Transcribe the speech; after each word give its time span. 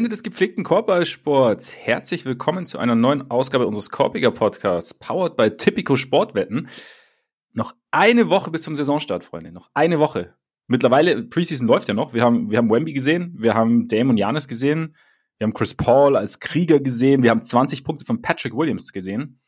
Freunde 0.00 0.08
des 0.08 0.22
gepflegten 0.22 0.64
Korbballsports, 0.64 1.76
herzlich 1.76 2.24
willkommen 2.24 2.64
zu 2.64 2.78
einer 2.78 2.94
neuen 2.94 3.30
Ausgabe 3.30 3.66
unseres 3.66 3.90
Korpiger 3.90 4.30
Podcasts, 4.30 4.94
powered 4.94 5.36
by 5.36 5.50
Tipico 5.50 5.94
Sportwetten. 5.94 6.68
Noch 7.52 7.74
eine 7.90 8.30
Woche 8.30 8.50
bis 8.50 8.62
zum 8.62 8.74
Saisonstart, 8.76 9.24
Freunde. 9.24 9.52
Noch 9.52 9.68
eine 9.74 9.98
Woche. 9.98 10.34
Mittlerweile, 10.68 11.22
Preseason 11.24 11.68
läuft 11.68 11.86
ja 11.86 11.92
noch. 11.92 12.14
Wir 12.14 12.24
haben, 12.24 12.50
wir 12.50 12.56
haben 12.56 12.70
Wemby 12.70 12.94
gesehen, 12.94 13.34
wir 13.36 13.52
haben 13.52 13.88
Dame 13.88 14.08
und 14.08 14.16
Janis 14.16 14.48
gesehen, 14.48 14.96
wir 15.36 15.46
haben 15.46 15.52
Chris 15.52 15.74
Paul 15.74 16.16
als 16.16 16.40
Krieger 16.40 16.80
gesehen, 16.80 17.22
wir 17.22 17.28
haben 17.28 17.44
20 17.44 17.84
Punkte 17.84 18.06
von 18.06 18.22
Patrick 18.22 18.56
Williams 18.56 18.94
gesehen. 18.94 19.38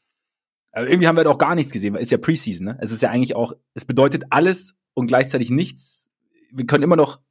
Aber 0.73 0.87
irgendwie 0.87 1.09
haben 1.09 1.17
wir 1.17 1.25
doch 1.25 1.39
gar 1.39 1.55
nichts 1.55 1.73
gesehen, 1.73 1.95
weil 1.95 2.03
es 2.03 2.09
ist 2.09 2.13
ja 2.13 2.19
Preseason, 2.19 2.67
ne? 2.67 2.79
Es 2.83 2.93
ist 2.93 3.01
ja 3.01 3.09
eigentlich 3.09 3.35
auch, 3.35 3.55
es 3.73 3.87
bedeutet 3.87 4.25
alles 4.29 4.79
und 4.93 5.07
gleichzeitig 5.07 5.49
nichts. 5.49 6.11
Wir 6.51 6.67
können 6.67 6.85
immer 6.85 6.97
noch 6.97 7.23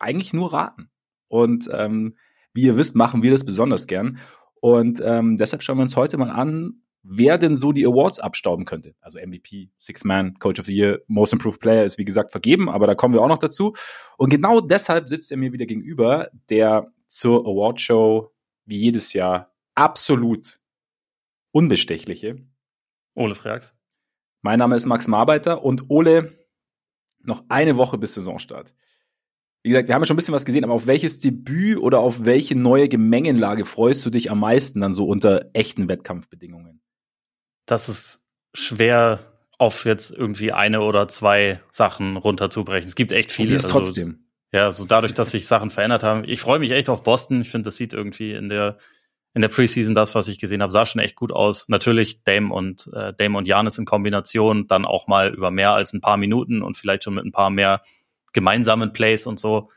eigentlich 0.00 0.32
nur 0.32 0.52
raten. 0.52 0.88
Und 1.28 1.70
ähm, 1.72 2.16
wie 2.54 2.62
ihr 2.62 2.76
wisst, 2.76 2.96
machen 2.96 3.22
wir 3.22 3.30
das 3.30 3.44
besonders 3.44 3.86
gern. 3.86 4.18
Und 4.60 5.02
ähm, 5.04 5.36
deshalb 5.36 5.62
schauen 5.62 5.78
wir 5.78 5.82
uns 5.82 5.96
heute 5.96 6.18
mal 6.18 6.30
an, 6.30 6.82
wer 7.02 7.36
denn 7.36 7.56
so 7.56 7.72
die 7.72 7.84
Awards 7.84 8.20
abstauben 8.20 8.64
könnte. 8.64 8.94
Also 9.00 9.18
MVP, 9.18 9.70
Sixth 9.78 10.04
Man, 10.04 10.34
Coach 10.34 10.60
of 10.60 10.66
the 10.66 10.74
Year, 10.74 11.00
Most 11.08 11.32
Improved 11.32 11.60
Player 11.60 11.84
ist 11.84 11.98
wie 11.98 12.04
gesagt 12.04 12.30
vergeben, 12.30 12.68
aber 12.68 12.86
da 12.86 12.94
kommen 12.94 13.14
wir 13.14 13.22
auch 13.22 13.28
noch 13.28 13.38
dazu. 13.38 13.74
Und 14.16 14.30
genau 14.30 14.60
deshalb 14.60 15.08
sitzt 15.08 15.30
er 15.30 15.36
mir 15.36 15.52
wieder 15.52 15.66
gegenüber, 15.66 16.30
der 16.48 16.92
zur 17.06 17.40
Awardshow 17.40 18.32
wie 18.64 18.78
jedes 18.78 19.12
Jahr 19.12 19.52
absolut 19.74 20.60
unbestechliche. 21.50 22.36
Ole 23.14 23.34
Frags. 23.34 23.74
Mein 24.40 24.58
Name 24.58 24.76
ist 24.76 24.86
Max 24.86 25.08
Marbeiter 25.08 25.64
und 25.64 25.90
Ole, 25.90 26.32
noch 27.20 27.44
eine 27.48 27.76
Woche 27.76 27.98
bis 27.98 28.14
Saisonstart. 28.14 28.72
Wie 29.62 29.70
gesagt, 29.70 29.88
wir 29.88 29.94
haben 29.94 30.02
ja 30.02 30.06
schon 30.06 30.14
ein 30.14 30.16
bisschen 30.16 30.34
was 30.34 30.44
gesehen, 30.44 30.64
aber 30.64 30.72
auf 30.72 30.86
welches 30.86 31.18
Debüt 31.18 31.78
oder 31.78 32.00
auf 32.00 32.24
welche 32.24 32.56
neue 32.56 32.88
Gemengenlage 32.88 33.64
freust 33.64 34.04
du 34.04 34.10
dich 34.10 34.30
am 34.30 34.40
meisten 34.40 34.80
dann 34.80 34.92
so 34.92 35.06
unter 35.06 35.50
echten 35.52 35.88
Wettkampfbedingungen? 35.88 36.80
Das 37.66 37.88
ist 37.88 38.24
schwer 38.54 39.32
auf 39.58 39.84
jetzt 39.84 40.10
irgendwie 40.10 40.50
eine 40.52 40.80
oder 40.80 41.06
zwei 41.06 41.60
Sachen 41.70 42.16
runterzubrechen. 42.16 42.88
Es 42.88 42.96
gibt 42.96 43.12
echt 43.12 43.30
viele. 43.30 43.54
Also, 43.54 43.68
trotzdem. 43.68 44.26
Ja, 44.52 44.72
so 44.72 44.84
dadurch, 44.84 45.14
dass 45.14 45.30
sich 45.30 45.46
Sachen 45.46 45.70
verändert 45.70 46.02
haben. 46.02 46.24
Ich 46.26 46.40
freue 46.40 46.58
mich 46.58 46.72
echt 46.72 46.88
auf 46.88 47.04
Boston. 47.04 47.40
Ich 47.40 47.48
finde, 47.48 47.66
das 47.66 47.76
sieht 47.76 47.92
irgendwie 47.92 48.32
in 48.32 48.48
der 48.48 48.78
in 49.34 49.40
der 49.40 49.48
Preseason 49.48 49.94
das, 49.94 50.14
was 50.14 50.28
ich 50.28 50.38
gesehen 50.38 50.60
habe, 50.60 50.72
sah 50.72 50.84
schon 50.84 51.00
echt 51.00 51.16
gut 51.16 51.32
aus. 51.32 51.66
Natürlich 51.68 52.22
Dame 52.22 52.52
und 52.52 52.90
äh, 52.92 53.14
Dame 53.14 53.38
und 53.38 53.48
Janis 53.48 53.78
in 53.78 53.86
Kombination, 53.86 54.66
dann 54.66 54.84
auch 54.84 55.06
mal 55.06 55.32
über 55.32 55.50
mehr 55.50 55.72
als 55.72 55.94
ein 55.94 56.02
paar 56.02 56.18
Minuten 56.18 56.60
und 56.62 56.76
vielleicht 56.76 57.04
schon 57.04 57.14
mit 57.14 57.24
ein 57.24 57.32
paar 57.32 57.48
mehr 57.48 57.82
gemeinsamen 58.32 58.92
Plays 58.92 59.26
und 59.26 59.38
so. 59.38 59.70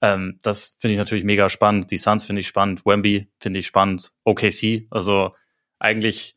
Ähm, 0.00 0.38
das 0.42 0.76
finde 0.78 0.92
ich 0.94 0.98
natürlich 0.98 1.24
mega 1.24 1.48
spannend. 1.48 1.90
Die 1.90 1.96
Suns 1.96 2.24
finde 2.24 2.40
ich 2.40 2.48
spannend. 2.48 2.86
Wemby 2.86 3.30
finde 3.40 3.60
ich 3.60 3.66
spannend. 3.66 4.12
OKC, 4.24 4.86
also 4.90 5.34
eigentlich, 5.78 6.36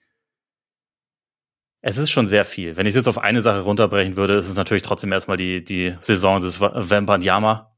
es 1.81 1.97
ist 1.97 2.11
schon 2.11 2.27
sehr 2.27 2.45
viel. 2.45 2.77
Wenn 2.77 2.85
ich 2.85 2.91
es 2.91 2.97
jetzt 2.97 3.07
auf 3.07 3.17
eine 3.17 3.41
Sache 3.41 3.61
runterbrechen 3.61 4.15
würde, 4.15 4.35
ist 4.35 4.49
es 4.49 4.55
natürlich 4.55 4.83
trotzdem 4.83 5.11
erstmal 5.11 5.37
die, 5.37 5.63
die 5.63 5.95
Saison 5.99 6.39
des 6.39 6.59
Wembanyama, 6.61 7.75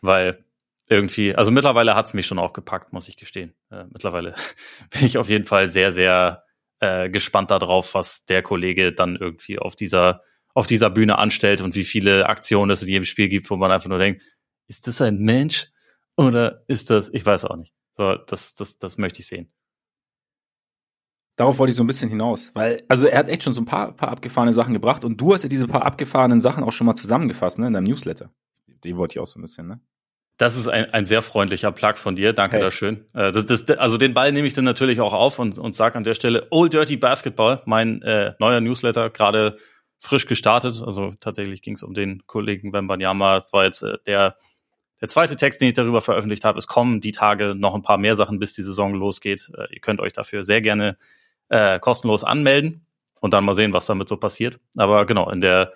weil 0.00 0.44
irgendwie, 0.88 1.34
also 1.34 1.50
mittlerweile 1.50 1.94
hat 1.94 2.06
es 2.06 2.14
mich 2.14 2.26
schon 2.26 2.38
auch 2.38 2.52
gepackt, 2.52 2.92
muss 2.92 3.08
ich 3.08 3.16
gestehen. 3.16 3.54
Äh, 3.70 3.84
mittlerweile 3.90 4.34
bin 4.90 5.06
ich 5.06 5.18
auf 5.18 5.28
jeden 5.28 5.44
Fall 5.44 5.68
sehr, 5.68 5.92
sehr 5.92 6.44
äh, 6.80 7.08
gespannt 7.08 7.50
darauf, 7.50 7.94
was 7.94 8.24
der 8.24 8.42
Kollege 8.42 8.92
dann 8.92 9.16
irgendwie 9.16 9.58
auf 9.58 9.76
dieser 9.76 10.22
auf 10.54 10.66
dieser 10.66 10.88
Bühne 10.88 11.18
anstellt 11.18 11.60
und 11.60 11.74
wie 11.74 11.84
viele 11.84 12.28
Aktionen 12.28 12.70
es 12.70 12.82
in 12.82 12.88
jedem 12.88 13.04
Spiel 13.04 13.28
gibt, 13.28 13.50
wo 13.50 13.56
man 13.56 13.70
einfach 13.70 13.88
nur 13.88 13.98
denkt, 13.98 14.22
ist 14.68 14.86
das 14.86 15.00
ein 15.00 15.18
Mensch 15.18 15.70
oder 16.16 16.64
ist 16.68 16.90
das, 16.90 17.10
ich 17.12 17.26
weiß 17.26 17.44
auch 17.44 17.56
nicht. 17.56 17.74
So, 17.96 18.14
das, 18.14 18.54
das, 18.54 18.78
das 18.78 18.96
möchte 18.96 19.20
ich 19.20 19.26
sehen. 19.26 19.52
Darauf 21.36 21.58
wollte 21.58 21.70
ich 21.70 21.76
so 21.76 21.82
ein 21.82 21.88
bisschen 21.88 22.08
hinaus, 22.08 22.52
weil, 22.54 22.84
also 22.88 23.06
er 23.06 23.18
hat 23.18 23.28
echt 23.28 23.42
schon 23.42 23.52
so 23.52 23.60
ein 23.60 23.64
paar, 23.64 23.92
paar 23.92 24.10
abgefahrene 24.10 24.52
Sachen 24.52 24.72
gebracht 24.72 25.04
und 25.04 25.20
du 25.20 25.34
hast 25.34 25.42
ja 25.42 25.48
diese 25.48 25.66
paar 25.66 25.84
abgefahrenen 25.84 26.40
Sachen 26.40 26.62
auch 26.62 26.70
schon 26.70 26.86
mal 26.86 26.94
zusammengefasst, 26.94 27.58
ne, 27.58 27.66
in 27.66 27.72
deinem 27.72 27.84
Newsletter. 27.84 28.30
Die 28.84 28.96
wollte 28.96 29.12
ich 29.12 29.18
auch 29.18 29.26
so 29.26 29.40
ein 29.40 29.42
bisschen, 29.42 29.66
ne? 29.66 29.80
Das 30.36 30.56
ist 30.56 30.66
ein, 30.66 30.92
ein 30.92 31.04
sehr 31.04 31.22
freundlicher 31.22 31.70
Plug 31.70 31.94
von 31.96 32.16
dir. 32.16 32.32
Danke 32.32 32.58
hey. 32.58 32.70
schön. 32.72 33.06
Äh, 33.14 33.30
das, 33.30 33.46
das, 33.46 33.68
also 33.78 33.98
den 33.98 34.14
Ball 34.14 34.32
nehme 34.32 34.48
ich 34.48 34.52
dann 34.52 34.64
natürlich 34.64 35.00
auch 35.00 35.12
auf 35.12 35.38
und, 35.38 35.58
und 35.58 35.76
sage 35.76 35.96
an 35.96 36.02
der 36.02 36.14
Stelle 36.14 36.48
Old 36.50 36.72
Dirty 36.72 36.96
Basketball, 36.96 37.62
mein 37.66 38.02
äh, 38.02 38.34
neuer 38.40 38.60
Newsletter, 38.60 39.10
gerade 39.10 39.58
frisch 40.04 40.26
gestartet. 40.26 40.82
Also 40.84 41.14
tatsächlich 41.20 41.62
ging 41.62 41.74
es 41.74 41.82
um 41.82 41.94
den 41.94 42.26
Kollegen 42.26 42.72
Wembanyama. 42.72 43.44
War 43.52 43.64
jetzt 43.64 43.82
äh, 43.82 43.96
der, 44.06 44.36
der 45.00 45.08
zweite 45.08 45.36
Text, 45.36 45.60
den 45.60 45.68
ich 45.68 45.74
darüber 45.74 46.00
veröffentlicht 46.00 46.44
habe. 46.44 46.58
Es 46.58 46.66
kommen 46.66 47.00
die 47.00 47.12
Tage 47.12 47.54
noch 47.54 47.74
ein 47.74 47.82
paar 47.82 47.98
mehr 47.98 48.16
Sachen, 48.16 48.38
bis 48.38 48.54
die 48.54 48.62
Saison 48.62 48.94
losgeht. 48.94 49.50
Äh, 49.56 49.74
ihr 49.74 49.80
könnt 49.80 50.00
euch 50.00 50.12
dafür 50.12 50.44
sehr 50.44 50.60
gerne 50.60 50.98
äh, 51.48 51.78
kostenlos 51.80 52.24
anmelden 52.24 52.86
und 53.20 53.32
dann 53.32 53.44
mal 53.44 53.54
sehen, 53.54 53.72
was 53.72 53.86
damit 53.86 54.08
so 54.08 54.16
passiert. 54.16 54.60
Aber 54.76 55.06
genau, 55.06 55.30
in 55.30 55.40
der 55.40 55.72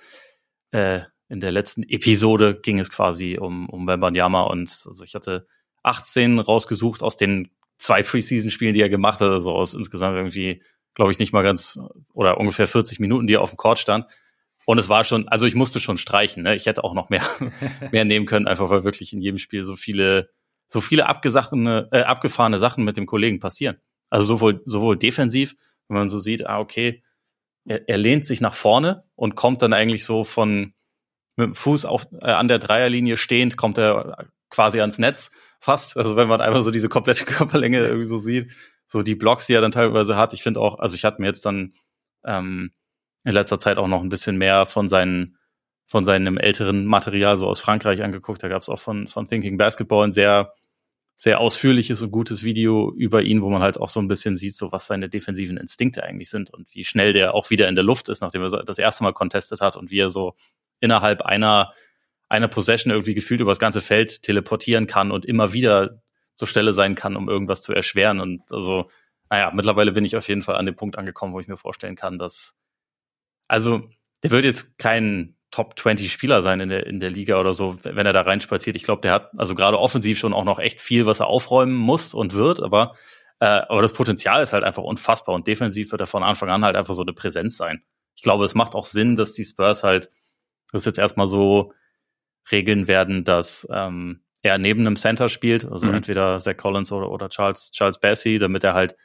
äh, 0.71 1.01
in 1.31 1.41
der 1.41 1.53
letzten 1.53 1.83
Episode 1.83 2.59
ging 2.61 2.79
es 2.79 2.91
quasi 2.91 3.39
um, 3.39 3.69
um 3.69 3.87
Wembanyama 3.87 4.43
und 4.45 4.69
also 4.87 5.05
ich 5.05 5.15
hatte 5.15 5.47
18 5.83 6.39
rausgesucht 6.39 7.03
aus 7.03 7.17
den 7.17 7.51
zwei 7.77 8.03
Preseason-Spielen, 8.03 8.73
die 8.75 8.81
er 8.81 8.89
gemacht 8.89 9.21
hat, 9.21 9.29
also 9.29 9.53
aus 9.53 9.75
insgesamt 9.75 10.17
irgendwie 10.17 10.63
glaube 10.99 11.13
ich, 11.13 11.21
nicht 11.21 11.33
mal 11.33 11.43
ganz 11.43 11.79
oder 12.13 12.39
ungefähr 12.39 12.67
40 12.67 12.99
Minuten, 12.99 13.29
die 13.29 13.35
er 13.35 13.41
auf 13.41 13.51
dem 13.51 13.57
Court 13.57 13.79
stand. 13.79 14.07
Und 14.67 14.79
es 14.79 14.89
war 14.89 15.05
schon, 15.05 15.29
also 15.29 15.47
ich 15.47 15.55
musste 15.55 15.79
schon 15.79 15.97
streichen. 15.97 16.43
Ne? 16.43 16.57
Ich 16.57 16.67
hätte 16.67 16.83
auch 16.83 16.93
noch 16.93 17.09
mehr, 17.09 17.23
mehr 17.93 18.05
nehmen 18.05 18.27
können, 18.27 18.49
einfach 18.49 18.69
weil 18.69 18.83
wirklich 18.83 19.13
in 19.13 19.21
jedem 19.21 19.39
Spiel 19.39 19.63
so 19.63 19.77
viele, 19.77 20.29
so 20.67 20.81
viele 20.81 21.07
abgesachene, 21.07 21.89
äh, 21.93 22.01
abgefahrene 22.01 22.59
Sachen 22.59 22.85
mit 22.85 22.97
dem 22.97 23.07
Kollegen 23.07 23.39
passieren. 23.39 23.77
Also 24.11 24.27
sowohl, 24.27 24.61
sowohl 24.67 24.97
defensiv, 24.97 25.55
wenn 25.87 25.99
man 25.99 26.11
so 26.11 26.19
sieht, 26.19 26.49
ah, 26.49 26.59
okay, 26.59 27.05
er, 27.65 27.89
er 27.89 27.97
lehnt 27.97 28.27
sich 28.27 28.41
nach 28.41 28.55
vorne 28.55 29.05
und 29.15 29.37
kommt 29.37 29.63
dann 29.63 29.73
eigentlich 29.73 30.05
so 30.05 30.25
von 30.25 30.75
mit 31.37 31.47
dem 31.47 31.55
Fuß 31.55 31.85
auf, 31.85 32.09
äh, 32.23 32.33
an 32.33 32.49
der 32.49 32.59
Dreierlinie 32.59 33.17
stehend, 33.17 33.57
kommt 33.57 33.79
er 33.79 34.27
quasi 34.51 34.81
ans 34.81 34.99
Netz 34.99 35.31
fast. 35.61 35.97
Also 35.97 36.17
wenn 36.17 36.27
man 36.27 36.41
einfach 36.41 36.63
so 36.63 36.73
diese 36.73 36.89
komplette 36.89 37.25
Körperlänge 37.25 37.79
irgendwie 37.87 38.09
so 38.09 38.19
sieht, 38.19 38.53
so 38.89 39.03
die 39.03 39.15
Blogs, 39.15 39.47
die 39.47 39.53
er 39.53 39.61
dann 39.61 39.71
teilweise 39.71 40.17
hat. 40.17 40.33
Ich 40.33 40.43
finde 40.43 40.61
auch, 40.61 40.81
also 40.81 40.97
ich 40.97 41.05
hatte 41.05 41.21
mir 41.21 41.29
jetzt 41.29 41.47
dann 41.47 41.75
ähm, 42.25 42.73
in 43.23 43.33
letzter 43.33 43.59
Zeit 43.59 43.77
auch 43.77 43.87
noch 43.87 44.03
ein 44.03 44.09
bisschen 44.09 44.39
mehr 44.39 44.67
von 44.67 44.89
seinen 44.89 45.39
von 45.87 46.05
seinem 46.05 46.37
älteren 46.37 46.85
Material 46.85 47.39
so 47.39 47.47
aus 47.47 47.61
Frankreich 47.61 48.03
angeguckt. 48.03 48.43
Da 48.43 48.49
gab 48.49 48.61
es 48.61 48.69
auch 48.69 48.79
von, 48.79 49.09
von 49.09 49.27
Thinking 49.27 49.57
Basketball 49.57 50.07
ein 50.07 50.13
sehr, 50.13 50.53
sehr 51.17 51.41
ausführliches 51.41 52.03
und 52.03 52.11
gutes 52.11 52.45
Video 52.45 52.93
über 52.95 53.23
ihn, 53.23 53.41
wo 53.41 53.49
man 53.49 53.63
halt 53.63 53.81
auch 53.81 53.89
so 53.89 53.99
ein 53.99 54.07
bisschen 54.07 54.37
sieht, 54.37 54.55
so 54.55 54.71
was 54.71 54.87
seine 54.87 55.09
defensiven 55.09 55.57
Instinkte 55.57 56.03
eigentlich 56.03 56.29
sind 56.29 56.53
und 56.53 56.75
wie 56.75 56.85
schnell 56.85 57.15
der 57.15 57.35
auch 57.35 57.49
wieder 57.49 57.69
in 57.69 57.75
der 57.75 57.85
Luft 57.85 58.11
ist, 58.11 58.21
nachdem 58.21 58.43
er 58.43 58.51
das 58.65 58.79
erste 58.79 59.03
Mal 59.03 59.15
contestet 59.15 59.63
hat 59.63 59.79
und 59.79 59.91
wie 59.91 59.99
er 59.99 60.11
so 60.11 60.35
innerhalb 60.81 61.23
einer, 61.23 61.73
einer 62.29 62.49
Possession 62.49 62.93
irgendwie 62.93 63.15
gefühlt 63.15 63.41
über 63.41 63.51
das 63.51 63.59
ganze 63.59 63.81
Feld 63.81 64.23
teleportieren 64.23 64.87
kann 64.87 65.11
und 65.11 65.25
immer 65.25 65.55
wieder 65.55 66.03
zur 66.39 66.47
Stelle 66.47 66.73
sein 66.73 66.95
kann, 66.95 67.17
um 67.17 67.29
irgendwas 67.29 67.63
zu 67.63 67.75
erschweren. 67.75 68.21
Und 68.21 68.43
also, 68.53 68.89
naja, 69.29 69.51
mittlerweile 69.53 69.91
bin 69.91 70.05
ich 70.05 70.17
auf 70.17 70.29
jeden 70.29 70.43
Fall 70.43 70.55
an 70.55 70.67
dem 70.67 70.77
Punkt 70.77 70.97
angekommen, 70.97 71.35
wo 71.35 71.41
ich 71.41 71.49
mir 71.49 71.57
vorstellen 71.57 71.97
kann, 71.97 72.17
dass, 72.17 72.57
also, 73.49 73.89
der 74.23 74.31
wird 74.31 74.45
jetzt 74.45 74.79
kein 74.79 75.37
Top 75.51 75.77
20 75.79 76.13
Spieler 76.13 76.41
sein 76.41 76.61
in 76.61 76.69
der, 76.69 76.87
in 76.87 77.01
der 77.01 77.11
Liga 77.11 77.41
oder 77.41 77.55
so, 77.55 77.79
wenn 77.83 78.07
er 78.07 78.13
da 78.13 78.21
reinspaziert. 78.21 78.77
Ich 78.77 78.85
glaube, 78.85 79.01
der 79.01 79.13
hat 79.13 79.31
also 79.37 79.57
gerade 79.57 79.81
offensiv 79.81 80.19
schon 80.19 80.33
auch 80.33 80.45
noch 80.45 80.61
echt 80.61 80.81
viel, 80.81 81.07
was 81.07 81.21
er 81.21 81.27
aufräumen 81.27 81.75
muss 81.75 82.15
und 82.15 82.35
wird, 82.35 82.63
aber, 82.63 82.95
äh, 83.41 83.47
aber 83.47 83.83
das 83.83 83.95
Potenzial 83.95 84.43
ist 84.43 84.53
halt 84.53 84.63
einfach 84.63 84.83
unfassbar 84.83 85.35
und 85.35 85.47
defensiv 85.47 85.91
wird 85.91 86.03
er 86.03 86.07
von 86.07 86.23
Anfang 86.23 86.51
an 86.51 86.65
halt 86.65 86.77
einfach 86.77 86.95
so 86.95 87.03
eine 87.03 87.15
Präsenz 87.15 87.57
sein. 87.57 87.83
Ich 88.15 88.23
glaube, 88.23 88.45
es 88.45 88.55
macht 88.55 88.75
auch 88.75 88.85
Sinn, 88.85 89.17
dass 89.17 89.33
die 89.33 89.45
Spurs 89.45 89.83
halt 89.83 90.11
das 90.71 90.85
jetzt 90.85 90.99
erstmal 90.99 91.27
so 91.27 91.73
regeln 92.53 92.87
werden, 92.87 93.25
dass 93.25 93.67
ähm, 93.73 94.23
er 94.43 94.59
neben 94.59 94.81
einem 94.81 94.97
Center 94.97 95.29
spielt, 95.29 95.65
also 95.65 95.87
mhm. 95.87 95.95
entweder 95.95 96.39
Zach 96.39 96.57
Collins 96.57 96.93
oder, 96.93 97.11
oder 97.11 97.29
Charles, 97.29 97.71
Charles 97.73 97.99
Bassey, 97.99 98.39
damit 98.39 98.65
er 98.65 98.75
halt, 98.75 98.97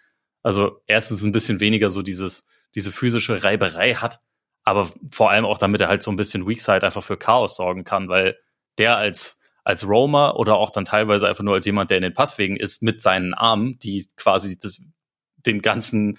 also 0.44 0.81
erstens 0.88 1.24
ein 1.24 1.31
bisschen 1.31 1.59
weniger 1.59 1.89
so 1.89 2.01
dieses, 2.01 2.44
diese 2.75 2.91
physische 2.91 3.44
Reiberei 3.44 3.95
hat, 3.95 4.19
aber 4.63 4.89
vor 5.12 5.31
allem 5.31 5.45
auch 5.45 5.57
damit 5.57 5.81
er 5.81 5.88
halt 5.88 6.03
so 6.03 6.12
ein 6.12 6.15
bisschen 6.15 6.47
Weakside 6.47 6.83
einfach 6.83 7.03
für 7.03 7.18
Chaos 7.18 7.56
sorgen 7.56 7.83
kann, 7.83 8.09
weil 8.09 8.38
der 8.77 8.97
als, 8.97 9.39
als 9.63 9.88
Roamer 9.88 10.35
oder 10.38 10.56
auch 10.56 10.69
dann 10.69 10.85
teilweise 10.85 11.27
einfach 11.27 11.44
nur 11.44 11.56
als 11.56 11.65
jemand, 11.65 11.89
der 11.89 11.97
in 11.97 12.03
den 12.03 12.13
Passwegen 12.13 12.56
ist, 12.56 12.81
mit 12.81 13.01
seinen 13.01 13.33
Armen, 13.33 13.77
die 13.79 14.07
quasi 14.15 14.57
das, 14.57 14.81
den 15.45 15.62
ganzen, 15.62 16.18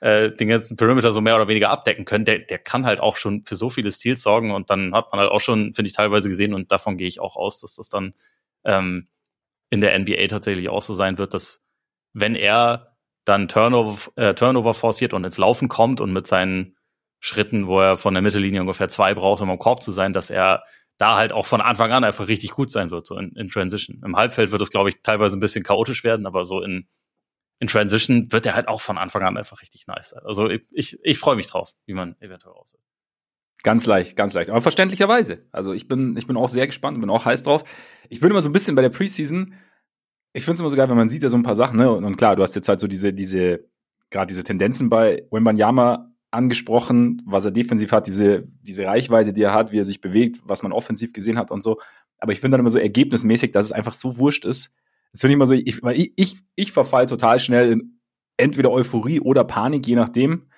äh, 0.00 0.30
den 0.30 0.48
ganzen 0.48 0.76
Perimeter 0.76 1.12
so 1.12 1.20
mehr 1.20 1.36
oder 1.36 1.48
weniger 1.48 1.70
abdecken 1.70 2.04
können, 2.04 2.24
der, 2.24 2.40
der 2.40 2.58
kann 2.58 2.86
halt 2.86 3.00
auch 3.00 3.16
schon 3.16 3.44
für 3.44 3.56
so 3.56 3.70
viele 3.70 3.92
Steals 3.92 4.22
sorgen 4.22 4.52
und 4.52 4.70
dann 4.70 4.94
hat 4.94 5.12
man 5.12 5.20
halt 5.20 5.30
auch 5.30 5.40
schon, 5.40 5.74
finde 5.74 5.88
ich, 5.88 5.94
teilweise 5.94 6.28
gesehen 6.28 6.54
und 6.54 6.72
davon 6.72 6.96
gehe 6.96 7.08
ich 7.08 7.20
auch 7.20 7.36
aus, 7.36 7.58
dass 7.58 7.74
das 7.76 7.88
dann 7.88 8.14
ähm, 8.64 9.08
in 9.70 9.80
der 9.80 9.98
NBA 9.98 10.26
tatsächlich 10.28 10.68
auch 10.68 10.82
so 10.82 10.94
sein 10.94 11.18
wird, 11.18 11.34
dass 11.34 11.62
wenn 12.12 12.36
er 12.36 12.96
dann 13.24 13.48
Turnover, 13.48 14.12
äh, 14.16 14.34
Turnover 14.34 14.74
forciert 14.74 15.14
und 15.14 15.24
ins 15.24 15.38
Laufen 15.38 15.68
kommt 15.68 16.00
und 16.00 16.12
mit 16.12 16.26
seinen 16.26 16.76
Schritten, 17.20 17.66
wo 17.66 17.80
er 17.80 17.96
von 17.96 18.14
der 18.14 18.22
Mittellinie 18.22 18.60
ungefähr 18.60 18.88
zwei 18.88 19.14
braucht, 19.14 19.40
um 19.40 19.50
am 19.50 19.58
Korb 19.58 19.82
zu 19.82 19.92
sein, 19.92 20.12
dass 20.12 20.30
er 20.30 20.64
da 20.98 21.16
halt 21.16 21.32
auch 21.32 21.46
von 21.46 21.60
Anfang 21.60 21.90
an 21.90 22.04
einfach 22.04 22.28
richtig 22.28 22.50
gut 22.50 22.70
sein 22.70 22.90
wird, 22.90 23.06
so 23.06 23.18
in, 23.18 23.32
in 23.32 23.48
Transition. 23.48 24.00
Im 24.04 24.16
Halbfeld 24.16 24.52
wird 24.52 24.62
es, 24.62 24.70
glaube 24.70 24.90
ich, 24.90 25.02
teilweise 25.02 25.36
ein 25.36 25.40
bisschen 25.40 25.64
chaotisch 25.64 26.04
werden, 26.04 26.26
aber 26.26 26.44
so 26.44 26.60
in, 26.60 26.86
in 27.58 27.66
Transition 27.66 28.30
wird 28.30 28.46
er 28.46 28.54
halt 28.54 28.68
auch 28.68 28.80
von 28.80 28.98
Anfang 28.98 29.22
an 29.22 29.36
einfach 29.36 29.60
richtig 29.62 29.86
nice 29.86 30.10
sein. 30.10 30.22
Also 30.24 30.48
ich, 30.50 30.62
ich, 30.70 30.98
ich 31.02 31.18
freue 31.18 31.36
mich 31.36 31.48
drauf, 31.48 31.72
wie 31.86 31.94
man 31.94 32.14
eventuell 32.20 32.54
aussieht. 32.54 32.80
Ganz 33.64 33.86
leicht, 33.86 34.14
ganz 34.14 34.34
leicht. 34.34 34.50
Aber 34.50 34.60
verständlicherweise. 34.60 35.46
Also 35.50 35.72
ich 35.72 35.88
bin, 35.88 36.16
ich 36.18 36.26
bin 36.26 36.36
auch 36.36 36.50
sehr 36.50 36.66
gespannt, 36.66 37.00
bin 37.00 37.08
auch 37.08 37.24
heiß 37.24 37.42
drauf. 37.42 37.64
Ich 38.10 38.20
bin 38.20 38.30
immer 38.30 38.42
so 38.42 38.50
ein 38.50 38.52
bisschen 38.52 38.76
bei 38.76 38.82
der 38.82 38.90
Preseason. 38.90 39.54
Ich 40.34 40.44
finde 40.44 40.56
es 40.56 40.60
immer 40.60 40.68
so 40.68 40.76
geil, 40.76 40.88
wenn 40.90 40.98
man 40.98 41.08
sieht 41.08 41.22
ja 41.22 41.30
so 41.30 41.38
ein 41.38 41.42
paar 41.42 41.56
Sachen, 41.56 41.78
ne? 41.78 41.90
Und, 41.90 42.04
und 42.04 42.16
klar, 42.16 42.36
du 42.36 42.42
hast 42.42 42.54
jetzt 42.54 42.68
halt 42.68 42.78
so 42.78 42.86
diese, 42.86 43.14
diese, 43.14 43.64
gerade 44.10 44.26
diese 44.26 44.44
Tendenzen 44.44 44.90
bei 44.90 45.26
Wembanyama 45.30 46.12
angesprochen, 46.30 47.22
was 47.24 47.46
er 47.46 47.52
defensiv 47.52 47.90
hat, 47.92 48.06
diese, 48.06 48.42
diese 48.60 48.84
Reichweite, 48.84 49.32
die 49.32 49.42
er 49.42 49.54
hat, 49.54 49.72
wie 49.72 49.78
er 49.78 49.84
sich 49.84 50.02
bewegt, 50.02 50.40
was 50.44 50.62
man 50.62 50.72
offensiv 50.72 51.14
gesehen 51.14 51.38
hat 51.38 51.50
und 51.50 51.62
so. 51.62 51.80
Aber 52.18 52.32
ich 52.32 52.40
finde 52.40 52.56
dann 52.56 52.60
immer 52.60 52.70
so 52.70 52.78
ergebnismäßig, 52.78 53.52
dass 53.52 53.64
es 53.66 53.72
einfach 53.72 53.94
so 53.94 54.18
wurscht 54.18 54.44
ist. 54.44 54.72
Das 55.12 55.22
finde 55.22 55.32
ich 55.32 55.36
immer 55.36 55.46
so, 55.46 55.54
ich, 55.54 55.82
weil 55.82 55.98
ich, 55.98 56.12
ich, 56.16 56.36
ich 56.54 56.72
verfall 56.72 57.06
total 57.06 57.40
schnell 57.40 57.72
in 57.72 58.00
entweder 58.36 58.70
Euphorie 58.72 59.20
oder 59.20 59.44
Panik, 59.44 59.86
je 59.86 59.94
nachdem 59.94 60.48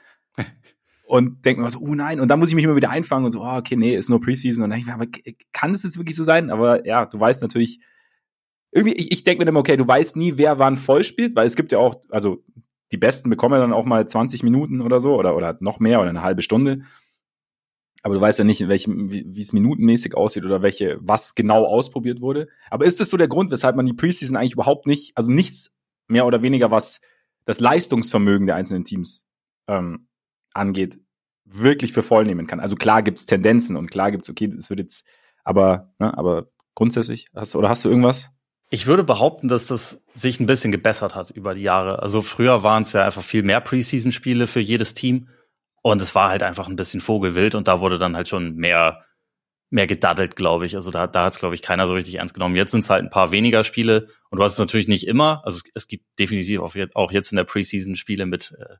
und 1.06 1.44
denke 1.44 1.62
mir 1.62 1.70
so, 1.70 1.78
oh 1.78 1.94
nein, 1.94 2.18
und 2.18 2.28
dann 2.28 2.40
muss 2.40 2.48
ich 2.48 2.56
mich 2.56 2.64
immer 2.64 2.74
wieder 2.74 2.90
einfangen 2.90 3.24
und 3.24 3.30
so, 3.30 3.40
oh, 3.40 3.56
okay, 3.56 3.76
nee, 3.76 3.94
ist 3.94 4.10
nur 4.10 4.20
Preseason. 4.20 4.64
Und 4.64 4.70
dann 4.70 4.78
denke 4.78 4.90
ich 4.90 4.96
mir, 4.96 5.02
aber 5.02 5.44
kann 5.52 5.72
das 5.72 5.84
jetzt 5.84 5.98
wirklich 5.98 6.16
so 6.16 6.24
sein? 6.24 6.50
Aber 6.50 6.84
ja, 6.84 7.06
du 7.06 7.18
weißt 7.18 7.42
natürlich, 7.42 7.80
irgendwie, 8.72 8.94
ich, 8.94 9.12
ich 9.12 9.24
denke 9.24 9.44
mir 9.44 9.48
immer, 9.48 9.60
okay, 9.60 9.76
du 9.76 9.86
weißt 9.86 10.16
nie, 10.16 10.36
wer 10.36 10.58
wann 10.58 10.76
voll 10.76 11.04
spielt, 11.04 11.36
weil 11.36 11.46
es 11.46 11.54
gibt 11.54 11.70
ja 11.70 11.78
auch, 11.78 11.94
also 12.10 12.42
die 12.90 12.96
Besten 12.96 13.30
bekommen 13.30 13.54
ja 13.54 13.60
dann 13.60 13.72
auch 13.72 13.84
mal 13.84 14.06
20 14.06 14.42
Minuten 14.42 14.80
oder 14.80 14.98
so 14.98 15.14
oder, 15.14 15.36
oder 15.36 15.56
noch 15.60 15.78
mehr 15.78 16.00
oder 16.00 16.10
eine 16.10 16.22
halbe 16.22 16.42
Stunde. 16.42 16.82
Aber 18.02 18.14
du 18.14 18.20
weißt 18.20 18.40
ja 18.40 18.44
nicht, 18.44 18.66
welchem, 18.68 19.10
wie, 19.10 19.24
wie 19.28 19.40
es 19.40 19.52
minutenmäßig 19.52 20.16
aussieht 20.16 20.44
oder 20.44 20.62
welche, 20.62 20.98
was 21.00 21.36
genau 21.36 21.64
ausprobiert 21.66 22.20
wurde. 22.20 22.48
Aber 22.68 22.84
ist 22.84 23.00
das 23.00 23.10
so 23.10 23.16
der 23.16 23.28
Grund, 23.28 23.52
weshalb 23.52 23.76
man 23.76 23.86
die 23.86 23.94
Preseason 23.94 24.36
eigentlich 24.36 24.54
überhaupt 24.54 24.88
nicht, 24.88 25.12
also 25.16 25.30
nichts 25.30 25.72
mehr 26.08 26.26
oder 26.26 26.42
weniger, 26.42 26.72
was 26.72 27.00
das 27.44 27.60
Leistungsvermögen 27.60 28.46
der 28.46 28.56
einzelnen 28.56 28.84
Teams 28.84 29.24
ähm, 29.68 30.05
angeht, 30.56 30.98
wirklich 31.44 31.92
für 31.92 32.02
voll 32.02 32.24
nehmen 32.24 32.46
kann. 32.46 32.60
Also 32.60 32.76
klar 32.76 33.02
gibt's 33.02 33.24
Tendenzen 33.24 33.76
und 33.76 33.90
klar 33.90 34.10
gibt's, 34.10 34.28
okay, 34.28 34.52
es 34.58 34.68
wird 34.68 34.80
jetzt, 34.80 35.06
aber, 35.44 35.92
ne, 35.98 36.16
aber 36.16 36.48
grundsätzlich, 36.74 37.28
hast, 37.34 37.54
oder 37.56 37.68
hast 37.68 37.84
du 37.84 37.88
irgendwas? 37.88 38.30
Ich 38.68 38.86
würde 38.86 39.04
behaupten, 39.04 39.46
dass 39.46 39.68
das 39.68 40.04
sich 40.12 40.40
ein 40.40 40.46
bisschen 40.46 40.72
gebessert 40.72 41.14
hat 41.14 41.30
über 41.30 41.54
die 41.54 41.62
Jahre. 41.62 42.02
Also 42.02 42.20
früher 42.20 42.64
waren 42.64 42.82
es 42.82 42.92
ja 42.92 43.04
einfach 43.04 43.22
viel 43.22 43.44
mehr 43.44 43.60
Preseason-Spiele 43.60 44.48
für 44.48 44.60
jedes 44.60 44.94
Team 44.94 45.28
und 45.82 46.02
es 46.02 46.16
war 46.16 46.30
halt 46.30 46.42
einfach 46.42 46.66
ein 46.66 46.74
bisschen 46.74 47.00
Vogelwild 47.00 47.54
und 47.54 47.68
da 47.68 47.80
wurde 47.80 47.98
dann 47.98 48.16
halt 48.16 48.28
schon 48.28 48.56
mehr, 48.56 49.04
mehr 49.70 49.86
gedaddelt, 49.86 50.34
glaube 50.34 50.66
ich. 50.66 50.74
Also 50.74 50.90
da, 50.90 51.06
da 51.06 51.26
hat 51.26 51.34
es, 51.34 51.38
glaube 51.38 51.54
ich, 51.54 51.62
keiner 51.62 51.86
so 51.86 51.94
richtig 51.94 52.16
ernst 52.16 52.34
genommen. 52.34 52.56
Jetzt 52.56 52.72
sind 52.72 52.80
es 52.80 52.90
halt 52.90 53.04
ein 53.04 53.10
paar 53.10 53.30
weniger 53.30 53.62
Spiele 53.62 54.08
und 54.30 54.38
du 54.38 54.42
hast 54.42 54.54
es 54.54 54.58
natürlich 54.58 54.88
nicht 54.88 55.06
immer. 55.06 55.42
Also 55.44 55.58
es, 55.58 55.70
es 55.74 55.86
gibt 55.86 56.18
definitiv 56.18 56.60
auch 56.60 57.12
jetzt 57.12 57.30
in 57.30 57.36
der 57.36 57.44
Preseason 57.44 57.94
Spiele 57.94 58.26
mit 58.26 58.52
äh, 58.58 58.74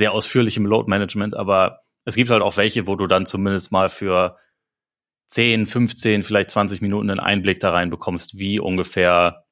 sehr 0.00 0.12
ausführlichem 0.12 0.64
Load 0.64 0.88
Management, 0.88 1.36
aber 1.36 1.82
es 2.06 2.16
gibt 2.16 2.30
halt 2.30 2.42
auch 2.42 2.56
welche, 2.56 2.86
wo 2.86 2.96
du 2.96 3.06
dann 3.06 3.26
zumindest 3.26 3.70
mal 3.70 3.90
für 3.90 4.38
10, 5.26 5.66
15, 5.66 6.22
vielleicht 6.22 6.50
20 6.50 6.80
Minuten 6.80 7.10
einen 7.10 7.20
Einblick 7.20 7.60
da 7.60 7.70
rein 7.70 7.90
bekommst, 7.90 8.38
wie 8.38 8.58
ungefähr 8.58 9.44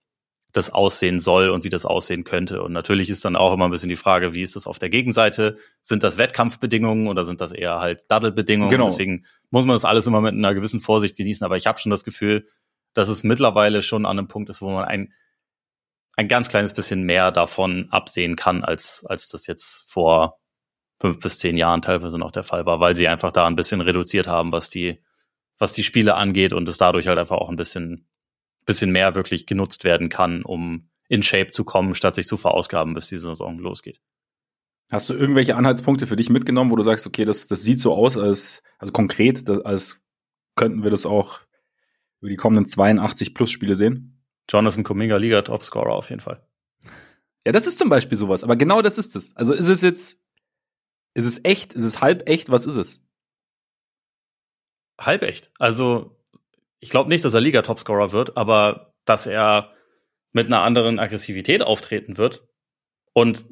das 0.52 0.70
aussehen 0.70 1.20
soll 1.20 1.50
und 1.50 1.64
wie 1.64 1.68
das 1.68 1.84
aussehen 1.84 2.24
könnte. 2.24 2.62
Und 2.62 2.72
natürlich 2.72 3.10
ist 3.10 3.26
dann 3.26 3.36
auch 3.36 3.52
immer 3.52 3.68
ein 3.68 3.70
bisschen 3.70 3.90
die 3.90 3.96
Frage, 3.96 4.32
wie 4.32 4.40
ist 4.40 4.56
das 4.56 4.66
auf 4.66 4.78
der 4.78 4.88
Gegenseite? 4.88 5.58
Sind 5.82 6.02
das 6.02 6.16
Wettkampfbedingungen 6.16 7.08
oder 7.08 7.26
sind 7.26 7.42
das 7.42 7.52
eher 7.52 7.78
halt 7.80 8.06
Daddle-Bedingungen? 8.08 8.70
Genau. 8.70 8.86
Deswegen 8.86 9.26
muss 9.50 9.66
man 9.66 9.76
das 9.76 9.84
alles 9.84 10.06
immer 10.06 10.22
mit 10.22 10.32
einer 10.32 10.54
gewissen 10.54 10.80
Vorsicht 10.80 11.16
genießen. 11.16 11.44
Aber 11.44 11.58
ich 11.58 11.66
habe 11.66 11.78
schon 11.78 11.90
das 11.90 12.04
Gefühl, 12.04 12.46
dass 12.94 13.10
es 13.10 13.22
mittlerweile 13.22 13.82
schon 13.82 14.06
an 14.06 14.18
einem 14.18 14.28
Punkt 14.28 14.48
ist, 14.48 14.62
wo 14.62 14.70
man 14.70 14.86
ein, 14.86 15.12
ein 16.18 16.26
ganz 16.26 16.48
kleines 16.48 16.72
bisschen 16.72 17.04
mehr 17.04 17.30
davon 17.30 17.86
absehen 17.90 18.34
kann, 18.34 18.64
als, 18.64 19.06
als 19.06 19.28
das 19.28 19.46
jetzt 19.46 19.88
vor 19.88 20.40
fünf 21.00 21.20
bis 21.20 21.38
zehn 21.38 21.56
Jahren 21.56 21.80
teilweise 21.80 22.18
noch 22.18 22.32
der 22.32 22.42
Fall 22.42 22.66
war, 22.66 22.80
weil 22.80 22.96
sie 22.96 23.06
einfach 23.06 23.30
da 23.30 23.46
ein 23.46 23.54
bisschen 23.54 23.80
reduziert 23.80 24.26
haben, 24.26 24.50
was 24.50 24.68
die, 24.68 25.00
was 25.58 25.74
die 25.74 25.84
Spiele 25.84 26.16
angeht 26.16 26.52
und 26.52 26.68
es 26.68 26.76
dadurch 26.76 27.06
halt 27.06 27.20
einfach 27.20 27.36
auch 27.36 27.48
ein 27.48 27.56
bisschen, 27.56 28.08
bisschen 28.66 28.90
mehr 28.90 29.14
wirklich 29.14 29.46
genutzt 29.46 29.84
werden 29.84 30.08
kann, 30.08 30.42
um 30.42 30.90
in 31.08 31.22
Shape 31.22 31.52
zu 31.52 31.62
kommen, 31.62 31.94
statt 31.94 32.16
sich 32.16 32.26
zu 32.26 32.36
verausgaben, 32.36 32.94
bis 32.94 33.06
die 33.06 33.18
Saison 33.18 33.60
losgeht. 33.60 34.00
Hast 34.90 35.08
du 35.10 35.14
irgendwelche 35.14 35.54
Anhaltspunkte 35.54 36.08
für 36.08 36.16
dich 36.16 36.30
mitgenommen, 36.30 36.72
wo 36.72 36.76
du 36.76 36.82
sagst, 36.82 37.06
okay, 37.06 37.26
das, 37.26 37.46
das 37.46 37.62
sieht 37.62 37.78
so 37.78 37.94
aus, 37.94 38.16
als, 38.16 38.64
also 38.78 38.92
konkret, 38.92 39.48
als 39.48 40.02
könnten 40.56 40.82
wir 40.82 40.90
das 40.90 41.06
auch 41.06 41.38
über 42.20 42.28
die 42.28 42.36
kommenden 42.36 42.66
82 42.66 43.34
plus 43.34 43.52
Spiele 43.52 43.76
sehen? 43.76 44.17
Jonathan 44.48 44.84
Kuminga 44.84 45.16
Liga 45.16 45.42
Topscorer 45.42 45.94
auf 45.94 46.10
jeden 46.10 46.20
Fall. 46.20 46.42
Ja, 47.46 47.52
das 47.52 47.66
ist 47.66 47.78
zum 47.78 47.88
Beispiel 47.88 48.18
sowas, 48.18 48.44
aber 48.44 48.56
genau 48.56 48.82
das 48.82 48.98
ist 48.98 49.16
es. 49.16 49.34
Also 49.36 49.54
ist 49.54 49.68
es 49.68 49.82
jetzt, 49.82 50.20
ist 51.14 51.26
es 51.26 51.44
echt, 51.44 51.72
ist 51.72 51.84
es 51.84 52.00
halb 52.00 52.28
echt, 52.28 52.50
was 52.50 52.66
ist 52.66 52.76
es? 52.76 53.04
Halb 55.00 55.22
echt. 55.22 55.50
Also, 55.58 56.20
ich 56.80 56.90
glaube 56.90 57.08
nicht, 57.08 57.24
dass 57.24 57.34
er 57.34 57.40
Liga 57.40 57.62
Topscorer 57.62 58.12
wird, 58.12 58.36
aber 58.36 58.94
dass 59.04 59.26
er 59.26 59.72
mit 60.32 60.46
einer 60.46 60.62
anderen 60.62 60.98
Aggressivität 60.98 61.62
auftreten 61.62 62.16
wird 62.16 62.46
und 63.12 63.46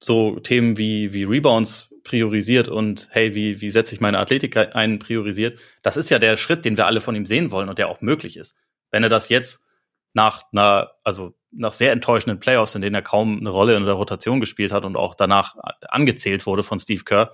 so 0.00 0.38
Themen 0.40 0.76
wie, 0.76 1.12
wie 1.12 1.24
Rebounds 1.24 1.94
priorisiert 2.04 2.68
und 2.68 3.08
hey, 3.10 3.34
wie, 3.34 3.60
wie 3.60 3.70
setze 3.70 3.94
ich 3.94 4.00
meine 4.00 4.18
Athletik 4.18 4.56
ein, 4.56 4.98
priorisiert, 4.98 5.58
das 5.82 5.96
ist 5.96 6.10
ja 6.10 6.18
der 6.18 6.36
Schritt, 6.36 6.64
den 6.64 6.76
wir 6.76 6.86
alle 6.86 7.00
von 7.00 7.14
ihm 7.14 7.26
sehen 7.26 7.50
wollen 7.50 7.68
und 7.68 7.78
der 7.78 7.88
auch 7.88 8.00
möglich 8.00 8.36
ist. 8.36 8.56
Wenn 8.90 9.02
er 9.02 9.08
das 9.08 9.28
jetzt 9.28 9.66
nach 10.14 10.42
einer, 10.52 10.92
also 11.04 11.34
nach 11.50 11.72
sehr 11.72 11.92
enttäuschenden 11.92 12.40
Playoffs, 12.40 12.74
in 12.74 12.82
denen 12.82 12.94
er 12.94 13.02
kaum 13.02 13.38
eine 13.38 13.50
Rolle 13.50 13.76
in 13.76 13.84
der 13.84 13.94
Rotation 13.94 14.40
gespielt 14.40 14.72
hat 14.72 14.84
und 14.84 14.96
auch 14.96 15.14
danach 15.14 15.56
angezählt 15.88 16.46
wurde 16.46 16.62
von 16.62 16.78
Steve 16.78 17.04
Kerr, 17.04 17.32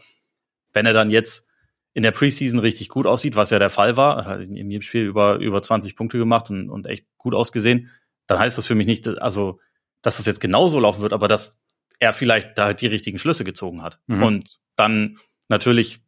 wenn 0.72 0.86
er 0.86 0.92
dann 0.92 1.10
jetzt 1.10 1.48
in 1.94 2.02
der 2.02 2.10
Preseason 2.10 2.58
richtig 2.58 2.88
gut 2.88 3.06
aussieht, 3.06 3.36
was 3.36 3.50
ja 3.50 3.58
der 3.58 3.70
Fall 3.70 3.96
war, 3.96 4.24
hat 4.24 4.46
in 4.46 4.70
jedem 4.70 4.82
Spiel 4.82 5.04
über, 5.04 5.36
über 5.36 5.62
20 5.62 5.96
Punkte 5.96 6.18
gemacht 6.18 6.50
und, 6.50 6.68
und 6.68 6.86
echt 6.86 7.06
gut 7.18 7.34
ausgesehen, 7.34 7.90
dann 8.26 8.38
heißt 8.38 8.58
das 8.58 8.66
für 8.66 8.74
mich 8.74 8.86
nicht, 8.86 9.06
also, 9.06 9.60
dass 10.02 10.16
das 10.16 10.26
jetzt 10.26 10.40
genauso 10.40 10.80
laufen 10.80 11.02
wird, 11.02 11.12
aber 11.12 11.28
dass 11.28 11.60
er 12.00 12.12
vielleicht 12.12 12.58
da 12.58 12.74
die 12.74 12.88
richtigen 12.88 13.18
Schlüsse 13.18 13.44
gezogen 13.44 13.82
hat. 13.82 14.00
Mhm. 14.06 14.22
Und 14.22 14.58
dann 14.74 15.18
natürlich, 15.48 16.00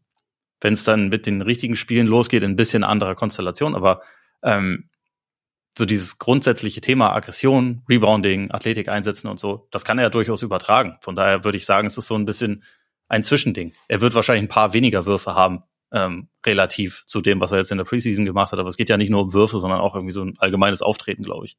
wenn 0.61 0.75
es 0.75 0.83
dann 0.83 1.09
mit 1.09 1.25
den 1.27 1.41
richtigen 1.41 1.77
Spielen 1.77 2.09
losgeht, 2.09 2.43
ein 2.43 2.57
bisschen 2.57 2.83
anderer 2.83 3.15
Konstellation, 3.15 3.77
aber 3.77 4.03
ähm, 4.43 4.91
so 5.77 5.85
dieses 5.85 6.19
grundsätzliche 6.19 6.81
Thema 6.81 7.15
Aggression, 7.15 7.83
Rebounding, 7.89 8.51
Athletik 8.51 8.89
einsetzen 8.89 9.29
und 9.29 9.39
so, 9.39 9.69
das 9.71 9.85
kann 9.85 9.99
er 9.99 10.05
ja 10.05 10.11
durchaus 10.11 10.43
übertragen. 10.43 10.97
Von 11.01 11.15
daher 11.15 11.45
würde 11.45 11.59
ich 11.59 11.67
sagen, 11.67 11.87
es 11.87 11.99
ist 11.99 12.07
so 12.07 12.15
ein 12.15 12.25
bisschen 12.25 12.65
ein 13.09 13.23
Zwischending. 13.23 13.73
Er 13.89 14.01
wird 14.01 14.15
wahrscheinlich 14.15 14.45
ein 14.45 14.49
paar 14.53 14.73
weniger 14.73 15.05
Würfe 15.07 15.35
haben, 15.35 15.63
ähm, 15.93 16.29
relativ 16.45 17.05
zu 17.07 17.21
dem, 17.21 17.41
was 17.41 17.53
er 17.53 17.59
jetzt 17.59 17.73
in 17.73 17.79
der 17.79 17.85
Preseason 17.85 18.25
gemacht 18.25 18.53
hat. 18.53 18.59
Aber 18.59 18.69
es 18.69 18.77
geht 18.77 18.89
ja 18.89 18.97
nicht 18.97 19.11
nur 19.11 19.23
um 19.23 19.33
Würfe, 19.33 19.59
sondern 19.59 19.81
auch 19.81 19.95
irgendwie 19.95 20.13
so 20.13 20.23
ein 20.23 20.35
allgemeines 20.39 20.83
Auftreten, 20.83 21.23
glaube 21.23 21.47
ich. 21.47 21.57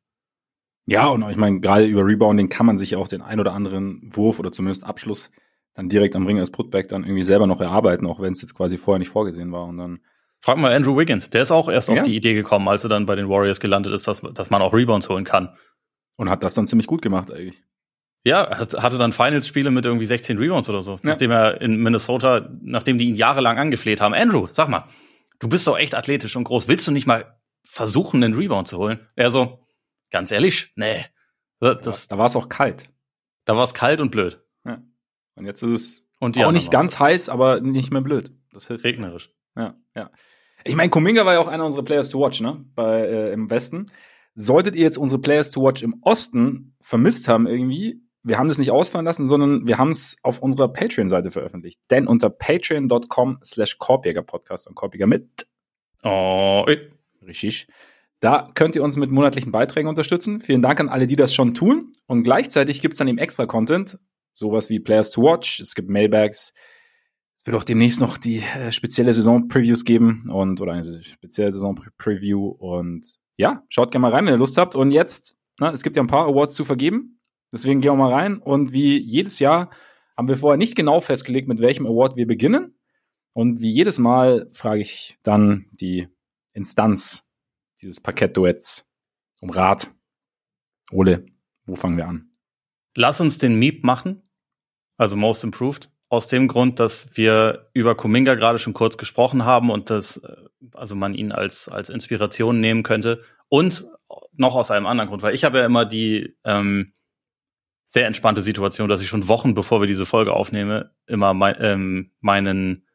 Ja, 0.87 1.07
und 1.07 1.29
ich 1.29 1.37
meine, 1.37 1.59
gerade 1.59 1.85
über 1.85 2.05
Rebounding 2.05 2.49
kann 2.49 2.65
man 2.65 2.77
sich 2.77 2.91
ja 2.91 2.97
auch 2.97 3.07
den 3.07 3.21
ein 3.21 3.39
oder 3.39 3.53
anderen 3.53 4.01
Wurf 4.03 4.39
oder 4.39 4.51
zumindest 4.51 4.83
Abschluss 4.83 5.29
dann 5.73 5.89
direkt 5.89 6.15
am 6.15 6.25
Ring 6.25 6.39
als 6.39 6.49
Putback 6.49 6.87
dann 6.87 7.03
irgendwie 7.03 7.23
selber 7.23 7.45
noch 7.45 7.61
erarbeiten, 7.61 8.07
auch 8.07 8.19
wenn 8.19 8.33
es 8.33 8.41
jetzt 8.41 8.55
quasi 8.55 8.77
vorher 8.77 8.99
nicht 8.99 9.09
vorgesehen 9.09 9.51
war. 9.51 9.65
Und 9.65 9.77
dann 9.77 9.99
Frag 10.39 10.57
mal 10.57 10.71
Andrew 10.71 10.97
Wiggins, 10.97 11.29
der 11.29 11.41
ist 11.41 11.51
auch 11.51 11.69
erst 11.69 11.89
ja. 11.89 11.95
auf 11.95 12.03
die 12.03 12.15
Idee 12.15 12.33
gekommen, 12.33 12.67
als 12.67 12.83
er 12.83 12.89
dann 12.89 13.05
bei 13.05 13.15
den 13.15 13.29
Warriors 13.29 13.59
gelandet 13.59 13.93
ist, 13.93 14.07
dass, 14.07 14.21
dass 14.33 14.49
man 14.49 14.61
auch 14.61 14.73
Rebounds 14.73 15.09
holen 15.09 15.23
kann. 15.23 15.55
Und 16.15 16.29
hat 16.29 16.43
das 16.43 16.55
dann 16.55 16.65
ziemlich 16.65 16.87
gut 16.87 17.01
gemacht 17.01 17.31
eigentlich. 17.31 17.61
Ja, 18.23 18.57
hatte 18.57 18.97
dann 18.97 19.13
Finals-Spiele 19.13 19.71
mit 19.71 19.85
irgendwie 19.85 20.05
16 20.05 20.37
Rebounds 20.37 20.67
oder 20.69 20.81
so, 20.81 20.93
ja. 20.93 20.99
nachdem 21.03 21.31
er 21.31 21.61
in 21.61 21.77
Minnesota, 21.77 22.49
nachdem 22.61 22.97
die 22.97 23.05
ihn 23.05 23.15
jahrelang 23.15 23.57
angefleht 23.57 24.01
haben. 24.01 24.13
Andrew, 24.13 24.47
sag 24.51 24.67
mal, 24.67 24.85
du 25.39 25.47
bist 25.47 25.65
doch 25.67 25.77
echt 25.77 25.95
athletisch 25.95 26.35
und 26.35 26.43
groß. 26.43 26.67
Willst 26.67 26.87
du 26.87 26.91
nicht 26.91 27.07
mal 27.07 27.39
versuchen, 27.63 28.23
einen 28.23 28.33
Rebound 28.33 28.67
zu 28.67 28.79
holen? 28.79 28.99
Er 29.15 29.31
so, 29.31 29.65
ganz 30.11 30.31
ehrlich, 30.31 30.73
nee. 30.75 31.05
Das, 31.59 32.07
da 32.07 32.17
war 32.17 32.25
es 32.25 32.35
auch 32.35 32.49
kalt. 32.49 32.89
Da 33.45 33.55
war 33.55 33.63
es 33.63 33.73
kalt 33.73 34.01
und 34.01 34.11
blöd. 34.11 34.41
Ja. 34.65 34.81
Und 35.35 35.45
jetzt 35.45 35.61
ist 35.63 35.71
es 35.71 36.07
und 36.19 36.37
auch 36.43 36.51
nicht 36.51 36.71
ganz 36.71 36.99
heiß, 36.99 37.29
aber 37.29 37.61
nicht 37.61 37.91
mehr 37.91 38.01
blöd. 38.01 38.31
Das 38.51 38.67
hilft. 38.67 38.83
Regnerisch. 38.83 39.31
Ja, 39.57 39.75
ja. 39.95 40.11
Ich 40.63 40.75
meine, 40.75 40.89
Kuminga 40.89 41.25
war 41.25 41.33
ja 41.33 41.39
auch 41.39 41.47
einer 41.47 41.65
unserer 41.65 41.83
Players 41.83 42.09
to 42.09 42.19
Watch, 42.19 42.41
ne? 42.41 42.65
Bei, 42.75 43.01
äh, 43.01 43.33
Im 43.33 43.49
Westen. 43.49 43.85
Solltet 44.35 44.75
ihr 44.75 44.83
jetzt 44.83 44.97
unsere 44.97 45.19
Players 45.19 45.51
to 45.51 45.63
Watch 45.63 45.81
im 45.81 46.01
Osten 46.01 46.75
vermisst 46.81 47.27
haben 47.27 47.47
irgendwie, 47.47 48.01
wir 48.23 48.37
haben 48.37 48.47
das 48.47 48.57
nicht 48.57 48.71
ausfallen 48.71 49.05
lassen, 49.05 49.25
sondern 49.25 49.67
wir 49.67 49.77
haben 49.77 49.89
es 49.89 50.17
auf 50.21 50.41
unserer 50.41 50.67
Patreon-Seite 50.67 51.31
veröffentlicht. 51.31 51.79
Denn 51.89 52.07
unter 52.07 52.29
patreon.com 52.29 53.39
slash 53.43 53.77
Korbjäger 53.77 54.21
Podcast 54.21 54.67
und 54.67 54.75
Korbjäger 54.75 55.07
mit. 55.07 55.47
Oh, 56.03 56.65
richtig. 57.25 57.67
Da 58.19 58.51
könnt 58.53 58.75
ihr 58.75 58.83
uns 58.83 58.97
mit 58.97 59.11
monatlichen 59.11 59.51
Beiträgen 59.51 59.87
unterstützen. 59.87 60.39
Vielen 60.39 60.61
Dank 60.61 60.79
an 60.79 60.89
alle, 60.89 61.07
die 61.07 61.15
das 61.15 61.33
schon 61.33 61.53
tun. 61.53 61.91
Und 62.05 62.23
gleichzeitig 62.23 62.81
gibt 62.81 62.93
es 62.93 62.97
dann 62.97 63.07
eben 63.07 63.17
extra 63.17 63.45
Content. 63.45 63.97
Sowas 64.33 64.69
wie 64.69 64.79
Players 64.79 65.11
to 65.11 65.21
Watch. 65.21 65.59
Es 65.59 65.73
gibt 65.73 65.89
Mailbags. 65.89 66.53
Es 67.37 67.45
wird 67.45 67.55
auch 67.55 67.63
demnächst 67.63 68.01
noch 68.01 68.17
die 68.17 68.39
äh, 68.39 68.71
spezielle 68.71 69.13
Saison-Previews 69.13 69.85
geben 69.85 70.23
und 70.29 70.59
oder 70.59 70.73
eine 70.73 70.83
spezielle 70.83 71.51
Saison-Preview 71.51 72.47
und 72.47 73.19
ja, 73.37 73.63
schaut 73.69 73.91
gerne 73.91 74.01
mal 74.01 74.11
rein, 74.11 74.25
wenn 74.25 74.33
ihr 74.33 74.39
Lust 74.39 74.57
habt. 74.57 74.75
Und 74.75 74.91
jetzt, 74.91 75.37
na, 75.59 75.71
es 75.71 75.83
gibt 75.83 75.95
ja 75.95 76.01
ein 76.01 76.07
paar 76.07 76.27
Awards 76.27 76.55
zu 76.55 76.65
vergeben, 76.65 77.21
deswegen 77.53 77.79
gehen 77.79 77.91
wir 77.91 77.95
mal 77.95 78.13
rein 78.13 78.39
und 78.39 78.73
wie 78.73 78.97
jedes 78.97 79.39
Jahr 79.39 79.69
haben 80.17 80.27
wir 80.27 80.37
vorher 80.37 80.57
nicht 80.57 80.75
genau 80.75 80.99
festgelegt, 80.99 81.47
mit 81.47 81.61
welchem 81.61 81.85
Award 81.85 82.17
wir 82.17 82.25
beginnen. 82.25 82.73
Und 83.33 83.61
wie 83.61 83.69
jedes 83.69 83.99
Mal 83.99 84.49
frage 84.51 84.81
ich 84.81 85.19
dann 85.21 85.67
die 85.71 86.07
Instanz 86.53 87.29
dieses 87.79 88.01
Parkettduetts 88.01 88.91
um 89.41 89.51
Rat. 89.51 89.91
Ole, 90.91 91.27
wo 91.67 91.75
fangen 91.75 91.97
wir 91.97 92.07
an? 92.07 92.31
Lass 92.95 93.21
uns 93.21 93.37
den 93.37 93.59
Meep 93.59 93.83
machen, 93.83 94.27
also 94.97 95.15
Most 95.15 95.43
Improved, 95.43 95.91
aus 96.09 96.27
dem 96.27 96.47
Grund, 96.47 96.79
dass 96.79 97.09
wir 97.17 97.69
über 97.73 97.95
Kuminga 97.95 98.35
gerade 98.35 98.59
schon 98.59 98.73
kurz 98.73 98.97
gesprochen 98.97 99.45
haben 99.45 99.69
und 99.69 99.89
dass 99.89 100.17
äh, 100.17 100.35
also 100.73 100.95
man 100.95 101.13
ihn 101.13 101.31
als 101.31 101.69
als 101.69 101.89
Inspiration 101.89 102.59
nehmen 102.59 102.83
könnte 102.83 103.21
und 103.49 103.85
noch 104.33 104.55
aus 104.55 104.71
einem 104.71 104.85
anderen 104.85 105.09
Grund, 105.09 105.21
weil 105.21 105.35
ich 105.35 105.43
habe 105.43 105.59
ja 105.59 105.65
immer 105.65 105.85
die 105.85 106.35
ähm, 106.43 106.93
sehr 107.87 108.05
entspannte 108.05 108.41
Situation, 108.41 108.89
dass 108.89 109.01
ich 109.01 109.07
schon 109.07 109.27
Wochen 109.27 109.53
bevor 109.53 109.81
wir 109.81 109.87
diese 109.87 110.05
Folge 110.05 110.33
aufnehme, 110.33 110.91
immer 111.07 111.33
mein, 111.33 111.55
ähm, 111.59 112.11
meinen 112.19 112.85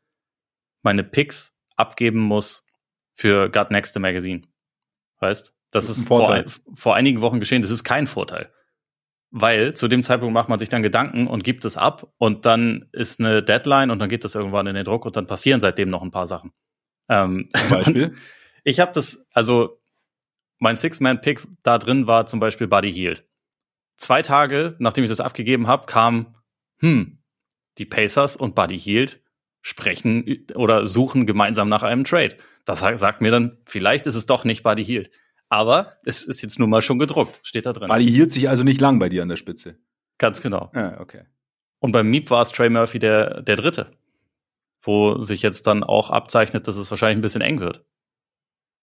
meine 0.82 1.04
Picks 1.04 1.54
abgeben 1.76 2.20
muss 2.20 2.64
für 3.14 3.50
Gut 3.50 3.70
Next 3.70 3.98
Magazine. 3.98 4.42
Weißt? 5.18 5.54
Das, 5.70 5.86
das 5.86 5.96
ist, 5.96 6.02
ist 6.02 6.08
vor, 6.08 6.44
vor 6.74 6.94
einigen 6.94 7.20
Wochen 7.22 7.40
geschehen. 7.40 7.62
Das 7.62 7.70
ist 7.70 7.84
kein 7.84 8.06
Vorteil. 8.06 8.52
Weil 9.34 9.74
zu 9.74 9.88
dem 9.88 10.02
Zeitpunkt 10.02 10.34
macht 10.34 10.50
man 10.50 10.58
sich 10.58 10.68
dann 10.68 10.82
Gedanken 10.82 11.26
und 11.26 11.42
gibt 11.42 11.64
es 11.64 11.78
ab 11.78 12.12
und 12.18 12.44
dann 12.44 12.88
ist 12.92 13.18
eine 13.18 13.42
Deadline 13.42 13.90
und 13.90 13.98
dann 13.98 14.10
geht 14.10 14.24
das 14.24 14.34
irgendwann 14.34 14.66
in 14.66 14.74
den 14.74 14.84
Druck 14.84 15.06
und 15.06 15.16
dann 15.16 15.26
passieren 15.26 15.60
seitdem 15.60 15.88
noch 15.88 16.02
ein 16.02 16.10
paar 16.10 16.26
Sachen. 16.26 16.52
Ähm, 17.08 17.48
zum 17.54 17.70
Beispiel? 17.70 18.14
ich 18.64 18.78
habe 18.78 18.92
das, 18.92 19.26
also 19.32 19.80
mein 20.58 20.76
Six-Man-Pick 20.76 21.42
da 21.62 21.78
drin 21.78 22.06
war 22.06 22.26
zum 22.26 22.40
Beispiel 22.40 22.68
Buddy 22.68 22.92
Hield. 22.92 23.26
Zwei 23.96 24.20
Tage, 24.20 24.76
nachdem 24.78 25.04
ich 25.04 25.10
das 25.10 25.20
abgegeben 25.20 25.66
habe, 25.66 25.86
kam, 25.86 26.36
hm, 26.80 27.18
die 27.78 27.86
Pacers 27.86 28.36
und 28.36 28.54
Buddy 28.54 28.78
Hield 28.78 29.22
sprechen 29.62 30.46
oder 30.54 30.86
suchen 30.86 31.24
gemeinsam 31.26 31.68
nach 31.68 31.82
einem 31.82 32.04
Trade. 32.04 32.36
Das 32.64 32.80
sagt 32.80 33.22
mir 33.22 33.30
dann, 33.30 33.58
vielleicht 33.64 34.06
ist 34.06 34.14
es 34.14 34.26
doch 34.26 34.44
nicht 34.44 34.62
Buddy 34.62 34.84
Hield. 34.84 35.10
Aber 35.52 35.98
es 36.06 36.24
ist 36.24 36.40
jetzt 36.40 36.58
nun 36.58 36.70
mal 36.70 36.80
schon 36.80 36.98
gedruckt, 36.98 37.40
steht 37.42 37.66
da 37.66 37.74
drin. 37.74 37.88
Buddy 37.88 38.06
hielt 38.06 38.32
sich 38.32 38.48
also 38.48 38.64
nicht 38.64 38.80
lang 38.80 38.98
bei 38.98 39.10
dir 39.10 39.20
an 39.20 39.28
der 39.28 39.36
Spitze. 39.36 39.76
Ganz 40.16 40.40
genau. 40.40 40.72
Ja, 40.74 40.98
okay. 40.98 41.26
Und 41.78 41.92
beim 41.92 42.08
Meep 42.08 42.30
war 42.30 42.40
es 42.40 42.52
Trey 42.52 42.70
Murphy 42.70 42.98
der, 42.98 43.42
der 43.42 43.56
Dritte, 43.56 43.92
wo 44.80 45.20
sich 45.20 45.42
jetzt 45.42 45.66
dann 45.66 45.84
auch 45.84 46.08
abzeichnet, 46.08 46.68
dass 46.68 46.76
es 46.76 46.90
wahrscheinlich 46.90 47.18
ein 47.18 47.22
bisschen 47.22 47.42
eng 47.42 47.60
wird. 47.60 47.84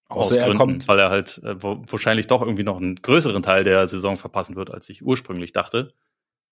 Außer 0.09 0.19
Aus 0.19 0.29
Gründen, 0.29 0.51
er 0.51 0.57
kommt. 0.57 0.87
weil 0.87 0.99
er 0.99 1.09
halt 1.09 1.41
äh, 1.43 1.55
wo, 1.59 1.83
wahrscheinlich 1.87 2.27
doch 2.27 2.43
irgendwie 2.43 2.63
noch 2.63 2.77
einen 2.77 2.97
größeren 2.97 3.41
Teil 3.41 3.63
der 3.63 3.87
Saison 3.87 4.15
verpassen 4.15 4.55
wird, 4.55 4.69
als 4.69 4.87
ich 4.89 5.03
ursprünglich 5.03 5.53
dachte. 5.53 5.95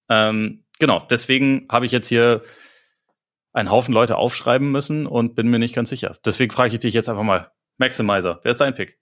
Ähm, 0.10 0.64
genau, 0.80 1.06
deswegen 1.08 1.68
habe 1.70 1.86
ich 1.86 1.92
jetzt 1.92 2.08
hier 2.08 2.42
einen 3.54 3.70
Haufen 3.70 3.94
Leute 3.94 4.16
aufschreiben 4.16 4.72
müssen 4.72 5.06
und 5.06 5.36
bin 5.36 5.48
mir 5.48 5.60
nicht 5.60 5.76
ganz 5.76 5.90
sicher. 5.90 6.16
Deswegen 6.26 6.52
frage 6.52 6.74
ich 6.74 6.80
dich 6.80 6.96
jetzt 6.96 7.08
einfach 7.08 7.22
mal, 7.22 7.52
Maximizer, 7.78 8.40
wer 8.42 8.50
ist 8.50 8.62
dein 8.62 8.74
Pick? 8.74 8.98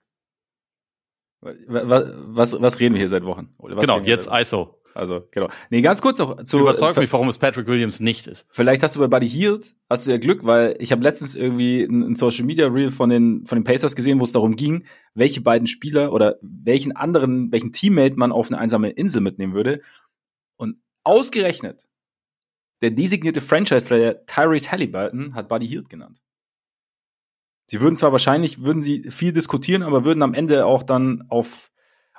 Was, 1.66 2.60
was, 2.60 2.80
reden 2.80 2.94
wir 2.94 3.00
hier 3.00 3.08
seit 3.08 3.24
Wochen? 3.24 3.54
genau, 3.58 4.00
jetzt 4.00 4.28
ISO. 4.30 4.76
Also, 4.96 5.28
genau. 5.30 5.48
Nee, 5.68 5.82
ganz 5.82 6.00
kurz 6.00 6.18
noch 6.18 6.42
zu. 6.44 6.58
Überzeug 6.58 6.96
mich, 6.96 7.12
warum 7.12 7.28
es 7.28 7.36
Patrick 7.36 7.66
Williams 7.66 8.00
nicht 8.00 8.26
ist. 8.26 8.46
Vielleicht 8.50 8.82
hast 8.82 8.96
du 8.96 9.00
bei 9.00 9.08
Buddy 9.08 9.28
Hield, 9.28 9.74
hast 9.90 10.06
du 10.06 10.10
ja 10.10 10.16
Glück, 10.16 10.46
weil 10.46 10.74
ich 10.78 10.90
habe 10.90 11.02
letztens 11.02 11.34
irgendwie 11.34 11.82
ein, 11.82 12.16
Social 12.16 12.46
Media 12.46 12.66
Reel 12.66 12.90
von 12.90 13.10
den, 13.10 13.44
von 13.46 13.58
den 13.58 13.64
Pacers 13.64 13.94
gesehen, 13.94 14.20
wo 14.20 14.24
es 14.24 14.32
darum 14.32 14.56
ging, 14.56 14.84
welche 15.14 15.42
beiden 15.42 15.66
Spieler 15.66 16.12
oder 16.12 16.36
welchen 16.40 16.96
anderen, 16.96 17.52
welchen 17.52 17.72
Teammate 17.72 18.16
man 18.16 18.32
auf 18.32 18.50
eine 18.50 18.58
einsame 18.58 18.88
Insel 18.88 19.20
mitnehmen 19.20 19.52
würde. 19.52 19.82
Und 20.56 20.78
ausgerechnet, 21.04 21.84
der 22.80 22.90
designierte 22.90 23.42
Franchise-Player 23.42 24.24
Tyrese 24.24 24.72
Halliburton 24.72 25.34
hat 25.34 25.48
Buddy 25.48 25.68
Hield 25.68 25.90
genannt. 25.90 26.22
Sie 27.66 27.80
würden 27.80 27.96
zwar 27.96 28.12
wahrscheinlich, 28.12 28.62
würden 28.62 28.82
sie 28.82 29.10
viel 29.10 29.32
diskutieren, 29.32 29.82
aber 29.82 30.04
würden 30.04 30.22
am 30.22 30.34
Ende 30.34 30.66
auch 30.66 30.82
dann 30.82 31.24
auf, 31.28 31.70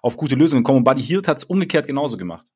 auf 0.01 0.17
gute 0.17 0.35
Lösungen 0.35 0.63
kommen. 0.63 0.79
Und 0.79 0.83
Buddy 0.83 1.01
Hield 1.01 1.27
hat 1.27 1.37
es 1.37 1.43
umgekehrt 1.45 1.87
genauso 1.87 2.17
gemacht. 2.17 2.47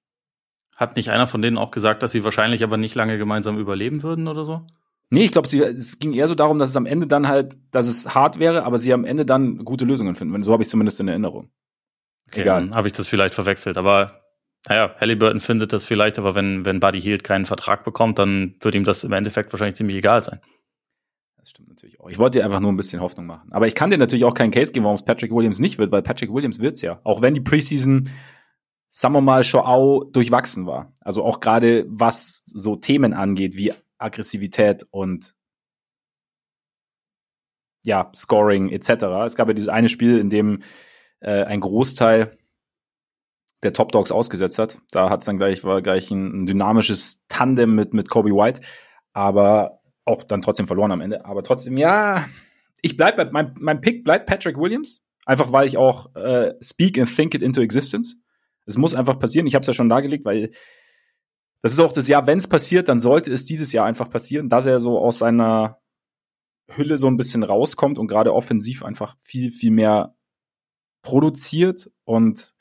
Hat 0.75 0.95
nicht 0.95 1.10
einer 1.10 1.27
von 1.27 1.41
denen 1.41 1.57
auch 1.57 1.71
gesagt, 1.71 2.03
dass 2.03 2.12
sie 2.12 2.24
wahrscheinlich 2.24 2.63
aber 2.63 2.77
nicht 2.77 2.95
lange 2.95 3.17
gemeinsam 3.17 3.57
überleben 3.57 4.03
würden 4.03 4.27
oder 4.27 4.45
so? 4.45 4.65
Nee, 5.10 5.25
ich 5.25 5.31
glaube, 5.31 5.48
es 5.48 6.00
ging 6.00 6.13
eher 6.13 6.27
so 6.27 6.36
darum, 6.36 6.57
dass 6.57 6.69
es 6.69 6.77
am 6.77 6.86
Ende 6.86 7.05
dann 7.05 7.27
halt, 7.27 7.57
dass 7.71 7.88
es 7.88 8.15
hart 8.15 8.39
wäre, 8.39 8.63
aber 8.63 8.77
sie 8.77 8.93
am 8.93 9.03
Ende 9.03 9.25
dann 9.25 9.65
gute 9.65 9.83
Lösungen 9.83 10.15
finden. 10.15 10.41
So 10.41 10.53
habe 10.53 10.63
ich 10.63 10.69
zumindest 10.69 11.00
in 11.01 11.10
Erinnerung. 11.10 11.51
Okay, 12.27 12.41
Egal. 12.41 12.62
dann 12.62 12.75
habe 12.75 12.88
ich 12.88 12.93
das 12.93 13.07
vielleicht 13.07 13.36
verwechselt. 13.36 13.77
Aber 13.77 14.21
naja, 14.67 14.95
Halliburton 15.00 15.41
findet 15.41 15.74
das 15.74 15.86
vielleicht, 15.86 16.17
aber 16.17 16.33
wenn, 16.36 16.63
wenn 16.65 16.79
Buddy 16.79 17.01
Hield 17.01 17.25
keinen 17.25 17.45
Vertrag 17.45 17.83
bekommt, 17.83 18.19
dann 18.19 18.55
wird 18.62 18.74
ihm 18.74 18.86
das 18.86 19.03
im 19.03 19.12
Endeffekt 19.12 19.51
wahrscheinlich 19.51 19.75
ziemlich 19.75 19.98
egal 19.98 20.21
sein. 20.21 20.39
Das 21.38 21.50
stimmt 21.50 21.69
natürlich. 21.69 21.80
Ich 22.10 22.17
wollte 22.17 22.39
dir 22.39 22.46
einfach 22.46 22.60
nur 22.60 22.72
ein 22.72 22.77
bisschen 22.77 23.01
Hoffnung 23.01 23.25
machen. 23.25 23.51
Aber 23.51 23.67
ich 23.67 23.75
kann 23.75 23.91
dir 23.91 23.98
natürlich 23.98 24.25
auch 24.25 24.34
keinen 24.34 24.51
Case 24.51 24.72
geben, 24.72 24.86
warum 24.86 24.96
es 24.96 25.05
Patrick 25.05 25.31
Williams 25.31 25.60
nicht 25.60 25.77
wird, 25.77 25.91
weil 25.91 26.01
Patrick 26.01 26.34
Williams 26.34 26.60
wird's 26.60 26.81
ja. 26.81 27.00
Auch 27.03 27.22
wenn 27.22 27.34
die 27.34 27.41
Preseason, 27.41 28.10
sagen 28.89 29.13
wir 29.13 29.22
mal, 29.22 29.43
schon 29.43 29.62
auch 29.62 30.03
durchwachsen 30.05 30.65
war. 30.65 30.93
Also 31.01 31.24
auch 31.24 31.39
gerade 31.39 31.86
was 31.88 32.43
so 32.46 32.75
Themen 32.75 33.13
angeht, 33.13 33.55
wie 33.55 33.74
Aggressivität 33.98 34.86
und 34.91 35.36
ja, 37.84 38.10
Scoring 38.15 38.70
etc. 38.70 38.89
Es 39.25 39.36
gab 39.36 39.48
ja 39.48 39.53
dieses 39.53 39.70
eine 39.70 39.89
Spiel, 39.89 40.20
in 40.20 40.29
dem 40.29 40.62
äh, 41.20 41.43
ein 41.43 41.60
Großteil 41.60 42.31
der 43.63 43.74
Top 43.74 43.91
Dogs 43.91 44.12
ausgesetzt 44.12 44.58
hat. 44.60 44.79
Da 44.91 45.10
hat 45.10 45.22
es 45.22 45.25
dann 45.25 45.38
gleich, 45.38 45.63
war 45.63 45.81
gleich 45.81 46.10
ein, 46.12 46.43
ein 46.43 46.46
dynamisches 46.46 47.25
Tandem 47.27 47.75
mit, 47.75 47.93
mit 47.93 48.10
Kobe 48.10 48.31
White. 48.31 48.62
Aber 49.13 49.80
auch 50.05 50.24
dann 50.24 50.41
trotzdem 50.41 50.67
verloren 50.67 50.91
am 50.91 51.01
Ende. 51.01 51.25
Aber 51.25 51.43
trotzdem, 51.43 51.77
ja, 51.77 52.27
ich 52.81 52.98
bleib 52.98 53.17
bei, 53.17 53.25
mein, 53.31 53.53
mein 53.60 53.81
Pick 53.81 54.03
bleibt 54.03 54.27
Patrick 54.27 54.58
Williams. 54.58 55.03
Einfach 55.25 55.51
weil 55.51 55.67
ich 55.67 55.77
auch 55.77 56.15
äh, 56.15 56.55
speak 56.62 56.98
and 56.98 57.13
think 57.13 57.36
it 57.36 57.43
into 57.43 57.62
existence. 57.62 58.17
Es 58.65 58.77
muss 58.77 58.96
einfach 58.96 59.20
passieren. 59.20 59.46
Ich 59.46 59.53
habe 59.53 59.62
es 59.62 59.67
ja 59.67 59.74
schon 59.74 59.89
dargelegt, 59.89 60.25
weil 60.25 60.51
das 61.62 61.74
ist 61.74 61.79
auch 61.79 61.93
das 61.93 62.08
Jahr, 62.08 62.25
wenn 62.25 62.39
es 62.39 62.48
passiert, 62.48 62.89
dann 62.89 63.00
sollte 63.00 63.31
es 63.31 63.46
dieses 63.46 63.72
Jahr 63.72 63.86
einfach 63.86 64.10
passieren, 64.10 64.50
dass 64.50 64.65
er 64.65 64.79
so 64.79 64.98
aus 64.98 65.20
seiner 65.20 65.79
Hülle 66.67 66.98
so 66.98 67.08
ein 67.08 67.17
bisschen 67.17 67.43
rauskommt 67.43 68.00
und 68.00 68.08
gerade 68.08 68.34
offensiv 68.34 68.84
einfach 68.84 69.15
viel, 69.22 69.51
viel 69.51 69.72
mehr 69.72 70.15
produziert 71.03 71.91
und 72.03 72.55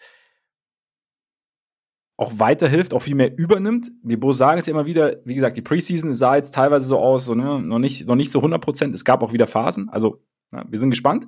auch 2.21 2.39
weiterhilft, 2.39 2.93
auch 2.93 3.01
viel 3.01 3.15
mehr 3.15 3.37
übernimmt. 3.39 3.91
Wir 4.03 4.21
Bo 4.21 4.33
sagen 4.33 4.59
es 4.59 4.67
ja 4.67 4.73
immer 4.73 4.85
wieder, 4.85 5.17
wie 5.25 5.35
gesagt, 5.35 5.57
die 5.57 5.63
Preseason 5.63 6.13
sah 6.13 6.37
jetzt 6.37 6.53
teilweise 6.53 6.87
so 6.87 6.99
aus, 6.99 7.25
so, 7.25 7.35
ne, 7.35 7.63
noch, 7.63 7.79
nicht, 7.79 8.07
noch 8.07 8.15
nicht 8.15 8.31
so 8.31 8.41
100 8.41 8.63
Prozent. 8.63 8.95
Es 8.95 9.07
gab 9.07 9.23
auch 9.23 9.33
wieder 9.33 9.47
Phasen. 9.47 9.89
Also, 9.89 10.23
na, 10.51 10.67
wir 10.69 10.79
sind 10.79 10.91
gespannt. 10.91 11.27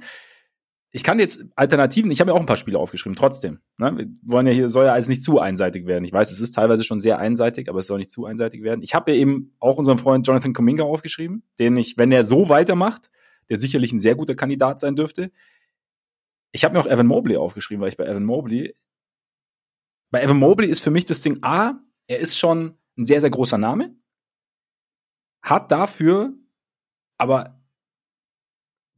Ich 0.91 1.03
kann 1.03 1.19
jetzt 1.19 1.47
Alternativen, 1.57 2.11
ich 2.11 2.21
habe 2.21 2.31
mir 2.31 2.35
auch 2.35 2.41
ein 2.41 2.47
paar 2.47 2.59
Spiele 2.59 2.79
aufgeschrieben, 2.79 3.17
trotzdem. 3.17 3.61
Ne? 3.79 3.97
Wir 3.97 4.07
wollen 4.21 4.47
ja 4.47 4.53
hier, 4.53 4.69
soll 4.69 4.85
ja 4.85 4.93
alles 4.93 5.09
nicht 5.09 5.23
zu 5.23 5.41
einseitig 5.41 5.87
werden. 5.87 6.05
Ich 6.05 6.13
weiß, 6.13 6.31
es 6.31 6.43
ist 6.43 6.55
teilweise 6.55 6.85
schon 6.85 7.01
sehr 7.01 7.19
einseitig, 7.19 7.71
aber 7.71 7.79
es 7.79 7.87
soll 7.87 7.99
nicht 7.99 8.11
zu 8.11 8.27
einseitig 8.27 8.63
werden. 8.63 8.83
Ich 8.83 8.95
habe 8.95 9.13
ja 9.13 9.17
eben 9.17 9.55
auch 9.61 9.79
unseren 9.79 9.97
Freund 9.97 10.27
Jonathan 10.27 10.53
Kuminga 10.53 10.85
aufgeschrieben, 10.85 11.43
den 11.59 11.79
ich, 11.79 11.97
wenn 11.97 12.13
er 12.13 12.23
so 12.23 12.51
weitermacht, 12.51 13.11
der 13.49 13.57
sicherlich 13.57 13.95
ein 13.95 13.99
sehr 13.99 14.15
guter 14.15 14.35
Kandidat 14.35 14.79
sein 14.79 14.95
dürfte. 14.95 15.31
Ich 16.51 16.65
habe 16.65 16.75
mir 16.75 16.81
auch 16.81 16.87
Evan 16.87 17.07
Mobley 17.07 17.39
aufgeschrieben, 17.39 17.81
weil 17.81 17.89
ich 17.89 17.97
bei 17.97 18.05
Evan 18.05 18.25
Mobley 18.25 18.75
bei 20.13 20.23
Evan 20.23 20.39
Mobley 20.39 20.69
ist 20.69 20.83
für 20.83 20.91
mich 20.91 21.07
das 21.07 21.23
Ding 21.23 21.39
A, 21.43 21.81
er 22.07 22.19
ist 22.21 22.39
schon 22.39 22.79
ein 22.97 23.05
sehr, 23.05 23.21
sehr 23.21 23.31
großer 23.31 23.59
Name, 23.59 23.97
hat 25.43 25.73
dafür 25.73 26.35
aber 27.19 27.59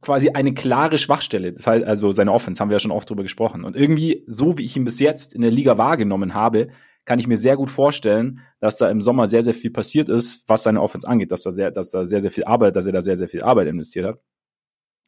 quasi 0.01 0.29
eine 0.29 0.53
klare 0.53 0.97
Schwachstelle. 0.97 1.53
Das 1.53 1.65
heißt, 1.65 1.85
also 1.85 2.11
seine 2.11 2.31
Offense, 2.31 2.59
haben 2.59 2.69
wir 2.69 2.75
ja 2.75 2.79
schon 2.79 2.91
oft 2.91 3.09
drüber 3.09 3.23
gesprochen. 3.23 3.63
Und 3.63 3.75
irgendwie, 3.75 4.23
so 4.27 4.57
wie 4.57 4.63
ich 4.63 4.75
ihn 4.75 4.83
bis 4.83 4.99
jetzt 4.99 5.33
in 5.33 5.41
der 5.41 5.51
Liga 5.51 5.77
wahrgenommen 5.77 6.33
habe, 6.33 6.67
kann 7.05 7.17
ich 7.17 7.27
mir 7.27 7.37
sehr 7.37 7.55
gut 7.55 7.69
vorstellen, 7.69 8.41
dass 8.59 8.77
da 8.77 8.89
im 8.89 9.01
Sommer 9.01 9.27
sehr, 9.27 9.41
sehr 9.41 9.53
viel 9.53 9.71
passiert 9.71 10.09
ist, 10.09 10.43
was 10.47 10.63
seine 10.63 10.81
Offense 10.81 11.07
angeht, 11.07 11.31
dass 11.31 11.43
da 11.43 11.51
sehr, 11.51 11.71
dass 11.71 11.91
da 11.91 12.05
sehr, 12.05 12.19
sehr 12.19 12.31
viel 12.31 12.43
Arbeit, 12.43 12.75
dass 12.75 12.87
er 12.87 12.93
da 12.93 13.01
sehr, 13.01 13.15
sehr 13.15 13.29
viel 13.29 13.43
Arbeit 13.43 13.67
investiert 13.67 14.05
hat. 14.05 14.19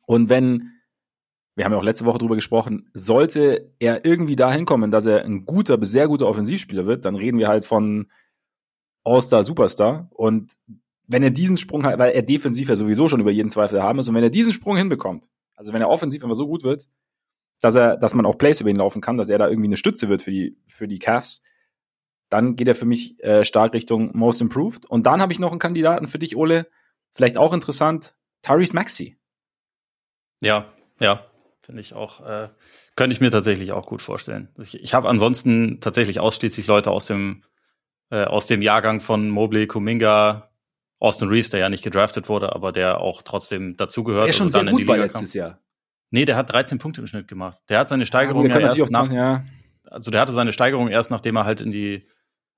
Und 0.06 0.30
wenn 0.30 0.77
wir 1.58 1.66
haben 1.66 1.72
ja 1.72 1.80
auch 1.80 1.84
letzte 1.84 2.06
Woche 2.06 2.20
drüber 2.20 2.36
gesprochen, 2.36 2.88
sollte 2.94 3.74
er 3.80 4.06
irgendwie 4.06 4.36
dahin 4.36 4.66
kommen, 4.66 4.92
dass 4.92 5.08
er 5.08 5.26
ein 5.26 5.44
guter 5.44 5.84
sehr 5.84 6.08
guter 6.08 6.28
Offensivspieler 6.28 6.86
wird, 6.86 7.04
dann 7.04 7.16
reden 7.16 7.40
wir 7.40 7.48
halt 7.48 7.66
von 7.66 8.12
All-Star, 9.04 9.44
Superstar. 9.44 10.08
Und 10.12 10.54
wenn 11.08 11.24
er 11.24 11.32
diesen 11.32 11.58
Sprung 11.58 11.84
halt, 11.84 11.98
weil 11.98 12.12
er 12.12 12.22
defensiv 12.22 12.70
ja 12.70 12.76
sowieso 12.76 13.08
schon 13.08 13.22
über 13.22 13.32
jeden 13.32 13.50
Zweifel 13.50 13.82
haben 13.82 13.98
ist, 13.98 14.08
und 14.08 14.14
wenn 14.14 14.24
er 14.24 14.30
diesen 14.30 14.54
Sprung 14.54 14.78
hinbekommt, 14.78 15.32
also 15.56 15.74
wenn 15.74 15.82
er 15.82 15.90
offensiv 15.90 16.24
einfach 16.24 16.36
so 16.36 16.46
gut 16.46 16.62
wird, 16.62 16.88
dass 17.60 17.76
er, 17.76 17.98
dass 17.98 18.14
man 18.14 18.28
auch 18.28 18.38
Plays 18.38 18.62
über 18.62 18.70
ihn 18.70 18.76
laufen 18.76 19.02
kann, 19.02 19.18
dass 19.18 19.30
er 19.30 19.40
da 19.40 19.50
irgendwie 19.50 19.70
eine 19.70 19.78
Stütze 19.78 20.10
wird 20.10 20.22
für 20.22 20.30
die, 20.30 20.60
für 20.68 20.88
die 20.88 21.00
Cavs, 21.00 21.42
dann 22.30 22.56
geht 22.56 22.68
er 22.68 22.76
für 22.76 22.86
mich 22.86 23.20
äh, 23.24 23.44
stark 23.44 23.74
Richtung 23.74 24.16
Most 24.16 24.42
Improved. 24.42 24.86
Und 24.86 25.08
dann 25.08 25.22
habe 25.22 25.34
ich 25.34 25.40
noch 25.40 25.50
einen 25.50 25.60
Kandidaten 25.60 26.08
für 26.08 26.20
dich, 26.20 26.36
Ole, 26.38 26.68
vielleicht 27.14 27.40
auch 27.40 27.52
interessant, 27.52 28.16
Tyrese 28.44 28.76
Maxi. 28.76 29.18
Ja, 30.44 30.72
ja, 31.00 31.26
finde 31.68 31.82
ich 31.82 31.94
auch, 31.94 32.26
äh, 32.26 32.48
könnte 32.96 33.14
ich 33.14 33.20
mir 33.20 33.30
tatsächlich 33.30 33.74
auch 33.74 33.86
gut 33.86 34.02
vorstellen. 34.02 34.48
Ich, 34.58 34.82
ich 34.82 34.94
habe 34.94 35.10
ansonsten 35.10 35.82
tatsächlich 35.82 36.22
ausschließlich 36.22 36.66
Leute 36.66 36.92
aus 36.92 37.06
dem, 37.06 37.44
äh, 38.10 38.24
aus 38.24 38.46
dem 38.46 38.62
Jahrgang 38.62 39.02
von 39.02 39.30
Mobley, 39.30 39.68
Kuminga, 39.68 40.50
Austin 41.00 41.28
Reeves, 41.28 41.50
der 41.50 41.60
ja 41.60 41.70
nicht 41.70 41.84
gedraftet 41.84 42.30
wurde, 42.30 42.56
aber 42.56 42.72
der 42.72 43.02
auch 43.02 43.22
trotzdem 43.22 43.76
dazugehört. 43.76 44.30
Der 44.30 44.34
schon 44.34 44.50
sehr 44.50 44.64
gut 44.64 44.88
war 44.88 44.98
letztes 44.98 45.34
kam. 45.34 45.40
Jahr. 45.40 45.60
Nee, 46.10 46.24
der 46.24 46.38
hat 46.38 46.54
13 46.54 46.78
Punkte 46.78 47.02
im 47.02 47.08
Schnitt 47.08 47.28
gemacht. 47.28 47.60
Der 47.68 47.80
hat 47.80 47.90
seine 47.90 48.06
Steigerung 48.06 48.50
ja, 48.50 48.60
ja 48.60 48.74
erst 48.74 48.92
nach, 48.94 49.12
ja. 49.12 49.44
also 49.84 50.10
der 50.10 50.22
hatte 50.22 50.32
seine 50.32 50.54
Steigerung 50.54 50.88
erst, 50.88 51.12
nachdem 51.12 51.36
er 51.36 51.44
halt 51.44 51.60
in 51.60 51.72
die 51.72 52.08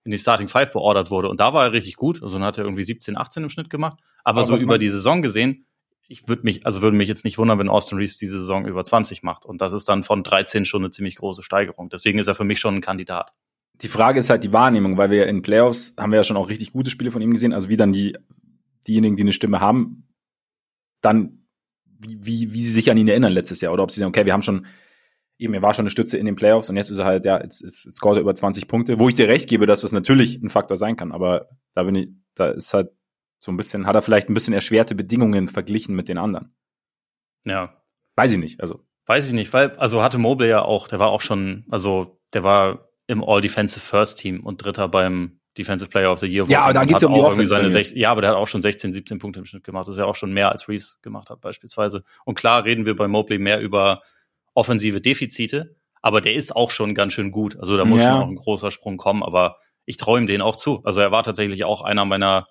in 0.03 0.11
die 0.11 0.19
Starting 0.19 0.47
Five 0.47 0.71
beordert 0.71 1.09
wurde. 1.09 1.29
Und 1.29 1.39
da 1.39 1.53
war 1.53 1.65
er 1.65 1.71
richtig 1.71 1.95
gut. 1.95 2.21
Also 2.21 2.37
dann 2.37 2.45
hat 2.45 2.57
er 2.59 2.63
irgendwie 2.63 2.83
17, 2.83 3.17
18 3.17 3.43
im 3.43 3.49
Schnitt 3.49 3.69
gemacht. 3.69 3.99
Aber, 4.23 4.41
aber 4.41 4.47
so 4.47 4.55
über 4.55 4.77
die 4.77 4.87
Saison 4.87 5.21
gesehen, 5.21 5.65
ich 6.09 6.27
würde 6.27 6.41
mich, 6.43 6.65
also 6.65 6.81
würde 6.81 6.97
mich 6.97 7.07
jetzt 7.07 7.23
nicht 7.23 7.37
wundern, 7.37 7.59
wenn 7.59 7.69
Austin 7.69 7.99
Reeves 7.99 8.17
diese 8.17 8.39
Saison 8.39 8.65
über 8.65 8.83
20 8.83 9.21
macht. 9.21 9.45
Und 9.45 9.61
das 9.61 9.73
ist 9.73 9.87
dann 9.87 10.01
von 10.01 10.23
13 10.23 10.65
schon 10.65 10.81
eine 10.81 10.91
ziemlich 10.91 11.15
große 11.15 11.43
Steigerung. 11.43 11.89
Deswegen 11.89 12.17
ist 12.17 12.25
er 12.25 12.33
für 12.33 12.43
mich 12.43 12.59
schon 12.59 12.75
ein 12.75 12.81
Kandidat. 12.81 13.31
Die 13.75 13.87
Frage 13.87 14.19
ist 14.19 14.31
halt 14.31 14.43
die 14.43 14.51
Wahrnehmung, 14.51 14.97
weil 14.97 15.11
wir 15.11 15.27
in 15.27 15.43
Playoffs 15.43 15.93
haben 15.97 16.11
wir 16.11 16.17
ja 16.17 16.23
schon 16.23 16.35
auch 16.35 16.49
richtig 16.49 16.73
gute 16.73 16.89
Spiele 16.89 17.11
von 17.11 17.21
ihm 17.21 17.31
gesehen. 17.31 17.53
Also 17.53 17.69
wie 17.69 17.77
dann 17.77 17.93
die, 17.93 18.17
diejenigen, 18.87 19.17
die 19.17 19.21
eine 19.21 19.33
Stimme 19.33 19.61
haben, 19.61 20.09
dann, 21.01 21.45
wie, 21.85 22.17
wie, 22.25 22.53
wie 22.53 22.63
sie 22.63 22.71
sich 22.71 22.89
an 22.89 22.97
ihn 22.97 23.07
erinnern 23.07 23.31
letztes 23.31 23.61
Jahr. 23.61 23.71
Oder 23.71 23.83
ob 23.83 23.91
sie 23.91 23.99
sagen, 23.99 24.09
okay, 24.09 24.25
wir 24.25 24.33
haben 24.33 24.41
schon 24.41 24.65
eben, 25.37 25.53
er 25.53 25.61
war 25.61 25.75
schon 25.75 25.83
eine 25.83 25.91
Stütze 25.91 26.17
in 26.17 26.25
den 26.25 26.35
Playoffs 26.35 26.69
und 26.69 26.75
jetzt 26.75 26.89
ist 26.89 26.97
er 26.97 27.05
halt, 27.05 27.23
ja, 27.23 27.39
jetzt, 27.41 27.61
jetzt, 27.61 27.85
jetzt 27.85 27.95
scoret 27.97 28.17
er 28.17 28.21
über 28.21 28.33
20 28.33 28.67
Punkte, 28.67 28.99
wo 28.99 29.07
ich 29.07 29.15
dir 29.15 29.27
recht 29.27 29.47
gebe, 29.47 29.67
dass 29.67 29.81
das 29.81 29.91
natürlich 29.91 30.41
ein 30.41 30.49
Faktor 30.49 30.75
sein 30.75 30.97
kann, 30.97 31.13
aber 31.13 31.47
da 31.75 31.83
bin 31.83 31.95
ich, 31.95 32.09
da 32.35 32.49
ist 32.49 32.73
halt 32.73 32.89
so 33.39 33.51
ein 33.51 33.57
bisschen, 33.57 33.87
hat 33.87 33.95
er 33.95 34.01
vielleicht 34.01 34.29
ein 34.29 34.33
bisschen 34.33 34.53
erschwerte 34.53 34.95
Bedingungen 34.95 35.47
verglichen 35.47 35.95
mit 35.95 36.09
den 36.09 36.17
anderen. 36.17 36.53
Ja. 37.45 37.81
Weiß 38.15 38.33
ich 38.33 38.37
nicht, 38.37 38.61
also. 38.61 38.85
Weiß 39.05 39.25
ich 39.25 39.33
nicht, 39.33 39.51
weil, 39.53 39.71
also 39.77 40.03
hatte 40.03 40.19
Mobley 40.19 40.49
ja 40.49 40.61
auch, 40.61 40.87
der 40.87 40.99
war 40.99 41.09
auch 41.09 41.21
schon, 41.21 41.65
also 41.71 42.21
der 42.33 42.43
war 42.43 42.89
im 43.07 43.23
All-Defensive 43.23 43.79
First 43.79 44.19
Team 44.19 44.45
und 44.45 44.63
Dritter 44.63 44.87
beim 44.87 45.39
Defensive 45.57 45.89
Player 45.89 46.11
of 46.11 46.19
the 46.19 46.27
Year. 46.27 46.45
Ja, 46.47 46.61
aber 46.61 46.73
da 46.73 46.85
geht's 46.85 47.01
ja 47.01 47.07
um 47.07 47.15
die 47.15 47.21
Offense. 47.21 47.49
Seine 47.49 47.71
16, 47.71 47.97
ja, 47.97 48.11
aber 48.11 48.21
der 48.21 48.31
hat 48.31 48.37
auch 48.37 48.47
schon 48.47 48.61
16, 48.61 48.93
17 48.93 49.17
Punkte 49.17 49.39
im 49.39 49.45
Schnitt 49.45 49.63
gemacht. 49.63 49.87
Das 49.87 49.95
ist 49.95 49.99
ja 49.99 50.05
auch 50.05 50.15
schon 50.15 50.31
mehr 50.31 50.51
als 50.51 50.69
Reeves 50.69 51.01
gemacht 51.01 51.29
hat 51.29 51.41
beispielsweise. 51.41 52.03
Und 52.23 52.35
klar 52.35 52.65
reden 52.65 52.85
wir 52.85 52.95
bei 52.95 53.07
Mobley 53.07 53.39
mehr 53.39 53.59
über 53.59 54.03
offensive 54.53 55.01
Defizite, 55.01 55.75
aber 56.01 56.21
der 56.21 56.35
ist 56.35 56.55
auch 56.55 56.71
schon 56.71 56.93
ganz 56.93 57.13
schön 57.13 57.31
gut. 57.31 57.57
Also 57.57 57.77
da 57.77 57.85
muss 57.85 57.99
ja. 57.99 58.11
schon 58.11 58.19
noch 58.19 58.27
ein 58.27 58.35
großer 58.35 58.71
Sprung 58.71 58.97
kommen, 58.97 59.23
aber 59.23 59.57
ich 59.85 59.97
traue 59.97 60.19
ihm 60.19 60.27
den 60.27 60.41
auch 60.41 60.55
zu. 60.55 60.83
Also 60.83 61.01
er 61.01 61.11
war 61.11 61.23
tatsächlich 61.23 61.63
auch 61.63 61.81
einer 61.81 62.05
meiner 62.05 62.47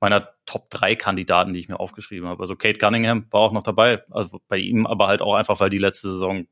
meiner 0.00 0.28
Top 0.46 0.70
3 0.70 0.96
Kandidaten, 0.96 1.52
die 1.52 1.60
ich 1.60 1.68
mir 1.68 1.80
aufgeschrieben 1.80 2.28
habe. 2.28 2.40
Also 2.40 2.56
Kate 2.56 2.78
Cunningham 2.78 3.26
war 3.30 3.40
auch 3.40 3.52
noch 3.52 3.62
dabei. 3.62 4.04
Also 4.10 4.40
bei 4.48 4.58
ihm 4.58 4.86
aber 4.86 5.08
halt 5.08 5.22
auch 5.22 5.34
einfach, 5.34 5.60
weil 5.60 5.70
die 5.70 5.78
letzte 5.78 6.12
Saison 6.12 6.46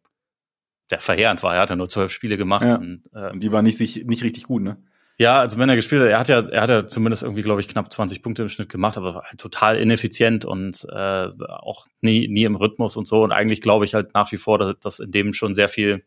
der 0.90 1.00
verheerend 1.00 1.42
war. 1.42 1.54
Er 1.54 1.62
hat 1.62 1.70
ja 1.70 1.76
nur 1.76 1.88
zwölf 1.88 2.12
Spiele 2.12 2.36
gemacht. 2.36 2.68
Ja. 2.68 2.76
Und, 2.76 3.02
äh, 3.12 3.30
und 3.30 3.42
die 3.42 3.52
war 3.52 3.62
nicht, 3.62 3.80
nicht 3.80 4.22
richtig 4.22 4.44
gut, 4.44 4.62
ne? 4.62 4.76
Ja, 5.18 5.40
also 5.40 5.58
wenn 5.58 5.68
er 5.68 5.76
gespielt 5.76 6.02
hat, 6.02 6.08
er 6.08 6.18
hat 6.18 6.28
ja, 6.28 6.40
er 6.46 6.60
hat 6.60 6.68
ja 6.68 6.86
zumindest 6.86 7.22
irgendwie, 7.22 7.42
glaube 7.42 7.62
ich, 7.62 7.68
knapp 7.68 7.90
20 7.90 8.22
Punkte 8.22 8.42
im 8.42 8.50
Schnitt 8.50 8.68
gemacht, 8.68 8.98
aber 8.98 9.22
halt 9.22 9.40
total 9.40 9.78
ineffizient 9.78 10.44
und 10.44 10.86
äh, 10.90 11.28
auch 11.38 11.86
nie, 12.02 12.28
nie 12.28 12.44
im 12.44 12.54
Rhythmus 12.54 12.96
und 12.96 13.08
so. 13.08 13.22
Und 13.22 13.32
eigentlich 13.32 13.62
glaube 13.62 13.86
ich 13.86 13.94
halt 13.94 14.12
nach 14.12 14.30
wie 14.30 14.36
vor, 14.36 14.58
dass, 14.58 14.78
dass 14.78 14.98
in 14.98 15.10
dem 15.10 15.32
schon 15.32 15.54
sehr 15.54 15.70
viel, 15.70 16.04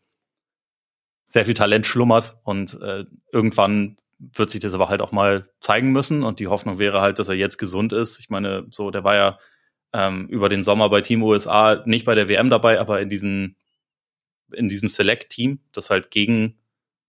sehr 1.26 1.44
viel 1.44 1.54
Talent 1.54 1.86
schlummert 1.86 2.36
und 2.44 2.80
äh, 2.80 3.04
irgendwann 3.32 3.96
wird 4.20 4.50
sich 4.50 4.60
das 4.60 4.74
aber 4.74 4.88
halt 4.88 5.00
auch 5.00 5.12
mal 5.12 5.48
zeigen 5.60 5.92
müssen. 5.92 6.22
Und 6.22 6.38
die 6.40 6.48
Hoffnung 6.48 6.78
wäre 6.78 7.00
halt, 7.00 7.18
dass 7.18 7.28
er 7.28 7.34
jetzt 7.34 7.58
gesund 7.58 7.92
ist. 7.92 8.20
Ich 8.20 8.30
meine, 8.30 8.66
so, 8.70 8.90
der 8.90 9.04
war 9.04 9.16
ja 9.16 9.38
ähm, 9.92 10.28
über 10.28 10.48
den 10.48 10.62
Sommer 10.62 10.88
bei 10.90 11.00
Team 11.00 11.22
USA 11.22 11.82
nicht 11.86 12.04
bei 12.04 12.14
der 12.14 12.28
WM 12.28 12.50
dabei, 12.50 12.78
aber 12.78 13.00
in 13.00 13.08
diesen, 13.08 13.56
in 14.52 14.68
diesem 14.68 14.88
Select-Team, 14.88 15.60
das 15.72 15.90
halt 15.90 16.10
gegen 16.10 16.60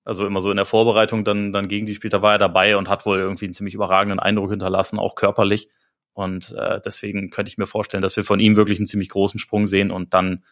also 0.03 0.25
immer 0.25 0.41
so 0.41 0.49
in 0.49 0.57
der 0.57 0.65
Vorbereitung 0.65 1.23
dann, 1.23 1.53
dann 1.53 1.67
gegen 1.67 1.85
die 1.85 1.93
Spiele, 1.93 2.09
da 2.09 2.21
war 2.21 2.33
er 2.33 2.37
dabei 2.39 2.77
und 2.77 2.89
hat 2.89 3.05
wohl 3.05 3.19
irgendwie 3.19 3.45
einen 3.45 3.53
ziemlich 3.53 3.75
überragenden 3.75 4.19
Eindruck 4.19 4.49
hinterlassen, 4.49 4.99
auch 4.99 5.15
körperlich. 5.15 5.69
Und 6.13 6.53
äh, 6.53 6.81
deswegen 6.83 7.29
könnte 7.29 7.49
ich 7.49 7.57
mir 7.57 7.67
vorstellen, 7.67 8.01
dass 8.01 8.17
wir 8.17 8.23
von 8.23 8.39
ihm 8.39 8.55
wirklich 8.55 8.79
einen 8.79 8.87
ziemlich 8.87 9.09
großen 9.09 9.39
Sprung 9.39 9.67
sehen 9.67 9.91
und 9.91 10.13
dann, 10.13 10.43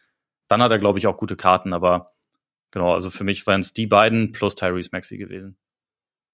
dann 0.48 0.62
hat 0.62 0.72
er, 0.72 0.80
glaube 0.80 1.00
ich, 1.00 1.08
auch 1.08 1.18
gute 1.18 1.36
Karten. 1.36 1.74
Aber 1.74 2.14
genau, 2.72 2.94
also 2.94 3.10
für 3.10 3.24
mich 3.24 3.46
waren 3.48 3.62
es 3.62 3.74
die 3.74 3.88
beiden 3.88 4.32
plus 4.32 4.56
Tyrese 4.56 4.90
Maxi 4.92 5.18
gewesen. 5.18 5.58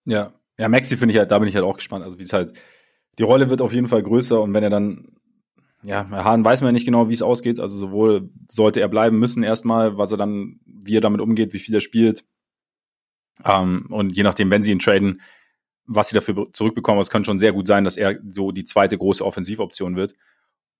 Ja, 0.06 0.32
ja, 0.58 0.70
Maxi 0.70 0.98
finde 0.98 1.14
ich 1.14 1.20
halt, 1.20 1.32
da 1.32 1.40
bin 1.40 1.48
ich 1.48 1.56
halt 1.56 1.66
auch 1.66 1.78
gespannt. 1.78 2.04
Also 2.04 2.18
wie 2.20 2.24
es 2.24 2.34
halt, 2.34 2.54
die 3.18 3.24
Rolle 3.24 3.50
wird 3.50 3.62
auf 3.62 3.74
jeden 3.74 3.88
Fall 3.88 4.04
größer 4.04 4.42
und 4.42 4.54
wenn 4.54 4.64
er 4.64 4.70
dann, 4.70 5.18
ja, 5.84 6.10
Hahn 6.10 6.46
weiß 6.46 6.62
man 6.62 6.70
ja 6.70 6.72
nicht 6.72 6.86
genau, 6.86 7.10
wie 7.10 7.14
es 7.14 7.22
ausgeht. 7.22 7.60
Also 7.60 7.78
sowohl 7.78 8.30
sollte 8.50 8.80
er 8.80 8.88
bleiben 8.88 9.20
müssen 9.20 9.44
erstmal, 9.44 9.98
was 9.98 10.12
er 10.12 10.18
dann, 10.18 10.60
wie 10.66 10.98
er 10.98 11.02
damit 11.02 11.22
umgeht, 11.22 11.54
wie 11.54 11.60
viel 11.60 11.76
er 11.76 11.82
spielt 11.82 12.24
ähm, 13.44 13.88
und 13.90 14.16
je 14.16 14.24
nachdem, 14.24 14.50
wenn 14.52 14.64
sie 14.64 14.72
ihn 14.72 14.80
traden, 14.80 15.22
was 15.88 16.10
sie 16.10 16.16
dafür 16.16 16.48
zurückbekommen, 16.54 17.02
es 17.02 17.10
kann 17.10 17.26
schon 17.26 17.40
sehr 17.40 17.54
gut 17.54 17.68
sein, 17.68 17.84
dass 17.84 17.98
er 17.98 18.18
so 18.28 18.52
die 18.52 18.66
zweite 18.66 18.98
große 18.98 19.26
Offensivoption 19.26 19.96
wird. 19.96 20.14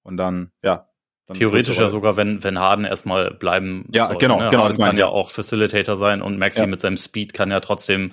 Und 0.04 0.18
dann, 0.18 0.52
ja. 0.64 0.88
Dann 1.28 1.38
Theoretisch 1.38 1.80
ja 1.80 1.90
sogar, 1.90 2.18
wenn, 2.18 2.44
wenn 2.44 2.60
Harden 2.60 2.86
erstmal 2.86 3.34
bleiben 3.34 3.88
Ja, 3.92 4.08
soll, 4.08 4.18
genau, 4.18 4.40
ne? 4.40 4.50
genau. 4.50 4.64
Harden 4.64 4.78
das 4.78 4.88
kann 4.88 4.98
ja 4.98 5.08
auch 5.08 5.32
Facilitator 5.32 5.98
sein 5.98 6.22
und 6.22 6.38
Maxi 6.38 6.62
ja. 6.62 6.68
mit 6.68 6.82
seinem 6.82 6.98
Speed 6.98 7.34
kann 7.34 7.50
ja 7.50 7.60
trotzdem 7.62 8.12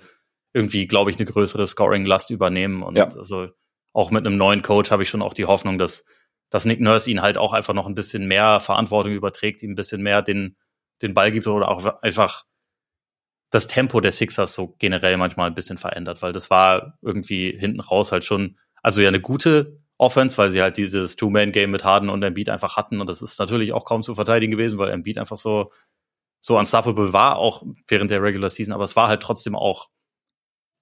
irgendwie, 0.52 0.86
glaube 0.86 1.10
ich, 1.10 1.18
eine 1.18 1.26
größere 1.26 1.66
Scoring-Last 1.66 2.30
übernehmen. 2.30 2.82
Und 2.82 2.96
ja. 2.96 3.04
also 3.04 3.48
auch 3.92 4.10
mit 4.10 4.26
einem 4.26 4.36
neuen 4.36 4.62
Coach 4.62 4.90
habe 4.90 5.02
ich 5.02 5.08
schon 5.08 5.22
auch 5.22 5.34
die 5.34 5.46
Hoffnung, 5.46 5.78
dass, 5.78 6.04
dass 6.50 6.64
Nick 6.64 6.80
Nurse 6.80 7.10
ihn 7.10 7.22
halt 7.22 7.38
auch 7.38 7.52
einfach 7.52 7.74
noch 7.74 7.86
ein 7.86 7.94
bisschen 7.94 8.26
mehr 8.26 8.60
Verantwortung 8.60 9.12
überträgt, 9.12 9.62
ihm 9.62 9.72
ein 9.72 9.76
bisschen 9.76 10.02
mehr 10.02 10.22
den, 10.22 10.56
den 11.00 11.14
Ball 11.14 11.30
gibt 11.30 11.46
oder 11.46 11.68
auch 11.68 12.02
einfach 12.02 12.44
das 13.50 13.66
Tempo 13.66 14.00
der 14.00 14.12
Sixers 14.12 14.54
so 14.54 14.74
generell 14.78 15.16
manchmal 15.18 15.48
ein 15.48 15.54
bisschen 15.54 15.76
verändert, 15.76 16.22
weil 16.22 16.32
das 16.32 16.48
war 16.48 16.98
irgendwie 17.02 17.56
hinten 17.56 17.80
raus 17.80 18.10
halt 18.10 18.24
schon, 18.24 18.58
also 18.82 19.02
ja 19.02 19.08
eine 19.08 19.20
gute 19.20 19.78
Offense, 19.98 20.38
weil 20.38 20.50
sie 20.50 20.62
halt 20.62 20.78
dieses 20.78 21.16
Two-Man-Game 21.16 21.70
mit 21.70 21.84
Harden 21.84 22.08
und 22.08 22.22
Embiid 22.22 22.48
einfach 22.48 22.76
hatten 22.76 23.00
und 23.00 23.08
das 23.08 23.20
ist 23.20 23.38
natürlich 23.38 23.74
auch 23.74 23.84
kaum 23.84 24.02
zu 24.02 24.14
verteidigen 24.14 24.52
gewesen, 24.52 24.78
weil 24.78 24.90
Embiid 24.90 25.18
einfach 25.18 25.36
so 25.36 25.70
so 26.40 26.58
unstoppable 26.58 27.12
war, 27.12 27.36
auch 27.36 27.62
während 27.86 28.10
der 28.10 28.22
Regular 28.22 28.50
Season, 28.50 28.72
aber 28.72 28.84
es 28.84 28.96
war 28.96 29.06
halt 29.08 29.22
trotzdem 29.22 29.54
auch 29.54 29.90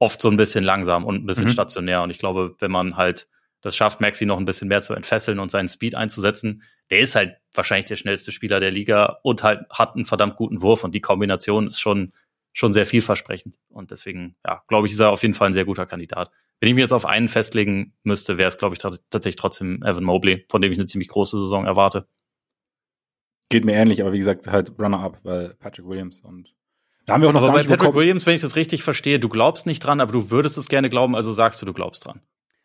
oft 0.00 0.20
so 0.20 0.28
ein 0.28 0.36
bisschen 0.36 0.64
langsam 0.64 1.04
und 1.04 1.22
ein 1.22 1.26
bisschen 1.26 1.44
mhm. 1.44 1.50
stationär 1.50 2.02
und 2.02 2.10
ich 2.10 2.18
glaube, 2.18 2.56
wenn 2.58 2.72
man 2.72 2.96
halt 2.96 3.28
das 3.60 3.76
schafft, 3.76 4.00
Maxi 4.00 4.26
noch 4.26 4.38
ein 4.38 4.46
bisschen 4.46 4.68
mehr 4.68 4.82
zu 4.82 4.94
entfesseln 4.94 5.38
und 5.38 5.50
seinen 5.50 5.68
Speed 5.68 5.94
einzusetzen, 5.94 6.62
der 6.90 7.00
ist 7.00 7.14
halt 7.14 7.36
wahrscheinlich 7.54 7.84
der 7.84 7.96
schnellste 7.96 8.32
Spieler 8.32 8.58
der 8.58 8.72
Liga 8.72 9.18
und 9.22 9.42
halt 9.42 9.68
hat 9.70 9.94
einen 9.94 10.06
verdammt 10.06 10.36
guten 10.36 10.62
Wurf 10.62 10.82
und 10.82 10.94
die 10.94 11.00
Kombination 11.00 11.68
ist 11.68 11.78
schon 11.78 12.12
schon 12.52 12.72
sehr 12.72 12.86
vielversprechend. 12.86 13.56
Und 13.68 13.90
deswegen, 13.90 14.34
ja, 14.44 14.62
glaube 14.66 14.86
ich, 14.86 14.92
ist 14.92 14.98
er 15.00 15.10
auf 15.10 15.22
jeden 15.22 15.34
Fall 15.34 15.48
ein 15.48 15.54
sehr 15.54 15.64
guter 15.64 15.86
Kandidat. 15.86 16.30
Wenn 16.58 16.68
ich 16.68 16.74
mich 16.74 16.82
jetzt 16.82 16.92
auf 16.92 17.06
einen 17.06 17.28
festlegen 17.28 17.94
müsste, 18.02 18.38
wäre 18.38 18.48
es, 18.48 18.58
glaube 18.58 18.74
ich, 18.74 18.78
tatsächlich 18.78 19.36
trotzdem 19.36 19.82
Evan 19.82 20.04
Mobley, 20.04 20.44
von 20.48 20.60
dem 20.60 20.72
ich 20.72 20.78
eine 20.78 20.86
ziemlich 20.86 21.08
große 21.08 21.40
Saison 21.40 21.64
erwarte. 21.64 22.06
Geht 23.48 23.64
mir 23.64 23.74
ähnlich, 23.74 24.02
aber 24.02 24.12
wie 24.12 24.18
gesagt, 24.18 24.46
halt 24.46 24.72
Runner-up, 24.78 25.20
weil 25.22 25.54
Patrick 25.54 25.86
Williams 25.86 26.20
und 26.20 26.54
da 27.06 27.14
haben 27.14 27.22
wir 27.22 27.28
auch 27.28 27.32
noch 27.32 27.42
aber 27.42 27.52
bei 27.52 27.62
Patrick 27.64 27.94
Williams, 27.94 28.26
wenn 28.26 28.34
ich 28.34 28.40
das 28.40 28.56
richtig 28.56 28.82
verstehe, 28.82 29.18
du 29.18 29.28
glaubst 29.28 29.66
nicht 29.66 29.80
dran, 29.80 30.00
aber 30.00 30.12
du 30.12 30.30
würdest 30.30 30.58
es 30.58 30.68
gerne 30.68 30.90
glauben, 30.90 31.16
also 31.16 31.32
sagst 31.32 31.60
du, 31.60 31.66
du 31.66 31.72
glaubst 31.72 32.06
dran. 32.06 32.20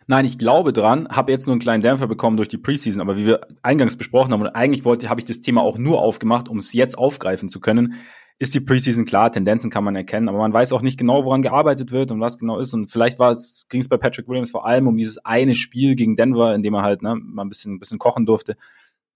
Nein, 0.08 0.26
ich 0.26 0.38
glaube 0.38 0.72
dran, 0.72 1.08
habe 1.10 1.32
jetzt 1.32 1.48
nur 1.48 1.54
einen 1.54 1.62
kleinen 1.62 1.82
Dämpfer 1.82 2.08
bekommen 2.08 2.38
durch 2.38 2.50
die 2.50 2.60
Preseason, 2.60 3.02
aber 3.02 3.18
wie 3.18 3.26
wir 3.26 3.42
eingangs 3.64 3.98
besprochen 3.98 4.32
haben, 4.34 4.42
und 4.42 4.50
eigentlich 4.50 4.86
wollte, 4.86 5.10
habe 5.10 5.20
ich 5.20 5.26
das 5.26 5.42
Thema 5.42 5.62
auch 5.62 5.78
nur 5.78 6.00
aufgemacht, 6.02 6.48
um 6.48 6.58
es 6.58 6.74
jetzt 6.74 6.98
aufgreifen 6.98 7.50
zu 7.50 7.60
können 7.60 7.96
ist 8.38 8.54
die 8.54 8.60
Preseason 8.60 9.06
klar, 9.06 9.32
Tendenzen 9.32 9.72
kann 9.72 9.84
man 9.84 9.96
erkennen, 9.96 10.28
aber 10.28 10.40
man 10.40 10.52
weiß 10.52 10.74
auch 10.74 10.82
nicht 10.82 10.98
genau, 10.98 11.24
woran 11.24 11.42
gearbeitet 11.42 11.92
wird 11.92 12.12
und 12.12 12.20
was 12.20 12.38
genau 12.38 12.60
ist. 12.60 12.74
Und 12.74 12.92
vielleicht 12.92 13.18
war 13.18 13.32
es, 13.32 13.66
ging 13.70 13.80
es 13.80 13.88
bei 13.88 13.98
Patrick 13.98 14.28
Williams 14.28 14.52
vor 14.52 14.66
allem 14.66 14.88
um 14.88 14.98
dieses 14.98 15.24
eine 15.24 15.56
Spiel 15.56 15.96
gegen 15.96 16.16
Denver, 16.16 16.54
in 16.54 16.62
dem 16.62 16.74
er 16.74 16.84
halt 16.84 17.02
ne, 17.02 17.16
mal 17.16 17.44
ein 17.44 17.50
bisschen, 17.50 17.76
ein 17.76 17.80
bisschen 17.80 17.98
kochen 17.98 18.26
durfte. 18.26 18.58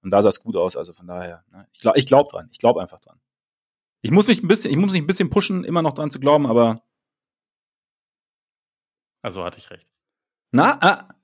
Und 0.01 0.13
da 0.13 0.21
sah 0.21 0.29
es 0.29 0.41
gut 0.41 0.55
aus. 0.55 0.77
Also 0.77 0.93
von 0.93 1.05
daher, 1.05 1.43
ne, 1.51 1.67
ich 1.73 1.79
glaube 1.79 1.99
ich 1.99 2.05
glaub 2.05 2.29
dran. 2.29 2.47
Ich 2.51 2.59
glaube 2.59 2.81
einfach 2.81 2.99
dran. 2.99 3.19
Ich 4.01 4.11
muss 4.11 4.27
mich 4.27 4.41
ein 4.41 4.47
bisschen, 4.47 4.71
ich 4.71 4.77
muss 4.77 4.91
mich 4.91 5.01
ein 5.01 5.07
bisschen 5.07 5.29
pushen, 5.29 5.63
immer 5.63 5.81
noch 5.81 5.93
dran 5.93 6.11
zu 6.11 6.19
glauben, 6.19 6.45
aber. 6.45 6.83
Also 9.21 9.43
hatte 9.43 9.57
ich 9.57 9.69
recht. 9.69 9.91
Na, 10.51 10.79
ah. 10.81 11.15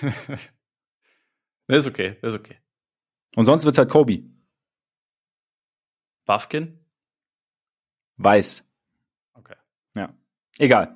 ist 1.68 1.86
okay, 1.86 2.16
ist 2.22 2.34
okay. 2.34 2.58
Und 3.36 3.44
sonst 3.44 3.64
wird's 3.64 3.78
halt 3.78 3.90
Kobe. 3.90 4.22
Buffkin? 6.24 6.78
Weiß. 8.16 8.68
Okay. 9.34 9.56
Ja. 9.96 10.14
Egal. 10.58 10.94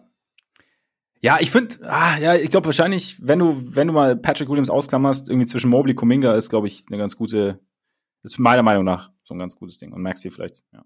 Ja, 1.20 1.38
ich 1.40 1.50
finde, 1.50 1.76
ah, 1.90 2.18
ja, 2.18 2.34
ich 2.34 2.50
glaube 2.50 2.66
wahrscheinlich, 2.66 3.16
wenn 3.20 3.38
du, 3.38 3.74
wenn 3.74 3.88
du 3.88 3.92
mal 3.92 4.16
Patrick 4.16 4.48
Williams 4.48 4.70
ausklammerst, 4.70 5.28
irgendwie 5.28 5.46
zwischen 5.46 5.70
Mobley 5.70 5.94
Kuminga 5.94 6.34
ist, 6.34 6.50
glaube 6.50 6.68
ich, 6.68 6.84
eine 6.88 6.98
ganz 6.98 7.16
gute, 7.16 7.60
ist 8.22 8.38
meiner 8.38 8.62
Meinung 8.62 8.84
nach 8.84 9.10
so 9.22 9.34
ein 9.34 9.38
ganz 9.38 9.56
gutes 9.56 9.78
Ding. 9.78 9.92
Und 9.92 10.02
Maxi 10.02 10.30
vielleicht, 10.30 10.62
ja. 10.72 10.84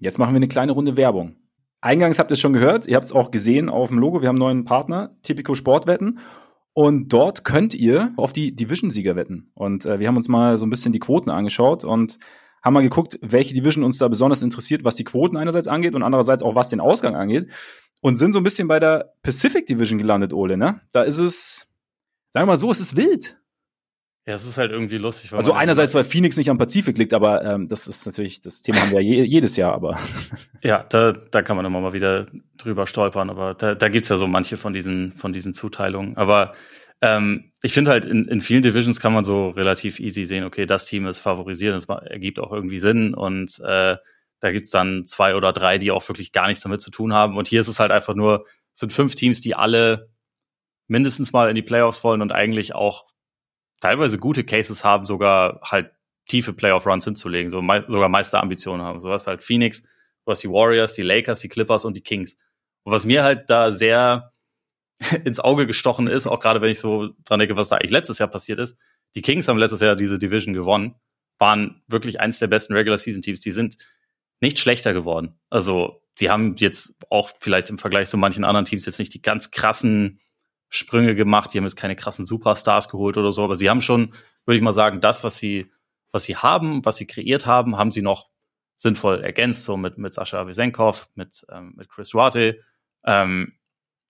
Jetzt 0.00 0.18
machen 0.18 0.32
wir 0.32 0.36
eine 0.36 0.48
kleine 0.48 0.72
Runde 0.72 0.96
Werbung. 0.96 1.36
Eingangs 1.80 2.18
habt 2.18 2.30
ihr 2.30 2.34
es 2.34 2.40
schon 2.40 2.52
gehört, 2.52 2.86
ihr 2.86 2.94
habt 2.94 3.04
es 3.04 3.12
auch 3.12 3.30
gesehen 3.30 3.68
auf 3.68 3.88
dem 3.88 3.98
Logo, 3.98 4.20
wir 4.20 4.28
haben 4.28 4.36
einen 4.36 4.58
neuen 4.58 4.64
Partner, 4.64 5.16
Typico 5.22 5.54
Sportwetten. 5.54 6.20
Und 6.72 7.12
dort 7.12 7.44
könnt 7.44 7.74
ihr 7.74 8.12
auf 8.16 8.32
die 8.32 8.54
Division-Sieger 8.54 9.16
wetten. 9.16 9.50
Und 9.54 9.84
äh, 9.86 9.98
wir 9.98 10.06
haben 10.06 10.16
uns 10.16 10.28
mal 10.28 10.56
so 10.56 10.66
ein 10.66 10.70
bisschen 10.70 10.92
die 10.92 11.00
Quoten 11.00 11.30
angeschaut 11.30 11.82
und 11.82 12.18
haben 12.62 12.74
mal 12.74 12.82
geguckt, 12.82 13.18
welche 13.22 13.54
Division 13.54 13.82
uns 13.82 13.98
da 13.98 14.06
besonders 14.06 14.42
interessiert, 14.42 14.84
was 14.84 14.94
die 14.94 15.04
Quoten 15.04 15.36
einerseits 15.36 15.66
angeht 15.66 15.96
und 15.96 16.04
andererseits 16.04 16.44
auch 16.44 16.54
was 16.54 16.70
den 16.70 16.80
Ausgang 16.80 17.16
angeht. 17.16 17.50
Und 18.00 18.16
sind 18.16 18.32
so 18.32 18.38
ein 18.38 18.44
bisschen 18.44 18.68
bei 18.68 18.78
der 18.78 19.14
Pacific 19.22 19.66
Division 19.66 19.98
gelandet, 19.98 20.32
Ole, 20.32 20.56
ne? 20.56 20.80
Da 20.92 21.02
ist 21.02 21.18
es, 21.18 21.66
sagen 22.30 22.46
wir 22.46 22.52
mal 22.52 22.56
so, 22.56 22.70
es 22.70 22.78
ist 22.78 22.94
wild. 22.94 23.36
Ja, 24.28 24.34
es 24.34 24.44
ist 24.44 24.58
halt 24.58 24.72
irgendwie 24.72 24.98
lustig. 24.98 25.32
also 25.32 25.54
einerseits, 25.54 25.94
weil 25.94 26.04
Phoenix 26.04 26.36
nicht 26.36 26.50
am 26.50 26.58
Pazifik 26.58 26.98
liegt, 26.98 27.14
aber 27.14 27.42
ähm, 27.46 27.66
das 27.66 27.86
ist 27.86 28.04
natürlich, 28.04 28.42
das 28.42 28.60
Thema 28.60 28.82
haben 28.82 28.90
wir 28.90 29.00
je, 29.00 29.22
jedes 29.22 29.56
Jahr, 29.56 29.72
aber. 29.72 29.98
Ja, 30.62 30.84
da, 30.86 31.12
da 31.12 31.40
kann 31.40 31.56
man 31.56 31.64
immer 31.64 31.80
mal 31.80 31.94
wieder 31.94 32.26
drüber 32.58 32.86
stolpern, 32.86 33.30
aber 33.30 33.54
da, 33.54 33.74
da 33.74 33.88
gibt's 33.88 34.10
ja 34.10 34.16
so 34.18 34.26
manche 34.26 34.58
von 34.58 34.74
diesen, 34.74 35.12
von 35.12 35.32
diesen 35.32 35.54
Zuteilungen. 35.54 36.16
Aber 36.18 36.52
ähm, 37.00 37.52
ich 37.62 37.72
finde 37.72 37.90
halt, 37.90 38.04
in, 38.04 38.26
in 38.26 38.42
vielen 38.42 38.60
Divisions 38.60 39.00
kann 39.00 39.14
man 39.14 39.24
so 39.24 39.48
relativ 39.48 39.98
easy 39.98 40.26
sehen, 40.26 40.44
okay, 40.44 40.66
das 40.66 40.84
Team 40.84 41.06
ist 41.06 41.18
favorisiert, 41.18 41.74
das 41.74 41.86
ergibt 41.88 42.38
auch 42.38 42.52
irgendwie 42.52 42.80
Sinn 42.80 43.14
und 43.14 43.58
äh, 43.60 43.96
da 44.40 44.52
gibt's 44.52 44.68
dann 44.68 45.06
zwei 45.06 45.36
oder 45.36 45.54
drei, 45.54 45.78
die 45.78 45.90
auch 45.90 46.06
wirklich 46.06 46.32
gar 46.32 46.48
nichts 46.48 46.62
damit 46.62 46.82
zu 46.82 46.90
tun 46.90 47.14
haben. 47.14 47.38
Und 47.38 47.48
hier 47.48 47.60
ist 47.60 47.68
es 47.68 47.80
halt 47.80 47.92
einfach 47.92 48.14
nur, 48.14 48.44
es 48.74 48.80
sind 48.80 48.92
fünf 48.92 49.14
Teams, 49.14 49.40
die 49.40 49.54
alle 49.54 50.10
mindestens 50.86 51.32
mal 51.32 51.48
in 51.48 51.54
die 51.54 51.62
Playoffs 51.62 52.04
wollen 52.04 52.20
und 52.20 52.32
eigentlich 52.32 52.74
auch 52.74 53.06
teilweise 53.80 54.18
gute 54.18 54.44
Cases 54.44 54.84
haben, 54.84 55.06
sogar 55.06 55.60
halt 55.62 55.92
tiefe 56.26 56.52
Playoff-Runs 56.52 57.04
hinzulegen, 57.04 57.50
so 57.50 57.62
me 57.62 57.84
sogar 57.88 58.08
Meisterambitionen 58.08 58.84
haben. 58.84 59.00
So 59.00 59.08
was 59.08 59.26
halt 59.26 59.42
Phoenix, 59.42 59.84
hast 60.26 60.42
die 60.42 60.50
Warriors, 60.50 60.94
die 60.94 61.02
Lakers, 61.02 61.40
die 61.40 61.48
Clippers 61.48 61.84
und 61.84 61.96
die 61.96 62.02
Kings. 62.02 62.36
Und 62.84 62.92
was 62.92 63.04
mir 63.04 63.24
halt 63.24 63.50
da 63.50 63.72
sehr 63.72 64.32
ins 65.24 65.40
Auge 65.40 65.66
gestochen 65.66 66.06
ist, 66.06 66.26
auch 66.26 66.40
gerade 66.40 66.60
wenn 66.60 66.70
ich 66.70 66.80
so 66.80 67.10
dran 67.24 67.40
denke, 67.40 67.56
was 67.56 67.68
da 67.68 67.76
eigentlich 67.76 67.92
letztes 67.92 68.18
Jahr 68.18 68.28
passiert 68.28 68.58
ist. 68.58 68.78
Die 69.14 69.22
Kings 69.22 69.48
haben 69.48 69.58
letztes 69.58 69.80
Jahr 69.80 69.96
diese 69.96 70.18
Division 70.18 70.52
gewonnen, 70.52 70.94
waren 71.38 71.82
wirklich 71.88 72.20
eins 72.20 72.38
der 72.38 72.48
besten 72.48 72.74
Regular 72.74 72.98
Season 72.98 73.22
Teams. 73.22 73.40
Die 73.40 73.52
sind 73.52 73.78
nicht 74.40 74.58
schlechter 74.58 74.92
geworden. 74.92 75.38
Also, 75.50 76.02
die 76.20 76.30
haben 76.30 76.56
jetzt 76.56 76.94
auch 77.10 77.30
vielleicht 77.40 77.70
im 77.70 77.78
Vergleich 77.78 78.08
zu 78.08 78.16
manchen 78.16 78.44
anderen 78.44 78.66
Teams 78.66 78.86
jetzt 78.86 78.98
nicht 78.98 79.14
die 79.14 79.22
ganz 79.22 79.50
krassen 79.50 80.20
Sprünge 80.68 81.14
gemacht. 81.14 81.52
Die 81.52 81.58
haben 81.58 81.64
jetzt 81.64 81.76
keine 81.76 81.96
krassen 81.96 82.26
Superstars 82.26 82.88
geholt 82.88 83.16
oder 83.16 83.32
so, 83.32 83.44
aber 83.44 83.56
sie 83.56 83.70
haben 83.70 83.80
schon, 83.80 84.12
würde 84.44 84.56
ich 84.56 84.62
mal 84.62 84.72
sagen, 84.72 85.00
das, 85.00 85.24
was 85.24 85.38
sie, 85.38 85.70
was 86.12 86.24
sie 86.24 86.36
haben, 86.36 86.84
was 86.84 86.96
sie 86.96 87.06
kreiert 87.06 87.46
haben, 87.46 87.76
haben 87.76 87.92
sie 87.92 88.02
noch 88.02 88.28
sinnvoll 88.76 89.22
ergänzt, 89.22 89.64
so 89.64 89.76
mit, 89.76 89.98
mit 89.98 90.12
Sascha 90.12 90.46
Wesenkov, 90.46 91.08
mit, 91.14 91.44
ähm, 91.50 91.74
mit 91.76 91.88
Chris 91.88 92.10
Duarte, 92.10 92.60
ähm, 93.04 93.54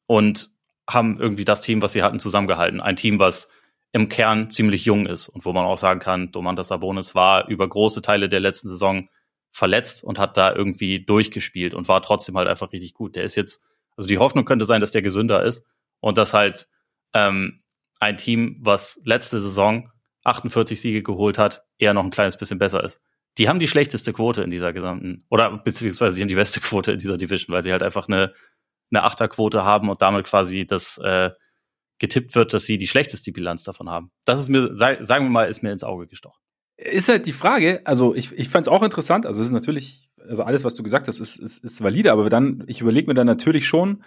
und 0.07 0.51
haben 0.88 1.18
irgendwie 1.18 1.44
das 1.44 1.61
Team, 1.61 1.83
was 1.83 1.92
sie 1.92 2.03
hatten, 2.03 2.21
zusammengehalten. 2.21 2.81
Ein 2.81 2.97
Team, 2.97 3.18
was 3.18 3.49
im 3.92 4.09
Kern 4.09 4.51
ziemlich 4.51 4.85
jung 4.85 5.07
ist 5.07 5.29
und 5.29 5.44
wo 5.44 5.53
man 5.53 5.64
auch 5.64 5.79
sagen 5.79 6.01
kann, 6.01 6.33
Domantas 6.33 6.68
Sabonis 6.68 7.14
war 7.14 7.49
über 7.49 7.68
große 7.68 8.03
Teile 8.03 8.29
der 8.29 8.40
letzten 8.40 8.68
Saison 8.68 9.09
verletzt 9.51 10.05
und 10.05 10.18
hat 10.18 10.37
da 10.37 10.55
irgendwie 10.55 11.05
durchgespielt 11.05 11.75
und 11.75 11.88
war 11.88 12.03
trotzdem 12.03 12.37
halt 12.37 12.49
einfach 12.49 12.73
richtig 12.73 12.94
gut. 12.94 13.16
Der 13.16 13.25
ist 13.25 13.35
jetzt, 13.35 13.64
also 13.97 14.09
die 14.09 14.18
Hoffnung 14.18 14.44
könnte 14.44 14.66
sein, 14.66 14.81
dass 14.81 14.92
der 14.92 15.03
gesünder 15.03 15.42
ist 15.42 15.64
und 16.00 16.18
dass 16.18 16.34
halt 16.34 16.68
ähm, 17.14 17.62
ein 18.00 18.16
Team, 18.16 18.56
was 18.61 19.00
letzte 19.04 19.40
Saison 19.40 19.90
48 20.24 20.80
Siege 20.80 21.02
geholt 21.02 21.38
hat, 21.38 21.64
eher 21.78 21.94
noch 21.94 22.04
ein 22.04 22.11
kleines 22.11 22.37
bisschen 22.37 22.58
besser 22.58 22.82
ist. 22.84 23.00
Die 23.38 23.48
haben 23.48 23.61
die 23.61 23.68
schlechteste 23.68 24.12
Quote 24.12 24.42
in 24.42 24.50
dieser 24.50 24.72
gesamten, 24.72 25.24
oder 25.30 25.58
beziehungsweise 25.58 26.12
sie 26.12 26.20
haben 26.20 26.28
die 26.28 26.34
beste 26.34 26.61
Quote 26.61 26.92
in 26.92 26.98
dieser 26.98 27.16
Division, 27.16 27.54
weil 27.54 27.62
sie 27.62 27.72
halt 27.72 27.82
einfach 27.82 28.08
eine, 28.08 28.34
eine 28.90 29.04
Achterquote 29.04 29.64
haben 29.64 29.90
und 29.90 30.02
damit 30.02 30.26
quasi 30.26 30.66
das 30.66 30.98
äh, 30.98 31.30
getippt 31.98 32.34
wird, 32.34 32.52
dass 32.52 32.64
sie 32.64 32.78
die 32.78 32.87
schlechteste 32.87 33.32
Bilanz 33.32 33.64
davon 33.64 33.88
haben. 33.88 34.11
Das 34.24 34.40
ist 34.40 34.48
mir, 34.48 34.74
sagen 34.74 35.26
wir 35.26 35.30
mal, 35.30 35.44
ist 35.44 35.62
mir 35.62 35.72
ins 35.72 35.84
Auge 35.84 36.06
gestochen. 36.06 36.38
Ist 36.76 37.08
halt 37.08 37.26
die 37.26 37.32
Frage, 37.32 37.80
also 37.84 38.14
ich, 38.14 38.32
ich 38.32 38.48
fand 38.48 38.66
es 38.66 38.72
auch 38.72 38.84
interessant, 38.84 39.26
also 39.26 39.40
es 39.40 39.48
ist 39.48 39.52
natürlich, 39.52 40.08
also 40.28 40.44
alles, 40.44 40.62
was 40.62 40.76
du 40.76 40.84
gesagt 40.84 41.08
hast, 41.08 41.18
ist, 41.18 41.37
ist, 41.37 41.58
ist 41.64 41.82
valide, 41.82 42.12
aber 42.12 42.30
dann, 42.30 42.62
ich 42.68 42.80
überlege 42.80 43.08
mir 43.08 43.14
dann 43.14 43.26
natürlich 43.26 43.66
schon, 43.66 44.04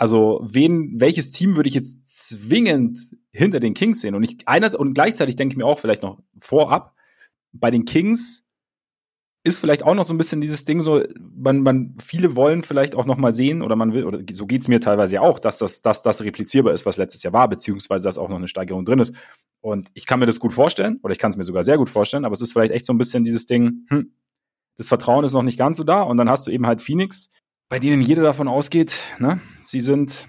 also 0.00 0.40
wen, 0.42 0.98
welches 0.98 1.30
Team 1.30 1.56
würde 1.56 1.68
ich 1.68 1.74
jetzt 1.74 2.06
zwingend 2.06 2.98
hinter 3.32 3.60
den 3.60 3.74
Kings 3.74 4.00
sehen? 4.00 4.14
Und 4.14 4.22
ich 4.22 4.48
einerseits 4.48 4.80
und 4.80 4.94
gleichzeitig 4.94 5.36
denke 5.36 5.52
ich 5.52 5.58
mir 5.58 5.66
auch 5.66 5.78
vielleicht 5.78 6.02
noch 6.02 6.18
vorab, 6.40 6.94
bei 7.52 7.70
den 7.70 7.84
Kings 7.84 8.46
ist 9.44 9.58
vielleicht 9.58 9.82
auch 9.82 9.94
noch 9.94 10.04
so 10.04 10.14
ein 10.14 10.18
bisschen 10.18 10.40
dieses 10.40 10.64
Ding 10.64 10.80
so, 10.80 11.02
man, 11.18 11.60
man, 11.62 11.96
viele 12.02 12.34
wollen 12.34 12.62
vielleicht 12.62 12.94
auch 12.94 13.04
noch 13.04 13.18
mal 13.18 13.34
sehen 13.34 13.60
oder 13.60 13.76
man 13.76 13.92
will, 13.92 14.06
oder 14.06 14.20
so 14.32 14.46
geht's 14.46 14.68
mir 14.68 14.80
teilweise 14.80 15.16
ja 15.16 15.20
auch, 15.20 15.38
dass 15.38 15.58
das, 15.58 15.82
dass 15.82 16.00
das 16.00 16.22
replizierbar 16.22 16.72
ist, 16.72 16.86
was 16.86 16.96
letztes 16.96 17.22
Jahr 17.22 17.34
war, 17.34 17.48
beziehungsweise 17.48 18.08
dass 18.08 18.16
auch 18.16 18.30
noch 18.30 18.38
eine 18.38 18.48
Steigerung 18.48 18.86
drin 18.86 19.00
ist. 19.00 19.14
Und 19.60 19.90
ich 19.92 20.06
kann 20.06 20.18
mir 20.18 20.26
das 20.26 20.40
gut 20.40 20.54
vorstellen, 20.54 20.98
oder 21.02 21.12
ich 21.12 21.18
kann 21.18 21.30
es 21.30 21.36
mir 21.36 21.44
sogar 21.44 21.62
sehr 21.62 21.76
gut 21.76 21.90
vorstellen, 21.90 22.24
aber 22.24 22.32
es 22.32 22.40
ist 22.40 22.54
vielleicht 22.54 22.72
echt 22.72 22.86
so 22.86 22.94
ein 22.94 22.98
bisschen 22.98 23.22
dieses 23.22 23.44
Ding, 23.44 23.84
hm, 23.88 24.14
das 24.78 24.88
Vertrauen 24.88 25.26
ist 25.26 25.34
noch 25.34 25.42
nicht 25.42 25.58
ganz 25.58 25.76
so 25.76 25.84
da 25.84 26.00
und 26.00 26.16
dann 26.16 26.30
hast 26.30 26.46
du 26.46 26.50
eben 26.50 26.66
halt 26.66 26.80
Phoenix, 26.80 27.28
bei 27.70 27.78
denen 27.78 28.02
jeder 28.02 28.22
davon 28.22 28.48
ausgeht, 28.48 29.00
ne, 29.18 29.40
sie 29.62 29.80
sind 29.80 30.28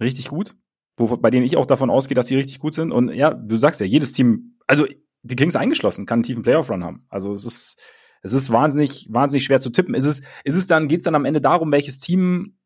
richtig 0.00 0.28
gut, 0.28 0.56
wo, 0.96 1.16
bei 1.18 1.30
denen 1.30 1.44
ich 1.44 1.56
auch 1.56 1.66
davon 1.66 1.90
ausgehe, 1.90 2.16
dass 2.16 2.26
sie 2.26 2.34
richtig 2.34 2.58
gut 2.58 2.74
sind. 2.74 2.90
Und 2.90 3.12
ja, 3.14 3.32
du 3.32 3.56
sagst 3.56 3.80
ja, 3.80 3.86
jedes 3.86 4.12
Team, 4.12 4.56
also 4.66 4.86
die 5.22 5.36
Kings 5.36 5.54
eingeschlossen, 5.54 6.06
kann 6.06 6.16
einen 6.16 6.22
tiefen 6.24 6.42
Playoff-Run 6.42 6.82
haben. 6.82 7.06
Also 7.10 7.30
es 7.30 7.44
ist, 7.44 7.78
es 8.22 8.32
ist 8.32 8.50
wahnsinnig, 8.50 9.06
wahnsinnig 9.10 9.44
schwer 9.44 9.60
zu 9.60 9.70
tippen. 9.70 9.94
Ist 9.94 10.06
es, 10.06 10.22
ist 10.44 10.56
es 10.56 10.66
dann, 10.66 10.88
geht 10.88 10.98
es 10.98 11.04
dann 11.04 11.14
am 11.14 11.26
Ende 11.26 11.42
darum, 11.42 11.70
welches 11.70 12.00
Team 12.00 12.56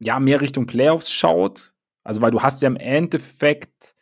ja 0.00 0.20
mehr 0.20 0.42
Richtung 0.42 0.66
Playoffs 0.66 1.10
schaut? 1.10 1.72
Also, 2.04 2.20
weil 2.20 2.30
du 2.30 2.42
hast 2.42 2.62
ja 2.62 2.68
im 2.68 2.76
Endeffekt 2.76 3.96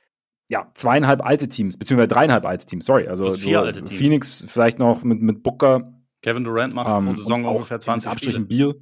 ja 0.48 0.70
zweieinhalb 0.74 1.24
alte 1.24 1.48
Teams, 1.48 1.78
beziehungsweise 1.78 2.08
dreieinhalb 2.08 2.44
alte 2.44 2.66
Teams, 2.66 2.84
sorry. 2.84 3.06
Also 3.06 3.30
vier 3.30 3.60
du, 3.60 3.66
alte 3.66 3.84
Teams. 3.84 3.98
Phoenix 3.98 4.44
vielleicht 4.46 4.78
noch 4.78 5.04
mit, 5.04 5.22
mit 5.22 5.42
Booker. 5.42 5.94
Kevin 6.22 6.44
Durant 6.44 6.74
macht 6.74 6.90
ähm, 6.90 7.06
pro 7.06 7.14
Saison 7.14 7.44
ungefähr 7.44 7.80
20 7.80 8.10
Abstrichen 8.10 8.48
Beal. 8.48 8.74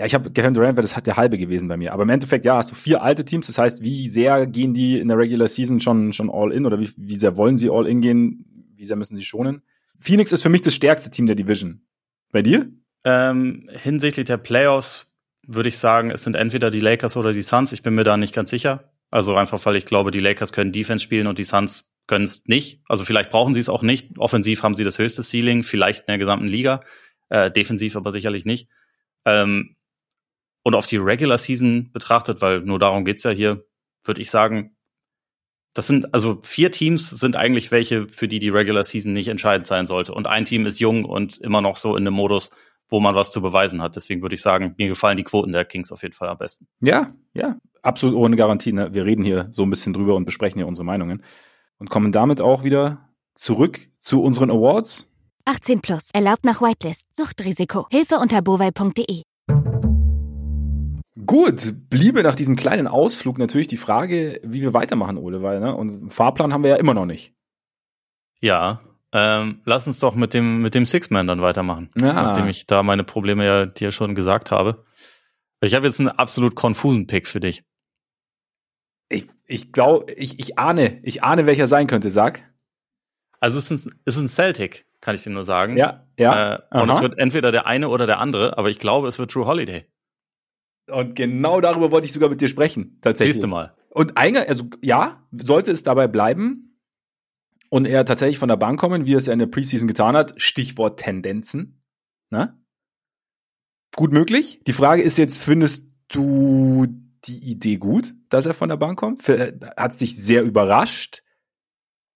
Ja, 0.00 0.06
ich 0.06 0.14
habe 0.14 0.30
Kevin 0.30 0.54
Durant, 0.54 0.78
das 0.78 0.96
hat 0.96 1.06
der 1.06 1.18
halbe 1.18 1.36
gewesen 1.36 1.68
bei 1.68 1.76
mir. 1.76 1.92
Aber 1.92 2.04
im 2.04 2.08
Endeffekt, 2.08 2.46
ja, 2.46 2.56
hast 2.56 2.70
du 2.70 2.74
vier 2.74 3.02
alte 3.02 3.22
Teams. 3.22 3.48
Das 3.48 3.58
heißt, 3.58 3.84
wie 3.84 4.08
sehr 4.08 4.46
gehen 4.46 4.72
die 4.72 4.98
in 4.98 5.08
der 5.08 5.18
Regular 5.18 5.46
Season 5.46 5.78
schon, 5.82 6.14
schon 6.14 6.30
all 6.30 6.52
in 6.52 6.64
oder 6.64 6.80
wie, 6.80 6.88
wie 6.96 7.18
sehr 7.18 7.36
wollen 7.36 7.58
sie 7.58 7.68
all 7.68 7.86
in 7.86 8.00
gehen? 8.00 8.46
Wie 8.76 8.86
sehr 8.86 8.96
müssen 8.96 9.14
sie 9.14 9.26
schonen? 9.26 9.60
Phoenix 9.98 10.32
ist 10.32 10.40
für 10.40 10.48
mich 10.48 10.62
das 10.62 10.74
stärkste 10.74 11.10
Team 11.10 11.26
der 11.26 11.36
Division. 11.36 11.82
Bei 12.32 12.40
dir? 12.40 12.70
Ähm, 13.04 13.68
hinsichtlich 13.74 14.24
der 14.24 14.38
Playoffs 14.38 15.06
würde 15.46 15.68
ich 15.68 15.76
sagen, 15.76 16.10
es 16.10 16.24
sind 16.24 16.34
entweder 16.34 16.70
die 16.70 16.80
Lakers 16.80 17.18
oder 17.18 17.34
die 17.34 17.42
Suns. 17.42 17.74
Ich 17.74 17.82
bin 17.82 17.94
mir 17.94 18.04
da 18.04 18.16
nicht 18.16 18.34
ganz 18.34 18.48
sicher. 18.48 18.90
Also 19.10 19.36
einfach, 19.36 19.62
weil 19.66 19.76
ich 19.76 19.84
glaube, 19.84 20.12
die 20.12 20.20
Lakers 20.20 20.54
können 20.54 20.72
Defense 20.72 21.04
spielen 21.04 21.26
und 21.26 21.38
die 21.38 21.44
Suns 21.44 21.84
können 22.06 22.24
es 22.24 22.46
nicht. 22.46 22.80
Also 22.88 23.04
vielleicht 23.04 23.28
brauchen 23.28 23.52
sie 23.52 23.60
es 23.60 23.68
auch 23.68 23.82
nicht. 23.82 24.16
Offensiv 24.16 24.62
haben 24.62 24.76
sie 24.76 24.84
das 24.84 24.98
höchste 24.98 25.22
Ceiling, 25.22 25.62
vielleicht 25.62 26.08
in 26.08 26.12
der 26.12 26.18
gesamten 26.18 26.46
Liga. 26.46 26.80
Äh, 27.28 27.50
defensiv 27.50 27.96
aber 27.96 28.12
sicherlich 28.12 28.46
nicht. 28.46 28.66
Ähm, 29.26 29.76
und 30.62 30.74
auf 30.74 30.86
die 30.86 30.96
Regular 30.96 31.38
Season 31.38 31.90
betrachtet, 31.92 32.42
weil 32.42 32.60
nur 32.60 32.78
darum 32.78 33.04
geht's 33.04 33.22
ja 33.22 33.30
hier, 33.30 33.64
würde 34.04 34.20
ich 34.20 34.30
sagen, 34.30 34.76
das 35.74 35.86
sind, 35.86 36.12
also 36.14 36.40
vier 36.42 36.72
Teams 36.72 37.10
sind 37.10 37.36
eigentlich 37.36 37.70
welche, 37.70 38.08
für 38.08 38.26
die 38.26 38.40
die 38.40 38.48
Regular 38.48 38.82
Season 38.82 39.12
nicht 39.12 39.28
entscheidend 39.28 39.66
sein 39.66 39.86
sollte. 39.86 40.12
Und 40.12 40.26
ein 40.26 40.44
Team 40.44 40.66
ist 40.66 40.80
jung 40.80 41.04
und 41.04 41.38
immer 41.38 41.60
noch 41.60 41.76
so 41.76 41.96
in 41.96 42.06
einem 42.06 42.16
Modus, 42.16 42.50
wo 42.88 42.98
man 42.98 43.14
was 43.14 43.30
zu 43.30 43.40
beweisen 43.40 43.80
hat. 43.80 43.94
Deswegen 43.94 44.20
würde 44.20 44.34
ich 44.34 44.42
sagen, 44.42 44.74
mir 44.78 44.88
gefallen 44.88 45.16
die 45.16 45.22
Quoten 45.22 45.52
der 45.52 45.64
Kings 45.64 45.92
auf 45.92 46.02
jeden 46.02 46.14
Fall 46.14 46.28
am 46.28 46.38
besten. 46.38 46.66
Ja, 46.80 47.12
ja, 47.34 47.56
absolut 47.82 48.16
ohne 48.16 48.34
Garantie. 48.34 48.72
Ne? 48.72 48.92
Wir 48.92 49.04
reden 49.04 49.24
hier 49.24 49.46
so 49.50 49.62
ein 49.62 49.70
bisschen 49.70 49.92
drüber 49.92 50.16
und 50.16 50.24
besprechen 50.24 50.58
hier 50.58 50.66
unsere 50.66 50.84
Meinungen. 50.84 51.22
Und 51.78 51.88
kommen 51.88 52.12
damit 52.12 52.40
auch 52.40 52.64
wieder 52.64 53.08
zurück 53.34 53.88
zu 54.00 54.22
unseren 54.22 54.50
Awards. 54.50 55.10
18 55.46 55.80
plus, 55.80 56.10
erlaubt 56.12 56.44
nach 56.44 56.60
Whitelist, 56.60 57.06
Suchtrisiko, 57.14 57.86
Hilfe 57.90 58.16
unter 58.16 58.42
bovai.de. 58.42 59.22
Gut, 61.26 61.74
bliebe 61.88 62.22
nach 62.22 62.34
diesem 62.34 62.56
kleinen 62.56 62.86
Ausflug 62.86 63.38
natürlich 63.38 63.68
die 63.68 63.76
Frage, 63.76 64.40
wie 64.44 64.62
wir 64.62 64.74
weitermachen, 64.74 65.16
Ole, 65.16 65.42
weil, 65.42 65.60
ne, 65.60 65.74
und 65.74 66.12
Fahrplan 66.12 66.52
haben 66.52 66.62
wir 66.62 66.70
ja 66.70 66.76
immer 66.76 66.94
noch 66.94 67.06
nicht. 67.06 67.34
Ja, 68.40 68.80
ähm, 69.12 69.60
lass 69.64 69.86
uns 69.86 69.98
doch 69.98 70.14
mit 70.14 70.34
dem, 70.34 70.62
mit 70.62 70.74
dem 70.74 70.86
Six-Man 70.86 71.26
dann 71.26 71.42
weitermachen. 71.42 71.90
Ja. 72.00 72.12
Nachdem 72.12 72.48
ich 72.48 72.66
da 72.66 72.82
meine 72.82 73.04
Probleme 73.04 73.44
ja 73.44 73.66
dir 73.66 73.90
schon 73.90 74.14
gesagt 74.14 74.50
habe. 74.50 74.84
Ich 75.60 75.74
habe 75.74 75.86
jetzt 75.86 75.98
einen 76.00 76.08
absolut 76.08 76.54
konfusen 76.54 77.06
Pick 77.06 77.26
für 77.26 77.40
dich. 77.40 77.64
Ich, 79.08 79.26
ich 79.46 79.72
glaube, 79.72 80.12
ich, 80.12 80.38
ich 80.38 80.58
ahne, 80.58 81.00
ich 81.02 81.24
ahne, 81.24 81.46
welcher 81.46 81.66
sein 81.66 81.88
könnte, 81.88 82.10
sag. 82.10 82.48
Also 83.40 83.58
es 83.58 83.70
ist 83.70 83.86
ein, 83.86 83.94
es 84.04 84.16
ist 84.16 84.22
ein 84.22 84.28
Celtic, 84.28 84.86
kann 85.00 85.16
ich 85.16 85.22
dir 85.22 85.30
nur 85.30 85.44
sagen. 85.44 85.76
Ja, 85.76 86.06
ja. 86.16 86.54
Äh, 86.54 86.80
und 86.80 86.90
es 86.90 87.00
wird 87.00 87.18
entweder 87.18 87.50
der 87.50 87.66
eine 87.66 87.88
oder 87.88 88.06
der 88.06 88.20
andere, 88.20 88.56
aber 88.56 88.70
ich 88.70 88.78
glaube, 88.78 89.08
es 89.08 89.18
wird 89.18 89.32
True 89.32 89.46
Holiday. 89.46 89.86
Und 90.90 91.16
genau 91.16 91.60
darüber 91.60 91.90
wollte 91.90 92.06
ich 92.06 92.12
sogar 92.12 92.28
mit 92.28 92.40
dir 92.40 92.48
sprechen, 92.48 92.98
tatsächlich. 93.00 93.34
Siehste 93.34 93.46
mal. 93.46 93.74
Und 93.90 94.16
eigentlich, 94.16 94.48
also 94.48 94.64
ja, 94.82 95.26
sollte 95.32 95.72
es 95.72 95.82
dabei 95.82 96.08
bleiben 96.08 96.78
und 97.68 97.86
er 97.86 98.04
tatsächlich 98.04 98.38
von 98.38 98.48
der 98.48 98.56
Bank 98.56 98.78
kommen, 98.78 99.06
wie 99.06 99.14
er 99.14 99.18
es 99.18 99.26
ja 99.26 99.32
in 99.32 99.38
der 99.38 99.46
Preseason 99.46 99.88
getan 99.88 100.16
hat, 100.16 100.34
Stichwort 100.40 101.00
Tendenzen, 101.00 101.82
ne? 102.30 102.56
Gut 103.96 104.12
möglich. 104.12 104.60
Die 104.66 104.72
Frage 104.72 105.02
ist 105.02 105.18
jetzt, 105.18 105.38
findest 105.38 105.90
du 106.08 106.86
die 107.24 107.50
Idee 107.50 107.76
gut, 107.76 108.14
dass 108.28 108.46
er 108.46 108.54
von 108.54 108.68
der 108.68 108.76
Bank 108.76 108.98
kommt? 108.98 109.26
Hat 109.28 109.92
es 109.92 109.98
dich 109.98 110.16
sehr 110.16 110.42
überrascht? 110.42 111.22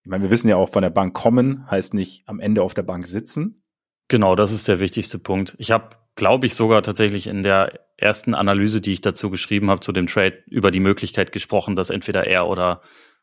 Ich 0.03 0.11
meine, 0.11 0.23
wir 0.25 0.31
wissen 0.31 0.49
ja 0.49 0.57
auch, 0.57 0.69
von 0.69 0.83
der 0.83 0.91
Bank 0.91 1.15
kommen 1.15 1.69
heißt 1.71 1.95
nicht 1.95 2.29
am 2.29 2.39
Ende 2.39 2.63
auf 2.63 2.75
der 2.75 2.83
Bank 2.83 3.07
sitzen. 3.07 3.65
Genau, 4.09 4.37
das 4.37 4.53
ist 4.53 4.69
der 4.69 4.81
wichtigste 4.81 5.19
Punkt. 5.19 5.57
Ich 5.59 5.71
habe, 5.71 5.97
glaube 6.17 6.47
ich, 6.47 6.55
sogar 6.55 6.83
tatsächlich 6.83 7.27
in 7.27 7.43
der 7.43 7.81
ersten 7.97 8.35
Analyse, 8.35 8.81
die 8.81 8.93
ich 8.93 9.01
dazu 9.01 9.31
geschrieben 9.31 9.71
habe, 9.71 9.81
zu 9.81 9.93
dem 9.93 10.07
Trade, 10.07 10.43
über 10.47 10.71
die 10.71 10.81
Möglichkeit 10.81 11.33
gesprochen, 11.33 11.77
dass 11.77 11.91
entweder 11.91 12.27
er 12.27 12.49
oder, 12.49 12.83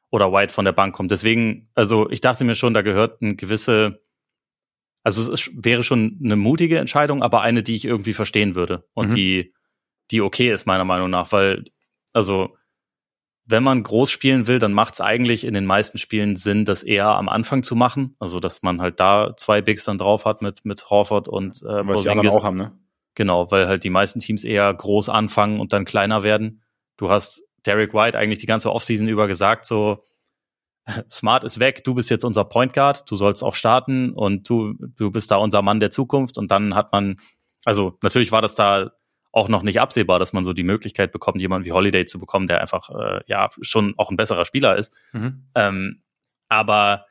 oder 0.10 0.32
White 0.32 0.54
von 0.54 0.66
der 0.66 0.72
Bank 0.72 0.96
kommt. 0.96 1.12
Deswegen, 1.12 1.70
also 1.74 2.10
ich 2.10 2.22
dachte 2.22 2.44
mir 2.44 2.56
schon, 2.56 2.74
da 2.74 2.82
gehört 2.82 3.22
eine 3.22 3.36
gewisse, 3.36 4.02
also 5.04 5.32
es 5.32 5.50
wäre 5.54 5.84
schon 5.84 6.20
eine 6.24 6.36
mutige 6.36 6.78
Entscheidung, 6.78 7.24
aber 7.24 7.42
eine, 7.42 7.64
die 7.64 7.76
ich 7.76 7.86
irgendwie 7.86 8.14
verstehen 8.14 8.56
würde 8.56 8.88
und 8.94 9.10
mhm. 9.10 9.16
die, 9.16 9.54
die 10.12 10.22
okay 10.22 10.52
ist, 10.52 10.66
meiner 10.68 10.86
Meinung 10.86 11.10
nach, 11.10 11.32
weil, 11.32 11.66
also 12.14 12.56
wenn 13.46 13.64
man 13.64 13.84
groß 13.84 14.10
spielen 14.10 14.48
will, 14.48 14.60
dann 14.60 14.74
macht 14.74 14.96
es 14.96 15.02
eigentlich 15.02 15.46
in 15.46 15.54
den 15.54 15.66
meisten 15.66 15.98
Spielen 15.98 16.36
Sinn, 16.36 16.66
das 16.66 16.84
eher 16.84 17.08
am 17.08 17.30
Anfang 17.30 17.64
zu 17.64 17.76
machen. 17.76 18.16
Also, 18.20 18.40
dass 18.40 18.62
man 18.62 18.82
halt 18.82 19.00
da 19.00 19.34
zwei 19.36 19.62
Bigs 19.62 19.84
dann 19.86 19.98
drauf 19.98 20.26
hat 20.26 20.42
mit, 20.42 20.64
mit 20.64 20.90
Horford 20.90 21.28
und 21.28 21.62
äh, 21.64 21.88
Was 21.88 22.04
die 22.04 22.10
anderen 22.10 22.30
auch 22.30 22.44
haben, 22.44 22.58
ne? 22.58 22.78
Genau, 23.16 23.52
weil 23.52 23.68
halt 23.68 23.84
die 23.84 23.90
meisten 23.90 24.20
Teams 24.20 24.44
eher 24.44 24.74
groß 24.74 25.10
anfangen 25.10 25.60
und 25.60 25.74
dann 25.74 25.84
kleiner 25.84 26.24
werden. 26.24 26.62
Du 26.96 27.10
hast 27.10 27.44
Derek 27.66 27.94
White 27.94 28.18
eigentlich 28.18 28.40
die 28.40 28.46
ganze 28.46 28.72
Offseason 28.72 29.08
über 29.08 29.28
gesagt, 29.28 29.66
so 29.66 30.06
Smart 31.10 31.44
ist 31.44 31.60
weg, 31.60 31.84
du 31.84 31.94
bist 31.94 32.10
jetzt 32.10 32.24
unser 32.24 32.46
Point 32.46 32.74
Guard, 32.74 33.10
du 33.10 33.16
sollst 33.16 33.44
auch 33.44 33.56
starten 33.56 34.14
und 34.14 34.48
du, 34.48 34.74
du 34.80 35.12
bist 35.12 35.32
da 35.32 35.38
unser 35.38 35.62
Mann 35.62 35.80
der 35.80 35.92
Zukunft. 35.92 36.38
Und 36.38 36.52
dann 36.52 36.74
hat 36.74 36.92
man, 36.94 37.20
also 37.66 37.98
natürlich 38.02 38.32
war 38.32 38.42
das 38.42 38.56
da 38.56 38.92
auch 39.32 39.48
noch 39.48 39.64
nicht 39.64 39.80
absehbar, 39.80 40.20
dass 40.20 40.34
man 40.34 40.44
so 40.44 40.54
die 40.54 40.64
Möglichkeit 40.64 41.12
bekommt, 41.12 41.40
jemanden 41.40 41.66
wie 41.66 41.72
Holiday 41.72 42.06
zu 42.06 42.20
bekommen, 42.20 42.48
der 42.48 42.62
einfach 42.62 42.90
äh, 42.90 43.22
ja 43.28 43.50
schon 43.62 43.94
auch 43.98 44.10
ein 44.10 44.18
besserer 44.18 44.46
Spieler 44.46 44.76
ist. 44.76 44.94
Mhm. 45.14 45.46
Ähm, 45.56 46.02
aber 46.50 47.06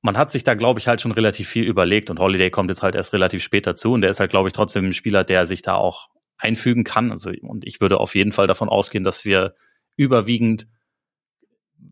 man 0.00 0.18
hat 0.18 0.32
sich 0.32 0.42
da, 0.42 0.54
glaube 0.54 0.80
ich, 0.80 0.88
halt 0.88 1.00
schon 1.00 1.12
relativ 1.12 1.48
viel 1.48 1.64
überlegt 1.64 2.10
und 2.10 2.18
Holiday 2.18 2.50
kommt 2.50 2.70
jetzt 2.70 2.82
halt 2.82 2.96
erst 2.96 3.12
relativ 3.12 3.42
spät 3.42 3.66
dazu 3.66 3.92
und 3.92 4.00
der 4.00 4.10
ist 4.10 4.18
halt, 4.18 4.30
glaube 4.30 4.48
ich, 4.48 4.52
trotzdem 4.52 4.86
ein 4.86 4.92
Spieler, 4.92 5.22
der 5.22 5.46
sich 5.46 5.62
da 5.62 5.76
auch 5.76 6.08
einfügen 6.38 6.82
kann. 6.82 7.12
Also, 7.12 7.30
und 7.42 7.64
ich 7.64 7.80
würde 7.80 8.00
auf 8.00 8.16
jeden 8.16 8.32
Fall 8.32 8.48
davon 8.48 8.68
ausgehen, 8.68 9.04
dass 9.04 9.24
wir 9.24 9.54
überwiegend, 9.96 10.66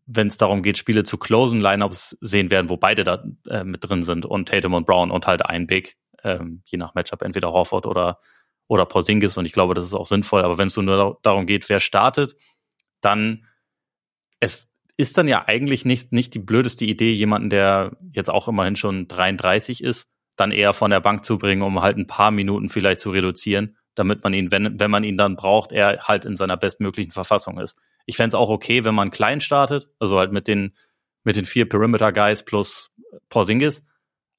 wenn 0.06 0.26
es 0.26 0.38
darum 0.38 0.64
geht, 0.64 0.76
Spiele 0.76 1.04
zu 1.04 1.18
closen, 1.18 1.60
Lineups 1.60 2.18
sehen 2.20 2.50
werden, 2.50 2.68
wo 2.68 2.76
beide 2.76 3.04
da 3.04 3.24
äh, 3.48 3.62
mit 3.62 3.88
drin 3.88 4.02
sind 4.02 4.26
und 4.26 4.48
Tatum 4.48 4.74
und 4.74 4.86
Brown 4.86 5.12
und 5.12 5.28
halt 5.28 5.46
ein 5.46 5.68
Big, 5.68 5.96
ähm, 6.24 6.62
je 6.64 6.78
nach 6.78 6.94
Matchup, 6.94 7.22
entweder 7.22 7.52
Horford 7.52 7.86
oder 7.86 8.18
oder 8.70 8.86
Porzingis 8.86 9.36
und 9.36 9.46
ich 9.46 9.52
glaube, 9.52 9.74
das 9.74 9.84
ist 9.84 9.94
auch 9.94 10.06
sinnvoll. 10.06 10.42
Aber 10.42 10.56
wenn 10.56 10.68
es 10.68 10.76
nur 10.76 11.18
darum 11.22 11.46
geht, 11.46 11.68
wer 11.68 11.80
startet, 11.80 12.36
dann 13.00 13.44
es 14.38 14.72
ist 14.96 15.18
dann 15.18 15.26
ja 15.26 15.44
eigentlich 15.48 15.84
nicht, 15.84 16.12
nicht 16.12 16.34
die 16.34 16.38
blödeste 16.38 16.84
Idee, 16.84 17.12
jemanden, 17.12 17.50
der 17.50 17.96
jetzt 18.12 18.30
auch 18.30 18.46
immerhin 18.46 18.76
schon 18.76 19.08
33 19.08 19.82
ist, 19.82 20.12
dann 20.36 20.52
eher 20.52 20.72
von 20.72 20.92
der 20.92 21.00
Bank 21.00 21.24
zu 21.24 21.36
bringen, 21.36 21.62
um 21.62 21.82
halt 21.82 21.96
ein 21.98 22.06
paar 22.06 22.30
Minuten 22.30 22.68
vielleicht 22.68 23.00
zu 23.00 23.10
reduzieren, 23.10 23.76
damit 23.96 24.22
man 24.22 24.34
ihn, 24.34 24.52
wenn, 24.52 24.78
wenn 24.78 24.90
man 24.90 25.02
ihn 25.02 25.18
dann 25.18 25.34
braucht, 25.34 25.72
er 25.72 26.04
halt 26.04 26.24
in 26.24 26.36
seiner 26.36 26.56
bestmöglichen 26.56 27.10
Verfassung 27.12 27.58
ist. 27.58 27.76
Ich 28.06 28.16
fände 28.16 28.28
es 28.28 28.34
auch 28.34 28.50
okay, 28.50 28.84
wenn 28.84 28.94
man 28.94 29.10
klein 29.10 29.40
startet, 29.40 29.90
also 29.98 30.16
halt 30.16 30.30
mit 30.30 30.46
den, 30.46 30.76
mit 31.24 31.34
den 31.34 31.44
vier 31.44 31.68
Perimeter-Guys 31.68 32.44
plus 32.44 32.92
Porzingis. 33.30 33.84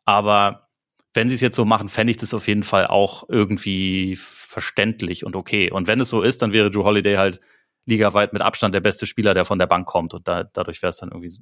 Aber 0.05 0.69
wenn 1.13 1.29
sie 1.29 1.35
es 1.35 1.41
jetzt 1.41 1.55
so 1.55 1.65
machen, 1.65 1.89
fände 1.89 2.11
ich 2.11 2.17
das 2.17 2.33
auf 2.33 2.47
jeden 2.47 2.63
Fall 2.63 2.87
auch 2.87 3.27
irgendwie 3.27 4.15
verständlich 4.15 5.25
und 5.25 5.35
okay. 5.35 5.71
Und 5.71 5.87
wenn 5.87 5.99
es 5.99 6.09
so 6.09 6.21
ist, 6.21 6.41
dann 6.41 6.53
wäre 6.53 6.71
Drew 6.71 6.83
Holiday 6.83 7.15
halt 7.15 7.41
ligaweit 7.85 8.33
mit 8.33 8.41
Abstand 8.41 8.73
der 8.73 8.81
beste 8.81 9.05
Spieler, 9.05 9.33
der 9.33 9.45
von 9.45 9.59
der 9.59 9.67
Bank 9.67 9.87
kommt. 9.87 10.13
Und 10.13 10.27
da, 10.27 10.43
dadurch 10.43 10.81
wäre 10.81 10.91
es 10.91 10.97
dann 10.97 11.09
irgendwie 11.09 11.37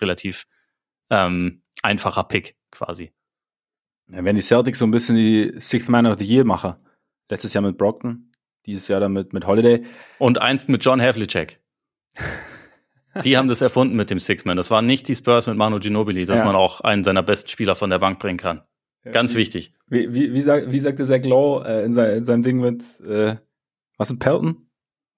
relativ 0.00 0.46
ähm, 1.10 1.62
einfacher 1.82 2.24
Pick 2.24 2.56
quasi. 2.70 3.12
Ja, 4.08 4.24
wenn 4.24 4.36
die 4.36 4.42
Celtics 4.42 4.78
so 4.78 4.86
ein 4.86 4.90
bisschen 4.90 5.16
die 5.16 5.52
Sixth 5.58 5.88
Man 5.88 6.06
of 6.06 6.18
the 6.18 6.24
Year 6.24 6.44
machen. 6.44 6.74
Letztes 7.28 7.54
Jahr 7.54 7.62
mit 7.62 7.78
Brockton, 7.78 8.32
dieses 8.66 8.88
Jahr 8.88 9.00
dann 9.00 9.12
mit, 9.12 9.32
mit 9.32 9.46
Holiday. 9.46 9.84
Und 10.18 10.40
einst 10.40 10.68
mit 10.68 10.84
John 10.84 11.00
Havlicek. 11.00 11.60
die 13.24 13.36
haben 13.36 13.48
das 13.48 13.60
erfunden 13.60 13.96
mit 13.96 14.10
dem 14.10 14.18
Six 14.18 14.44
Man. 14.44 14.56
Das 14.56 14.70
waren 14.70 14.86
nicht 14.86 15.06
die 15.08 15.14
Spurs 15.14 15.46
mit 15.46 15.56
Manu 15.56 15.78
Ginobili, 15.78 16.24
dass 16.24 16.40
ja. 16.40 16.46
man 16.46 16.56
auch 16.56 16.80
einen 16.80 17.04
seiner 17.04 17.22
besten 17.22 17.48
Spieler 17.48 17.76
von 17.76 17.90
der 17.90 17.98
Bank 17.98 18.18
bringen 18.18 18.38
kann. 18.38 18.62
Ganz 19.04 19.34
wichtig. 19.34 19.72
Wie, 19.88 20.12
wie, 20.12 20.32
wie, 20.32 20.40
sagt, 20.40 20.70
wie 20.70 20.80
sagte 20.80 21.04
Zach 21.04 21.24
Lowe 21.24 21.66
äh, 21.66 21.84
in, 21.84 21.92
sein, 21.92 22.18
in, 22.18 22.24
seinem 22.24 22.42
Ding 22.42 22.60
mit, 22.60 23.00
äh, 23.00 23.36
was, 23.96 24.10
ein 24.10 24.18
Pelton? 24.18 24.68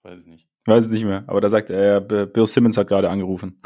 Weiß 0.02 0.22
ich 0.22 0.26
nicht. 0.26 0.48
Weiß 0.64 0.86
es 0.86 0.92
nicht 0.92 1.04
mehr, 1.04 1.24
aber 1.26 1.40
da 1.40 1.50
sagt 1.50 1.70
er, 1.70 2.00
Bill 2.00 2.46
Simmons 2.46 2.76
hat 2.76 2.86
gerade 2.86 3.10
angerufen. 3.10 3.60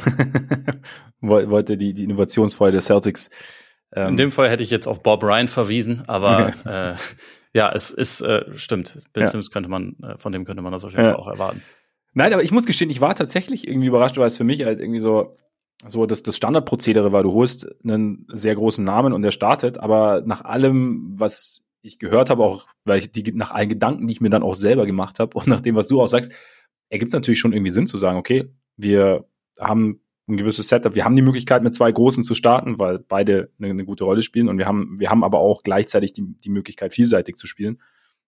Wollte 1.21 1.77
die, 1.77 1.93
die 1.93 2.05
Innovationsfreude 2.05 2.73
der 2.73 2.81
Celtics. 2.81 3.29
Ähm, 3.93 4.11
in 4.11 4.17
dem 4.17 4.31
Fall 4.31 4.49
hätte 4.49 4.63
ich 4.63 4.71
jetzt 4.71 4.89
auf 4.89 5.03
Bob 5.03 5.23
Ryan 5.23 5.49
verwiesen, 5.49 6.05
aber 6.07 6.53
okay. 6.65 6.93
äh, 6.93 6.95
ja, 7.53 7.71
es 7.75 7.91
ist, 7.91 8.23
äh, 8.23 8.45
stimmt. 8.57 8.99
Bill 9.13 9.25
ja. 9.25 9.29
Simmons 9.29 9.51
könnte 9.51 9.69
man, 9.69 9.97
äh, 10.03 10.17
von 10.17 10.33
dem 10.33 10.47
könnte 10.47 10.63
man 10.63 10.73
das 10.73 10.85
auf 10.85 10.93
jeden 10.93 11.05
ja. 11.05 11.11
Fall 11.13 11.21
auch 11.21 11.29
erwarten. 11.29 11.63
Nein, 12.15 12.33
aber 12.33 12.43
ich 12.43 12.51
muss 12.51 12.65
gestehen, 12.65 12.89
ich 12.89 13.03
war 13.03 13.15
tatsächlich 13.15 13.69
irgendwie 13.69 13.89
überrascht, 13.89 14.17
weil 14.17 14.27
es 14.27 14.39
für 14.39 14.45
mich 14.45 14.65
halt 14.65 14.81
irgendwie 14.81 15.01
so, 15.01 15.37
so 15.87 16.07
dass 16.07 16.23
das 16.23 16.37
Standardprozedere 16.37 17.13
war, 17.13 17.23
du 17.23 17.33
holst 17.33 17.69
einen 17.85 18.27
sehr 18.33 18.55
großen 18.55 18.85
Namen 18.85 19.13
und 19.13 19.23
der 19.23 19.31
startet, 19.31 19.79
aber 19.79 20.23
nach 20.25 20.45
allem, 20.45 21.15
was 21.19 21.63
ich 21.83 21.99
gehört 21.99 22.31
habe, 22.31 22.43
auch 22.43 22.67
weil 22.85 22.99
ich 23.01 23.13
die, 23.13 23.33
nach 23.33 23.51
allen 23.51 23.69
Gedanken, 23.69 24.07
die 24.07 24.13
ich 24.13 24.21
mir 24.21 24.31
dann 24.31 24.43
auch 24.43 24.57
selber 24.57 24.87
gemacht 24.87 25.19
habe 25.19 25.37
und 25.37 25.47
nach 25.47 25.61
dem, 25.61 25.75
was 25.75 25.89
du 25.89 26.01
auch 26.01 26.09
sagst, 26.09 26.33
ergibt 26.89 27.11
es 27.11 27.15
natürlich 27.15 27.39
schon 27.39 27.53
irgendwie 27.53 27.73
Sinn 27.73 27.87
zu 27.87 27.97
sagen, 27.97 28.19
okay, 28.19 28.51
wir 28.77 29.27
haben 29.59 30.01
ein 30.29 30.37
gewisses 30.37 30.69
Setup, 30.69 30.95
wir 30.95 31.05
haben 31.05 31.15
die 31.15 31.23
Möglichkeit, 31.23 31.63
mit 31.63 31.75
zwei 31.75 31.93
Großen 31.93 32.23
zu 32.23 32.35
starten, 32.35 32.79
weil 32.79 32.99
beide 32.99 33.53
eine, 33.59 33.71
eine 33.71 33.85
gute 33.85 34.05
Rolle 34.05 34.23
spielen. 34.23 34.49
Und 34.49 34.59
wir 34.59 34.67
haben, 34.67 34.97
wir 34.99 35.09
haben 35.09 35.23
aber 35.23 35.39
auch 35.39 35.63
gleichzeitig 35.63 36.13
die, 36.13 36.25
die 36.41 36.51
Möglichkeit, 36.51 36.93
vielseitig 36.93 37.37
zu 37.37 37.47
spielen 37.47 37.81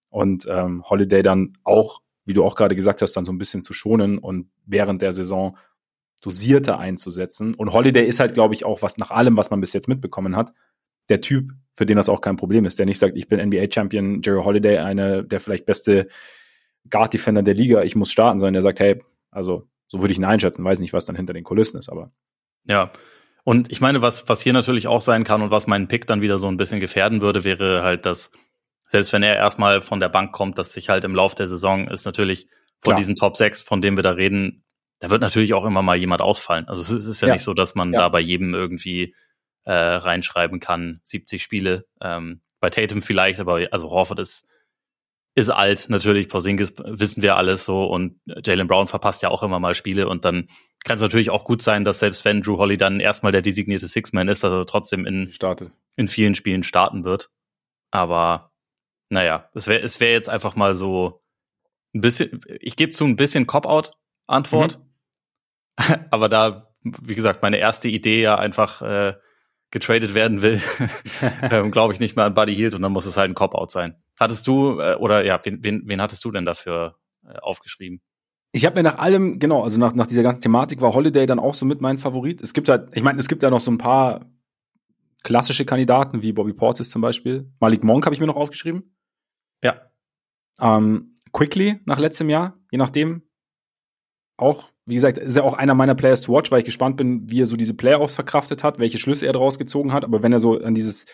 und 0.09 0.47
ähm, 0.49 0.85
Holiday 0.89 1.23
dann 1.23 1.55
auch, 1.65 2.01
wie 2.25 2.35
du 2.35 2.45
auch 2.45 2.55
gerade 2.55 2.77
gesagt 2.77 3.03
hast, 3.03 3.15
dann 3.15 3.25
so 3.25 3.33
ein 3.33 3.39
bisschen 3.39 3.63
zu 3.63 3.73
schonen 3.73 4.19
und 4.19 4.49
während 4.65 5.03
der 5.03 5.13
Saison 5.13 5.57
dosierter 6.23 6.79
einzusetzen. 6.79 7.55
Und 7.55 7.73
Holiday 7.73 8.05
ist 8.05 8.21
halt, 8.21 8.35
glaube 8.35 8.55
ich, 8.55 8.65
auch 8.65 8.83
was 8.83 8.99
nach 8.99 9.11
allem, 9.11 9.37
was 9.37 9.51
man 9.51 9.61
bis 9.61 9.73
jetzt 9.73 9.89
mitbekommen 9.89 10.37
hat, 10.37 10.53
der 11.09 11.21
Typ, 11.21 11.53
für 11.75 11.87
den 11.87 11.97
das 11.97 12.09
auch 12.09 12.21
kein 12.21 12.37
Problem 12.37 12.65
ist, 12.65 12.79
der 12.79 12.87
nicht 12.87 12.99
sagt, 12.99 13.17
ich 13.17 13.29
bin 13.29 13.41
NBA-Champion, 13.41 14.21
Jerry 14.23 14.43
Holiday, 14.43 14.79
eine 14.79 15.25
der 15.25 15.41
vielleicht 15.41 15.67
beste 15.67 16.09
Guard-Defender 16.91 17.43
der 17.43 17.55
Liga, 17.55 17.83
ich 17.83 17.97
muss 17.97 18.11
starten, 18.11 18.39
sondern 18.39 18.55
der 18.55 18.63
sagt, 18.63 18.81
hey, 18.81 19.01
also 19.31 19.69
so 19.87 20.01
würde 20.01 20.13
ich 20.13 20.19
ihn 20.19 20.25
einschätzen, 20.25 20.65
weiß 20.65 20.81
nicht, 20.81 20.93
was 20.93 21.05
dann 21.05 21.17
hinter 21.17 21.33
den 21.33 21.45
Kulissen 21.45 21.79
ist, 21.79 21.89
aber. 21.89 22.09
Ja. 22.67 22.91
Und 23.45 23.73
ich 23.73 23.81
meine, 23.81 24.03
was, 24.03 24.29
was 24.29 24.43
hier 24.43 24.53
natürlich 24.53 24.87
auch 24.87 25.01
sein 25.01 25.25
kann 25.25 25.41
und 25.41 25.51
was 25.51 25.67
meinen 25.67 25.89
Pick 25.89 26.07
dann 26.07 26.21
wieder 26.21 26.39
so 26.39 26.49
ein 26.49 26.59
bisschen 26.59 26.81
gefährden 26.81 27.23
würde, 27.23 27.45
wäre 27.45 27.83
halt, 27.83 28.05
dass 28.05 28.31
selbst 28.87 29.13
wenn 29.13 29.23
er 29.23 29.37
erstmal 29.37 29.81
von 29.81 30.01
der 30.01 30.09
Bank 30.09 30.33
kommt, 30.33 30.59
dass 30.59 30.73
sich 30.73 30.89
halt 30.89 31.05
im 31.05 31.15
Lauf 31.15 31.35
der 31.35 31.49
Saison 31.49 31.89
ist 31.89 32.05
natürlich 32.05 32.49
von 32.81 32.91
Klar. 32.91 32.97
diesen 32.97 33.17
Top 33.17 33.37
6, 33.37 33.63
von 33.63 33.81
denen 33.81 33.97
wir 33.97 34.03
da 34.03 34.13
reden, 34.13 34.65
da 35.01 35.11
wird 35.11 35.21
natürlich 35.21 35.55
auch 35.55 35.65
immer 35.65 35.83
mal 35.83 35.97
jemand 35.97 36.23
ausfallen. 36.23 36.67
Also 36.69 36.97
es 36.97 37.07
ist 37.07 37.21
ja, 37.21 37.29
ja. 37.29 37.35
nicht 37.35 37.45
so, 37.45 37.55
dass 37.55 37.75
man 37.75 37.93
ja. 37.93 38.01
da 38.01 38.09
bei 38.09 38.21
jedem 38.21 38.55
irgendwie 38.55 39.15
äh, 39.65 39.73
reinschreiben 39.73 40.61
kann, 40.61 41.01
70 41.05 41.43
Spiele. 41.43 41.87
Ähm, 42.01 42.41
bei 42.61 42.71
Tatum 42.71 43.03
vielleicht, 43.03 43.39
aber 43.39 43.67
also 43.71 43.91
Horford 43.91 44.19
ist, 44.19 44.47
ist 45.35 45.51
alt, 45.51 45.89
natürlich, 45.89 46.29
Porzingis 46.29 46.73
wissen 46.77 47.23
wir 47.23 47.37
alles 47.37 47.65
so 47.65 47.85
und 47.85 48.19
Jalen 48.45 48.67
Brown 48.67 48.89
verpasst 48.89 49.23
ja 49.23 49.29
auch 49.29 49.45
immer 49.45 49.61
mal 49.61 49.75
Spiele 49.75 50.09
und 50.09 50.25
dann 50.25 50.49
kann 50.85 50.97
es 50.97 51.03
natürlich 51.03 51.31
auch 51.31 51.45
gut 51.45 51.63
sein, 51.63 51.85
dass 51.85 52.01
selbst 52.01 52.25
wenn 52.25 52.43
Drew 52.43 52.59
Holly 52.59 52.77
dann 52.77 52.99
erstmal 52.99 53.31
der 53.31 53.43
designierte 53.43 53.87
Six-Man 53.87 54.29
ist, 54.29 54.43
dass 54.43 54.51
er 54.51 54.67
trotzdem 54.67 55.07
in, 55.07 55.33
in 55.97 56.09
vielen 56.09 56.35
Spielen 56.35 56.63
starten 56.63 57.05
wird. 57.05 57.31
Aber 57.91 58.53
naja, 59.11 59.49
es 59.55 59.67
wäre 59.69 59.83
es 59.83 60.01
wäre 60.01 60.13
jetzt 60.13 60.29
einfach 60.29 60.57
mal 60.57 60.75
so 60.75 61.23
ein 61.95 62.01
bisschen, 62.01 62.41
ich 62.61 62.77
gebe 62.77 62.93
zu 62.93 63.05
ein 63.05 63.17
bisschen 63.17 63.47
Cop-Out-Antwort. 63.47 64.79
Mhm. 64.79 64.88
aber 66.11 66.29
da, 66.29 66.71
wie 66.83 67.14
gesagt, 67.14 67.43
meine 67.43 67.59
erste 67.59 67.88
Idee 67.88 68.23
ja 68.23 68.37
einfach 68.37 68.83
äh, 68.83 69.14
getradet 69.71 70.14
werden 70.14 70.43
will, 70.43 70.61
ähm, 71.51 71.71
glaube 71.71 71.93
ich 71.93 72.01
nicht 72.01 72.17
mehr 72.17 72.25
an 72.25 72.35
Buddy 72.35 72.55
Hield 72.55 72.75
und 72.75 72.83
dann 72.83 72.93
muss 72.93 73.07
es 73.07 73.17
halt 73.17 73.31
ein 73.31 73.35
Cop-Out 73.35 73.71
sein. 73.71 73.97
Hattest 74.19 74.47
du, 74.47 74.81
äh, 74.81 74.95
oder 74.97 75.25
ja, 75.25 75.41
wen, 75.45 75.62
wen, 75.62 75.83
wen 75.85 76.01
hattest 76.01 76.25
du 76.25 76.31
denn 76.31 76.45
dafür 76.45 76.97
äh, 77.25 77.38
aufgeschrieben? 77.38 78.01
Ich 78.53 78.64
habe 78.64 78.77
mir 78.77 78.83
nach 78.83 78.99
allem, 78.99 79.38
genau, 79.38 79.62
also 79.62 79.79
nach, 79.79 79.95
nach 79.95 80.07
dieser 80.07 80.23
ganzen 80.23 80.41
Thematik 80.41 80.81
war 80.81 80.95
Holiday 80.95 81.27
dann 81.27 81.38
auch 81.38 81.55
so 81.55 81.67
mit 81.67 81.83
mein 81.83 81.99
Favorit. 81.99 82.41
Es 82.41 82.55
gibt 82.55 82.69
halt, 82.69 82.97
ich 82.97 83.03
meine, 83.03 83.19
es 83.19 83.29
gibt 83.29 83.43
ja 83.43 83.51
noch 83.51 83.61
so 83.61 83.71
ein 83.71 83.79
paar 83.79 84.27
klassische 85.23 85.67
Kandidaten, 85.67 86.23
wie 86.23 86.33
Bobby 86.33 86.55
Portis 86.55 86.88
zum 86.88 87.03
Beispiel. 87.03 87.53
Malik 87.61 87.85
Monk 87.85 88.07
habe 88.07 88.14
ich 88.14 88.21
mir 88.21 88.27
noch 88.27 88.37
aufgeschrieben. 88.37 88.97
Ja. 89.62 89.83
Ähm, 90.59 91.14
Quickly 91.33 91.81
nach 91.85 91.99
letztem 91.99 92.31
Jahr, 92.31 92.59
je 92.71 92.79
nachdem. 92.79 93.23
Auch 94.38 94.71
wie 94.88 94.94
gesagt, 94.94 95.18
ist 95.18 95.37
ja 95.37 95.42
auch 95.42 95.53
einer 95.53 95.74
meiner 95.74 95.94
Players 95.94 96.22
to 96.22 96.33
watch, 96.33 96.51
weil 96.51 96.61
ich 96.61 96.64
gespannt 96.64 96.96
bin, 96.96 97.31
wie 97.31 97.42
er 97.42 97.46
so 97.46 97.57
diese 97.57 97.74
Playoffs 97.74 98.14
verkraftet 98.14 98.64
hat, 98.64 98.79
welche 98.79 98.98
Schlüsse 98.98 99.27
er 99.27 99.35
daraus 99.35 99.59
gezogen 99.59 99.92
hat. 99.92 100.05
Aber 100.05 100.22
wenn 100.22 100.33
er 100.33 100.40
so 100.40 100.59
an 100.59 100.74
dieses 100.74 101.05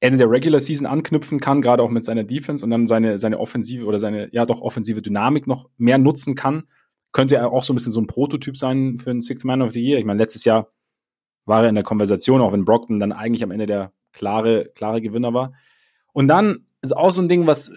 Ende 0.00 0.18
der 0.18 0.30
Regular 0.30 0.60
Season 0.60 0.86
anknüpfen 0.86 1.40
kann, 1.40 1.62
gerade 1.62 1.82
auch 1.82 1.90
mit 1.90 2.04
seiner 2.04 2.24
Defense 2.24 2.62
und 2.62 2.70
dann 2.70 2.86
seine, 2.86 3.18
seine 3.18 3.38
offensive 3.38 3.86
oder 3.86 3.98
seine, 3.98 4.28
ja 4.32 4.44
doch, 4.44 4.60
offensive 4.60 5.00
Dynamik 5.00 5.46
noch 5.46 5.70
mehr 5.78 5.96
nutzen 5.96 6.34
kann, 6.34 6.64
könnte 7.12 7.36
er 7.36 7.50
auch 7.50 7.62
so 7.62 7.72
ein 7.72 7.76
bisschen 7.76 7.92
so 7.92 8.00
ein 8.00 8.06
Prototyp 8.06 8.58
sein 8.58 8.98
für 8.98 9.10
einen 9.10 9.22
Sixth 9.22 9.44
Man 9.44 9.62
of 9.62 9.72
the 9.72 9.82
Year. 9.82 9.98
Ich 9.98 10.04
meine, 10.04 10.18
letztes 10.18 10.44
Jahr 10.44 10.68
war 11.46 11.62
er 11.62 11.70
in 11.70 11.74
der 11.74 11.84
Konversation, 11.84 12.42
auch 12.42 12.52
wenn 12.52 12.66
Brockton 12.66 13.00
dann 13.00 13.12
eigentlich 13.12 13.42
am 13.42 13.50
Ende 13.50 13.66
der 13.66 13.92
klare, 14.12 14.70
klare 14.74 15.00
Gewinner 15.00 15.32
war. 15.32 15.54
Und 16.12 16.28
dann 16.28 16.66
ist 16.82 16.94
auch 16.94 17.10
so 17.10 17.22
ein 17.22 17.28
Ding, 17.28 17.46
was, 17.46 17.72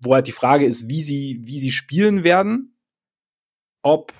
wo 0.00 0.14
halt 0.14 0.26
die 0.26 0.32
Frage 0.32 0.66
ist, 0.66 0.88
wie 0.88 1.00
sie, 1.00 1.40
wie 1.44 1.58
sie 1.58 1.70
spielen 1.70 2.24
werden, 2.24 2.76
ob 3.82 4.12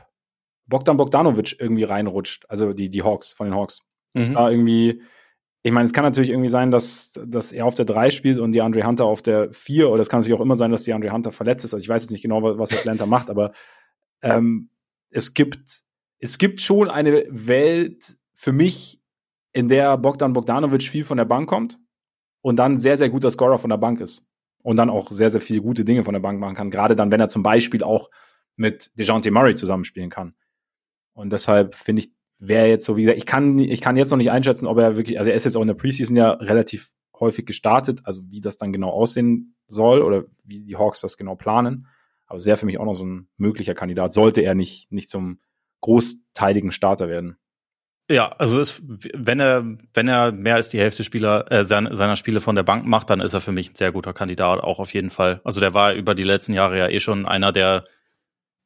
Bogdan 0.66 0.96
Bogdanovic 0.96 1.56
irgendwie 1.58 1.84
reinrutscht, 1.84 2.46
also 2.48 2.72
die, 2.72 2.90
die 2.90 3.02
Hawks, 3.02 3.32
von 3.32 3.46
den 3.46 3.54
Hawks. 3.54 3.80
Mhm. 4.14 4.34
Da 4.34 4.50
irgendwie, 4.50 5.02
ich 5.62 5.72
meine, 5.72 5.84
es 5.84 5.92
kann 5.92 6.04
natürlich 6.04 6.30
irgendwie 6.30 6.48
sein, 6.48 6.70
dass, 6.70 7.20
dass 7.26 7.52
er 7.52 7.66
auf 7.66 7.74
der 7.74 7.84
3 7.84 8.10
spielt 8.10 8.38
und 8.38 8.52
die 8.52 8.62
Andre 8.62 8.86
Hunter 8.86 9.04
auf 9.04 9.22
der 9.22 9.52
4, 9.52 9.90
oder 9.90 10.00
es 10.00 10.08
kann 10.08 10.20
natürlich 10.20 10.38
auch 10.38 10.44
immer 10.44 10.56
sein, 10.56 10.70
dass 10.70 10.84
die 10.84 10.92
Andre 10.92 11.12
Hunter 11.12 11.32
verletzt 11.32 11.64
ist. 11.64 11.74
Also 11.74 11.82
ich 11.82 11.88
weiß 11.88 12.02
jetzt 12.02 12.10
nicht 12.10 12.22
genau, 12.22 12.42
was 12.58 12.72
Atlanta 12.72 13.06
macht, 13.06 13.30
aber 13.30 13.52
ähm, 14.22 14.70
es 15.10 15.34
gibt, 15.34 15.82
es 16.18 16.38
gibt 16.38 16.60
schon 16.60 16.90
eine 16.90 17.24
Welt 17.28 18.16
für 18.34 18.52
mich, 18.52 19.00
in 19.54 19.68
der 19.68 19.96
Bogdan 19.96 20.32
Bogdanovic 20.32 20.82
viel 20.82 21.04
von 21.04 21.16
der 21.16 21.24
Bank 21.24 21.48
kommt 21.48 21.78
und 22.42 22.56
dann 22.56 22.78
sehr, 22.78 22.96
sehr 22.96 23.08
guter 23.08 23.30
Scorer 23.30 23.58
von 23.58 23.70
der 23.70 23.78
Bank 23.78 24.00
ist. 24.00 24.26
Und 24.62 24.76
dann 24.76 24.90
auch 24.90 25.12
sehr, 25.12 25.30
sehr 25.30 25.40
viele 25.40 25.60
gute 25.60 25.84
Dinge 25.84 26.04
von 26.04 26.14
der 26.14 26.20
Bank 26.20 26.40
machen 26.40 26.54
kann. 26.54 26.70
Gerade 26.70 26.96
dann, 26.96 27.12
wenn 27.12 27.20
er 27.20 27.28
zum 27.28 27.42
Beispiel 27.42 27.82
auch 27.82 28.10
mit 28.56 28.90
DeJounte 28.98 29.30
Murray 29.30 29.54
zusammenspielen 29.54 30.10
kann. 30.10 30.34
Und 31.14 31.30
deshalb 31.32 31.74
finde 31.74 32.02
ich, 32.02 32.12
wäre 32.38 32.68
jetzt 32.68 32.84
so, 32.84 32.96
wie 32.96 33.02
gesagt, 33.02 33.18
ich 33.18 33.26
kann, 33.26 33.58
ich 33.58 33.80
kann 33.80 33.96
jetzt 33.96 34.10
noch 34.10 34.18
nicht 34.18 34.30
einschätzen, 34.30 34.66
ob 34.66 34.78
er 34.78 34.96
wirklich, 34.96 35.18
also 35.18 35.30
er 35.30 35.36
ist 35.36 35.44
jetzt 35.44 35.56
auch 35.56 35.62
in 35.62 35.68
der 35.68 35.74
Preseason 35.74 36.16
ja 36.16 36.32
relativ 36.32 36.90
häufig 37.18 37.46
gestartet, 37.46 38.00
also 38.04 38.22
wie 38.28 38.40
das 38.40 38.56
dann 38.56 38.72
genau 38.72 38.90
aussehen 38.90 39.56
soll 39.66 40.02
oder 40.02 40.24
wie 40.44 40.64
die 40.64 40.76
Hawks 40.76 41.00
das 41.00 41.16
genau 41.16 41.36
planen. 41.36 41.86
Aber 42.26 42.36
es 42.36 42.46
wäre 42.46 42.56
für 42.56 42.66
mich 42.66 42.78
auch 42.78 42.84
noch 42.84 42.94
so 42.94 43.06
ein 43.06 43.28
möglicher 43.36 43.74
Kandidat, 43.74 44.12
sollte 44.12 44.40
er 44.40 44.54
nicht, 44.54 44.90
nicht 44.90 45.08
zum 45.08 45.40
großteiligen 45.80 46.72
Starter 46.72 47.08
werden. 47.08 47.36
Ja, 48.10 48.28
also 48.32 48.60
ist, 48.60 48.82
wenn 48.84 49.40
er, 49.40 49.64
wenn 49.94 50.08
er 50.08 50.32
mehr 50.32 50.56
als 50.56 50.68
die 50.68 50.78
Hälfte 50.78 51.04
Spieler, 51.04 51.50
äh, 51.50 51.64
seiner, 51.64 51.94
seiner 51.94 52.16
Spiele 52.16 52.42
von 52.42 52.54
der 52.54 52.62
Bank 52.62 52.84
macht, 52.84 53.08
dann 53.08 53.20
ist 53.20 53.32
er 53.32 53.40
für 53.40 53.52
mich 53.52 53.70
ein 53.70 53.76
sehr 53.76 53.92
guter 53.92 54.12
Kandidat, 54.12 54.60
auch 54.60 54.78
auf 54.78 54.92
jeden 54.92 55.08
Fall. 55.08 55.40
Also 55.42 55.60
der 55.60 55.72
war 55.72 55.94
über 55.94 56.14
die 56.14 56.24
letzten 56.24 56.52
Jahre 56.52 56.78
ja 56.78 56.88
eh 56.88 57.00
schon 57.00 57.24
einer 57.24 57.50
der, 57.50 57.86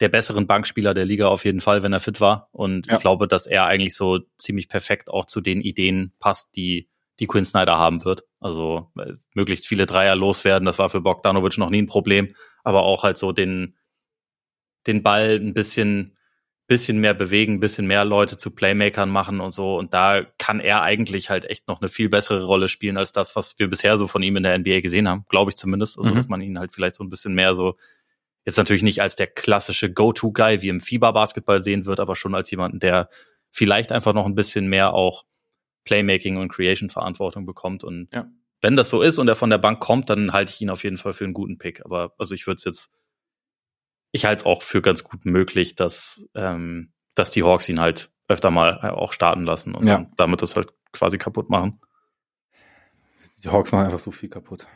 der 0.01 0.09
besseren 0.09 0.47
Bankspieler 0.47 0.95
der 0.95 1.05
Liga 1.05 1.29
auf 1.29 1.45
jeden 1.45 1.61
Fall, 1.61 1.83
wenn 1.83 1.93
er 1.93 2.01
fit 2.01 2.21
war. 2.21 2.49
Und 2.53 2.87
ja. 2.87 2.95
ich 2.95 3.01
glaube, 3.01 3.27
dass 3.27 3.47
er 3.47 3.65
eigentlich 3.65 3.95
so 3.95 4.21
ziemlich 4.39 4.69
perfekt 4.69 5.11
auch 5.11 5.27
zu 5.27 5.41
den 5.41 5.61
Ideen 5.61 6.13
passt, 6.21 6.57
die, 6.57 6.89
die 7.19 7.27
Quinn 7.27 7.45
Snyder 7.45 7.79
haben 7.79 8.05
wird. 8.05 8.23
Also 8.41 8.91
äh, 8.99 9.15
möglichst 9.35 9.67
viele 9.67 9.87
Dreier 9.87 10.15
loswerden, 10.15 10.67
das 10.67 10.79
war 10.79 10.91
für 10.91 11.01
Bogdanovic 11.01 11.59
noch 11.59 11.71
nie 11.71 11.83
ein 11.83 11.87
Problem, 11.87 12.29
aber 12.63 12.83
auch 12.83 13.03
halt 13.03 13.19
so 13.19 13.33
den, 13.33 13.77
den 14.87 15.03
Ball 15.03 15.41
ein 15.43 15.55
bisschen 15.55 16.15
bisschen 16.69 16.99
mehr 16.99 17.15
bewegen, 17.15 17.61
bisschen 17.61 17.87
mehr 17.87 18.05
Leute 18.05 18.37
zu 18.37 18.51
Playmakern 18.51 19.09
machen 19.09 19.41
und 19.41 19.53
so. 19.53 19.79
Und 19.79 19.95
da 19.95 20.23
kann 20.37 20.61
er 20.61 20.83
eigentlich 20.83 21.31
halt 21.31 21.47
echt 21.47 21.67
noch 21.67 21.81
eine 21.81 21.89
viel 21.89 22.11
bessere 22.11 22.45
Rolle 22.45 22.69
spielen 22.69 22.99
als 22.99 23.11
das, 23.11 23.35
was 23.35 23.59
wir 23.59 23.69
bisher 23.69 23.97
so 23.97 24.07
von 24.07 24.23
ihm 24.23 24.37
in 24.37 24.43
der 24.43 24.57
NBA 24.57 24.81
gesehen 24.81 25.09
haben, 25.09 25.25
glaube 25.31 25.51
ich 25.51 25.57
zumindest. 25.57 25.97
Also, 25.97 26.11
mhm. 26.11 26.17
dass 26.17 26.29
man 26.29 26.43
ihn 26.43 26.59
halt 26.59 26.75
vielleicht 26.75 26.95
so 26.95 27.03
ein 27.03 27.09
bisschen 27.09 27.35
mehr 27.35 27.55
so, 27.55 27.77
jetzt 28.49 28.57
natürlich 28.57 28.83
nicht 28.83 29.01
als 29.03 29.15
der 29.17 29.27
klassische 29.27 29.93
Go-To-Guy 29.93 30.63
wie 30.63 30.69
im 30.69 30.81
FIBA-Basketball 30.81 31.61
sehen 31.61 31.87
wird, 31.87 32.01
aber 32.01 32.17
schon 32.17 32.35
als 32.35 32.51
jemanden, 32.51 32.81
der 32.81 33.09
vielleicht 33.51 33.93
einfach 33.93 34.15
noch 34.15 34.27
ein 34.27 34.35
bisschen 34.35 34.69
mehr 34.69 34.95
auch 34.95 35.25
Playmaking 35.85 36.37
und 36.37 36.49
Creation-Verantwortung 36.49 37.47
bekommt. 37.47 37.85
Und 37.85 38.09
ja. 38.13 38.27
wenn 38.61 38.77
das 38.77 38.91
so 38.91 39.03
ist 39.03 39.19
und 39.19 39.29
er 39.29 39.37
von 39.37 39.51
der 39.51 39.59
Bank 39.59 39.81
kommt, 39.81 40.11
dann 40.11 40.33
halte 40.33 40.53
ich 40.53 40.61
ihn 40.61 40.71
auf 40.71 40.85
jeden 40.85 40.99
Fall 40.99 41.13
für 41.13 41.25
einen 41.25 41.35
guten 41.35 41.59
Pick. 41.59 41.85
Aber 41.85 42.15
also 42.19 42.35
ich 42.35 42.47
würde 42.47 42.57
es 42.57 42.65
jetzt 42.65 42.91
ich 44.13 44.25
halte 44.25 44.43
es 44.43 44.47
auch 44.47 44.63
für 44.63 44.83
ganz 44.83 45.05
gut 45.05 45.25
möglich, 45.25 45.75
dass, 45.75 46.27
ähm, 46.35 46.93
dass 47.15 47.31
die 47.31 47.43
Hawks 47.43 47.69
ihn 47.69 47.81
halt 47.81 48.11
öfter 48.27 48.51
mal 48.51 48.81
äh, 48.83 48.89
auch 48.89 49.13
starten 49.13 49.45
lassen 49.45 49.75
und 49.75 49.87
ja. 49.87 50.07
damit 50.17 50.43
das 50.43 50.57
halt 50.57 50.73
quasi 50.93 51.19
kaputt 51.19 51.51
machen. 51.51 51.81
Die 53.43 53.49
Hawks 53.49 53.73
machen 53.73 53.87
einfach 53.87 53.99
so 53.99 54.11
viel 54.11 54.29
kaputt. 54.29 54.67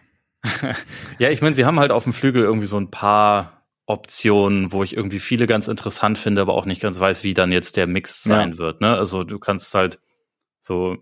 ja, 1.18 1.30
ich 1.30 1.42
meine, 1.42 1.54
sie 1.54 1.64
haben 1.64 1.80
halt 1.80 1.92
auf 1.92 2.04
dem 2.04 2.12
Flügel 2.12 2.42
irgendwie 2.42 2.66
so 2.66 2.78
ein 2.78 2.90
paar 2.90 3.62
Optionen, 3.86 4.72
wo 4.72 4.82
ich 4.82 4.96
irgendwie 4.96 5.18
viele 5.18 5.46
ganz 5.46 5.68
interessant 5.68 6.18
finde, 6.18 6.40
aber 6.40 6.54
auch 6.54 6.66
nicht 6.66 6.80
ganz 6.80 7.00
weiß, 7.00 7.24
wie 7.24 7.34
dann 7.34 7.52
jetzt 7.52 7.76
der 7.76 7.86
Mix 7.86 8.22
sein 8.22 8.52
ja. 8.52 8.58
wird. 8.58 8.80
Ne? 8.80 8.96
Also 8.96 9.24
du 9.24 9.38
kannst 9.38 9.74
halt 9.74 9.98
so, 10.60 10.96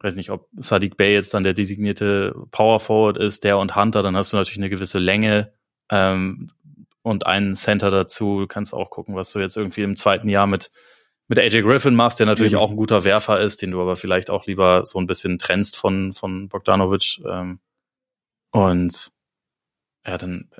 weiß 0.00 0.14
nicht, 0.14 0.30
ob 0.30 0.48
Sadiq 0.56 0.96
Bey 0.96 1.12
jetzt 1.12 1.34
dann 1.34 1.44
der 1.44 1.54
designierte 1.54 2.34
Power 2.50 2.80
Forward 2.80 3.16
ist, 3.16 3.44
der 3.44 3.58
und 3.58 3.74
Hunter, 3.74 4.02
dann 4.02 4.16
hast 4.16 4.32
du 4.32 4.36
natürlich 4.36 4.58
eine 4.58 4.70
gewisse 4.70 4.98
Länge. 4.98 5.52
Ähm, 5.90 6.48
und 7.02 7.26
einen 7.26 7.54
Center 7.54 7.90
dazu. 7.90 8.40
Du 8.40 8.46
kannst 8.46 8.74
auch 8.74 8.90
gucken, 8.90 9.14
was 9.14 9.32
du 9.32 9.40
jetzt 9.40 9.56
irgendwie 9.56 9.82
im 9.82 9.96
zweiten 9.96 10.28
Jahr 10.28 10.46
mit, 10.46 10.70
mit 11.28 11.38
AJ 11.38 11.62
Griffin 11.62 11.94
machst, 11.94 12.20
der 12.20 12.26
natürlich 12.26 12.52
mhm. 12.52 12.58
auch 12.58 12.70
ein 12.70 12.76
guter 12.76 13.04
Werfer 13.04 13.40
ist, 13.40 13.62
den 13.62 13.72
du 13.72 13.80
aber 13.80 13.96
vielleicht 13.96 14.30
auch 14.30 14.46
lieber 14.46 14.86
so 14.86 14.98
ein 14.98 15.06
bisschen 15.06 15.38
trennst 15.38 15.76
von, 15.76 16.12
von 16.12 16.48
Bogdanovic. 16.48 17.20
Ähm, 17.26 17.60
und 18.52 19.12
ja, 20.06 20.18
dann 20.18 20.50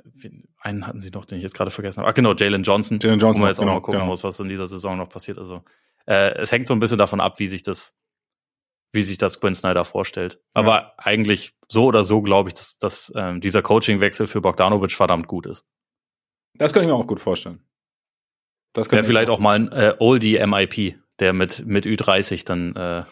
einen 0.59 0.87
hatten 0.87 1.01
sie 1.01 1.09
noch, 1.09 1.25
den 1.25 1.37
ich 1.37 1.43
jetzt 1.43 1.55
gerade 1.55 1.71
vergessen 1.71 1.99
habe. 1.99 2.09
Ah, 2.09 2.13
genau, 2.13 2.33
Jalen 2.33 2.63
Johnson, 2.63 2.99
Jalen 3.01 3.19
Johnson, 3.19 3.41
wo 3.41 3.43
man 3.43 3.49
jetzt 3.49 3.59
genau, 3.59 3.71
auch 3.71 3.75
mal 3.75 3.81
gucken 3.81 3.99
genau. 3.99 4.11
muss, 4.11 4.23
was 4.23 4.39
in 4.39 4.49
dieser 4.49 4.67
Saison 4.67 4.97
noch 4.97 5.09
passiert. 5.09 5.37
Also 5.37 5.63
äh, 6.05 6.33
es 6.35 6.51
hängt 6.51 6.67
so 6.67 6.73
ein 6.73 6.79
bisschen 6.79 6.97
davon 6.97 7.19
ab, 7.19 7.39
wie 7.39 7.47
sich 7.47 7.63
das, 7.63 7.99
wie 8.93 9.03
sich 9.03 9.17
das 9.17 9.41
Quinn 9.41 9.55
Snyder 9.55 9.83
vorstellt. 9.83 10.41
Aber 10.53 10.71
ja. 10.71 10.93
eigentlich 10.97 11.53
so 11.67 11.85
oder 11.85 12.03
so 12.03 12.21
glaube 12.21 12.49
ich, 12.49 12.53
dass, 12.53 12.77
dass 12.77 13.11
ähm, 13.15 13.41
dieser 13.41 13.61
Coaching-Wechsel 13.61 14.27
für 14.27 14.39
Bogdanovic 14.39 14.91
verdammt 14.91 15.27
gut 15.27 15.45
ist. 15.45 15.65
Das 16.55 16.71
kann 16.71 16.83
ich 16.83 16.87
mir 16.87 16.95
auch 16.95 17.07
gut 17.07 17.19
vorstellen. 17.19 17.59
Das 18.73 18.89
wäre 18.91 19.03
vielleicht 19.03 19.29
auch 19.29 19.39
mal 19.39 19.55
ein 19.55 19.71
äh, 19.71 19.95
Oldie 19.99 20.39
MIP, 20.45 20.95
der 21.19 21.33
mit, 21.33 21.65
mit 21.65 21.85
Ü30 21.85 22.45
dann 22.45 22.75
äh, 22.75 23.03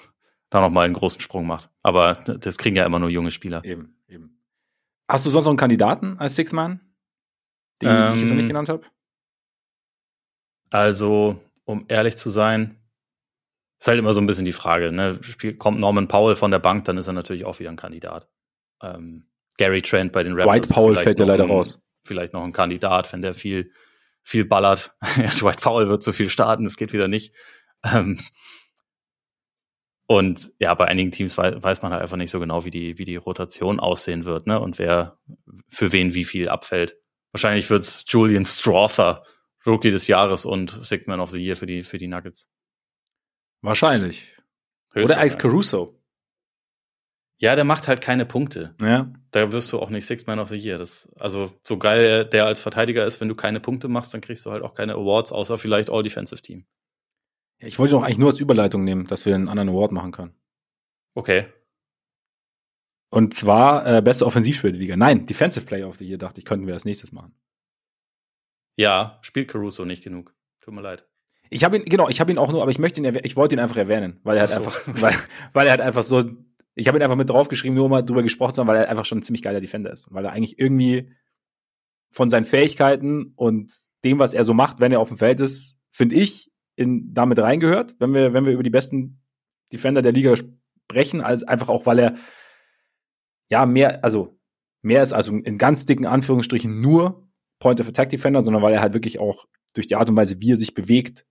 da 0.49 0.61
nochmal 0.61 0.85
einen 0.85 0.93
großen 0.93 1.21
Sprung 1.21 1.45
macht. 1.45 1.69
Aber 1.83 2.15
das 2.15 2.57
kriegen 2.57 2.75
ja 2.75 2.85
immer 2.85 2.99
nur 2.99 3.09
junge 3.09 3.31
Spieler. 3.31 3.63
Eben, 3.63 3.95
eben. 4.07 4.40
Hast 5.11 5.25
du 5.25 5.29
sonst 5.29 5.45
noch 5.45 5.51
einen 5.51 5.57
Kandidaten 5.57 6.17
als 6.19 6.35
Sixth 6.35 6.53
Man, 6.53 6.79
den 7.81 7.89
ähm, 7.89 8.13
ich 8.13 8.21
jetzt 8.21 8.29
noch 8.29 8.37
nicht 8.37 8.47
genannt 8.47 8.69
habe? 8.69 8.83
Also, 10.69 11.41
um 11.65 11.85
ehrlich 11.89 12.15
zu 12.17 12.29
sein, 12.29 12.77
ist 13.79 13.87
halt 13.87 13.99
immer 13.99 14.13
so 14.13 14.21
ein 14.21 14.27
bisschen 14.27 14.45
die 14.45 14.53
Frage. 14.53 14.91
Ne? 14.91 15.19
Kommt 15.57 15.79
Norman 15.79 16.07
Powell 16.07 16.35
von 16.35 16.51
der 16.51 16.59
Bank, 16.59 16.85
dann 16.85 16.97
ist 16.97 17.07
er 17.07 17.13
natürlich 17.13 17.45
auch 17.45 17.59
wieder 17.59 17.69
ein 17.71 17.75
Kandidat. 17.75 18.29
Ähm, 18.81 19.27
Gary 19.57 19.81
Trent 19.81 20.13
bei 20.13 20.23
den 20.23 20.33
Raptors. 20.33 20.55
White 20.55 20.73
Powell 20.73 20.97
fällt 20.97 21.19
ja 21.19 21.25
leider 21.25 21.45
raus 21.45 21.81
vielleicht 22.05 22.33
noch 22.33 22.43
ein 22.43 22.53
Kandidat, 22.53 23.11
wenn 23.13 23.21
der 23.21 23.33
viel, 23.33 23.71
viel 24.23 24.45
ballert. 24.45 24.93
Dwight 25.39 25.61
Powell 25.61 25.89
wird 25.89 26.03
so 26.03 26.11
viel 26.11 26.29
starten, 26.29 26.63
das 26.63 26.77
geht 26.77 26.93
wieder 26.93 27.07
nicht. 27.07 27.33
Ähm, 27.83 28.19
und 30.11 30.51
ja, 30.59 30.73
bei 30.73 30.89
einigen 30.89 31.11
Teams 31.11 31.37
weiß, 31.37 31.63
weiß, 31.63 31.83
man 31.83 31.93
halt 31.93 32.01
einfach 32.01 32.17
nicht 32.17 32.31
so 32.31 32.41
genau, 32.41 32.65
wie 32.65 32.69
die, 32.69 32.97
wie 32.97 33.05
die 33.05 33.15
Rotation 33.15 33.79
aussehen 33.79 34.25
wird, 34.25 34.45
ne? 34.45 34.59
Und 34.59 34.77
wer 34.77 35.17
für 35.69 35.93
wen 35.93 36.13
wie 36.13 36.25
viel 36.25 36.49
abfällt. 36.49 36.97
Wahrscheinlich 37.31 37.69
wird's 37.69 38.03
Julian 38.05 38.43
Strother, 38.43 39.23
Rookie 39.65 39.89
des 39.89 40.07
Jahres 40.07 40.43
und 40.43 40.77
Sixth 40.83 41.07
Man 41.07 41.21
of 41.21 41.29
the 41.29 41.41
Year 41.41 41.55
für 41.55 41.65
die, 41.65 41.83
für 41.83 41.97
die 41.97 42.09
Nuggets. 42.09 42.51
Wahrscheinlich. 43.61 44.35
Oder 44.93 45.17
Alex 45.17 45.37
Caruso. 45.37 45.97
Ja, 47.37 47.55
der 47.55 47.63
macht 47.63 47.87
halt 47.87 48.01
keine 48.01 48.25
Punkte. 48.25 48.75
Ja. 48.81 49.13
Da 49.31 49.53
wirst 49.53 49.71
du 49.71 49.79
auch 49.79 49.89
nicht 49.89 50.05
Six 50.05 50.27
Man 50.27 50.39
of 50.39 50.49
the 50.49 50.57
Year. 50.57 50.77
Das, 50.77 51.07
also 51.17 51.53
so 51.63 51.77
geil 51.77 52.25
der 52.25 52.47
als 52.47 52.59
Verteidiger 52.59 53.05
ist, 53.05 53.21
wenn 53.21 53.29
du 53.29 53.35
keine 53.35 53.61
Punkte 53.61 53.87
machst, 53.87 54.13
dann 54.13 54.19
kriegst 54.19 54.45
du 54.45 54.51
halt 54.51 54.61
auch 54.61 54.73
keine 54.73 54.95
Awards, 54.95 55.31
außer 55.31 55.57
vielleicht 55.57 55.89
All 55.89 56.03
Defensive 56.03 56.41
Team. 56.41 56.65
Ja, 57.61 57.67
ich 57.67 57.79
wollte 57.79 57.93
doch 57.93 58.03
eigentlich 58.03 58.17
nur 58.17 58.29
als 58.29 58.39
Überleitung 58.39 58.83
nehmen, 58.83 59.07
dass 59.07 59.25
wir 59.25 59.35
einen 59.35 59.47
anderen 59.47 59.69
Award 59.69 59.91
machen 59.91 60.11
können. 60.11 60.35
Okay. 61.13 61.45
Und 63.09 63.33
zwar 63.33 63.85
äh, 63.85 64.01
beste 64.01 64.25
Offensivspieler 64.25 64.73
der 64.73 64.79
Liga. 64.79 64.97
Nein, 64.97 65.25
Defensive 65.25 65.65
Player 65.65 65.87
of 65.87 65.97
the 65.97 66.05
Year 66.05 66.17
dachte 66.17 66.39
ich, 66.39 66.45
könnten 66.45 66.67
wir 66.67 66.73
als 66.73 66.85
nächstes 66.85 67.11
machen. 67.11 67.33
Ja, 68.77 69.19
spielt 69.21 69.49
Caruso 69.49 69.85
nicht 69.85 70.03
genug. 70.03 70.33
Tut 70.61 70.73
mir 70.73 70.81
leid. 70.81 71.07
Ich 71.49 71.63
habe 71.63 71.77
ihn, 71.77 71.85
genau, 71.85 72.07
ich 72.07 72.21
habe 72.21 72.31
ihn 72.31 72.37
auch 72.37 72.51
nur, 72.51 72.61
aber 72.61 72.71
ich 72.71 72.79
möchte 72.79 73.01
ihn, 73.01 73.19
ich 73.23 73.35
wollte 73.35 73.55
ihn 73.55 73.59
einfach 73.59 73.75
erwähnen, 73.75 74.21
weil 74.23 74.37
er 74.37 74.41
halt 74.41 74.51
so. 74.51 74.57
einfach, 74.57 74.87
weil, 75.01 75.13
weil 75.53 75.67
er 75.67 75.71
halt 75.71 75.81
einfach 75.81 76.03
so 76.03 76.23
ich 76.75 76.87
habe 76.87 76.97
ihn 76.97 77.03
einfach 77.03 77.17
mit 77.17 77.29
draufgeschrieben, 77.29 77.75
nur 77.75 77.89
mal 77.89 78.01
drüber 78.01 78.23
gesprochen 78.23 78.53
zu 78.53 78.61
haben, 78.61 78.67
weil 78.67 78.77
er 78.77 78.89
einfach 78.89 79.05
schon 79.05 79.19
ein 79.19 79.23
ziemlich 79.23 79.41
geiler 79.41 79.61
Defender 79.61 79.91
ist. 79.91 80.07
Weil 80.11 80.25
er 80.25 80.31
eigentlich 80.31 80.59
irgendwie 80.59 81.11
von 82.11 82.29
seinen 82.29 82.45
Fähigkeiten 82.45 83.33
und 83.35 83.71
dem, 84.03 84.19
was 84.19 84.33
er 84.33 84.43
so 84.43 84.53
macht, 84.53 84.79
wenn 84.79 84.91
er 84.91 84.99
auf 84.99 85.09
dem 85.09 85.17
Feld 85.17 85.39
ist, 85.39 85.77
finde 85.89 86.15
ich, 86.15 86.50
in, 86.81 87.13
damit 87.13 87.39
reingehört, 87.39 87.95
wenn 87.99 88.13
wir, 88.13 88.33
wenn 88.33 88.45
wir 88.45 88.53
über 88.53 88.63
die 88.63 88.69
besten 88.69 89.21
Defender 89.71 90.01
der 90.01 90.11
Liga 90.11 90.35
sprechen, 90.35 91.21
als 91.21 91.43
einfach 91.43 91.69
auch, 91.69 91.85
weil 91.85 91.99
er 91.99 92.15
ja 93.49 93.65
mehr, 93.65 94.03
also 94.03 94.37
mehr 94.81 95.03
ist, 95.03 95.13
also 95.13 95.35
in 95.35 95.57
ganz 95.57 95.85
dicken 95.85 96.05
Anführungsstrichen 96.05 96.81
nur 96.81 97.27
Point 97.59 97.79
of 97.79 97.87
Attack 97.87 98.09
Defender, 98.09 98.41
sondern 98.41 98.63
weil 98.63 98.73
er 98.73 98.81
halt 98.81 98.93
wirklich 98.93 99.19
auch 99.19 99.45
durch 99.73 99.87
die 99.87 99.95
Art 99.95 100.09
und 100.09 100.17
Weise, 100.17 100.41
wie 100.41 100.51
er 100.51 100.57
sich 100.57 100.73
bewegt 100.73 101.25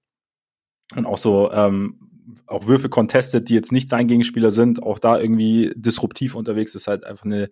und 0.95 1.07
auch 1.07 1.19
so 1.19 1.51
ähm, 1.53 2.11
auch 2.47 2.67
Würfe 2.67 2.89
contested, 2.89 3.49
die 3.49 3.55
jetzt 3.55 3.73
nicht 3.73 3.89
sein 3.89 4.07
Gegenspieler 4.07 4.51
sind, 4.51 4.83
auch 4.83 4.99
da 4.99 5.19
irgendwie 5.19 5.73
disruptiv 5.75 6.35
unterwegs 6.35 6.75
ist, 6.75 6.87
halt 6.87 7.05
einfach 7.05 7.25
eine, 7.25 7.51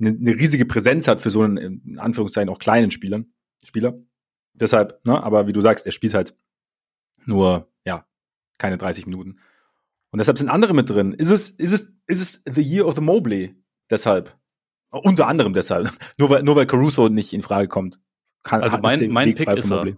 eine, 0.00 0.10
eine 0.10 0.34
riesige 0.34 0.66
Präsenz 0.66 1.06
hat 1.08 1.20
für 1.20 1.30
so 1.30 1.42
einen, 1.42 1.56
in 1.56 1.98
Anführungszeichen, 1.98 2.48
auch 2.48 2.58
kleinen 2.58 2.90
Spielern, 2.90 3.32
Spieler. 3.62 3.98
Deshalb, 4.52 5.04
ne, 5.04 5.22
aber 5.22 5.46
wie 5.46 5.52
du 5.52 5.60
sagst, 5.60 5.86
er 5.86 5.92
spielt 5.92 6.14
halt 6.14 6.36
nur, 7.26 7.68
ja, 7.84 8.06
keine 8.58 8.78
30 8.78 9.06
Minuten. 9.06 9.36
Und 10.10 10.18
deshalb 10.18 10.38
sind 10.38 10.48
andere 10.48 10.74
mit 10.74 10.88
drin. 10.88 11.12
Ist 11.12 11.30
es, 11.30 11.50
ist 11.50 11.72
es, 11.72 11.92
ist 12.06 12.20
es 12.20 12.42
the 12.46 12.62
year 12.62 12.86
of 12.86 12.94
the 12.94 13.00
Mobley? 13.00 13.54
Deshalb. 13.90 14.32
Unter 14.90 15.26
anderem 15.26 15.54
deshalb. 15.54 15.90
nur 16.18 16.30
weil, 16.30 16.42
nur 16.42 16.56
weil 16.56 16.66
Caruso 16.66 17.08
nicht 17.08 17.32
in 17.32 17.42
Frage 17.42 17.68
kommt. 17.68 17.98
Kann, 18.44 18.62
also 18.62 18.78
mein, 18.78 19.08
mein 19.10 19.34
Pick 19.34 19.48
ist 19.48 19.70
er. 19.70 19.96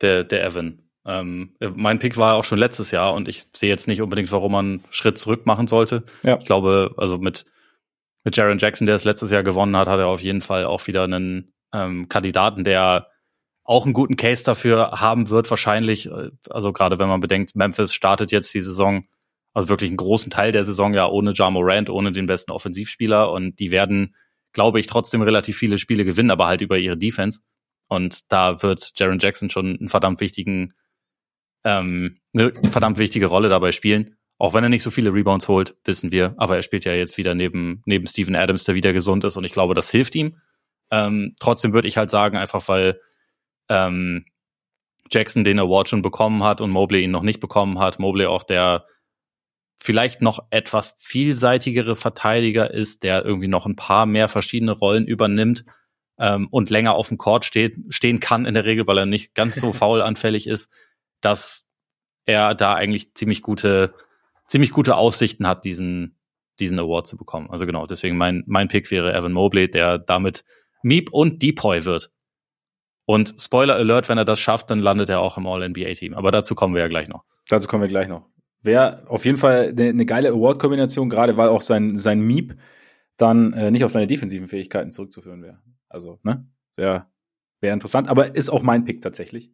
Der, 0.00 0.24
der 0.24 0.46
Evan. 0.46 0.88
Ähm, 1.04 1.56
mein 1.74 1.98
Pick 1.98 2.16
war 2.16 2.34
auch 2.34 2.44
schon 2.44 2.58
letztes 2.58 2.90
Jahr 2.90 3.14
und 3.14 3.28
ich 3.28 3.46
sehe 3.54 3.68
jetzt 3.68 3.88
nicht 3.88 4.00
unbedingt, 4.00 4.30
warum 4.30 4.52
man 4.52 4.66
einen 4.66 4.84
Schritt 4.90 5.18
zurück 5.18 5.44
machen 5.44 5.66
sollte. 5.66 6.04
Ja. 6.24 6.38
Ich 6.38 6.44
glaube, 6.44 6.94
also 6.96 7.18
mit, 7.18 7.46
mit 8.24 8.36
Jaron 8.36 8.58
Jackson, 8.58 8.86
der 8.86 8.96
es 8.96 9.04
letztes 9.04 9.30
Jahr 9.30 9.42
gewonnen 9.42 9.76
hat, 9.76 9.88
hat 9.88 9.98
er 9.98 10.06
auf 10.06 10.20
jeden 10.20 10.42
Fall 10.42 10.64
auch 10.64 10.86
wieder 10.86 11.04
einen 11.04 11.52
ähm, 11.72 12.08
Kandidaten, 12.08 12.62
der 12.62 13.10
auch 13.68 13.84
einen 13.84 13.92
guten 13.92 14.16
Case 14.16 14.42
dafür 14.44 14.92
haben 14.92 15.28
wird, 15.28 15.50
wahrscheinlich. 15.50 16.08
Also 16.48 16.72
gerade 16.72 16.98
wenn 16.98 17.08
man 17.08 17.20
bedenkt, 17.20 17.54
Memphis 17.54 17.92
startet 17.92 18.32
jetzt 18.32 18.54
die 18.54 18.62
Saison, 18.62 19.04
also 19.52 19.68
wirklich 19.68 19.90
einen 19.90 19.98
großen 19.98 20.30
Teil 20.30 20.52
der 20.52 20.64
Saison 20.64 20.94
ja 20.94 21.06
ohne 21.06 21.34
Ja 21.34 21.50
Morant, 21.50 21.90
ohne 21.90 22.10
den 22.10 22.26
besten 22.26 22.52
Offensivspieler 22.52 23.30
und 23.30 23.60
die 23.60 23.70
werden, 23.70 24.16
glaube 24.54 24.80
ich, 24.80 24.86
trotzdem 24.86 25.20
relativ 25.20 25.58
viele 25.58 25.76
Spiele 25.76 26.06
gewinnen, 26.06 26.30
aber 26.30 26.46
halt 26.46 26.62
über 26.62 26.78
ihre 26.78 26.96
Defense. 26.96 27.40
Und 27.88 28.32
da 28.32 28.62
wird 28.62 28.92
Jaron 28.96 29.18
Jackson 29.18 29.50
schon 29.50 29.76
einen 29.78 29.90
verdammt 29.90 30.20
wichtigen, 30.20 30.72
ähm, 31.64 32.20
eine 32.32 32.54
verdammt 32.70 32.96
wichtige 32.96 33.26
Rolle 33.26 33.50
dabei 33.50 33.72
spielen. 33.72 34.16
Auch 34.38 34.54
wenn 34.54 34.64
er 34.64 34.70
nicht 34.70 34.82
so 34.82 34.90
viele 34.90 35.12
Rebounds 35.12 35.46
holt, 35.46 35.76
wissen 35.84 36.10
wir. 36.10 36.34
Aber 36.38 36.56
er 36.56 36.62
spielt 36.62 36.86
ja 36.86 36.94
jetzt 36.94 37.18
wieder 37.18 37.34
neben, 37.34 37.82
neben 37.84 38.06
Steven 38.06 38.34
Adams, 38.34 38.64
der 38.64 38.76
wieder 38.76 38.94
gesund 38.94 39.24
ist. 39.24 39.36
Und 39.36 39.44
ich 39.44 39.52
glaube, 39.52 39.74
das 39.74 39.90
hilft 39.90 40.14
ihm. 40.14 40.38
Ähm, 40.90 41.34
trotzdem 41.38 41.74
würde 41.74 41.88
ich 41.88 41.98
halt 41.98 42.08
sagen, 42.08 42.38
einfach 42.38 42.66
weil 42.68 42.98
ähm, 43.68 44.24
Jackson 45.10 45.44
den 45.44 45.58
Award 45.58 45.88
schon 45.88 46.02
bekommen 46.02 46.42
hat 46.44 46.60
und 46.60 46.70
Mobley 46.70 47.02
ihn 47.02 47.10
noch 47.10 47.22
nicht 47.22 47.40
bekommen 47.40 47.78
hat. 47.78 47.98
Mobley 47.98 48.26
auch 48.26 48.42
der 48.42 48.86
vielleicht 49.78 50.22
noch 50.22 50.40
etwas 50.50 50.96
vielseitigere 50.98 51.96
Verteidiger 51.96 52.70
ist, 52.70 53.04
der 53.04 53.24
irgendwie 53.24 53.48
noch 53.48 53.64
ein 53.64 53.76
paar 53.76 54.06
mehr 54.06 54.28
verschiedene 54.28 54.72
Rollen 54.72 55.06
übernimmt 55.06 55.64
ähm, 56.18 56.48
und 56.50 56.70
länger 56.70 56.94
auf 56.94 57.08
dem 57.08 57.18
Court 57.18 57.44
steht, 57.44 57.76
stehen 57.88 58.20
kann 58.20 58.44
in 58.44 58.54
der 58.54 58.64
Regel, 58.64 58.86
weil 58.86 58.98
er 58.98 59.06
nicht 59.06 59.34
ganz 59.34 59.56
so 59.56 59.72
faulanfällig 59.72 60.46
ist, 60.46 60.70
dass 61.20 61.66
er 62.24 62.54
da 62.54 62.74
eigentlich 62.74 63.14
ziemlich 63.14 63.42
gute, 63.42 63.94
ziemlich 64.48 64.70
gute 64.70 64.96
Aussichten 64.96 65.46
hat, 65.46 65.64
diesen, 65.64 66.18
diesen 66.58 66.78
Award 66.78 67.06
zu 67.06 67.16
bekommen. 67.16 67.48
Also 67.50 67.64
genau, 67.64 67.86
deswegen 67.86 68.16
mein, 68.16 68.42
mein 68.46 68.68
Pick 68.68 68.90
wäre 68.90 69.14
Evan 69.14 69.32
Mobley, 69.32 69.70
der 69.70 69.98
damit 69.98 70.44
Meep 70.82 71.10
und 71.12 71.40
Depoy 71.40 71.84
wird. 71.84 72.10
Und 73.08 73.36
Spoiler 73.40 73.74
Alert, 73.76 74.10
wenn 74.10 74.18
er 74.18 74.26
das 74.26 74.38
schafft, 74.38 74.70
dann 74.70 74.80
landet 74.80 75.08
er 75.08 75.20
auch 75.20 75.38
im 75.38 75.46
All-NBA-Team. 75.46 76.12
Aber 76.12 76.30
dazu 76.30 76.54
kommen 76.54 76.74
wir 76.74 76.82
ja 76.82 76.88
gleich 76.88 77.08
noch. 77.08 77.24
Dazu 77.48 77.66
kommen 77.66 77.80
wir 77.80 77.88
gleich 77.88 78.06
noch. 78.06 78.28
Wäre 78.60 79.08
auf 79.08 79.24
jeden 79.24 79.38
Fall 79.38 79.68
eine, 79.68 79.88
eine 79.88 80.04
geile 80.04 80.28
Award-Kombination, 80.28 81.08
gerade 81.08 81.38
weil 81.38 81.48
auch 81.48 81.62
sein, 81.62 81.96
sein 81.96 82.20
Meep 82.20 82.58
dann 83.16 83.54
äh, 83.54 83.70
nicht 83.70 83.82
auf 83.82 83.90
seine 83.90 84.06
defensiven 84.06 84.46
Fähigkeiten 84.46 84.90
zurückzuführen 84.90 85.42
wäre. 85.42 85.58
Also, 85.88 86.18
ne? 86.22 86.46
Wäre 86.76 87.06
wär 87.62 87.72
interessant, 87.72 88.10
aber 88.10 88.36
ist 88.36 88.50
auch 88.50 88.62
mein 88.62 88.84
Pick 88.84 89.00
tatsächlich. 89.00 89.52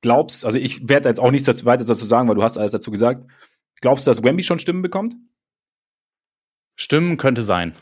Glaubst, 0.00 0.44
also 0.44 0.58
ich 0.58 0.88
werde 0.88 1.08
jetzt 1.08 1.20
auch 1.20 1.30
nichts 1.30 1.46
dazu, 1.46 1.66
weiter 1.66 1.84
dazu 1.84 2.04
sagen, 2.04 2.28
weil 2.28 2.34
du 2.34 2.42
hast 2.42 2.58
alles 2.58 2.72
dazu 2.72 2.90
gesagt. 2.90 3.30
Glaubst 3.80 4.08
du, 4.08 4.10
dass 4.10 4.24
Wemby 4.24 4.42
schon 4.42 4.58
Stimmen 4.58 4.82
bekommt? 4.82 5.14
Stimmen 6.74 7.16
könnte 7.16 7.44
sein. 7.44 7.74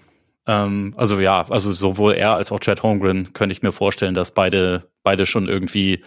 Ähm, 0.48 0.94
also 0.96 1.20
ja, 1.20 1.46
also 1.48 1.72
sowohl 1.72 2.14
er 2.14 2.34
als 2.34 2.50
auch 2.50 2.58
Chad 2.58 2.82
Holmgren 2.82 3.34
könnte 3.34 3.52
ich 3.52 3.62
mir 3.62 3.70
vorstellen, 3.70 4.14
dass 4.14 4.32
beide, 4.32 4.90
beide 5.02 5.26
schon 5.26 5.46
irgendwie 5.46 6.02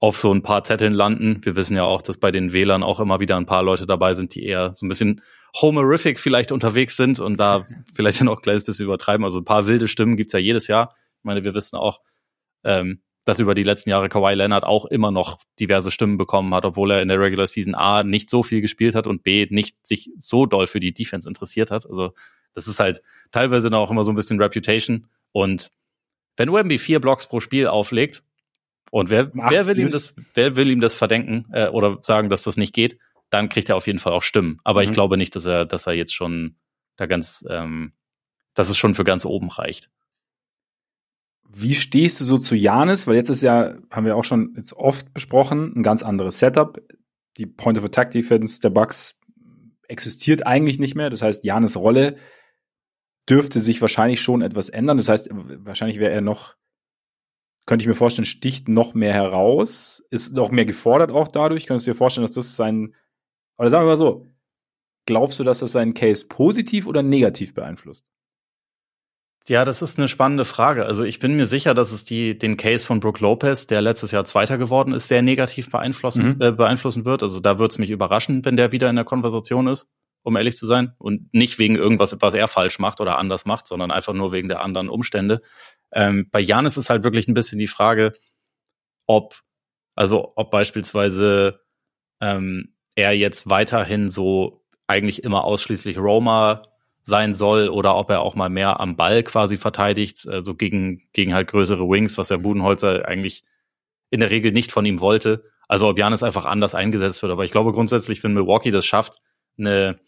auf 0.00 0.18
so 0.18 0.32
ein 0.34 0.42
paar 0.42 0.64
Zetteln 0.64 0.92
landen. 0.92 1.40
Wir 1.44 1.54
wissen 1.54 1.76
ja 1.76 1.84
auch, 1.84 2.02
dass 2.02 2.18
bei 2.18 2.32
den 2.32 2.52
Wählern 2.52 2.82
auch 2.82 2.98
immer 2.98 3.20
wieder 3.20 3.36
ein 3.36 3.46
paar 3.46 3.62
Leute 3.62 3.86
dabei 3.86 4.14
sind, 4.14 4.34
die 4.34 4.44
eher 4.44 4.74
so 4.74 4.84
ein 4.84 4.88
bisschen 4.88 5.22
homerific 5.60 6.18
vielleicht 6.18 6.52
unterwegs 6.52 6.96
sind 6.96 7.20
und 7.20 7.38
da 7.38 7.64
vielleicht 7.94 8.20
dann 8.20 8.28
auch 8.28 8.38
ein 8.38 8.42
kleines 8.42 8.64
bisschen 8.64 8.86
übertreiben. 8.86 9.24
Also 9.24 9.38
ein 9.38 9.44
paar 9.44 9.68
wilde 9.68 9.86
Stimmen 9.86 10.16
gibt's 10.16 10.32
ja 10.32 10.40
jedes 10.40 10.66
Jahr. 10.66 10.96
Ich 11.18 11.24
meine, 11.24 11.44
wir 11.44 11.54
wissen 11.54 11.76
auch, 11.76 12.00
ähm, 12.64 13.02
dass 13.24 13.38
über 13.38 13.54
die 13.54 13.62
letzten 13.62 13.90
Jahre 13.90 14.08
Kawhi 14.08 14.34
Leonard 14.34 14.64
auch 14.64 14.86
immer 14.86 15.12
noch 15.12 15.38
diverse 15.60 15.92
Stimmen 15.92 16.16
bekommen 16.16 16.52
hat, 16.54 16.64
obwohl 16.64 16.90
er 16.90 17.02
in 17.02 17.08
der 17.08 17.20
Regular 17.20 17.46
Season 17.46 17.76
A 17.76 18.02
nicht 18.02 18.30
so 18.30 18.42
viel 18.42 18.62
gespielt 18.62 18.96
hat 18.96 19.06
und 19.06 19.22
B 19.22 19.46
nicht 19.50 19.76
sich 19.86 20.10
so 20.18 20.46
doll 20.46 20.66
für 20.66 20.80
die 20.80 20.94
Defense 20.94 21.28
interessiert 21.28 21.70
hat. 21.70 21.86
Also 21.86 22.14
das 22.54 22.66
ist 22.66 22.80
halt 22.80 23.02
teilweise 23.30 23.70
dann 23.70 23.78
auch 23.78 23.90
immer 23.90 24.04
so 24.04 24.12
ein 24.12 24.16
bisschen 24.16 24.40
Reputation. 24.40 25.06
Und 25.32 25.70
wenn 26.36 26.52
Wemby 26.52 26.78
vier 26.78 27.00
Blocks 27.00 27.26
pro 27.26 27.40
Spiel 27.40 27.66
auflegt, 27.66 28.22
und 28.90 29.08
wer, 29.08 29.32
wer 29.34 29.66
will 29.66 29.78
ihm 29.78 29.90
das, 29.90 30.14
wer 30.34 30.56
will 30.56 30.70
ihm 30.70 30.80
das 30.80 30.94
verdenken 30.94 31.46
äh, 31.52 31.68
oder 31.68 31.98
sagen, 32.02 32.28
dass 32.28 32.42
das 32.42 32.56
nicht 32.56 32.74
geht, 32.74 32.98
dann 33.30 33.48
kriegt 33.48 33.68
er 33.68 33.76
auf 33.76 33.86
jeden 33.86 34.00
Fall 34.00 34.12
auch 34.12 34.24
Stimmen. 34.24 34.58
Aber 34.64 34.80
mhm. 34.80 34.88
ich 34.88 34.92
glaube 34.92 35.16
nicht, 35.16 35.36
dass 35.36 35.46
er, 35.46 35.64
dass 35.64 35.86
er 35.86 35.92
jetzt 35.92 36.14
schon 36.14 36.56
da 36.96 37.06
ganz, 37.06 37.44
ähm, 37.48 37.92
dass 38.54 38.68
es 38.68 38.76
schon 38.76 38.94
für 38.94 39.04
ganz 39.04 39.24
oben 39.24 39.48
reicht. 39.48 39.90
Wie 41.48 41.74
stehst 41.74 42.20
du 42.20 42.24
so 42.24 42.36
zu 42.36 42.54
Janis? 42.54 43.06
Weil 43.06 43.16
jetzt 43.16 43.28
ist 43.28 43.42
ja, 43.42 43.74
haben 43.90 44.06
wir 44.06 44.16
auch 44.16 44.24
schon 44.24 44.54
jetzt 44.56 44.72
oft 44.72 45.12
besprochen, 45.14 45.72
ein 45.76 45.82
ganz 45.82 46.02
anderes 46.02 46.38
Setup. 46.38 46.80
Die 47.36 47.46
Point 47.46 47.78
of 47.78 47.84
Attack 47.84 48.10
Defense 48.10 48.60
der 48.60 48.70
Bucks 48.70 49.14
existiert 49.88 50.46
eigentlich 50.46 50.78
nicht 50.78 50.94
mehr. 50.94 51.10
Das 51.10 51.22
heißt, 51.22 51.44
Janis 51.44 51.76
Rolle 51.76 52.16
dürfte 53.30 53.60
sich 53.60 53.80
wahrscheinlich 53.80 54.20
schon 54.20 54.42
etwas 54.42 54.68
ändern. 54.68 54.96
Das 54.96 55.08
heißt, 55.08 55.30
wahrscheinlich 55.32 56.00
wäre 56.00 56.12
er 56.12 56.20
noch, 56.20 56.56
könnte 57.66 57.84
ich 57.84 57.88
mir 57.88 57.94
vorstellen, 57.94 58.26
sticht 58.26 58.68
noch 58.68 58.92
mehr 58.94 59.12
heraus, 59.12 60.02
ist 60.10 60.34
noch 60.34 60.50
mehr 60.50 60.64
gefordert 60.64 61.12
auch 61.12 61.28
dadurch. 61.28 61.66
Könntest 61.66 61.86
du 61.86 61.92
dir 61.92 61.96
vorstellen, 61.96 62.26
dass 62.26 62.34
das 62.34 62.56
sein, 62.56 62.94
oder 63.56 63.70
sagen 63.70 63.84
wir 63.84 63.90
mal 63.90 63.96
so, 63.96 64.26
glaubst 65.06 65.38
du, 65.38 65.44
dass 65.44 65.60
das 65.60 65.72
seinen 65.72 65.94
Case 65.94 66.26
positiv 66.26 66.86
oder 66.86 67.02
negativ 67.02 67.54
beeinflusst? 67.54 68.10
Ja, 69.48 69.64
das 69.64 69.80
ist 69.80 69.98
eine 69.98 70.08
spannende 70.08 70.44
Frage. 70.44 70.84
Also 70.84 71.02
ich 71.02 71.18
bin 71.18 71.36
mir 71.36 71.46
sicher, 71.46 71.72
dass 71.72 71.92
es 71.92 72.04
die, 72.04 72.36
den 72.36 72.56
Case 72.56 72.84
von 72.84 73.00
Brooke 73.00 73.22
Lopez, 73.22 73.66
der 73.66 73.80
letztes 73.80 74.10
Jahr 74.10 74.24
Zweiter 74.24 74.58
geworden 74.58 74.92
ist, 74.92 75.08
sehr 75.08 75.22
negativ 75.22 75.70
beeinflussen, 75.70 76.34
mhm. 76.34 76.42
äh, 76.42 76.52
beeinflussen 76.52 77.04
wird. 77.04 77.22
Also 77.22 77.40
da 77.40 77.58
würde 77.58 77.72
es 77.72 77.78
mich 77.78 77.90
überraschen, 77.90 78.44
wenn 78.44 78.56
der 78.56 78.72
wieder 78.72 78.90
in 78.90 78.96
der 78.96 79.04
Konversation 79.04 79.66
ist 79.66 79.88
um 80.22 80.36
ehrlich 80.36 80.56
zu 80.56 80.66
sein. 80.66 80.94
Und 80.98 81.32
nicht 81.32 81.58
wegen 81.58 81.76
irgendwas, 81.76 82.16
was 82.20 82.34
er 82.34 82.48
falsch 82.48 82.78
macht 82.78 83.00
oder 83.00 83.18
anders 83.18 83.46
macht, 83.46 83.66
sondern 83.66 83.90
einfach 83.90 84.12
nur 84.12 84.32
wegen 84.32 84.48
der 84.48 84.62
anderen 84.62 84.88
Umstände. 84.88 85.42
Ähm, 85.92 86.28
bei 86.30 86.40
Janis 86.40 86.76
ist 86.76 86.90
halt 86.90 87.04
wirklich 87.04 87.28
ein 87.28 87.34
bisschen 87.34 87.58
die 87.58 87.66
Frage, 87.66 88.14
ob, 89.06 89.40
also 89.94 90.32
ob 90.36 90.50
beispielsweise 90.50 91.60
ähm, 92.20 92.74
er 92.94 93.12
jetzt 93.12 93.48
weiterhin 93.48 94.08
so 94.08 94.64
eigentlich 94.86 95.24
immer 95.24 95.44
ausschließlich 95.44 95.98
Roma 95.98 96.62
sein 97.02 97.34
soll 97.34 97.68
oder 97.68 97.96
ob 97.96 98.10
er 98.10 98.20
auch 98.20 98.34
mal 98.34 98.50
mehr 98.50 98.80
am 98.80 98.96
Ball 98.96 99.22
quasi 99.22 99.56
verteidigt, 99.56 100.28
also 100.28 100.54
gegen, 100.54 101.08
gegen 101.12 101.34
halt 101.34 101.48
größere 101.48 101.88
Wings, 101.88 102.18
was 102.18 102.28
der 102.28 102.38
Budenholzer 102.38 103.06
eigentlich 103.06 103.44
in 104.10 104.20
der 104.20 104.30
Regel 104.30 104.52
nicht 104.52 104.72
von 104.72 104.84
ihm 104.84 105.00
wollte. 105.00 105.44
Also 105.68 105.88
ob 105.88 105.98
Janis 105.98 106.22
einfach 106.22 106.46
anders 106.46 106.74
eingesetzt 106.74 107.22
wird. 107.22 107.32
Aber 107.32 107.44
ich 107.44 107.52
glaube 107.52 107.72
grundsätzlich, 107.72 108.22
wenn 108.24 108.34
Milwaukee 108.34 108.72
das 108.72 108.84
schafft, 108.84 109.18
eine 109.56 110.00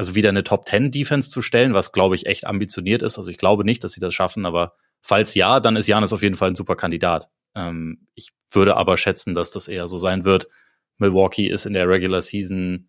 also 0.00 0.14
wieder 0.14 0.30
eine 0.30 0.44
Top 0.44 0.66
10 0.66 0.92
Defense 0.92 1.28
zu 1.28 1.42
stellen, 1.42 1.74
was 1.74 1.92
glaube 1.92 2.14
ich 2.14 2.24
echt 2.24 2.46
ambitioniert 2.46 3.02
ist. 3.02 3.18
Also 3.18 3.30
ich 3.30 3.36
glaube 3.36 3.66
nicht, 3.66 3.84
dass 3.84 3.92
sie 3.92 4.00
das 4.00 4.14
schaffen, 4.14 4.46
aber 4.46 4.72
falls 5.02 5.34
ja, 5.34 5.60
dann 5.60 5.76
ist 5.76 5.88
Janis 5.88 6.14
auf 6.14 6.22
jeden 6.22 6.36
Fall 6.36 6.48
ein 6.48 6.54
super 6.54 6.74
Kandidat. 6.74 7.28
Ähm, 7.54 8.06
ich 8.14 8.30
würde 8.50 8.78
aber 8.78 8.96
schätzen, 8.96 9.34
dass 9.34 9.50
das 9.50 9.68
eher 9.68 9.88
so 9.88 9.98
sein 9.98 10.24
wird. 10.24 10.48
Milwaukee 10.96 11.48
ist 11.48 11.66
in 11.66 11.74
der 11.74 11.86
Regular 11.86 12.22
Season 12.22 12.88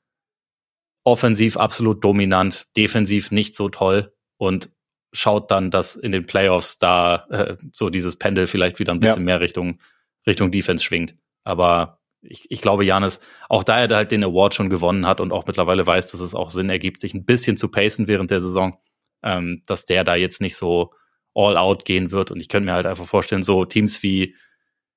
offensiv 1.03 1.57
absolut 1.57 2.01
dominant, 2.01 2.67
defensiv 2.77 3.29
nicht 3.29 3.57
so 3.57 3.67
toll 3.67 4.13
und 4.37 4.69
schaut 5.11 5.51
dann, 5.51 5.69
dass 5.69 5.97
in 5.97 6.13
den 6.13 6.25
Playoffs 6.25 6.79
da 6.79 7.25
äh, 7.29 7.57
so 7.73 7.89
dieses 7.89 8.15
Pendel 8.15 8.47
vielleicht 8.47 8.79
wieder 8.79 8.93
ein 8.93 9.01
bisschen 9.01 9.23
ja. 9.23 9.25
mehr 9.25 9.41
Richtung 9.41 9.81
Richtung 10.25 10.49
Defense 10.49 10.81
schwingt. 10.81 11.17
Aber 11.43 11.99
ich, 12.21 12.49
ich 12.49 12.61
glaube, 12.61 12.85
Janis, 12.85 13.19
auch 13.49 13.63
da 13.63 13.79
er 13.79 13.95
halt 13.95 14.11
den 14.11 14.23
Award 14.23 14.55
schon 14.55 14.69
gewonnen 14.69 15.07
hat 15.07 15.19
und 15.19 15.31
auch 15.31 15.45
mittlerweile 15.47 15.85
weiß, 15.85 16.11
dass 16.11 16.21
es 16.21 16.35
auch 16.35 16.49
Sinn 16.49 16.69
ergibt, 16.69 17.01
sich 17.01 17.13
ein 17.13 17.25
bisschen 17.25 17.57
zu 17.57 17.69
pacen 17.69 18.07
während 18.07 18.31
der 18.31 18.41
Saison, 18.41 18.77
ähm, 19.23 19.63
dass 19.65 19.85
der 19.85 20.03
da 20.03 20.15
jetzt 20.15 20.41
nicht 20.41 20.55
so 20.55 20.93
all 21.33 21.57
out 21.57 21.85
gehen 21.85 22.11
wird. 22.11 22.31
Und 22.31 22.39
ich 22.39 22.49
könnte 22.49 22.67
mir 22.67 22.73
halt 22.73 22.85
einfach 22.85 23.05
vorstellen, 23.05 23.43
so 23.43 23.65
Teams 23.65 24.03
wie, 24.03 24.35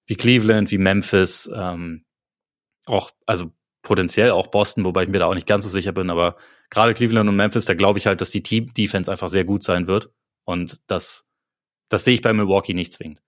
wie 0.07 0.17
Cleveland, 0.17 0.71
wie 0.71 0.79
Memphis, 0.79 1.51
ähm, 1.55 2.05
auch, 2.87 3.11
also 3.27 3.53
potenziell 3.83 4.31
auch 4.31 4.49
Boston, 4.49 4.85
wobei 4.85 5.05
ich 5.05 5.09
mir 5.09 5.19
da 5.19 5.27
auch 5.27 5.35
nicht 5.35 5.47
ganz 5.47 5.65
so 5.65 5.71
sicher 5.71 5.93
bin, 5.93 6.11
aber 6.11 6.37
gerade 6.71 6.95
Cleveland 6.95 7.29
und 7.29 7.37
Memphis, 7.37 7.65
da 7.67 7.75
glaube 7.75 7.99
ich 7.99 8.07
halt, 8.07 8.21
dass 8.21 8.31
die 8.31 8.43
Team-Defense 8.43 9.11
einfach 9.11 9.29
sehr 9.29 9.45
gut 9.45 9.63
sein 9.63 9.87
wird. 9.87 10.11
Und 10.45 10.81
das, 10.87 11.31
das 11.89 12.05
sehe 12.05 12.15
ich 12.15 12.23
bei 12.23 12.33
Milwaukee 12.33 12.75
nicht 12.75 12.93
zwingend. 12.93 13.23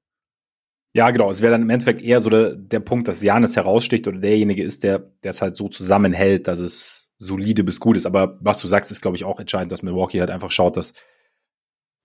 Ja, 0.97 1.11
genau. 1.11 1.29
Es 1.29 1.43
wäre 1.43 1.53
dann 1.53 1.61
im 1.61 1.69
Endeffekt 1.69 2.01
eher 2.01 2.21
so 2.21 2.31
der, 2.31 2.55
der 2.55 2.81
Punkt, 2.81 3.07
dass 3.07 3.23
Janis 3.23 3.55
heraussticht 3.55 4.09
oder 4.09 4.19
derjenige 4.19 4.63
ist, 4.63 4.83
der, 4.83 5.13
es 5.21 5.43
halt 5.43 5.55
so 5.55 5.69
zusammenhält, 5.69 6.49
dass 6.49 6.59
es 6.59 7.13
solide 7.19 7.65
bis 7.65 7.81
gut 7.81 7.99
ist. 7.99 8.07
Aber 8.07 8.39
was 8.41 8.63
du 8.63 8.67
sagst, 8.67 8.91
ist, 8.91 9.03
glaube 9.03 9.19
ich, 9.19 9.25
auch 9.25 9.39
entscheidend, 9.39 9.73
dass 9.73 9.83
Milwaukee 9.83 10.21
halt 10.21 10.31
einfach 10.31 10.51
schaut, 10.53 10.79
dass, 10.79 10.95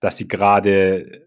dass 0.00 0.18
sie 0.18 0.28
gerade 0.28 1.26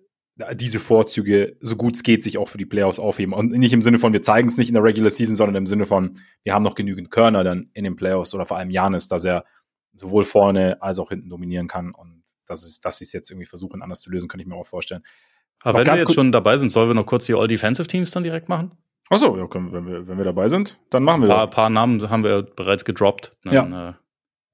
diese 0.54 0.80
Vorzüge, 0.80 1.58
so 1.60 1.76
gut 1.76 1.96
es 1.96 2.04
geht, 2.04 2.22
sich 2.22 2.38
auch 2.38 2.50
für 2.50 2.60
die 2.60 2.68
Playoffs 2.68 3.00
aufheben. 3.00 3.34
Und 3.34 3.52
nicht 3.52 3.74
im 3.74 3.82
Sinne 3.82 3.98
von, 3.98 4.14
wir 4.14 4.22
zeigen 4.22 4.48
es 4.48 4.60
nicht 4.60 4.68
in 4.68 4.76
der 4.76 4.84
Regular 4.84 5.10
Season, 5.10 5.36
sondern 5.36 5.56
im 5.56 5.66
Sinne 5.66 5.88
von, 5.88 6.20
wir 6.44 6.54
haben 6.54 6.62
noch 6.62 6.76
genügend 6.76 7.10
Körner 7.10 7.44
dann 7.44 7.72
in 7.74 7.84
den 7.84 7.96
Playoffs 7.96 8.36
oder 8.36 8.46
vor 8.46 8.58
allem 8.58 8.70
Janis, 8.70 9.08
dass 9.08 9.26
er 9.26 9.44
sowohl 9.92 10.24
vorne 10.24 10.84
als 10.84 11.00
auch 11.00 11.10
hinten 11.10 11.30
dominieren 11.30 11.68
kann. 11.68 11.96
Und 11.96 12.26
das 12.46 12.64
ist, 12.64 12.86
dass 12.86 13.00
sie 13.00 13.06
es 13.06 13.14
jetzt 13.14 13.32
irgendwie 13.32 13.48
versuchen, 13.48 13.82
anders 13.82 14.02
zu 14.02 14.12
lösen, 14.12 14.30
kann 14.30 14.40
ich 14.40 14.46
mir 14.46 14.56
auch 14.56 14.68
vorstellen. 14.68 15.02
Aber 15.66 15.80
wenn 15.80 15.88
wir 15.88 15.98
jetzt 15.98 16.14
schon 16.14 16.32
dabei 16.32 16.60
sind, 16.60 16.72
sollen 16.72 16.90
wir 16.90 16.94
noch 16.94 17.08
kurz 17.08 17.26
die 17.26 17.34
All-Defensive-Teams 17.34 18.12
dann 18.12 18.22
direkt 18.22 18.50
machen? 18.50 18.72
Achso, 19.10 19.36
ja, 19.36 19.48
können, 19.48 19.74
wenn, 19.74 19.88
wir, 19.88 20.08
wenn 20.08 20.18
wir 20.18 20.24
dabei 20.24 20.48
sind, 20.48 20.78
dann 20.92 21.04
machen 21.04 21.22
wir 21.22 21.28
das. 21.28 21.40
Ein 21.40 21.50
paar 21.50 21.70
Namen 21.72 22.08
haben 22.08 22.24
wir 22.24 22.44
bereits 22.44 22.86
gedroppt, 22.86 23.36
dann, 23.44 23.72
ja. 23.72 23.90
äh, 23.90 23.94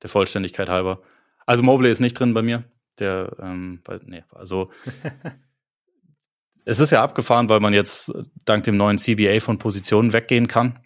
der 0.01 0.09
Vollständigkeit 0.09 0.69
halber. 0.69 1.01
Also 1.45 1.63
Mobley 1.63 1.91
ist 1.91 1.99
nicht 1.99 2.17
drin 2.17 2.33
bei 2.33 2.41
mir. 2.41 2.63
Der, 2.99 3.35
ähm, 3.41 3.81
nee, 4.05 4.23
also 4.31 4.69
es 6.65 6.79
ist 6.79 6.91
ja 6.91 7.03
abgefahren, 7.03 7.49
weil 7.49 7.59
man 7.59 7.73
jetzt 7.73 8.13
dank 8.45 8.63
dem 8.63 8.77
neuen 8.77 8.97
CBA 8.97 9.41
von 9.41 9.57
Positionen 9.57 10.13
weggehen 10.13 10.47
kann. 10.47 10.79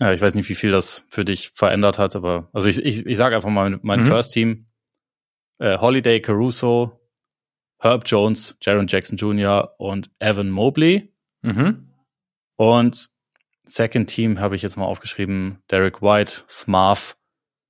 Ja, 0.00 0.12
ich 0.12 0.20
weiß 0.20 0.34
nicht, 0.34 0.48
wie 0.48 0.56
viel 0.56 0.72
das 0.72 1.04
für 1.10 1.24
dich 1.24 1.52
verändert 1.54 2.00
hat, 2.00 2.16
aber 2.16 2.48
also 2.52 2.68
ich, 2.68 2.84
ich, 2.84 3.06
ich 3.06 3.16
sage 3.16 3.36
einfach 3.36 3.50
mal 3.50 3.78
mein 3.82 4.00
mhm. 4.00 4.06
First 4.06 4.32
Team. 4.32 4.66
Äh, 5.58 5.78
Holiday 5.78 6.20
Caruso, 6.20 7.01
Herb 7.82 8.04
Jones, 8.06 8.56
Jaron 8.60 8.86
Jackson 8.86 9.16
Jr. 9.16 9.74
und 9.76 10.08
Evan 10.20 10.50
Mobley. 10.50 11.12
Mhm. 11.42 11.88
Und 12.56 13.10
Second 13.64 14.08
Team 14.08 14.38
habe 14.38 14.54
ich 14.54 14.62
jetzt 14.62 14.76
mal 14.76 14.84
aufgeschrieben, 14.84 15.58
Derek 15.68 16.00
White, 16.00 16.44
Smarth, 16.48 17.16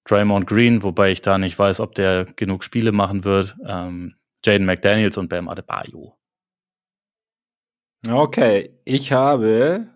Draymond 0.04 0.46
Green, 0.46 0.82
wobei 0.82 1.12
ich 1.12 1.22
da 1.22 1.38
nicht 1.38 1.58
weiß, 1.58 1.80
ob 1.80 1.94
der 1.94 2.26
genug 2.36 2.62
Spiele 2.62 2.92
machen 2.92 3.24
wird, 3.24 3.56
ähm, 3.66 4.16
Jaden 4.44 4.66
McDaniels 4.66 5.16
und 5.16 5.30
Bam 5.30 5.48
Adebayo. 5.48 6.18
Okay, 8.06 8.78
ich 8.84 9.12
habe 9.12 9.86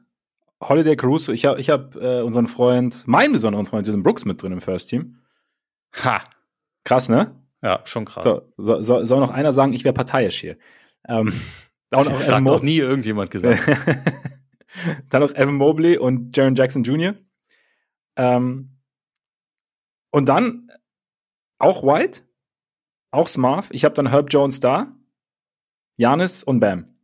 Holiday 0.63 0.97
Caruso, 0.97 1.33
ich 1.33 1.45
habe 1.45 1.61
ich 1.61 1.69
hab, 1.69 1.95
äh, 1.97 2.23
unseren 2.23 2.47
Freund, 2.47 3.07
meinen 3.07 3.33
besonderen 3.33 3.67
Freund 3.67 3.87
Dylan 3.87 4.03
Brooks 4.03 4.25
mit 4.25 4.41
drin 4.41 4.53
im 4.53 4.63
First 4.63 4.89
Team. 4.89 5.19
Ha. 6.05 6.25
Krass, 6.85 7.11
ne? 7.11 7.35
Ja, 7.67 7.81
schon 7.85 8.05
krass. 8.05 8.23
So, 8.23 8.81
so, 8.81 9.05
soll 9.05 9.19
noch 9.19 9.33
einer 9.33 9.51
sagen, 9.51 9.73
ich 9.73 9.83
wäre 9.83 9.93
parteiisch 9.93 10.39
hier. 10.39 10.57
Ähm, 11.09 11.33
das 11.91 12.31
hat 12.31 12.45
noch 12.45 12.63
nie 12.63 12.79
irgendjemand 12.79 13.33
gesagt. 13.33 13.61
dann 15.09 15.23
noch 15.23 15.35
Evan 15.35 15.57
Mobley 15.57 15.99
und 15.99 16.37
Jaron 16.37 16.55
Jackson 16.55 16.85
Jr. 16.85 17.17
Ähm, 18.15 18.79
und 20.13 20.29
dann 20.29 20.71
auch 21.59 21.83
White, 21.83 22.21
auch 23.11 23.27
Smart. 23.27 23.67
Ich 23.71 23.85
habe 23.85 23.97
dann 23.97 24.11
Herb 24.11 24.29
Jones 24.31 24.61
da, 24.61 24.95
Janis 25.97 26.45
und 26.45 26.61
Bam. 26.61 26.95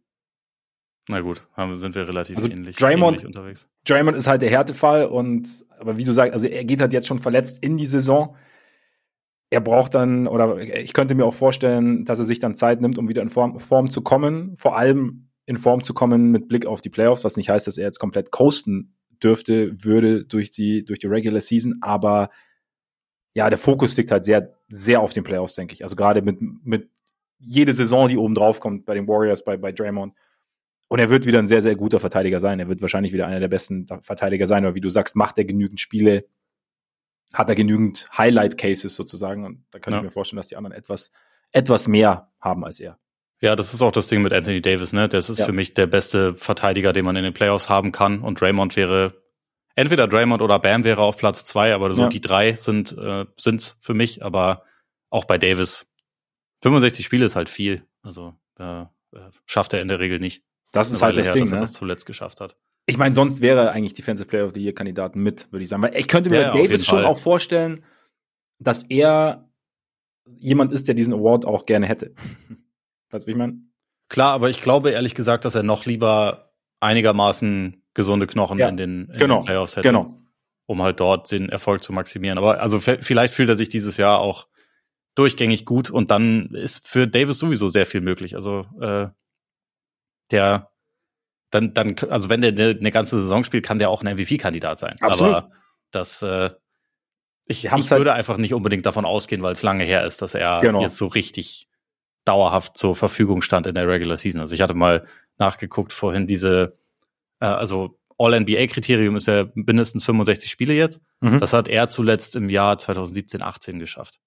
Na 1.08 1.22
gut, 1.22 1.44
haben, 1.54 1.74
sind 1.76 1.96
wir 1.96 2.06
relativ 2.06 2.36
also 2.36 2.48
ähnlich, 2.48 2.76
Draymond, 2.76 3.16
ähnlich 3.16 3.26
unterwegs. 3.26 3.68
Draymond 3.84 4.16
ist 4.16 4.28
halt 4.28 4.42
der 4.42 4.50
Härtefall 4.50 5.06
und 5.06 5.66
aber 5.80 5.96
wie 5.96 6.04
du 6.04 6.12
sagst, 6.12 6.32
also 6.32 6.46
er 6.46 6.64
geht 6.64 6.80
halt 6.80 6.92
jetzt 6.92 7.08
schon 7.08 7.18
verletzt 7.18 7.60
in 7.64 7.76
die 7.76 7.86
Saison 7.86 8.36
er 9.52 9.60
braucht 9.60 9.94
dann, 9.94 10.26
oder 10.26 10.56
ich 10.58 10.94
könnte 10.94 11.14
mir 11.14 11.26
auch 11.26 11.34
vorstellen, 11.34 12.06
dass 12.06 12.18
er 12.18 12.24
sich 12.24 12.38
dann 12.38 12.54
Zeit 12.54 12.80
nimmt, 12.80 12.96
um 12.96 13.08
wieder 13.08 13.20
in 13.20 13.28
Form, 13.28 13.60
Form, 13.60 13.90
zu 13.90 14.00
kommen. 14.00 14.56
Vor 14.56 14.78
allem 14.78 15.28
in 15.44 15.58
Form 15.58 15.82
zu 15.82 15.92
kommen 15.92 16.30
mit 16.30 16.48
Blick 16.48 16.64
auf 16.64 16.80
die 16.80 16.88
Playoffs, 16.88 17.22
was 17.22 17.36
nicht 17.36 17.50
heißt, 17.50 17.66
dass 17.66 17.76
er 17.76 17.84
jetzt 17.84 17.98
komplett 17.98 18.30
coasten 18.30 18.94
dürfte, 19.22 19.84
würde 19.84 20.24
durch 20.24 20.50
die, 20.50 20.86
durch 20.86 21.00
die 21.00 21.06
Regular 21.06 21.42
Season. 21.42 21.80
Aber 21.82 22.30
ja, 23.34 23.50
der 23.50 23.58
Fokus 23.58 23.94
liegt 23.98 24.10
halt 24.10 24.24
sehr, 24.24 24.54
sehr 24.68 25.02
auf 25.02 25.12
den 25.12 25.22
Playoffs, 25.22 25.54
denke 25.54 25.74
ich. 25.74 25.82
Also 25.82 25.96
gerade 25.96 26.22
mit, 26.22 26.38
mit 26.40 26.88
jede 27.38 27.74
Saison, 27.74 28.08
die 28.08 28.16
oben 28.16 28.34
drauf 28.34 28.58
kommt 28.58 28.86
bei 28.86 28.94
den 28.94 29.06
Warriors, 29.06 29.44
bei, 29.44 29.58
bei 29.58 29.72
Draymond. 29.72 30.14
Und 30.88 30.98
er 30.98 31.10
wird 31.10 31.26
wieder 31.26 31.40
ein 31.40 31.46
sehr, 31.46 31.60
sehr 31.60 31.76
guter 31.76 32.00
Verteidiger 32.00 32.40
sein. 32.40 32.58
Er 32.58 32.68
wird 32.68 32.80
wahrscheinlich 32.80 33.12
wieder 33.12 33.26
einer 33.26 33.40
der 33.40 33.48
besten 33.48 33.86
Verteidiger 34.00 34.46
sein, 34.46 34.64
aber 34.64 34.74
wie 34.74 34.80
du 34.80 34.88
sagst, 34.88 35.14
macht 35.14 35.36
er 35.36 35.44
genügend 35.44 35.78
Spiele, 35.78 36.24
hat 37.32 37.48
er 37.48 37.54
genügend 37.54 38.08
Highlight-Cases 38.16 38.94
sozusagen. 38.94 39.44
Und 39.44 39.64
da 39.70 39.78
kann 39.78 39.92
ja. 39.92 39.98
ich 39.98 40.04
mir 40.04 40.10
vorstellen, 40.10 40.38
dass 40.38 40.48
die 40.48 40.56
anderen 40.56 40.76
etwas, 40.76 41.10
etwas 41.50 41.88
mehr 41.88 42.32
haben 42.40 42.64
als 42.64 42.80
er. 42.80 42.98
Ja, 43.40 43.56
das 43.56 43.74
ist 43.74 43.82
auch 43.82 43.90
das 43.90 44.06
Ding 44.06 44.22
mit 44.22 44.32
Anthony 44.32 44.62
Davis, 44.62 44.92
ne? 44.92 45.08
Das 45.08 45.28
ist 45.28 45.38
ja. 45.38 45.46
für 45.46 45.52
mich 45.52 45.74
der 45.74 45.86
beste 45.86 46.34
Verteidiger, 46.36 46.92
den 46.92 47.04
man 47.04 47.16
in 47.16 47.24
den 47.24 47.34
Playoffs 47.34 47.68
haben 47.68 47.90
kann. 47.90 48.20
Und 48.20 48.40
Draymond 48.40 48.76
wäre, 48.76 49.14
entweder 49.74 50.06
Draymond 50.06 50.42
oder 50.42 50.60
Bam 50.60 50.84
wäre 50.84 51.02
auf 51.02 51.16
Platz 51.16 51.44
zwei, 51.44 51.74
aber 51.74 51.92
so 51.92 52.02
ja. 52.02 52.08
die 52.08 52.20
drei 52.20 52.54
sind, 52.54 52.96
äh, 52.96 53.26
sind's 53.36 53.76
für 53.80 53.94
mich. 53.94 54.24
Aber 54.24 54.64
auch 55.10 55.24
bei 55.24 55.38
Davis, 55.38 55.86
65 56.62 57.04
Spiele 57.04 57.26
ist 57.26 57.34
halt 57.34 57.50
viel. 57.50 57.84
Also, 58.02 58.34
äh, 58.58 58.84
schafft 59.46 59.72
er 59.72 59.80
in 59.80 59.88
der 59.88 59.98
Regel 59.98 60.20
nicht. 60.20 60.44
Das 60.72 60.90
ist 60.90 61.02
halt 61.02 61.16
das 61.16 61.26
her, 61.26 61.34
Ding, 61.34 61.44
dass 61.44 61.52
er 61.52 61.56
ne? 61.56 61.60
das 61.62 61.72
zuletzt 61.72 62.06
geschafft 62.06 62.40
hat. 62.40 62.56
Ich 62.86 62.98
meine, 62.98 63.14
sonst 63.14 63.40
wäre 63.40 63.70
eigentlich 63.70 63.94
Defensive 63.94 64.28
Player 64.28 64.46
of 64.46 64.54
the 64.54 64.60
Year 64.60 64.74
Kandidaten 64.74 65.22
mit, 65.22 65.50
würde 65.52 65.62
ich 65.62 65.68
sagen. 65.68 65.82
Weil 65.82 65.96
ich 65.96 66.08
könnte 66.08 66.30
mir 66.30 66.40
ja, 66.40 66.52
Davis 66.52 66.84
schon 66.84 67.00
Fall. 67.00 67.06
auch 67.06 67.18
vorstellen, 67.18 67.84
dass 68.58 68.84
er 68.84 69.48
jemand 70.38 70.72
ist, 70.72 70.88
der 70.88 70.94
diesen 70.94 71.14
Award 71.14 71.44
auch 71.44 71.66
gerne 71.66 71.86
hätte. 71.86 72.14
weißt 73.10 73.24
du, 73.24 73.28
wie 73.28 73.32
ich 73.32 73.36
meine? 73.36 73.60
Klar, 74.08 74.32
aber 74.32 74.50
ich 74.50 74.60
glaube 74.60 74.90
ehrlich 74.90 75.14
gesagt, 75.14 75.44
dass 75.44 75.54
er 75.54 75.62
noch 75.62 75.86
lieber 75.86 76.52
einigermaßen 76.80 77.82
gesunde 77.94 78.26
Knochen 78.26 78.58
ja, 78.58 78.68
in, 78.68 78.76
den, 78.76 79.08
in 79.08 79.18
genau, 79.18 79.40
den 79.40 79.46
Playoffs 79.46 79.76
hätte. 79.76 79.88
Genau. 79.88 80.14
Um 80.66 80.82
halt 80.82 81.00
dort 81.00 81.30
den 81.30 81.48
Erfolg 81.48 81.82
zu 81.82 81.92
maximieren. 81.92 82.38
Aber 82.38 82.60
also 82.60 82.80
vielleicht 82.80 83.34
fühlt 83.34 83.48
er 83.48 83.56
sich 83.56 83.68
dieses 83.68 83.96
Jahr 83.96 84.18
auch 84.18 84.48
durchgängig 85.14 85.64
gut 85.66 85.90
und 85.90 86.10
dann 86.10 86.50
ist 86.54 86.86
für 86.88 87.06
Davis 87.06 87.38
sowieso 87.38 87.68
sehr 87.68 87.86
viel 87.86 88.00
möglich. 88.00 88.34
Also 88.34 88.66
äh, 88.80 89.08
der 90.30 90.71
dann, 91.52 91.74
dann, 91.74 91.94
also 92.08 92.28
wenn 92.28 92.40
der 92.40 92.50
eine, 92.50 92.70
eine 92.70 92.90
ganze 92.90 93.20
Saison 93.20 93.44
spielt, 93.44 93.64
kann 93.64 93.78
der 93.78 93.90
auch 93.90 94.02
ein 94.02 94.16
MVP-Kandidat 94.16 94.80
sein. 94.80 94.96
Absolut. 95.00 95.34
Aber 95.34 95.50
das, 95.92 96.22
äh, 96.22 96.50
ich, 97.46 97.66
ich 97.66 97.70
halt 97.70 97.90
würde 97.90 98.14
einfach 98.14 98.38
nicht 98.38 98.54
unbedingt 98.54 98.86
davon 98.86 99.04
ausgehen, 99.04 99.42
weil 99.42 99.52
es 99.52 99.62
lange 99.62 99.84
her 99.84 100.04
ist, 100.04 100.22
dass 100.22 100.34
er 100.34 100.60
genau. 100.62 100.80
jetzt 100.80 100.96
so 100.96 101.06
richtig 101.06 101.68
dauerhaft 102.24 102.78
zur 102.78 102.96
Verfügung 102.96 103.42
stand 103.42 103.66
in 103.66 103.74
der 103.74 103.86
Regular 103.86 104.16
Season. 104.16 104.40
Also 104.40 104.54
ich 104.54 104.62
hatte 104.62 104.74
mal 104.74 105.06
nachgeguckt 105.38 105.92
vorhin 105.92 106.26
diese, 106.26 106.78
äh, 107.40 107.46
also 107.46 107.98
All-NBA-Kriterium 108.18 109.16
ist 109.16 109.26
ja 109.26 109.46
mindestens 109.54 110.04
65 110.04 110.50
Spiele 110.50 110.74
jetzt. 110.74 111.02
Mhm. 111.20 111.40
Das 111.40 111.52
hat 111.52 111.68
er 111.68 111.88
zuletzt 111.88 112.34
im 112.36 112.48
Jahr 112.48 112.78
2017, 112.78 113.42
18 113.42 113.78
geschafft. 113.78 114.20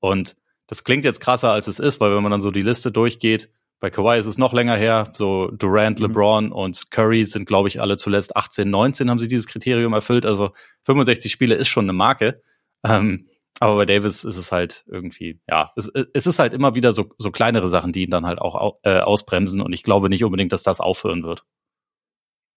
Und 0.00 0.36
das 0.66 0.84
klingt 0.84 1.04
jetzt 1.04 1.20
krasser, 1.20 1.52
als 1.52 1.68
es 1.68 1.78
ist, 1.78 2.00
weil 2.00 2.14
wenn 2.14 2.22
man 2.22 2.32
dann 2.32 2.40
so 2.40 2.50
die 2.50 2.62
Liste 2.62 2.92
durchgeht, 2.92 3.50
bei 3.80 3.90
Kawhi 3.90 4.18
ist 4.18 4.26
es 4.26 4.38
noch 4.38 4.52
länger 4.52 4.76
her. 4.76 5.12
So 5.14 5.50
Durant, 5.50 6.00
mhm. 6.00 6.06
LeBron 6.06 6.52
und 6.52 6.90
Curry 6.90 7.24
sind, 7.24 7.46
glaube 7.46 7.68
ich, 7.68 7.80
alle 7.80 7.96
zuletzt 7.96 8.36
18, 8.36 8.68
19 8.68 9.10
haben 9.10 9.18
sie 9.18 9.28
dieses 9.28 9.46
Kriterium 9.46 9.92
erfüllt. 9.92 10.24
Also 10.24 10.52
65 10.84 11.30
Spiele 11.30 11.54
ist 11.54 11.68
schon 11.68 11.84
eine 11.84 11.92
Marke. 11.92 12.42
Ähm, 12.84 13.28
aber 13.58 13.76
bei 13.76 13.86
Davis 13.86 14.24
ist 14.24 14.36
es 14.36 14.52
halt 14.52 14.84
irgendwie, 14.86 15.40
ja, 15.48 15.72
es, 15.76 15.90
es 16.12 16.26
ist 16.26 16.38
halt 16.38 16.52
immer 16.52 16.74
wieder 16.74 16.92
so, 16.92 17.06
so 17.16 17.30
kleinere 17.30 17.68
Sachen, 17.68 17.92
die 17.92 18.02
ihn 18.02 18.10
dann 18.10 18.26
halt 18.26 18.38
auch 18.38 18.78
äh, 18.82 18.98
ausbremsen. 18.98 19.60
Und 19.60 19.72
ich 19.72 19.82
glaube 19.82 20.08
nicht 20.08 20.24
unbedingt, 20.24 20.52
dass 20.52 20.62
das 20.62 20.80
aufhören 20.80 21.22
wird. 21.22 21.44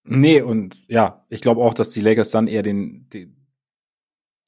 Nee, 0.03 0.41
und 0.41 0.87
ja, 0.87 1.25
ich 1.29 1.41
glaube 1.41 1.61
auch, 1.61 1.73
dass 1.73 1.89
die 1.89 2.01
Lakers 2.01 2.31
dann 2.31 2.47
eher 2.47 2.63
den, 2.63 3.07
den, 3.09 3.38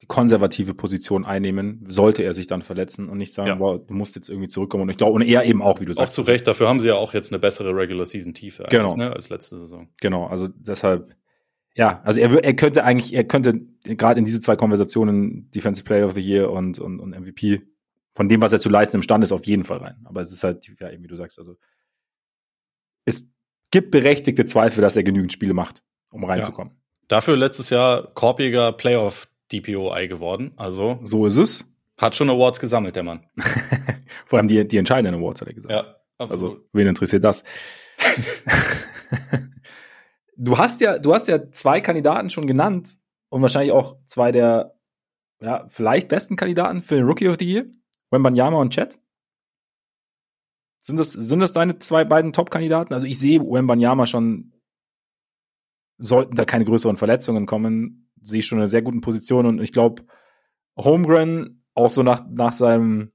die 0.02 0.06
konservative 0.06 0.74
Position 0.74 1.24
einnehmen, 1.24 1.84
sollte 1.86 2.24
er 2.24 2.34
sich 2.34 2.48
dann 2.48 2.60
verletzen 2.60 3.08
und 3.08 3.18
nicht 3.18 3.32
sagen, 3.32 3.48
ja. 3.50 3.58
wow, 3.60 3.80
du 3.86 3.94
musst 3.94 4.16
jetzt 4.16 4.28
irgendwie 4.28 4.48
zurückkommen. 4.48 4.82
Und 4.82 4.88
ich 4.88 4.96
glaube, 4.96 5.12
und 5.12 5.22
er 5.22 5.44
eben 5.44 5.62
auch, 5.62 5.80
wie 5.80 5.84
du 5.84 5.92
sagst. 5.92 6.10
Auch 6.18 6.24
zu 6.24 6.28
Recht, 6.28 6.44
dafür 6.48 6.68
haben 6.68 6.80
sie 6.80 6.88
ja 6.88 6.96
auch 6.96 7.14
jetzt 7.14 7.30
eine 7.30 7.38
bessere 7.38 7.74
Regular 7.74 8.04
Season 8.04 8.34
Tiefe 8.34 8.66
genau. 8.68 8.96
ne, 8.96 9.12
als 9.12 9.28
letzte 9.28 9.60
Saison. 9.60 9.88
Genau, 10.00 10.26
also 10.26 10.48
deshalb, 10.48 11.14
ja, 11.76 12.02
also 12.02 12.18
er, 12.18 12.42
er 12.42 12.54
könnte 12.54 12.82
eigentlich, 12.82 13.14
er 13.14 13.22
könnte 13.22 13.60
gerade 13.84 14.18
in 14.18 14.24
diese 14.24 14.40
zwei 14.40 14.56
Konversationen 14.56 15.48
Defensive 15.52 15.84
Player 15.84 16.04
of 16.04 16.14
the 16.14 16.20
Year 16.20 16.50
und, 16.50 16.80
und, 16.80 16.98
und 16.98 17.10
MVP 17.10 17.62
von 18.12 18.28
dem, 18.28 18.40
was 18.40 18.52
er 18.52 18.58
zu 18.58 18.70
leisten 18.70 18.96
imstande 18.96 19.24
ist, 19.24 19.32
auf 19.32 19.46
jeden 19.46 19.62
Fall 19.62 19.78
rein. 19.78 20.04
Aber 20.04 20.20
es 20.20 20.32
ist 20.32 20.42
halt, 20.42 20.68
ja, 20.80 20.90
eben 20.90 21.04
wie 21.04 21.08
du 21.08 21.16
sagst, 21.16 21.38
also 21.38 21.56
es 23.04 23.28
gibt 23.70 23.92
berechtigte 23.92 24.44
Zweifel, 24.44 24.80
dass 24.80 24.96
er 24.96 25.04
genügend 25.04 25.32
Spiele 25.32 25.54
macht, 25.54 25.84
um 26.10 26.24
reinzukommen. 26.24 26.72
Ja. 26.72 26.78
Dafür 27.06 27.36
letztes 27.36 27.70
Jahr 27.70 28.12
Korbiger 28.14 28.72
Playoff 28.72 29.28
DPOI 29.52 30.06
geworden. 30.06 30.52
Also 30.56 30.98
so 31.02 31.26
ist 31.26 31.36
es. 31.36 31.72
Hat 31.98 32.16
schon 32.16 32.30
Awards 32.30 32.58
gesammelt, 32.58 32.96
der 32.96 33.02
Mann. 33.02 33.26
Vor 34.24 34.38
allem 34.38 34.48
die, 34.48 34.66
die 34.66 34.78
entscheidenden 34.78 35.20
Awards, 35.20 35.40
hat 35.40 35.48
er 35.48 35.54
gesagt. 35.54 35.72
Ja, 35.72 35.96
absolut. 36.18 36.30
Also, 36.32 36.68
wen 36.72 36.86
interessiert 36.86 37.22
das? 37.22 37.44
du 40.36 40.58
hast 40.58 40.80
ja, 40.80 40.98
du 40.98 41.14
hast 41.14 41.28
ja 41.28 41.50
zwei 41.50 41.80
Kandidaten 41.80 42.30
schon 42.30 42.46
genannt 42.46 42.98
und 43.28 43.42
wahrscheinlich 43.42 43.72
auch 43.72 43.98
zwei 44.06 44.32
der, 44.32 44.74
ja, 45.40 45.66
vielleicht 45.68 46.08
besten 46.08 46.36
Kandidaten 46.36 46.82
für 46.82 46.96
den 46.96 47.04
Rookie 47.04 47.28
of 47.28 47.36
the 47.38 47.50
Year. 47.50 47.66
Wembanyama 48.10 48.58
und 48.58 48.74
Chet. 48.74 48.98
Sind 50.80 50.96
das, 50.96 51.12
sind 51.12 51.40
das 51.40 51.52
deine 51.52 51.78
zwei 51.78 52.04
beiden 52.04 52.32
Top-Kandidaten? 52.32 52.92
Also 52.92 53.06
ich 53.06 53.18
sehe 53.18 53.40
Wembanyama 53.40 54.06
schon 54.06 54.52
sollten 55.98 56.34
da 56.34 56.44
keine 56.44 56.64
größeren 56.64 56.96
Verletzungen 56.96 57.46
kommen, 57.46 58.11
sehe 58.22 58.40
ich 58.40 58.46
schon 58.46 58.58
in 58.58 58.62
einer 58.62 58.68
sehr 58.68 58.82
guten 58.82 59.00
Position 59.00 59.46
und 59.46 59.60
ich 59.60 59.72
glaube, 59.72 60.02
Holmgren 60.76 61.64
auch 61.74 61.90
so 61.90 62.02
nach, 62.02 62.22
nach 62.30 62.52
seinem 62.52 63.12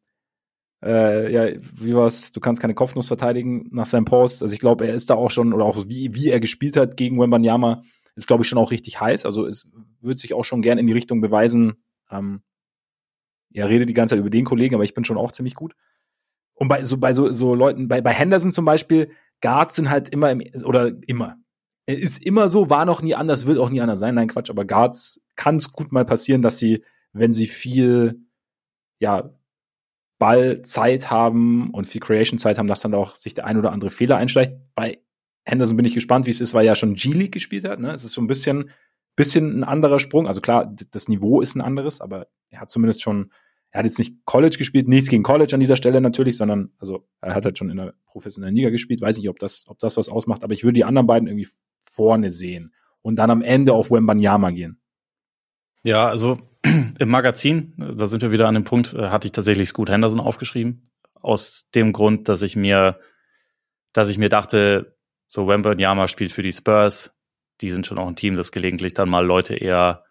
äh, 0.84 1.32
ja, 1.32 1.60
wie 1.74 1.96
war's, 1.96 2.32
du 2.32 2.40
kannst 2.40 2.62
keine 2.62 2.76
Kopfnuss 2.76 3.08
verteidigen 3.08 3.68
nach 3.72 3.86
seinem 3.86 4.06
Post. 4.06 4.42
Also 4.42 4.54
ich 4.54 4.60
glaube, 4.60 4.88
er 4.88 4.94
ist 4.94 5.10
da 5.10 5.16
auch 5.16 5.32
schon, 5.32 5.54
oder 5.54 5.66
auch 5.66 5.86
wie, 5.88 6.14
wie 6.14 6.30
er 6.30 6.40
gespielt 6.40 6.78
hat 6.78 6.98
gegen 6.98 7.20
Wembanyama, 7.20 7.82
ist, 8.16 8.28
glaube 8.28 8.44
ich, 8.44 8.50
schon 8.50 8.60
auch 8.60 8.72
richtig 8.72 9.00
heiß. 9.00 9.26
Also 9.26 9.46
es 9.46 9.72
wird 10.02 10.20
sich 10.20 10.34
auch 10.34 10.44
schon 10.46 10.62
gern 10.62 10.78
in 10.78 10.88
die 10.88 10.94
Richtung 10.94 11.22
beweisen. 11.22 11.84
Ähm, 12.12 12.42
ja, 13.50 13.66
rede 13.66 13.86
die 13.86 13.94
ganze 13.94 14.14
Zeit 14.14 14.20
über 14.20 14.30
den 14.30 14.46
Kollegen, 14.46 14.76
aber 14.76 14.84
ich 14.84 14.94
bin 14.94 15.06
schon 15.06 15.18
auch 15.18 15.32
ziemlich 15.32 15.56
gut. 15.56 15.76
Und 16.54 16.68
bei 16.68 16.84
so, 16.84 16.98
bei 16.98 17.14
so, 17.14 17.32
so 17.34 17.56
Leuten, 17.56 17.88
bei, 17.88 18.02
bei 18.02 18.12
Henderson 18.12 18.52
zum 18.52 18.66
Beispiel, 18.66 19.12
Guards 19.42 19.76
sind 19.76 19.90
halt 19.90 20.10
immer 20.10 20.32
im, 20.32 20.42
oder 20.64 20.92
immer. 21.08 21.38
Er 21.88 21.98
ist 21.98 22.24
immer 22.24 22.50
so, 22.50 22.70
war 22.70 22.86
noch 22.86 23.02
nie 23.02 23.16
anders, 23.16 23.46
wird 23.46 23.58
auch 23.58 23.70
nie 23.70 23.82
anders 23.82 24.00
sein. 24.00 24.16
Nein, 24.16 24.28
Quatsch, 24.28 24.50
aber 24.50 24.66
Guards 24.66 25.22
kann 25.36 25.56
es 25.56 25.72
gut 25.72 25.92
mal 25.92 26.06
passieren, 26.06 26.42
dass 26.42 26.60
sie, 26.60 26.84
wenn 27.14 27.32
sie 27.32 27.48
viel, 27.48 28.20
ja, 29.00 29.34
Ballzeit 30.20 31.12
haben 31.12 31.70
und 31.72 31.86
viel 31.86 32.02
Creation-Zeit 32.02 32.58
haben, 32.58 32.68
dass 32.68 32.82
dann 32.82 32.94
auch 32.94 33.16
sich 33.16 33.36
der 33.36 33.46
ein 33.46 33.58
oder 33.58 33.72
andere 33.72 33.92
Fehler 33.92 34.18
einschleicht. 34.18 34.54
Bei 34.76 35.00
Henderson 35.46 35.78
bin 35.78 35.86
ich 35.86 35.94
gespannt, 35.94 36.26
wie 36.26 36.32
es 36.32 36.42
ist, 36.42 36.54
weil 36.54 36.66
er 36.66 36.72
ja 36.72 36.76
schon 36.76 36.96
G-League 36.96 37.32
gespielt 37.32 37.66
hat. 37.66 37.80
Ne? 37.80 37.92
Es 37.94 38.04
ist 38.04 38.14
so 38.14 38.22
ein 38.22 38.28
bisschen, 38.28 38.72
bisschen 39.16 39.60
ein 39.60 39.64
anderer 39.64 40.00
Sprung. 40.00 40.28
Also 40.28 40.42
klar, 40.42 40.76
das 40.92 41.08
Niveau 41.08 41.40
ist 41.40 41.56
ein 41.56 41.62
anderes, 41.62 42.02
aber 42.02 42.28
er 42.50 42.62
hat 42.62 42.70
zumindest 42.70 43.04
schon 43.04 43.32
er 43.72 43.80
hat 43.80 43.86
jetzt 43.86 44.00
nicht 44.00 44.16
College 44.26 44.58
gespielt, 44.58 44.88
nichts 44.88 45.10
gegen 45.10 45.24
College 45.24 45.54
an 45.54 45.60
dieser 45.60 45.76
Stelle 45.76 46.02
natürlich, 46.02 46.38
sondern 46.38 46.72
also 46.80 47.08
er 47.22 47.36
hat 47.36 47.46
halt 47.46 47.58
schon 47.58 47.70
in 47.70 47.78
der 47.78 47.94
professionellen 48.06 48.56
Liga 48.56 48.70
gespielt. 48.70 49.02
Weiß 49.02 49.18
nicht, 49.18 49.30
ob 49.30 49.40
das, 49.40 49.66
ob 49.68 49.78
das 49.80 49.98
was 49.98 50.10
ausmacht, 50.10 50.44
aber 50.44 50.54
ich 50.54 50.64
würde 50.64 50.76
die 50.76 50.86
anderen 50.86 51.08
beiden 51.08 51.28
irgendwie 51.28 51.48
vorne 51.98 52.32
sehen 52.32 52.74
und 53.02 53.18
dann 53.18 53.32
am 53.32 53.42
Ende 53.42 53.74
auf 53.74 53.92
Wembanyama 53.92 54.52
gehen. 54.52 54.80
Ja, 55.84 56.08
also 56.08 56.38
im 57.00 57.10
Magazin, 57.10 57.74
da 57.78 58.08
sind 58.08 58.22
wir 58.22 58.32
wieder 58.32 58.48
an 58.48 58.54
dem 58.54 58.64
Punkt, 58.64 58.94
äh, 58.94 59.10
hatte 59.10 59.28
ich 59.28 59.32
tatsächlich 59.32 59.70
Scoot 59.70 59.90
Henderson 59.90 60.20
aufgeschrieben. 60.20 60.84
Aus 61.16 61.70
dem 61.74 61.92
Grund, 61.92 62.30
dass 62.30 62.42
ich 62.42 62.56
mir, 62.56 63.00
dass 63.92 64.10
ich 64.10 64.18
mir 64.18 64.30
dachte, 64.30 64.96
so 65.28 65.48
Wembanyama 65.48 66.08
spielt 66.08 66.32
für 66.32 66.44
die 66.44 66.52
Spurs. 66.52 67.18
Die 67.62 67.72
sind 67.72 67.88
schon 67.88 67.98
auch 67.98 68.08
ein 68.08 68.16
Team, 68.16 68.36
das 68.36 68.52
gelegentlich 68.52 68.94
dann 68.94 69.10
mal 69.10 69.26
Leute 69.26 69.56
eher 69.56 70.04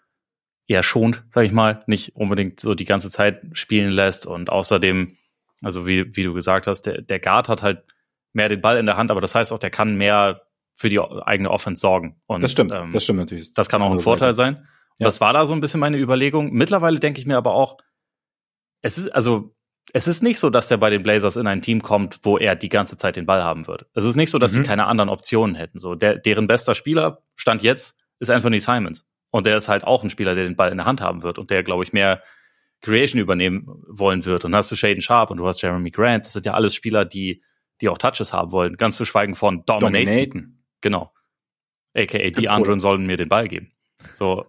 eher 0.67 0.83
schont, 0.83 1.25
sag 1.31 1.45
ich 1.45 1.53
mal, 1.53 1.85
nicht 1.87 2.17
unbedingt 2.17 2.61
so 2.61 2.75
die 2.75 2.85
ganze 2.85 3.11
Zeit 3.11 3.43
spielen 3.53 3.91
lässt 3.91 4.27
und 4.27 4.51
außerdem, 4.51 5.17
also 5.63 5.87
wie, 5.87 6.17
wie 6.17 6.25
du 6.25 6.35
gesagt 6.35 6.67
hast, 6.67 6.83
der, 6.83 7.03
der 7.03 7.21
Guard 7.21 7.49
hat 7.49 7.63
halt 7.63 7.85
mehr 8.33 8.49
den 8.49 8.61
Ball 8.61 8.77
in 8.77 8.87
der 8.87 8.97
Hand, 8.97 9.11
aber 9.11 9.21
das 9.21 9.35
heißt 9.35 9.53
auch, 9.53 9.59
der 9.59 9.71
kann 9.71 9.97
mehr 9.97 10.46
für 10.77 10.89
die 10.89 11.01
eigene 11.01 11.51
Offense 11.51 11.81
sorgen. 11.81 12.21
Und, 12.27 12.43
das 12.43 12.53
stimmt, 12.53 12.73
ähm, 12.75 12.91
das 12.93 13.05
stimmt 13.05 13.19
natürlich. 13.19 13.53
Das 13.55 13.69
kann 13.69 13.83
auch 13.83 13.91
ein 13.91 14.01
Vorteil 14.01 14.35
Seite. 14.35 14.57
sein. 14.57 14.69
Ja. 14.99 15.07
Das 15.07 15.21
war 15.21 15.33
da 15.33 15.47
so 15.47 15.55
ein 15.55 15.61
bisschen 15.61 15.81
meine 15.81 15.99
Überlegung. 15.99 16.53
Mittlerweile 16.53 16.99
denke 16.99 17.21
ich 17.21 17.27
mir 17.27 17.37
aber 17.37 17.55
auch, 17.55 17.79
es 18.83 18.99
ist, 18.99 19.09
also, 19.09 19.55
es 19.93 20.09
ist 20.09 20.23
nicht 20.23 20.39
so, 20.39 20.51
dass 20.51 20.69
der 20.69 20.77
bei 20.79 20.91
den 20.91 21.03
Blazers 21.03 21.37
in 21.37 21.47
ein 21.47 21.63
Team 21.63 21.83
kommt, 21.83 22.21
wo 22.23 22.39
er 22.39 22.57
die 22.57 22.69
ganze 22.69 22.97
Zeit 22.97 23.17
den 23.17 23.27
Ball 23.27 23.43
haben 23.43 23.67
wird. 23.67 23.87
Es 23.95 24.05
ist 24.05 24.17
nicht 24.17 24.31
so, 24.31 24.39
dass 24.39 24.53
mhm. 24.53 24.57
sie 24.57 24.63
keine 24.65 24.87
anderen 24.87 25.11
Optionen 25.11 25.55
hätten. 25.55 25.79
So, 25.79 25.95
der, 25.95 26.17
deren 26.17 26.47
bester 26.47 26.75
Spieler, 26.75 27.23
Stand 27.37 27.63
jetzt, 27.63 27.99
ist 28.19 28.31
Anthony 28.31 28.61
Simons. 28.61 29.05
Und 29.31 29.47
der 29.47 29.57
ist 29.57 29.69
halt 29.69 29.85
auch 29.85 30.03
ein 30.03 30.11
Spieler, 30.11 30.35
der 30.35 30.45
den 30.45 30.57
Ball 30.57 30.71
in 30.71 30.79
der 30.79 30.87
Hand 30.87 31.01
haben 31.01 31.23
wird 31.23 31.39
und 31.39 31.51
der, 31.51 31.63
glaube 31.63 31.85
ich, 31.85 31.93
mehr 31.93 32.23
Creation 32.81 33.21
übernehmen 33.21 33.67
wollen 33.89 34.25
wird. 34.25 34.45
Und 34.45 34.53
dann 34.53 34.59
hast 34.59 34.71
du 34.71 34.77
Shaden 34.77 35.03
Sharp 35.03 35.31
und 35.31 35.39
du 35.39 35.47
hast 35.47 35.63
Jeremy 35.63 35.91
Grant. 35.91 36.27
Das 36.27 36.33
sind 36.33 36.47
ja 36.47 36.55
alles 36.55 36.75
Spieler, 36.75 37.05
die, 37.05 37.43
die 37.81 37.89
auch 37.89 37.99
Touches 37.99 38.33
haben 38.33 38.53
wollen. 38.53 38.77
Ganz 38.77 38.97
zu 38.97 39.05
schweigen 39.05 39.35
von 39.35 39.65
Dominaten. 39.67 40.05
Dominaten. 40.07 40.66
Genau. 40.87 41.13
AKA, 41.97 42.31
die 42.31 42.49
anderen 42.49 42.79
sollen 42.79 43.07
mir 43.07 43.17
den 43.17 43.29
Ball 43.29 43.49
geben. 43.49 43.73
So. 44.15 44.47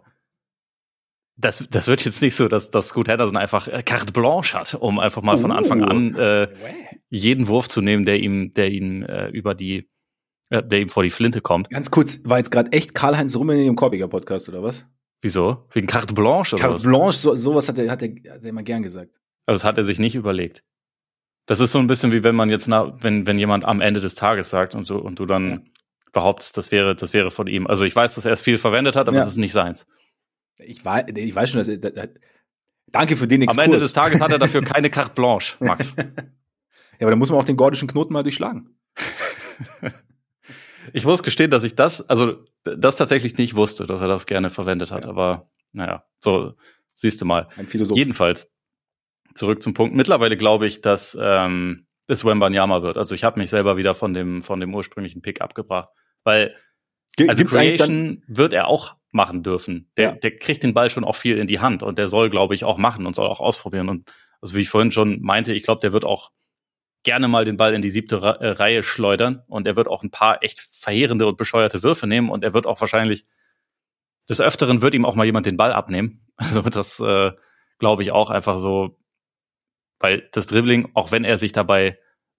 Das, 1.36 1.66
das 1.72 1.88
wird 1.88 2.06
jetzt 2.06 2.22
nicht 2.22 2.36
so, 2.36 2.48
dass, 2.48 2.70
dass 2.70 2.90
Scoot 2.90 3.08
Henderson 3.08 3.38
einfach 3.38 3.68
äh, 3.68 3.82
carte 3.82 4.14
blanche 4.14 4.56
hat, 4.56 4.76
um 4.76 5.00
einfach 5.00 5.24
mal 5.24 5.40
von 5.40 5.52
Anfang 5.52 5.84
an 5.84 6.16
uh. 6.16 6.20
äh, 6.20 6.48
jeden 7.10 7.48
Wurf 7.48 7.70
zu 7.70 7.82
nehmen, 7.82 8.06
der 8.06 8.20
ihm, 8.20 8.54
der 8.54 8.70
ihn 8.70 9.02
äh, 9.02 9.30
über 9.30 9.56
die 9.56 9.90
ja, 10.52 10.62
der 10.62 10.80
ihm 10.80 10.90
vor 10.90 11.02
die 11.02 11.10
Flinte 11.10 11.42
kommt. 11.42 11.72
Ganz 11.72 11.90
kurz, 11.90 12.20
war 12.24 12.38
jetzt 12.38 12.52
gerade 12.52 12.72
echt 12.72 12.94
Karl-Heinz 12.94 13.36
Rummenigge 13.36 13.68
im 13.68 13.76
Korbiger 13.76 14.08
Podcast, 14.08 14.48
oder 14.48 14.62
was? 14.62 14.86
Wieso? 15.22 15.66
Wegen 15.72 15.88
Carte 15.88 16.14
Blanche 16.14 16.56
oder 16.56 16.62
Carte 16.62 16.76
was? 16.76 16.84
Blanche, 16.84 17.18
so, 17.18 17.36
sowas 17.36 17.68
hat 17.68 17.80
er, 17.80 17.90
hat, 17.90 18.04
er, 18.04 18.10
hat 18.10 18.44
er 18.44 18.50
immer 18.50 18.64
gern 18.64 18.84
gesagt. 18.84 19.12
Also 19.48 19.58
das 19.58 19.64
hat 19.64 19.78
er 19.78 19.84
sich 19.84 19.98
nicht 19.98 20.16
überlegt. 20.16 20.64
Das 21.48 21.60
ist 21.60 21.72
so 21.72 21.80
ein 21.80 21.88
bisschen 21.88 22.12
wie 22.12 22.24
wenn 22.24 22.36
man 22.36 22.50
jetzt, 22.50 22.68
na, 22.68 22.96
wenn, 23.02 23.26
wenn 23.26 23.40
jemand 23.40 23.66
am 23.66 23.82
Ende 23.82 24.02
des 24.02 24.16
Tages 24.16 24.50
sagt 24.50 24.76
und 24.76 24.86
so, 24.86 24.98
und 24.98 25.20
du 25.20 25.26
dann 25.26 25.50
ja. 25.50 25.60
Behauptest, 26.14 26.58
das 26.58 26.72
wäre, 26.72 26.96
das 26.96 27.14
wäre 27.14 27.32
von 27.32 27.48
ihm. 27.48 27.68
Also 27.68 27.84
ich 27.84 27.96
weiß, 27.96 28.16
dass 28.16 28.26
er 28.26 28.32
es 28.32 28.42
viel 28.42 28.58
verwendet 28.58 28.96
hat, 28.96 29.08
aber 29.08 29.18
es 29.18 29.28
ist 29.28 29.38
nicht 29.38 29.54
seins. 29.54 29.86
Ich 30.58 30.84
weiß, 30.84 31.06
ich 31.16 31.36
weiß 31.36 31.52
schon, 31.52 31.60
dass 31.60 31.68
er, 31.68 31.78
dass, 31.78 32.10
danke 32.88 33.16
für 33.16 33.28
den 33.28 33.44
Exkurs. 33.44 33.58
Am 33.58 33.64
Ende 33.64 33.80
des 33.80 33.94
Tages 33.94 34.22
hat 34.22 34.32
er 34.32 34.40
dafür 34.40 34.62
keine 34.64 34.90
Carte 34.90 35.14
Blanche, 35.14 35.58
Max. 35.60 35.96
ja, 35.98 36.06
aber 37.02 37.12
dann 37.12 37.20
muss 37.20 37.30
man 37.30 37.40
auch 37.40 37.46
den 37.46 37.58
gordischen 37.58 37.88
Knoten 37.88 38.14
mal 38.14 38.24
durchschlagen. 38.24 38.78
Ich 40.94 41.06
muss 41.06 41.24
gestehen, 41.24 41.52
dass 41.52 41.64
ich 41.64 41.76
das, 41.76 42.08
also 42.10 42.46
das 42.64 42.96
tatsächlich 42.96 43.38
nicht 43.38 43.56
wusste, 43.56 43.88
dass 43.88 44.02
er 44.02 44.08
das 44.08 44.26
gerne 44.26 44.50
verwendet 44.50 44.92
hat. 44.92 45.04
Ja. 45.04 45.10
Aber 45.10 45.50
naja, 45.74 46.06
so 46.20 46.54
siehst 46.96 47.22
du 47.22 47.26
mal. 47.26 47.48
Ein 47.58 47.68
Philosoph. 47.68 47.98
Jedenfalls, 47.98 48.50
zurück 49.36 49.62
zum 49.62 49.74
Punkt. 49.74 49.96
Mittlerweile 49.96 50.38
glaube 50.38 50.68
ich, 50.68 50.82
dass 50.82 51.18
ähm, 51.20 51.88
es 52.08 52.26
Wembanyama 52.26 52.82
wird. 52.82 52.98
Also 52.98 53.16
ich 53.16 53.24
habe 53.24 53.40
mich 53.40 53.50
selber 53.50 53.78
wieder 53.78 53.94
von 53.94 54.14
dem, 54.14 54.42
von 54.42 54.60
dem 54.60 54.74
ursprünglichen 54.74 55.22
Pick 55.22 55.42
abgebracht. 55.42 55.90
Weil 56.28 56.54
also 57.26 57.40
Gibt's 57.40 57.54
Creation 57.54 58.22
wird 58.28 58.52
er 58.52 58.68
auch 58.68 58.98
machen 59.12 59.44
dürfen. 59.44 59.90
Der, 59.96 60.10
ja. 60.10 60.12
der 60.12 60.38
kriegt 60.38 60.62
den 60.62 60.74
Ball 60.74 60.90
schon 60.90 61.06
auch 61.06 61.16
viel 61.16 61.38
in 61.38 61.48
die 61.48 61.62
Hand 61.62 61.84
und 61.84 61.98
der 61.98 62.10
soll, 62.10 62.30
glaube 62.30 62.54
ich, 62.54 62.66
auch 62.66 62.78
machen 62.78 63.06
und 63.06 63.16
soll 63.16 63.28
auch 63.28 63.40
ausprobieren. 63.40 63.88
Und 63.88 64.12
also 64.42 64.56
wie 64.56 64.62
ich 64.62 64.70
vorhin 64.70 64.92
schon 64.92 65.22
meinte, 65.22 65.54
ich 65.54 65.64
glaube, 65.64 65.80
der 65.80 65.94
wird 65.94 66.04
auch 66.04 66.34
gerne 67.04 67.30
mal 67.30 67.46
den 67.46 67.56
Ball 67.56 67.74
in 67.74 67.82
die 67.82 67.90
siebte 67.90 68.18
äh, 68.18 68.50
Reihe 68.50 68.84
schleudern 68.84 69.42
und 69.48 69.68
er 69.68 69.78
wird 69.78 69.88
auch 69.88 70.04
ein 70.04 70.12
paar 70.12 70.44
echt 70.44 70.60
verheerende 70.60 71.28
und 71.28 71.38
bescheuerte 71.38 71.82
Würfe 71.82 72.08
nehmen 72.08 72.30
und 72.30 72.44
er 72.44 72.54
wird 72.54 72.68
auch 72.68 72.82
wahrscheinlich 72.82 73.26
des 74.28 74.42
Öfteren 74.42 74.82
wird 74.82 74.94
ihm 74.94 75.06
auch 75.06 75.16
mal 75.16 75.26
jemand 75.26 75.46
den 75.46 75.58
Ball 75.58 75.72
abnehmen. 75.72 76.24
Also 76.40 76.62
das 76.62 77.00
äh, 77.00 77.32
glaube 77.80 78.04
ich 78.04 78.12
auch 78.12 78.30
einfach 78.30 78.60
so, 78.60 79.00
weil 80.00 80.28
das 80.34 80.46
Dribbling, 80.46 80.90
auch 80.94 81.12
wenn 81.14 81.24
er 81.24 81.38
sich 81.38 81.54
dabei 81.54 81.98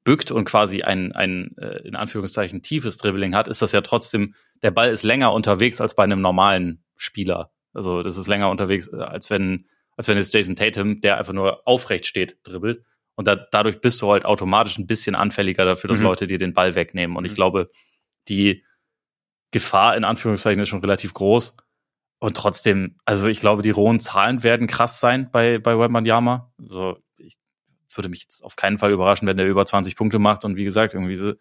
bückt 0.08 0.30
und 0.30 0.46
quasi 0.46 0.80
ein, 0.80 1.12
ein 1.12 1.54
äh, 1.58 1.86
in 1.86 1.94
Anführungszeichen 1.94 2.62
tiefes 2.62 2.96
Dribbling 2.96 3.34
hat, 3.34 3.46
ist 3.46 3.60
das 3.60 3.72
ja 3.72 3.82
trotzdem, 3.82 4.34
der 4.62 4.70
Ball 4.70 4.88
ist 4.88 5.02
länger 5.02 5.34
unterwegs 5.34 5.82
als 5.82 5.94
bei 5.94 6.02
einem 6.02 6.22
normalen 6.22 6.82
Spieler. 6.96 7.52
Also 7.74 8.02
das 8.02 8.16
ist 8.16 8.26
länger 8.26 8.48
unterwegs, 8.48 8.88
äh, 8.88 8.96
als 8.96 9.28
wenn, 9.28 9.66
als 9.98 10.08
wenn 10.08 10.16
jetzt 10.16 10.32
Jason 10.32 10.56
Tatum, 10.56 11.02
der 11.02 11.18
einfach 11.18 11.34
nur 11.34 11.68
aufrecht 11.68 12.06
steht, 12.06 12.38
dribbelt. 12.42 12.82
Und 13.16 13.28
da, 13.28 13.36
dadurch 13.36 13.82
bist 13.82 14.00
du 14.00 14.10
halt 14.10 14.24
automatisch 14.24 14.78
ein 14.78 14.86
bisschen 14.86 15.14
anfälliger 15.14 15.66
dafür, 15.66 15.88
dass 15.88 15.98
mhm. 15.98 16.06
Leute 16.06 16.26
dir 16.26 16.38
den 16.38 16.54
Ball 16.54 16.74
wegnehmen. 16.74 17.14
Und 17.14 17.26
ich 17.26 17.32
mhm. 17.32 17.36
glaube, 17.36 17.70
die 18.28 18.64
Gefahr 19.50 19.94
in 19.94 20.04
Anführungszeichen 20.04 20.62
ist 20.62 20.70
schon 20.70 20.80
relativ 20.80 21.12
groß. 21.12 21.54
Und 22.18 22.34
trotzdem, 22.34 22.96
also 23.04 23.26
ich 23.26 23.40
glaube, 23.40 23.60
die 23.60 23.68
rohen 23.68 24.00
Zahlen 24.00 24.42
werden 24.42 24.68
krass 24.68 25.00
sein 25.00 25.30
bei, 25.30 25.58
bei 25.58 25.78
Wembanyama. 25.78 26.50
Also 26.58 26.96
ich 26.96 27.07
würde 27.96 28.08
mich 28.08 28.22
jetzt 28.22 28.44
auf 28.44 28.56
keinen 28.56 28.78
Fall 28.78 28.92
überraschen, 28.92 29.26
wenn 29.28 29.36
der 29.36 29.46
über 29.46 29.64
20 29.64 29.96
Punkte 29.96 30.18
macht. 30.18 30.44
Und 30.44 30.56
wie 30.56 30.64
gesagt, 30.64 30.94
irgendwie 30.94 31.16
so 31.16 31.32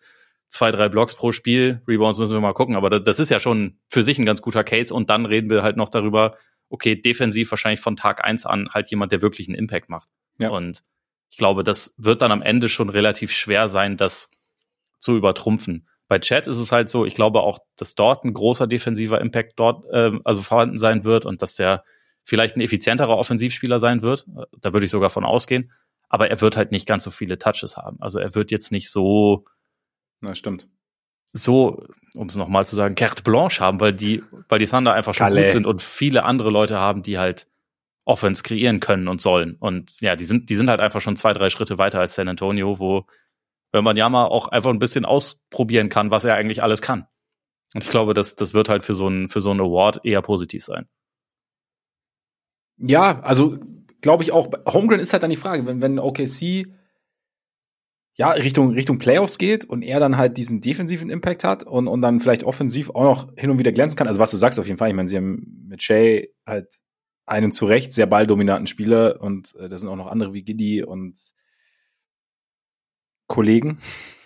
zwei, 0.50 0.72
drei 0.72 0.90
Blocks 0.90 1.16
pro 1.16 1.32
Spiel. 1.32 1.82
Rebounds 1.88 2.20
müssen 2.20 2.34
wir 2.34 2.42
mal 2.42 2.54
gucken. 2.54 2.76
Aber 2.76 2.90
das 2.90 3.20
ist 3.20 3.30
ja 3.30 3.40
schon 3.40 3.80
für 3.90 4.04
sich 4.04 4.18
ein 4.18 4.26
ganz 4.26 4.42
guter 4.42 4.64
Case. 4.64 4.94
Und 4.94 5.10
dann 5.10 5.26
reden 5.26 5.50
wir 5.50 5.64
halt 5.64 5.78
noch 5.78 5.90
darüber, 5.90 6.38
okay, 6.70 6.96
defensiv 6.96 7.52
wahrscheinlich 7.52 7.82
von 7.82 7.96
Tag 7.96 8.24
eins 8.24 8.46
an 8.46 8.70
halt 8.72 8.90
jemand, 8.90 9.12
der 9.12 9.22
wirklich 9.22 9.48
einen 9.48 9.58
Impact 9.58 9.90
macht. 9.90 10.10
Ja. 10.38 10.50
Und 10.50 10.84
ich 11.30 11.38
glaube, 11.38 11.64
das 11.64 11.94
wird 11.98 12.22
dann 12.22 12.32
am 12.32 12.42
Ende 12.42 12.70
schon 12.70 12.90
relativ 12.90 13.32
schwer 13.32 13.68
sein, 13.68 13.98
das 13.98 14.32
zu 15.00 15.16
übertrumpfen. 15.18 15.88
Bei 16.08 16.20
Chat 16.20 16.48
ist 16.48 16.58
es 16.58 16.72
halt 16.72 16.90
so, 16.90 17.06
ich 17.06 17.16
glaube 17.16 17.42
auch, 17.42 17.60
dass 17.76 17.96
dort 17.96 18.24
ein 18.24 18.34
großer 18.34 18.66
defensiver 18.66 19.20
Impact 19.20 19.54
dort 19.58 19.86
äh, 19.92 20.12
also 20.24 20.42
vorhanden 20.42 20.80
sein 20.80 21.04
wird 21.04 21.26
und 21.26 21.42
dass 21.42 21.56
der 21.56 21.84
vielleicht 22.24 22.56
ein 22.56 22.62
effizienterer 22.62 23.18
Offensivspieler 23.18 23.80
sein 23.80 24.02
wird. 24.02 24.26
Da 24.60 24.74
würde 24.74 24.86
ich 24.86 24.92
sogar 24.92 25.10
von 25.10 25.26
ausgehen. 25.26 25.72
Aber 26.10 26.30
er 26.30 26.40
wird 26.42 26.58
halt 26.58 26.72
nicht 26.72 26.86
ganz 26.86 27.04
so 27.04 27.12
viele 27.12 27.38
Touches 27.38 27.78
haben. 27.78 27.98
Also 28.02 28.20
er 28.20 28.34
wird 28.36 28.52
jetzt 28.52 28.72
nicht 28.72 28.90
so. 28.90 29.46
Na, 30.22 30.36
stimmt. 30.36 30.68
So, 31.34 31.86
um 32.16 32.28
es 32.28 32.36
nochmal 32.36 32.66
zu 32.66 32.76
sagen, 32.76 32.96
carte 32.96 33.24
blanche 33.24 33.60
haben, 33.60 33.80
weil 33.80 33.94
die, 33.94 34.24
weil 34.48 34.60
die 34.60 34.68
Thunder 34.68 34.94
einfach 34.94 35.14
schon 35.14 35.28
Kalle. 35.28 35.42
gut 35.42 35.52
sind 35.52 35.68
und 35.68 35.82
viele 35.82 36.24
andere 36.24 36.50
Leute 36.50 36.80
haben, 36.80 37.04
die 37.04 37.18
halt 37.20 37.48
Offense 38.06 38.42
kreieren 38.42 38.80
können 38.80 39.08
und 39.08 39.22
sollen. 39.22 39.56
Und 39.60 40.00
ja, 40.00 40.16
die 40.16 40.24
sind, 40.26 40.50
die 40.50 40.56
sind 40.56 40.70
halt 40.70 40.80
einfach 40.80 41.02
schon 41.02 41.18
zwei, 41.18 41.34
drei 41.34 41.50
Schritte 41.50 41.78
weiter 41.78 42.00
als 42.00 42.16
San 42.16 42.30
Antonio, 42.30 42.80
wo 42.80 43.06
wenn 43.72 43.84
man 43.84 43.98
ja 43.98 44.10
mal 44.10 44.26
auch 44.26 44.48
einfach 44.48 44.70
ein 44.70 44.80
bisschen 44.80 45.06
ausprobieren 45.06 45.90
kann, 45.90 46.10
was 46.10 46.26
er 46.26 46.36
eigentlich 46.36 46.64
alles 46.64 46.82
kann. 46.82 47.08
Und 47.74 47.84
ich 47.84 47.90
glaube, 47.90 48.14
das, 48.14 48.36
das 48.36 48.54
wird 48.54 48.70
halt 48.70 48.84
für 48.84 48.94
so 48.94 49.08
ein, 49.08 49.28
für 49.28 49.42
so 49.42 49.52
ein 49.52 49.60
Award 49.60 50.06
eher 50.06 50.22
positiv 50.22 50.64
sein. 50.64 50.88
Ja, 52.78 53.20
also 53.22 53.60
glaube 54.02 54.24
ich 54.24 54.32
auch, 54.32 54.50
Holmgren 54.68 55.00
ist 55.00 55.14
halt 55.14 55.24
dann 55.24 55.30
die 55.30 55.36
Frage, 55.36 55.66
wenn, 55.66 55.82
wenn 55.82 56.00
OKC 56.00 56.68
ja, 58.18 58.32
Richtung, 58.32 58.72
Richtung 58.72 58.98
Playoffs 58.98 59.38
geht 59.38 59.64
und 59.64 59.84
er 59.84 60.00
dann 60.00 60.18
halt 60.18 60.38
diesen 60.38 60.60
defensiven 60.60 61.12
Impact 61.12 61.44
hat 61.44 61.64
und, 61.64 61.88
und 61.88 62.02
dann 62.02 62.20
vielleicht 62.20 62.44
offensiv 62.44 62.90
auch 62.90 63.04
noch 63.04 63.28
hin 63.38 63.52
und 63.52 63.60
wieder 63.60 63.72
glänzen 63.72 63.96
kann. 63.96 64.08
Also 64.08 64.20
was 64.20 64.32
du 64.32 64.38
sagst 64.38 64.60
auf 64.60 64.66
jeden 64.66 64.80
Fall, 64.80 64.90
ich 64.90 64.96
meine, 64.96 65.08
sie 65.08 65.18
haben 65.18 65.68
mit 65.68 65.84
Shay 65.84 66.34
halt 66.46 66.68
einen 67.28 67.52
zu 67.52 67.66
Recht 67.66 67.94
sehr 67.94 68.08
balldominanten 68.08 68.66
Spieler 68.66 69.22
und 69.22 69.56
äh, 69.56 69.70
da 69.70 69.78
sind 69.78 69.90
auch 69.90 69.96
noch 69.96 70.08
andere 70.08 70.34
wie 70.34 70.44
Giddy 70.44 70.84
und 70.84 71.16
Kollegen. 73.28 73.78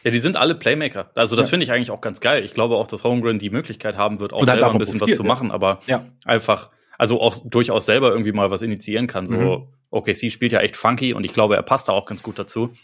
Ja, 0.04 0.12
die 0.12 0.20
sind 0.20 0.38
alle 0.38 0.56
Playmaker. 0.56 1.12
Also 1.16 1.36
das 1.36 1.48
ja. 1.48 1.50
finde 1.52 1.66
ich 1.66 1.72
eigentlich 1.72 1.92
auch 1.92 2.02
ganz 2.02 2.22
geil. 2.22 2.46
Ich 2.46 2.54
glaube 2.54 2.76
auch, 2.76 2.88
dass 2.88 3.04
Holmgren 3.04 3.40
die 3.40 3.50
Möglichkeit 3.50 3.98
haben 3.98 4.20
wird, 4.20 4.32
auch 4.32 4.46
selber 4.46 4.72
ein 4.72 4.78
bisschen 4.78 5.02
was 5.02 5.16
zu 5.16 5.24
machen, 5.24 5.52
aber 5.52 5.82
ja. 5.86 6.06
einfach, 6.24 6.72
also 7.02 7.20
auch 7.20 7.36
durchaus 7.44 7.88
selber 7.88 8.12
irgendwie 8.12 8.32
mal 8.32 8.52
was 8.52 8.62
initiieren 8.62 9.08
kann. 9.08 9.26
So, 9.26 9.34
mhm. 9.34 9.68
OKC 9.90 10.32
spielt 10.32 10.52
ja 10.52 10.60
echt 10.60 10.78
funky 10.78 11.16
und 11.16 11.24
ich 11.24 11.34
glaube, 11.34 11.56
er 11.56 11.64
passt 11.64 11.88
da 11.88 11.94
auch 11.94 12.06
ganz 12.06 12.22
gut 12.22 12.38
dazu. 12.38 12.76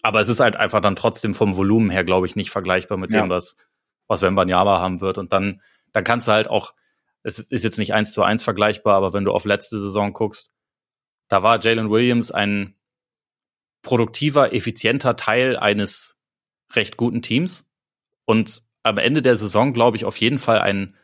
Aber 0.00 0.20
es 0.20 0.28
ist 0.28 0.38
halt 0.38 0.54
einfach 0.54 0.80
dann 0.80 0.94
trotzdem 0.94 1.34
vom 1.34 1.56
Volumen 1.56 1.90
her, 1.90 2.04
glaube 2.04 2.28
ich, 2.28 2.36
nicht 2.36 2.50
vergleichbar 2.50 2.98
mit 2.98 3.12
ja. 3.12 3.22
dem, 3.22 3.30
was, 3.30 3.56
was 4.06 4.22
Wembanyama 4.22 4.78
haben 4.78 5.00
wird. 5.00 5.18
Und 5.18 5.32
dann, 5.32 5.60
dann 5.92 6.04
kannst 6.04 6.28
du 6.28 6.32
halt 6.32 6.46
auch, 6.46 6.72
es 7.24 7.40
ist 7.40 7.64
jetzt 7.64 7.80
nicht 7.80 7.94
eins 7.94 8.12
zu 8.12 8.22
eins 8.22 8.44
vergleichbar, 8.44 8.94
aber 8.94 9.12
wenn 9.12 9.24
du 9.24 9.32
auf 9.32 9.44
letzte 9.44 9.80
Saison 9.80 10.12
guckst, 10.12 10.52
da 11.26 11.42
war 11.42 11.60
Jalen 11.60 11.90
Williams 11.90 12.30
ein 12.30 12.76
produktiver, 13.82 14.52
effizienter 14.52 15.16
Teil 15.16 15.56
eines 15.56 16.20
recht 16.74 16.96
guten 16.96 17.22
Teams. 17.22 17.68
Und 18.24 18.62
am 18.84 18.98
Ende 18.98 19.20
der 19.20 19.34
Saison, 19.34 19.72
glaube 19.72 19.96
ich, 19.96 20.04
auf 20.04 20.16
jeden 20.18 20.38
Fall 20.38 20.60
ein, 20.60 20.94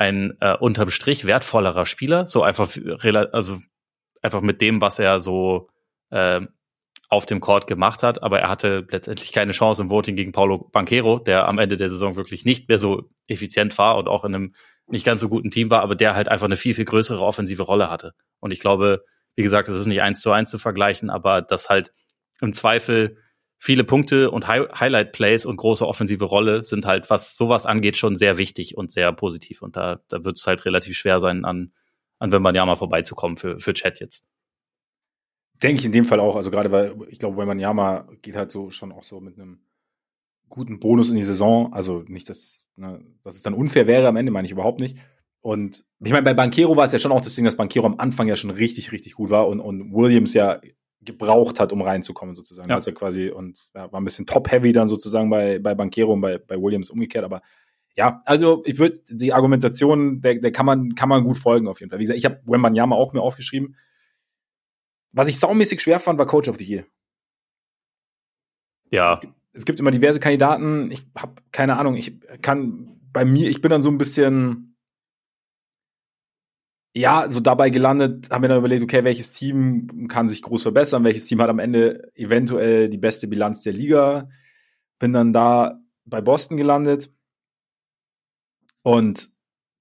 ein 0.00 0.32
äh, 0.40 0.56
unterm 0.56 0.88
Strich 0.88 1.26
wertvollerer 1.26 1.84
Spieler. 1.84 2.26
So 2.26 2.42
einfach, 2.42 2.70
also 3.32 3.58
einfach 4.22 4.40
mit 4.40 4.62
dem, 4.62 4.80
was 4.80 4.98
er 4.98 5.20
so 5.20 5.68
äh, 6.08 6.40
auf 7.10 7.26
dem 7.26 7.40
Court 7.40 7.66
gemacht 7.66 8.02
hat, 8.02 8.22
aber 8.22 8.40
er 8.40 8.48
hatte 8.48 8.86
letztendlich 8.88 9.32
keine 9.32 9.52
Chance 9.52 9.82
im 9.82 9.90
Voting 9.90 10.16
gegen 10.16 10.32
Paulo 10.32 10.70
Banquero, 10.72 11.18
der 11.18 11.46
am 11.46 11.58
Ende 11.58 11.76
der 11.76 11.90
Saison 11.90 12.16
wirklich 12.16 12.46
nicht 12.46 12.68
mehr 12.68 12.78
so 12.78 13.10
effizient 13.26 13.76
war 13.76 13.98
und 13.98 14.08
auch 14.08 14.24
in 14.24 14.34
einem 14.34 14.54
nicht 14.86 15.04
ganz 15.04 15.20
so 15.20 15.28
guten 15.28 15.50
Team 15.50 15.68
war, 15.68 15.82
aber 15.82 15.96
der 15.96 16.14
halt 16.14 16.30
einfach 16.30 16.46
eine 16.46 16.56
viel, 16.56 16.72
viel 16.72 16.86
größere 16.86 17.22
offensive 17.22 17.62
Rolle 17.62 17.90
hatte. 17.90 18.14
Und 18.38 18.52
ich 18.52 18.60
glaube, 18.60 19.04
wie 19.36 19.42
gesagt, 19.42 19.68
das 19.68 19.76
ist 19.76 19.86
nicht 19.86 20.00
eins 20.00 20.22
zu 20.22 20.32
eins 20.32 20.50
zu 20.50 20.58
vergleichen, 20.58 21.10
aber 21.10 21.42
dass 21.42 21.68
halt 21.68 21.92
im 22.40 22.54
Zweifel 22.54 23.18
viele 23.60 23.84
Punkte 23.84 24.30
und 24.30 24.48
Hi 24.48 24.64
Highlight-Plays 24.72 25.44
und 25.44 25.58
große 25.58 25.86
offensive 25.86 26.24
Rolle 26.24 26.64
sind 26.64 26.86
halt, 26.86 27.10
was 27.10 27.36
sowas 27.36 27.66
angeht, 27.66 27.98
schon 27.98 28.16
sehr 28.16 28.38
wichtig 28.38 28.76
und 28.76 28.90
sehr 28.90 29.12
positiv. 29.12 29.60
Und 29.60 29.76
da, 29.76 30.00
da 30.08 30.24
wird 30.24 30.38
es 30.38 30.46
halt 30.46 30.64
relativ 30.64 30.96
schwer 30.96 31.20
sein, 31.20 31.44
an, 31.44 31.72
an 32.18 32.30
mal 32.30 32.76
vorbeizukommen 32.76 33.36
für, 33.36 33.60
für 33.60 33.74
Chat 33.74 34.00
jetzt. 34.00 34.24
Denke 35.62 35.80
ich 35.80 35.84
in 35.84 35.92
dem 35.92 36.06
Fall 36.06 36.20
auch. 36.20 36.36
Also 36.36 36.50
gerade 36.50 36.72
weil 36.72 36.96
ich 37.10 37.18
glaube, 37.18 37.36
Wembanyama 37.36 38.08
geht 38.22 38.34
halt 38.34 38.50
so 38.50 38.70
schon 38.70 38.92
auch 38.92 39.04
so 39.04 39.20
mit 39.20 39.38
einem 39.38 39.60
guten 40.48 40.80
Bonus 40.80 41.10
in 41.10 41.16
die 41.16 41.22
Saison. 41.22 41.74
Also 41.74 42.02
nicht, 42.08 42.30
dass, 42.30 42.66
ne, 42.76 43.04
dass 43.22 43.36
es 43.36 43.42
dann 43.42 43.52
unfair 43.52 43.86
wäre 43.86 44.08
am 44.08 44.16
Ende, 44.16 44.32
meine 44.32 44.46
ich 44.46 44.52
überhaupt 44.52 44.80
nicht. 44.80 44.96
Und 45.42 45.84
ich 46.02 46.12
meine, 46.12 46.24
bei 46.24 46.34
Banquero 46.34 46.76
war 46.76 46.86
es 46.86 46.92
ja 46.92 46.98
schon 46.98 47.12
auch 47.12 47.20
das 47.20 47.34
Ding, 47.34 47.44
dass 47.44 47.56
Banquero 47.56 47.84
am 47.84 47.98
Anfang 47.98 48.26
ja 48.26 48.36
schon 48.36 48.50
richtig, 48.50 48.90
richtig 48.90 49.14
gut 49.14 49.28
war 49.28 49.48
und, 49.48 49.60
und 49.60 49.92
Williams 49.92 50.32
ja 50.32 50.60
gebraucht 51.02 51.60
hat, 51.60 51.72
um 51.72 51.82
reinzukommen, 51.82 52.34
sozusagen. 52.34 52.68
Ja. 52.68 52.76
Also 52.76 52.92
quasi 52.92 53.30
und 53.30 53.70
ja, 53.74 53.90
war 53.90 54.00
ein 54.00 54.04
bisschen 54.04 54.26
top-heavy 54.26 54.72
dann 54.72 54.86
sozusagen 54.86 55.30
bei, 55.30 55.58
bei 55.58 55.74
Banquero 55.74 56.12
und 56.12 56.20
bei, 56.20 56.38
bei 56.38 56.56
Williams 56.60 56.90
umgekehrt, 56.90 57.24
aber 57.24 57.42
ja, 57.96 58.22
also 58.24 58.62
ich 58.66 58.78
würde 58.78 59.00
die 59.08 59.32
Argumentation, 59.32 60.20
der, 60.20 60.36
der 60.36 60.52
kann 60.52 60.66
man, 60.66 60.94
kann 60.94 61.08
man 61.08 61.24
gut 61.24 61.38
folgen 61.38 61.68
auf 61.68 61.80
jeden 61.80 61.90
Fall. 61.90 61.98
Wie 61.98 62.04
gesagt, 62.04 62.18
ich 62.18 62.24
habe 62.24 62.40
Wembanyama 62.44 62.96
auch 62.96 63.12
mir 63.12 63.20
aufgeschrieben. 63.20 63.76
Was 65.12 65.28
ich 65.28 65.38
saumäßig 65.40 65.80
schwer 65.80 65.98
fand, 65.98 66.18
war 66.18 66.26
Coach 66.26 66.48
of 66.48 66.56
the 66.56 66.64
Year. 66.64 66.84
Ja. 68.90 69.12
Es 69.12 69.20
gibt, 69.20 69.34
es 69.52 69.64
gibt 69.64 69.80
immer 69.80 69.90
diverse 69.90 70.20
Kandidaten. 70.20 70.90
Ich 70.92 71.04
habe 71.16 71.34
keine 71.52 71.78
Ahnung. 71.78 71.96
Ich 71.96 72.20
kann 72.42 73.00
bei 73.12 73.24
mir, 73.24 73.48
ich 73.50 73.60
bin 73.60 73.70
dann 73.70 73.82
so 73.82 73.90
ein 73.90 73.98
bisschen, 73.98 74.69
ja, 76.94 77.30
so 77.30 77.40
dabei 77.40 77.70
gelandet, 77.70 78.30
haben 78.30 78.42
wir 78.42 78.48
dann 78.48 78.58
überlegt, 78.58 78.82
okay, 78.82 79.04
welches 79.04 79.32
Team 79.32 80.08
kann 80.08 80.28
sich 80.28 80.42
groß 80.42 80.62
verbessern, 80.62 81.04
welches 81.04 81.26
Team 81.26 81.40
hat 81.40 81.48
am 81.48 81.60
Ende 81.60 82.10
eventuell 82.14 82.88
die 82.88 82.98
beste 82.98 83.28
Bilanz 83.28 83.62
der 83.62 83.72
Liga. 83.72 84.28
Bin 84.98 85.12
dann 85.12 85.32
da 85.32 85.80
bei 86.04 86.20
Boston 86.20 86.56
gelandet 86.56 87.12
und 88.82 89.30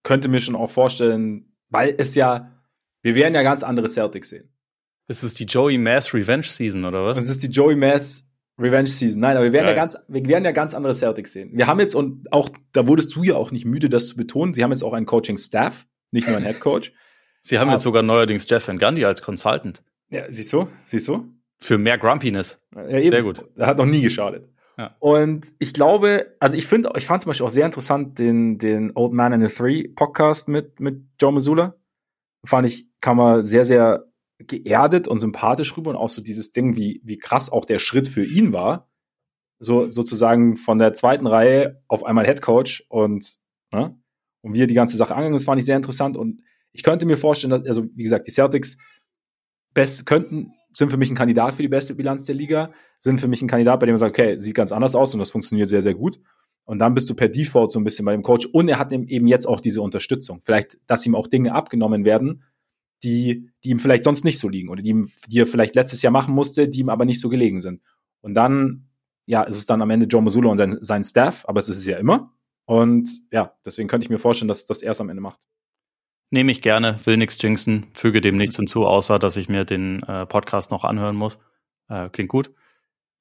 könnte 0.04 0.28
mir 0.28 0.40
schon 0.40 0.56
auch 0.56 0.70
vorstellen, 0.70 1.56
weil 1.70 1.96
es 1.98 2.16
ja, 2.16 2.62
wir 3.02 3.16
werden 3.16 3.34
ja 3.34 3.44
ganz 3.44 3.64
andere 3.64 3.90
Celtics 3.90 4.30
sehen. 4.30 4.54
Ist 5.08 5.24
es 5.24 5.34
die 5.34 5.46
Joey 5.46 5.78
Mass 5.80 6.14
Revenge 6.14 6.44
Season 6.44 6.86
oder 6.86 7.04
was? 7.04 7.18
Es 7.18 7.30
ist 7.30 7.42
die 7.42 7.48
Joey 7.48 7.76
Mass 7.76 8.30
Revenge 8.60 8.88
Season. 8.88 9.20
Nein, 9.20 9.36
aber 9.36 9.46
wir 9.46 9.54
werden 9.54 9.68
ja 9.68 9.74
ganz, 9.74 9.98
wir 10.08 10.26
werden 10.26 10.46
ja 10.46 10.52
ganz 10.52 10.76
andere 10.76 10.94
Celtics 10.94 11.32
sehen. 11.32 11.52
Wir 11.54 11.66
haben 11.66 11.80
jetzt 11.80 11.96
und 11.96 12.32
auch, 12.32 12.50
da 12.72 12.86
wurdest 12.86 13.16
du 13.16 13.24
ja 13.24 13.36
auch 13.36 13.52
nicht 13.52 13.66
müde, 13.66 13.90
das 13.90 14.10
zu 14.10 14.16
betonen. 14.16 14.54
Sie 14.54 14.64
haben 14.64 14.72
jetzt 14.72 14.84
auch 14.84 14.94
einen 14.94 15.08
Coaching 15.08 15.38
Staff, 15.38 15.88
nicht 16.12 16.28
nur 16.28 16.38
einen 16.38 16.46
Head 16.46 16.60
Coach. 16.60 16.94
Sie 17.42 17.58
haben 17.58 17.70
aber, 17.70 17.78
jetzt 17.78 17.84
sogar 17.84 18.04
neuerdings 18.04 18.50
Jeff 18.50 18.68
Van 18.68 18.78
Gundy 18.78 19.06
als 19.06 19.22
Consultant. 19.22 19.82
Ja, 20.10 20.30
siehst 20.30 20.52
du, 20.54 20.68
siehst 20.86 21.08
du? 21.08 21.26
Für 21.60 21.78
mehr 21.78 21.98
Grumpiness. 21.98 22.62
Ja, 22.76 22.86
Sehr 22.88 23.24
gut. 23.24 23.46
Er 23.56 23.68
hat 23.68 23.78
noch 23.78 23.86
nie 23.86 24.02
geschadet. 24.02 24.50
Ja. 24.78 24.96
Und 25.00 25.54
ich 25.60 25.74
glaube, 25.74 26.38
also 26.40 26.56
ich 26.56 26.66
finde, 26.66 26.92
ich 26.96 27.06
fand 27.06 27.22
zum 27.22 27.30
Beispiel 27.30 27.46
auch 27.46 27.52
sehr 27.52 27.66
interessant 27.66 28.18
den, 28.18 28.58
den 28.58 28.94
Old 28.96 29.12
Man 29.12 29.34
in 29.34 29.46
the 29.46 29.54
Three 29.54 29.90
Podcast 29.90 30.48
mit, 30.48 30.80
mit 30.80 31.04
Joe 31.20 31.34
Missoula. 31.34 31.76
Fand 32.46 32.66
ich, 32.66 32.88
kann 33.02 33.18
man 33.18 33.44
sehr, 33.44 33.66
sehr 33.66 34.06
geerdet 34.38 35.10
und 35.10 35.20
sympathisch 35.20 35.76
rüber 35.76 35.90
und 35.90 35.98
auch 35.98 36.08
so 36.08 36.22
dieses 36.22 36.52
Ding, 36.52 36.78
wie, 36.78 37.02
wie 37.04 37.18
krass 37.18 37.52
auch 37.52 37.66
der 37.66 37.80
Schritt 37.80 38.08
für 38.08 38.26
ihn 38.26 38.54
war. 38.54 38.90
So 39.60 39.90
sozusagen 39.90 40.56
von 40.56 40.80
der 40.80 40.94
zweiten 40.94 41.28
Reihe 41.28 41.84
auf 41.90 42.06
einmal 42.06 42.26
Head 42.26 42.42
Coach 42.42 42.86
und, 42.88 43.38
ne? 43.74 44.00
Und 44.42 44.54
wie 44.54 44.64
er 44.64 44.68
die 44.68 44.74
ganze 44.74 44.98
Sache 44.98 45.14
angegangen 45.14 45.36
ist, 45.36 45.46
fand 45.46 45.60
ich 45.60 45.66
sehr 45.66 45.76
interessant. 45.76 46.18
Und 46.18 46.42
ich 46.72 46.84
könnte 46.84 47.06
mir 47.06 47.18
vorstellen, 47.18 47.52
dass, 47.52 47.66
also 47.66 47.86
wie 47.96 48.04
gesagt, 48.04 48.28
die 48.28 48.32
Celtics 48.32 48.78
best, 49.74 50.06
könnten, 50.06 50.54
sind 50.72 50.92
für 50.92 50.98
mich 50.98 51.10
ein 51.10 51.16
Kandidat 51.16 51.56
für 51.56 51.62
die 51.62 51.68
beste 51.68 51.96
Bilanz 51.96 52.26
der 52.26 52.36
Liga, 52.36 52.72
sind 52.98 53.20
für 53.20 53.28
mich 53.28 53.42
ein 53.42 53.48
Kandidat, 53.48 53.80
bei 53.80 53.86
dem 53.86 53.94
man 53.94 54.00
sagt, 54.00 54.18
okay, 54.18 54.38
sieht 54.38 54.56
ganz 54.56 54.72
anders 54.72 54.96
aus 54.96 55.14
und 55.14 55.20
das 55.20 55.32
funktioniert 55.32 55.68
sehr, 55.68 55.82
sehr 55.82 55.96
gut. 55.96 56.20
Und 56.64 56.78
dann 56.78 56.94
bist 56.94 57.10
du 57.10 57.16
per 57.16 57.30
Default 57.30 57.72
so 57.72 57.80
ein 57.80 57.84
bisschen 57.84 58.06
bei 58.06 58.12
dem 58.12 58.22
Coach. 58.22 58.46
Und 58.46 58.70
er 58.70 58.78
hat 58.78 58.94
eben 58.94 59.28
jetzt 59.28 59.48
auch 59.48 59.60
diese 59.60 59.82
Unterstützung. 59.82 60.42
Vielleicht, 60.44 60.78
dass 60.86 61.06
ihm 61.06 61.16
auch 61.16 61.26
Dinge 61.26 61.56
abgenommen 61.56 62.06
werden, 62.06 62.44
die, 63.04 63.50
die 63.64 63.70
ihm 63.70 63.80
vielleicht 63.80 64.04
sonst 64.04 64.24
nicht 64.24 64.38
so 64.40 64.50
liegen 64.50 64.70
oder 64.70 64.84
die, 64.84 64.90
ihm, 64.92 65.10
die 65.28 65.40
er 65.40 65.48
vielleicht 65.48 65.76
letztes 65.76 66.02
Jahr 66.02 66.12
machen 66.12 66.36
musste, 66.36 66.70
die 66.70 66.82
ihm 66.82 66.90
aber 66.90 67.06
nicht 67.06 67.22
so 67.22 67.30
gelegen 67.30 67.60
sind. 67.60 67.82
Und 68.22 68.36
dann, 68.36 68.90
ja, 69.26 69.44
ist 69.44 69.56
es 69.56 69.66
dann 69.66 69.82
am 69.82 69.90
Ende 69.90 70.06
Joe 70.06 70.22
Masula 70.22 70.50
und 70.50 70.58
sein, 70.58 70.78
sein 70.82 71.04
Staff, 71.04 71.44
aber 71.48 71.60
es 71.60 71.70
ist 71.70 71.80
es 71.80 71.86
ja 71.86 71.98
immer. 71.98 72.34
Und 72.70 73.24
ja, 73.32 73.56
deswegen 73.66 73.88
könnte 73.88 74.04
ich 74.06 74.12
mir 74.12 74.20
vorstellen, 74.20 74.48
dass 74.48 74.68
das 74.68 74.84
er 74.84 74.92
es 74.92 75.02
am 75.02 75.10
Ende 75.10 75.24
macht. 75.24 75.40
Nehme 76.30 76.52
ich 76.52 76.62
gerne, 76.62 77.00
will 77.04 77.18
nichts 77.18 77.42
jinxen, 77.42 77.88
füge 77.94 78.22
dem 78.22 78.38
nichts 78.38 78.58
hinzu, 78.58 78.86
außer 78.86 79.18
dass 79.18 79.38
ich 79.38 79.50
mir 79.50 79.66
den 79.66 80.04
äh, 80.04 80.28
Podcast 80.28 80.70
noch 80.70 80.84
anhören 80.84 81.16
muss. 81.16 81.40
Äh, 81.88 82.10
klingt 82.10 82.30
gut. 82.30 82.52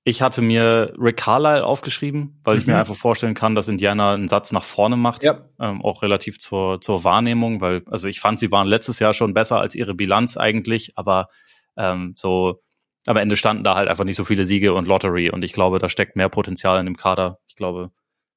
Ich 0.05 0.21
hatte 0.21 0.43
mir 0.43 0.93
Rick 0.99 1.17
Carlisle 1.17 1.65
aufgeschrieben, 1.65 2.39
weil 2.45 2.57
mhm. 2.57 2.61
ich 2.61 2.67
mir 2.67 2.75
mhm. 2.75 2.81
einfach 2.81 2.95
vorstellen 2.95 3.33
kann, 3.33 3.55
dass 3.55 3.69
Indiana 3.69 4.13
einen 4.13 4.29
Satz 4.29 4.53
nach 4.53 4.65
vorne 4.65 4.99
macht, 4.99 5.25
ja. 5.25 5.49
ähm, 5.59 5.83
auch 5.83 6.03
relativ 6.03 6.39
zur, 6.39 6.83
zur 6.83 7.05
Wahrnehmung, 7.05 7.63
weil, 7.63 7.85
also 7.87 8.07
ich 8.07 8.21
fand, 8.21 8.39
sie 8.39 8.53
waren 8.53 8.69
letztes 8.69 8.99
Jahr 8.99 9.15
schon 9.15 9.33
besser 9.33 9.61
als 9.61 9.75
ihre 9.75 9.95
Bilanz 9.95 10.37
eigentlich, 10.37 10.93
aber 10.95 11.31
ähm, 11.79 12.13
so 12.19 12.61
am 13.07 13.17
Ende 13.17 13.39
standen 13.39 13.65
da 13.65 13.77
halt 13.77 13.89
einfach 13.89 14.05
nicht 14.05 14.17
so 14.17 14.27
viele 14.27 14.45
Siege 14.45 14.75
und 14.75 14.87
Lottery 14.87 15.31
und 15.31 15.43
ich 15.43 15.55
glaube, 15.55 15.79
da 15.79 15.89
steckt 15.89 16.17
mehr 16.17 16.29
Potenzial 16.29 16.79
in 16.79 16.85
dem 16.85 16.99
Kader. 16.99 17.39
Ich 17.47 17.57
glaube, 17.57 17.93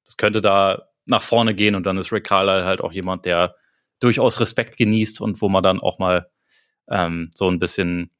das 0.06 0.16
könnte 0.16 0.40
da 0.40 0.88
nach 1.04 1.22
vorne 1.22 1.54
gehen 1.54 1.74
und 1.74 1.84
dann 1.84 1.98
ist 1.98 2.12
Rick 2.12 2.24
Carlisle 2.24 2.64
halt 2.64 2.80
auch 2.80 2.92
jemand, 2.92 3.24
der 3.24 3.56
durchaus 4.00 4.40
Respekt 4.40 4.76
genießt 4.76 5.20
und 5.20 5.40
wo 5.40 5.48
man 5.48 5.62
dann 5.62 5.80
auch 5.80 5.98
mal 5.98 6.30
ähm, 6.88 7.30
so 7.34 7.48
ein 7.48 7.58
bisschen 7.58 8.10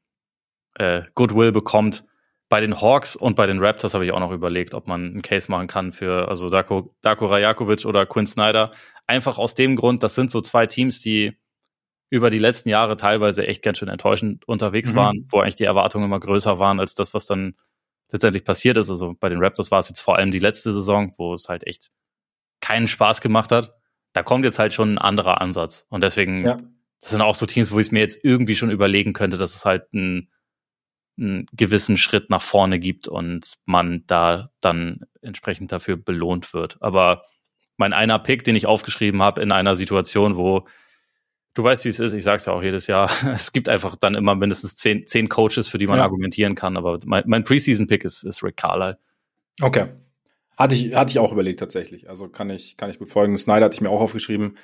äh, 0.74 1.02
Goodwill 1.14 1.52
bekommt 1.52 2.04
bei 2.48 2.60
den 2.60 2.80
Hawks 2.80 3.16
und 3.16 3.34
bei 3.34 3.46
den 3.46 3.60
Raptors 3.60 3.94
habe 3.94 4.04
ich 4.04 4.12
auch 4.12 4.20
noch 4.20 4.30
überlegt, 4.30 4.74
ob 4.74 4.86
man 4.86 5.06
einen 5.06 5.22
Case 5.22 5.50
machen 5.50 5.68
kann 5.68 5.90
für 5.90 6.28
also 6.28 6.50
Darko, 6.50 6.94
Darko 7.00 7.26
Rajakovic 7.26 7.86
oder 7.86 8.04
Quinn 8.04 8.26
Snyder. 8.26 8.72
Einfach 9.06 9.38
aus 9.38 9.54
dem 9.54 9.74
Grund, 9.74 10.02
das 10.02 10.14
sind 10.14 10.30
so 10.30 10.42
zwei 10.42 10.66
Teams, 10.66 11.00
die 11.00 11.32
über 12.10 12.28
die 12.28 12.38
letzten 12.38 12.68
Jahre 12.68 12.96
teilweise 12.96 13.46
echt 13.46 13.62
ganz 13.62 13.78
schön 13.78 13.88
enttäuschend 13.88 14.46
unterwegs 14.46 14.92
mhm. 14.92 14.96
waren, 14.96 15.26
wo 15.30 15.40
eigentlich 15.40 15.54
die 15.54 15.64
Erwartungen 15.64 16.04
immer 16.04 16.20
größer 16.20 16.58
waren 16.58 16.78
als 16.78 16.94
das, 16.94 17.14
was 17.14 17.24
dann 17.24 17.54
letztendlich 18.10 18.44
passiert 18.44 18.76
ist. 18.76 18.90
Also 18.90 19.14
bei 19.18 19.30
den 19.30 19.42
Raptors 19.42 19.70
war 19.70 19.80
es 19.80 19.88
jetzt 19.88 20.00
vor 20.00 20.16
allem 20.16 20.30
die 20.30 20.38
letzte 20.38 20.74
Saison, 20.74 21.10
wo 21.16 21.32
es 21.32 21.48
halt 21.48 21.66
echt 21.66 21.88
keinen 22.62 22.88
Spaß 22.88 23.20
gemacht 23.20 23.52
hat. 23.52 23.74
Da 24.14 24.22
kommt 24.22 24.46
jetzt 24.46 24.58
halt 24.58 24.72
schon 24.72 24.94
ein 24.94 24.98
anderer 24.98 25.42
Ansatz. 25.42 25.86
Und 25.90 26.02
deswegen, 26.02 26.46
ja. 26.46 26.56
das 27.00 27.10
sind 27.10 27.20
auch 27.20 27.34
so 27.34 27.44
Teams, 27.44 27.72
wo 27.72 27.78
ich 27.78 27.88
es 27.88 27.92
mir 27.92 28.00
jetzt 28.00 28.24
irgendwie 28.24 28.54
schon 28.54 28.70
überlegen 28.70 29.12
könnte, 29.12 29.36
dass 29.36 29.54
es 29.54 29.66
halt 29.66 29.92
ein 29.92 30.30
einen 31.18 31.44
gewissen 31.52 31.98
Schritt 31.98 32.30
nach 32.30 32.40
vorne 32.40 32.78
gibt 32.78 33.06
und 33.06 33.58
man 33.66 34.02
da 34.06 34.50
dann 34.60 35.00
entsprechend 35.20 35.70
dafür 35.70 35.98
belohnt 35.98 36.54
wird. 36.54 36.78
Aber 36.80 37.24
mein 37.76 37.92
einer 37.92 38.18
Pick, 38.18 38.44
den 38.44 38.56
ich 38.56 38.66
aufgeschrieben 38.66 39.22
habe 39.22 39.42
in 39.42 39.52
einer 39.52 39.76
Situation, 39.76 40.36
wo 40.36 40.66
Du 41.54 41.62
weißt, 41.62 41.84
wie 41.84 41.90
es 41.90 42.00
ist. 42.00 42.14
Ich 42.14 42.24
sag's 42.24 42.46
ja 42.46 42.52
auch 42.54 42.62
jedes 42.62 42.86
Jahr. 42.86 43.10
Es 43.32 43.52
gibt 43.52 43.68
einfach 43.68 43.96
dann 43.96 44.14
immer 44.14 44.34
mindestens 44.34 44.74
zehn, 44.74 45.06
zehn 45.06 45.28
Coaches, 45.28 45.68
für 45.68 45.78
die 45.78 45.86
man 45.86 45.98
ja. 45.98 46.04
argumentieren 46.04 46.54
kann. 46.54 46.76
Aber 46.76 46.98
mein, 47.04 47.24
mein 47.26 47.44
Preseason-Pick 47.44 48.04
ist, 48.04 48.22
ist 48.22 48.42
Rick 48.42 48.56
Carlisle. 48.56 48.98
Okay. 49.60 49.88
Hatte 50.56 50.74
ich, 50.74 50.94
hatte 50.94 51.10
ich 51.10 51.18
auch 51.18 51.32
überlegt 51.32 51.60
tatsächlich. 51.60 52.08
Also 52.08 52.28
kann 52.28 52.50
ich, 52.50 52.76
kann 52.76 52.90
ich 52.90 52.98
gut 52.98 53.08
folgen. 53.08 53.36
Snyder 53.38 53.66
hatte 53.66 53.74
ich 53.74 53.80
mir 53.80 53.90
auch 53.90 54.00
aufgeschrieben. 54.00 54.56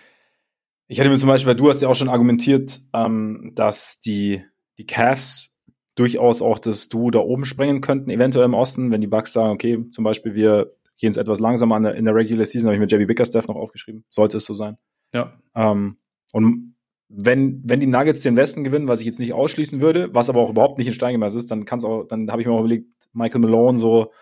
Ich 0.87 1.01
hatte 1.01 1.11
mir 1.11 1.17
zum 1.17 1.29
Beispiel, 1.29 1.49
weil 1.49 1.57
du 1.57 1.69
hast 1.69 1.83
ja 1.83 1.89
auch 1.89 1.95
schon 1.95 2.09
argumentiert, 2.09 2.81
ähm, 2.95 3.53
dass 3.55 4.01
die, 4.01 4.43
die 4.79 4.87
Cavs 4.87 5.53
durchaus 5.95 6.43
auch 6.43 6.59
das 6.59 6.89
Duo 6.89 7.11
da 7.11 7.19
oben 7.19 7.45
sprengen 7.45 7.81
könnten, 7.81 8.11
eventuell 8.11 8.45
im 8.45 8.55
Osten, 8.55 8.91
wenn 8.91 9.01
die 9.01 9.07
Bucks 9.07 9.33
sagen, 9.33 9.51
okay, 9.51 9.85
zum 9.91 10.05
Beispiel 10.05 10.35
wir 10.35 10.73
gehen 10.99 11.11
es 11.11 11.17
etwas 11.17 11.41
langsamer 11.41 11.77
in 11.77 11.83
der, 11.83 11.95
in 11.95 12.05
der 12.05 12.15
Regular 12.15 12.47
Season, 12.47 12.69
habe 12.69 12.77
ich 12.77 12.81
mir 12.81 12.89
Javi 12.89 13.07
Bickerstaff 13.07 13.49
noch 13.49 13.57
aufgeschrieben. 13.57 14.05
Sollte 14.09 14.37
es 14.37 14.45
so 14.45 14.55
sein. 14.55 14.79
Ja. 15.13 15.33
Ähm, 15.55 15.97
und 16.33 16.75
wenn, 17.09 17.63
wenn 17.65 17.81
die 17.81 17.87
Nuggets 17.87 18.21
den 18.21 18.37
Westen 18.37 18.65
gewinnen, 18.65 18.89
was 18.89 19.01
ich 19.01 19.07
jetzt 19.07 19.19
nicht 19.19 19.33
ausschließen 19.33 19.81
würde, 19.81 20.15
was 20.15 20.29
aber 20.29 20.41
auch 20.41 20.51
überhaupt 20.51 20.79
nicht 20.79 20.87
in 20.87 20.93
Stein 20.93 21.13
gemeißelt 21.13 21.45
ist, 21.45 21.51
dann 21.51 21.65
kann's 21.65 21.85
auch, 21.85 22.05
dann 22.05 22.31
habe 22.31 22.43
ich 22.43 22.49
mir 22.49 22.55
auch 22.55 22.61
überlegt, 22.61 22.89
Michael 23.13 23.41
Malone 23.41 23.79
so 23.79 24.13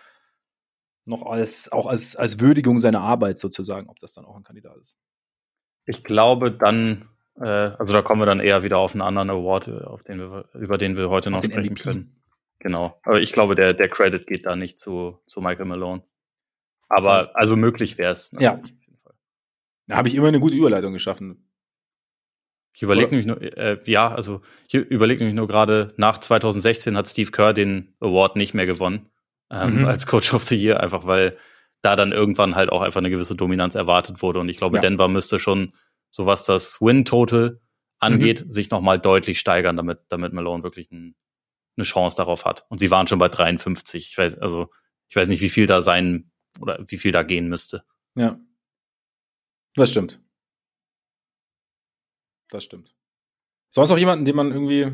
noch 1.07 1.23
als, 1.23 1.71
auch 1.71 1.85
als, 1.85 2.15
als 2.15 2.39
Würdigung 2.39 2.79
seiner 2.79 3.01
Arbeit 3.01 3.39
sozusagen, 3.39 3.89
ob 3.89 3.99
das 3.99 4.13
dann 4.13 4.25
auch 4.25 4.35
ein 4.35 4.43
Kandidat 4.43 4.77
ist. 4.77 4.97
Ich 5.85 6.03
glaube 6.03 6.51
dann, 6.51 7.09
äh, 7.35 7.45
also 7.45 7.93
da 7.93 8.01
kommen 8.01 8.21
wir 8.21 8.25
dann 8.25 8.39
eher 8.39 8.63
wieder 8.63 8.77
auf 8.77 8.93
einen 8.93 9.01
anderen 9.01 9.29
Award, 9.29 9.69
äh, 9.69 9.83
auf 9.83 10.03
den 10.03 10.19
wir, 10.19 10.45
über 10.53 10.77
den 10.77 10.97
wir 10.97 11.09
heute 11.09 11.29
noch 11.29 11.43
sprechen 11.43 11.73
MVP. 11.73 11.81
können. 11.81 12.21
Genau. 12.59 12.99
Aber 13.03 13.21
ich 13.21 13.31
glaube, 13.31 13.55
der, 13.55 13.73
der 13.73 13.87
Credit 13.87 14.27
geht 14.27 14.45
da 14.45 14.55
nicht 14.55 14.79
zu, 14.79 15.19
zu 15.27 15.41
Michael 15.41 15.65
Malone. 15.65 16.03
Aber 16.89 17.17
das 17.17 17.27
heißt, 17.27 17.35
also 17.35 17.55
möglich 17.55 17.97
wäre 17.97 18.13
es. 18.13 18.31
Ja. 18.37 18.59
Da 19.87 19.95
habe 19.95 20.07
ich 20.07 20.15
immer 20.15 20.27
eine 20.27 20.39
gute 20.39 20.55
Überleitung 20.55 20.93
geschaffen. 20.93 21.49
Ich 22.73 22.83
überlege 22.83 23.09
nämlich 23.09 23.25
nur, 23.25 23.41
äh, 23.41 23.79
ja, 23.85 24.13
also 24.13 24.41
ich 24.67 24.75
überlege 24.75 25.19
nämlich 25.19 25.35
nur 25.35 25.47
gerade, 25.47 25.93
nach 25.97 26.19
2016 26.19 26.95
hat 26.97 27.07
Steve 27.07 27.31
Kerr 27.31 27.53
den 27.53 27.95
Award 27.99 28.35
nicht 28.35 28.53
mehr 28.53 28.65
gewonnen 28.65 29.09
ähm, 29.51 29.79
mhm. 29.79 29.85
als 29.85 30.07
Coach 30.07 30.33
of 30.33 30.43
the 30.43 30.55
Year, 30.55 30.81
einfach 30.81 31.05
weil 31.05 31.37
da 31.81 31.95
dann 31.95 32.11
irgendwann 32.11 32.55
halt 32.55 32.71
auch 32.71 32.81
einfach 32.81 32.99
eine 32.99 33.09
gewisse 33.09 33.35
Dominanz 33.35 33.75
erwartet 33.75 34.21
wurde. 34.21 34.39
Und 34.39 34.49
ich 34.49 34.57
glaube, 34.57 34.77
ja. 34.77 34.81
Denver 34.81 35.07
müsste 35.07 35.39
schon, 35.39 35.73
so 36.09 36.25
was 36.25 36.45
das 36.45 36.81
Win-Total 36.81 37.61
angeht, 37.99 38.45
mhm. 38.45 38.51
sich 38.51 38.69
nochmal 38.69 38.99
deutlich 38.99 39.39
steigern, 39.39 39.77
damit, 39.77 40.01
damit 40.09 40.33
Malone 40.33 40.63
wirklich 40.63 40.91
ein, 40.91 41.15
eine 41.77 41.85
Chance 41.85 42.17
darauf 42.17 42.45
hat. 42.45 42.65
Und 42.69 42.79
sie 42.79 42.91
waren 42.91 43.07
schon 43.07 43.19
bei 43.19 43.29
53. 43.29 44.09
Ich 44.09 44.17
weiß, 44.17 44.37
also, 44.39 44.71
ich 45.09 45.15
weiß 45.15 45.27
nicht, 45.27 45.41
wie 45.41 45.49
viel 45.49 45.65
da 45.65 45.81
sein 45.81 46.31
oder 46.59 46.83
wie 46.87 46.97
viel 46.97 47.11
da 47.11 47.23
gehen 47.23 47.47
müsste. 47.47 47.83
Ja. 48.15 48.39
Das 49.75 49.91
stimmt. 49.91 50.19
Das 52.49 52.63
stimmt. 52.63 52.95
Sonst 53.69 53.89
noch 53.89 53.97
jemanden, 53.97 54.25
den 54.25 54.35
man 54.35 54.51
irgendwie. 54.51 54.91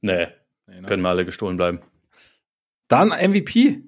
Nee. 0.00 0.28
nee 0.66 0.80
ne? 0.80 0.86
Können 0.86 1.02
wir 1.02 1.08
alle 1.08 1.24
gestohlen 1.24 1.56
bleiben. 1.56 1.80
Dann 2.88 3.08
MVP. 3.08 3.82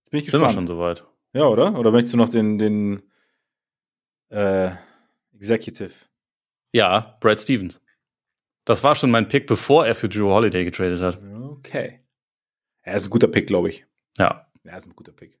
Jetzt 0.00 0.10
bin 0.10 0.20
ich 0.20 0.24
gespannt. 0.24 0.30
Sind 0.30 0.42
wir 0.42 0.50
schon 0.50 0.66
soweit? 0.66 1.04
Ja, 1.32 1.44
oder? 1.44 1.78
Oder 1.78 1.90
möchtest 1.90 2.14
du 2.14 2.18
noch 2.18 2.28
den, 2.28 2.58
den 2.58 3.02
äh, 4.30 4.70
Executive? 5.34 5.92
Ja, 6.72 7.16
Brad 7.20 7.40
Stevens. 7.40 7.80
Das 8.64 8.84
war 8.84 8.94
schon 8.94 9.10
mein 9.10 9.28
Pick, 9.28 9.46
bevor 9.46 9.86
er 9.86 9.94
für 9.94 10.08
Drew 10.08 10.28
Holiday 10.28 10.64
getradet 10.64 11.00
hat. 11.00 11.22
Okay. 11.22 12.00
Er 12.82 12.96
ist 12.96 13.06
ein 13.06 13.10
guter 13.10 13.28
Pick, 13.28 13.46
glaube 13.46 13.70
ich. 13.70 13.86
Ja. 14.18 14.50
Er 14.64 14.78
ist 14.78 14.86
ein 14.86 14.94
guter 14.94 15.12
Pick. 15.12 15.38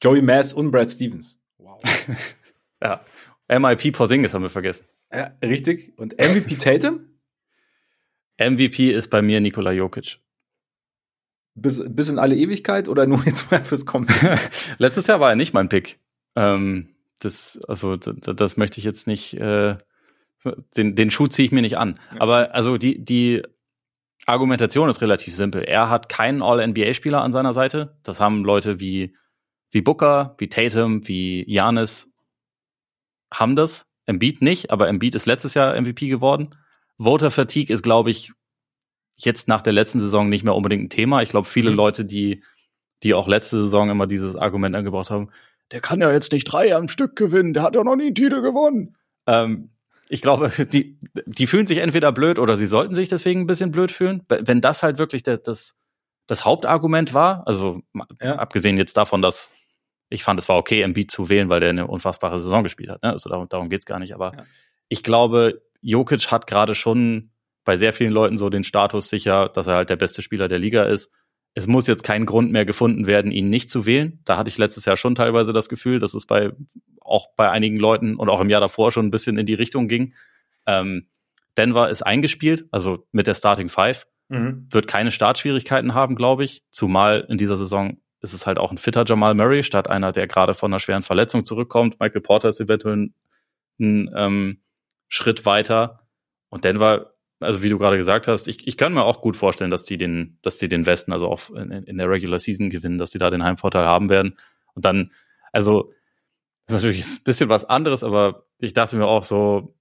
Joey 0.00 0.22
Mass 0.22 0.52
und 0.52 0.70
Brad 0.70 0.90
Stevens. 0.90 1.40
Wow. 1.58 1.80
ja. 2.82 3.04
MIP 3.48 3.92
Porzingis 3.92 4.34
haben 4.34 4.42
wir 4.42 4.50
vergessen. 4.50 4.86
Ja, 5.12 5.36
richtig. 5.42 5.92
Und 5.98 6.16
MVP 6.18 6.56
Tatum? 6.56 7.08
MVP 8.38 8.90
ist 8.92 9.08
bei 9.10 9.22
mir 9.22 9.40
Nikola 9.40 9.72
Jokic. 9.72 10.18
Bis, 11.54 11.82
bis 11.86 12.08
in 12.08 12.18
alle 12.18 12.36
Ewigkeit 12.36 12.88
oder 12.88 13.06
nur 13.06 13.24
jetzt 13.26 13.50
mal 13.50 13.62
fürs 13.62 13.84
Kommen? 13.84 14.08
Letztes 14.78 15.06
Jahr 15.06 15.20
war 15.20 15.30
er 15.30 15.36
nicht 15.36 15.52
mein 15.52 15.68
Pick. 15.68 15.98
Ähm, 16.34 16.88
das, 17.18 17.60
also, 17.68 17.96
das, 17.96 18.14
das 18.34 18.56
möchte 18.56 18.78
ich 18.78 18.84
jetzt 18.84 19.06
nicht, 19.06 19.34
äh, 19.34 19.76
den, 20.76 20.96
den 20.96 21.10
Schuh 21.10 21.26
ziehe 21.26 21.46
ich 21.46 21.52
mir 21.52 21.62
nicht 21.62 21.78
an. 21.78 22.00
Ja. 22.14 22.20
Aber 22.20 22.54
also 22.54 22.78
die, 22.78 23.04
die 23.04 23.42
Argumentation 24.26 24.88
ist 24.88 25.00
relativ 25.00 25.34
simpel. 25.34 25.62
Er 25.62 25.90
hat 25.90 26.08
keinen 26.08 26.42
All-NBA-Spieler 26.42 27.22
an 27.22 27.32
seiner 27.32 27.54
Seite. 27.54 27.96
Das 28.02 28.20
haben 28.20 28.44
Leute 28.44 28.80
wie, 28.80 29.14
wie 29.70 29.82
Booker, 29.82 30.34
wie 30.38 30.48
Tatum, 30.48 31.06
wie 31.06 31.44
Janis 31.50 32.12
haben 33.32 33.56
das. 33.56 33.90
Embiid 34.06 34.42
nicht, 34.42 34.70
aber 34.70 34.88
Embiid 34.88 35.14
ist 35.14 35.26
letztes 35.26 35.54
Jahr 35.54 35.80
MVP 35.80 36.08
geworden. 36.08 36.54
Voter 36.98 37.30
Fatigue 37.30 37.72
ist, 37.72 37.82
glaube 37.82 38.10
ich, 38.10 38.32
jetzt 39.24 39.48
nach 39.48 39.62
der 39.62 39.72
letzten 39.72 40.00
Saison 40.00 40.28
nicht 40.28 40.44
mehr 40.44 40.54
unbedingt 40.54 40.84
ein 40.84 40.90
Thema. 40.90 41.22
Ich 41.22 41.28
glaube, 41.28 41.48
viele 41.48 41.70
mhm. 41.70 41.76
Leute, 41.76 42.04
die, 42.04 42.42
die 43.02 43.14
auch 43.14 43.28
letzte 43.28 43.60
Saison 43.62 43.90
immer 43.90 44.06
dieses 44.06 44.36
Argument 44.36 44.74
angebracht 44.76 45.10
haben, 45.10 45.30
der 45.70 45.80
kann 45.80 46.00
ja 46.00 46.12
jetzt 46.12 46.32
nicht 46.32 46.44
drei 46.44 46.74
am 46.74 46.88
Stück 46.88 47.16
gewinnen, 47.16 47.54
der 47.54 47.62
hat 47.62 47.74
ja 47.76 47.82
noch 47.82 47.96
nie 47.96 48.06
einen 48.06 48.14
Titel 48.14 48.42
gewonnen. 48.42 48.96
Ähm, 49.26 49.70
ich 50.08 50.20
glaube, 50.20 50.50
die, 50.72 50.98
die 51.26 51.46
fühlen 51.46 51.66
sich 51.66 51.78
entweder 51.78 52.12
blöd 52.12 52.38
oder 52.38 52.56
sie 52.56 52.66
sollten 52.66 52.94
sich 52.94 53.08
deswegen 53.08 53.40
ein 53.40 53.46
bisschen 53.46 53.70
blöd 53.70 53.90
fühlen. 53.90 54.22
Wenn 54.28 54.60
das 54.60 54.82
halt 54.82 54.98
wirklich 54.98 55.22
das, 55.22 55.42
das, 55.42 55.80
das 56.26 56.44
Hauptargument 56.44 57.14
war, 57.14 57.46
also 57.46 57.80
ja. 58.20 58.36
abgesehen 58.36 58.76
jetzt 58.76 58.96
davon, 58.96 59.22
dass 59.22 59.50
ich 60.10 60.24
fand, 60.24 60.38
es 60.38 60.48
war 60.48 60.58
okay, 60.58 60.82
Embiid 60.82 61.10
zu 61.10 61.30
wählen, 61.30 61.48
weil 61.48 61.60
der 61.60 61.70
eine 61.70 61.86
unfassbare 61.86 62.38
Saison 62.38 62.62
gespielt 62.62 62.90
hat. 62.90 63.02
Ne? 63.02 63.10
Also 63.10 63.30
darum, 63.30 63.48
darum 63.48 63.70
geht's 63.70 63.86
gar 63.86 63.98
nicht. 63.98 64.14
Aber 64.14 64.34
ja. 64.36 64.44
ich 64.88 65.02
glaube, 65.02 65.62
Jokic 65.80 66.30
hat 66.30 66.46
gerade 66.46 66.74
schon 66.74 67.31
bei 67.64 67.76
sehr 67.76 67.92
vielen 67.92 68.12
Leuten 68.12 68.38
so 68.38 68.50
den 68.50 68.64
Status 68.64 69.08
sicher, 69.08 69.48
dass 69.48 69.66
er 69.66 69.76
halt 69.76 69.90
der 69.90 69.96
beste 69.96 70.22
Spieler 70.22 70.48
der 70.48 70.58
Liga 70.58 70.84
ist. 70.84 71.12
Es 71.54 71.66
muss 71.66 71.86
jetzt 71.86 72.02
kein 72.02 72.26
Grund 72.26 72.50
mehr 72.50 72.64
gefunden 72.64 73.06
werden, 73.06 73.30
ihn 73.30 73.50
nicht 73.50 73.70
zu 73.70 73.86
wählen. 73.86 74.20
Da 74.24 74.36
hatte 74.36 74.48
ich 74.48 74.58
letztes 74.58 74.84
Jahr 74.86 74.96
schon 74.96 75.14
teilweise 75.14 75.52
das 75.52 75.68
Gefühl, 75.68 75.98
dass 75.98 76.14
es 76.14 76.26
bei 76.26 76.52
auch 77.00 77.28
bei 77.36 77.50
einigen 77.50 77.76
Leuten 77.76 78.16
und 78.16 78.28
auch 78.28 78.40
im 78.40 78.48
Jahr 78.48 78.60
davor 78.60 78.90
schon 78.90 79.06
ein 79.06 79.10
bisschen 79.10 79.36
in 79.36 79.46
die 79.46 79.54
Richtung 79.54 79.88
ging. 79.88 80.14
Ähm, 80.66 81.08
Denver 81.56 81.90
ist 81.90 82.02
eingespielt, 82.02 82.66
also 82.70 83.06
mit 83.12 83.26
der 83.26 83.34
Starting 83.34 83.68
Five. 83.68 84.06
Mhm. 84.28 84.66
Wird 84.70 84.88
keine 84.88 85.10
Startschwierigkeiten 85.10 85.94
haben, 85.94 86.14
glaube 86.14 86.44
ich. 86.44 86.64
Zumal 86.70 87.26
in 87.28 87.38
dieser 87.38 87.56
Saison 87.56 87.98
ist 88.20 88.32
es 88.32 88.46
halt 88.46 88.58
auch 88.58 88.70
ein 88.70 88.78
fitter 88.78 89.04
Jamal 89.06 89.34
Murray 89.34 89.62
statt 89.62 89.90
einer, 89.90 90.12
der 90.12 90.26
gerade 90.26 90.54
von 90.54 90.72
einer 90.72 90.80
schweren 90.80 91.02
Verletzung 91.02 91.44
zurückkommt. 91.44 92.00
Michael 92.00 92.22
Porter 92.22 92.48
ist 92.48 92.60
eventuell 92.60 92.96
ein, 92.96 93.14
ein 93.78 94.10
ähm, 94.16 94.62
Schritt 95.08 95.44
weiter. 95.44 96.06
Und 96.48 96.64
Denver, 96.64 97.11
also 97.42 97.62
wie 97.62 97.68
du 97.68 97.78
gerade 97.78 97.96
gesagt 97.96 98.28
hast, 98.28 98.48
ich, 98.48 98.66
ich 98.66 98.76
kann 98.76 98.94
mir 98.94 99.04
auch 99.04 99.20
gut 99.20 99.36
vorstellen, 99.36 99.70
dass 99.70 99.84
die 99.84 99.98
den, 99.98 100.38
dass 100.42 100.58
die 100.58 100.68
den 100.68 100.86
Westen, 100.86 101.12
also 101.12 101.28
auch 101.28 101.50
in, 101.50 101.70
in 101.70 101.98
der 101.98 102.08
Regular 102.08 102.38
Season 102.38 102.70
gewinnen, 102.70 102.98
dass 102.98 103.10
sie 103.10 103.18
da 103.18 103.30
den 103.30 103.44
Heimvorteil 103.44 103.84
haben 103.84 104.08
werden. 104.08 104.38
Und 104.74 104.84
dann, 104.84 105.12
also, 105.52 105.92
das 106.66 106.78
ist 106.78 106.82
natürlich 106.84 107.04
ein 107.04 107.24
bisschen 107.24 107.48
was 107.48 107.64
anderes, 107.64 108.04
aber 108.04 108.46
ich 108.58 108.72
dachte 108.72 108.96
mir 108.96 109.06
auch 109.06 109.24
so, 109.24 109.74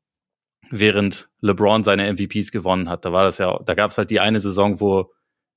während 0.70 1.30
LeBron 1.42 1.84
seine 1.84 2.12
MVPs 2.12 2.52
gewonnen 2.52 2.90
hat, 2.90 3.06
da 3.06 3.12
war 3.12 3.24
das 3.24 3.38
ja, 3.38 3.60
da 3.66 3.74
gab 3.74 3.92
es 3.92 3.98
halt 3.98 4.10
die 4.10 4.20
eine 4.20 4.40
Saison, 4.40 4.80
wo 4.80 5.14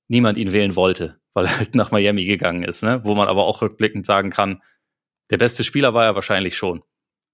niemand 0.07 0.37
ihn 0.37 0.53
wählen 0.53 0.75
wollte 0.75 1.19
weil 1.35 1.45
er 1.45 1.57
halt 1.57 1.75
nach 1.75 1.91
Miami 1.91 2.25
gegangen 2.25 2.63
ist, 2.63 2.81
ne? 2.81 3.01
Wo 3.03 3.13
man 3.13 3.27
aber 3.27 3.43
auch 3.43 3.61
rückblickend 3.61 4.05
sagen 4.05 4.31
kann, 4.31 4.63
der 5.29 5.37
beste 5.37 5.63
Spieler 5.63 5.93
war 5.93 6.05
er 6.05 6.15
wahrscheinlich 6.15 6.57
schon. 6.57 6.81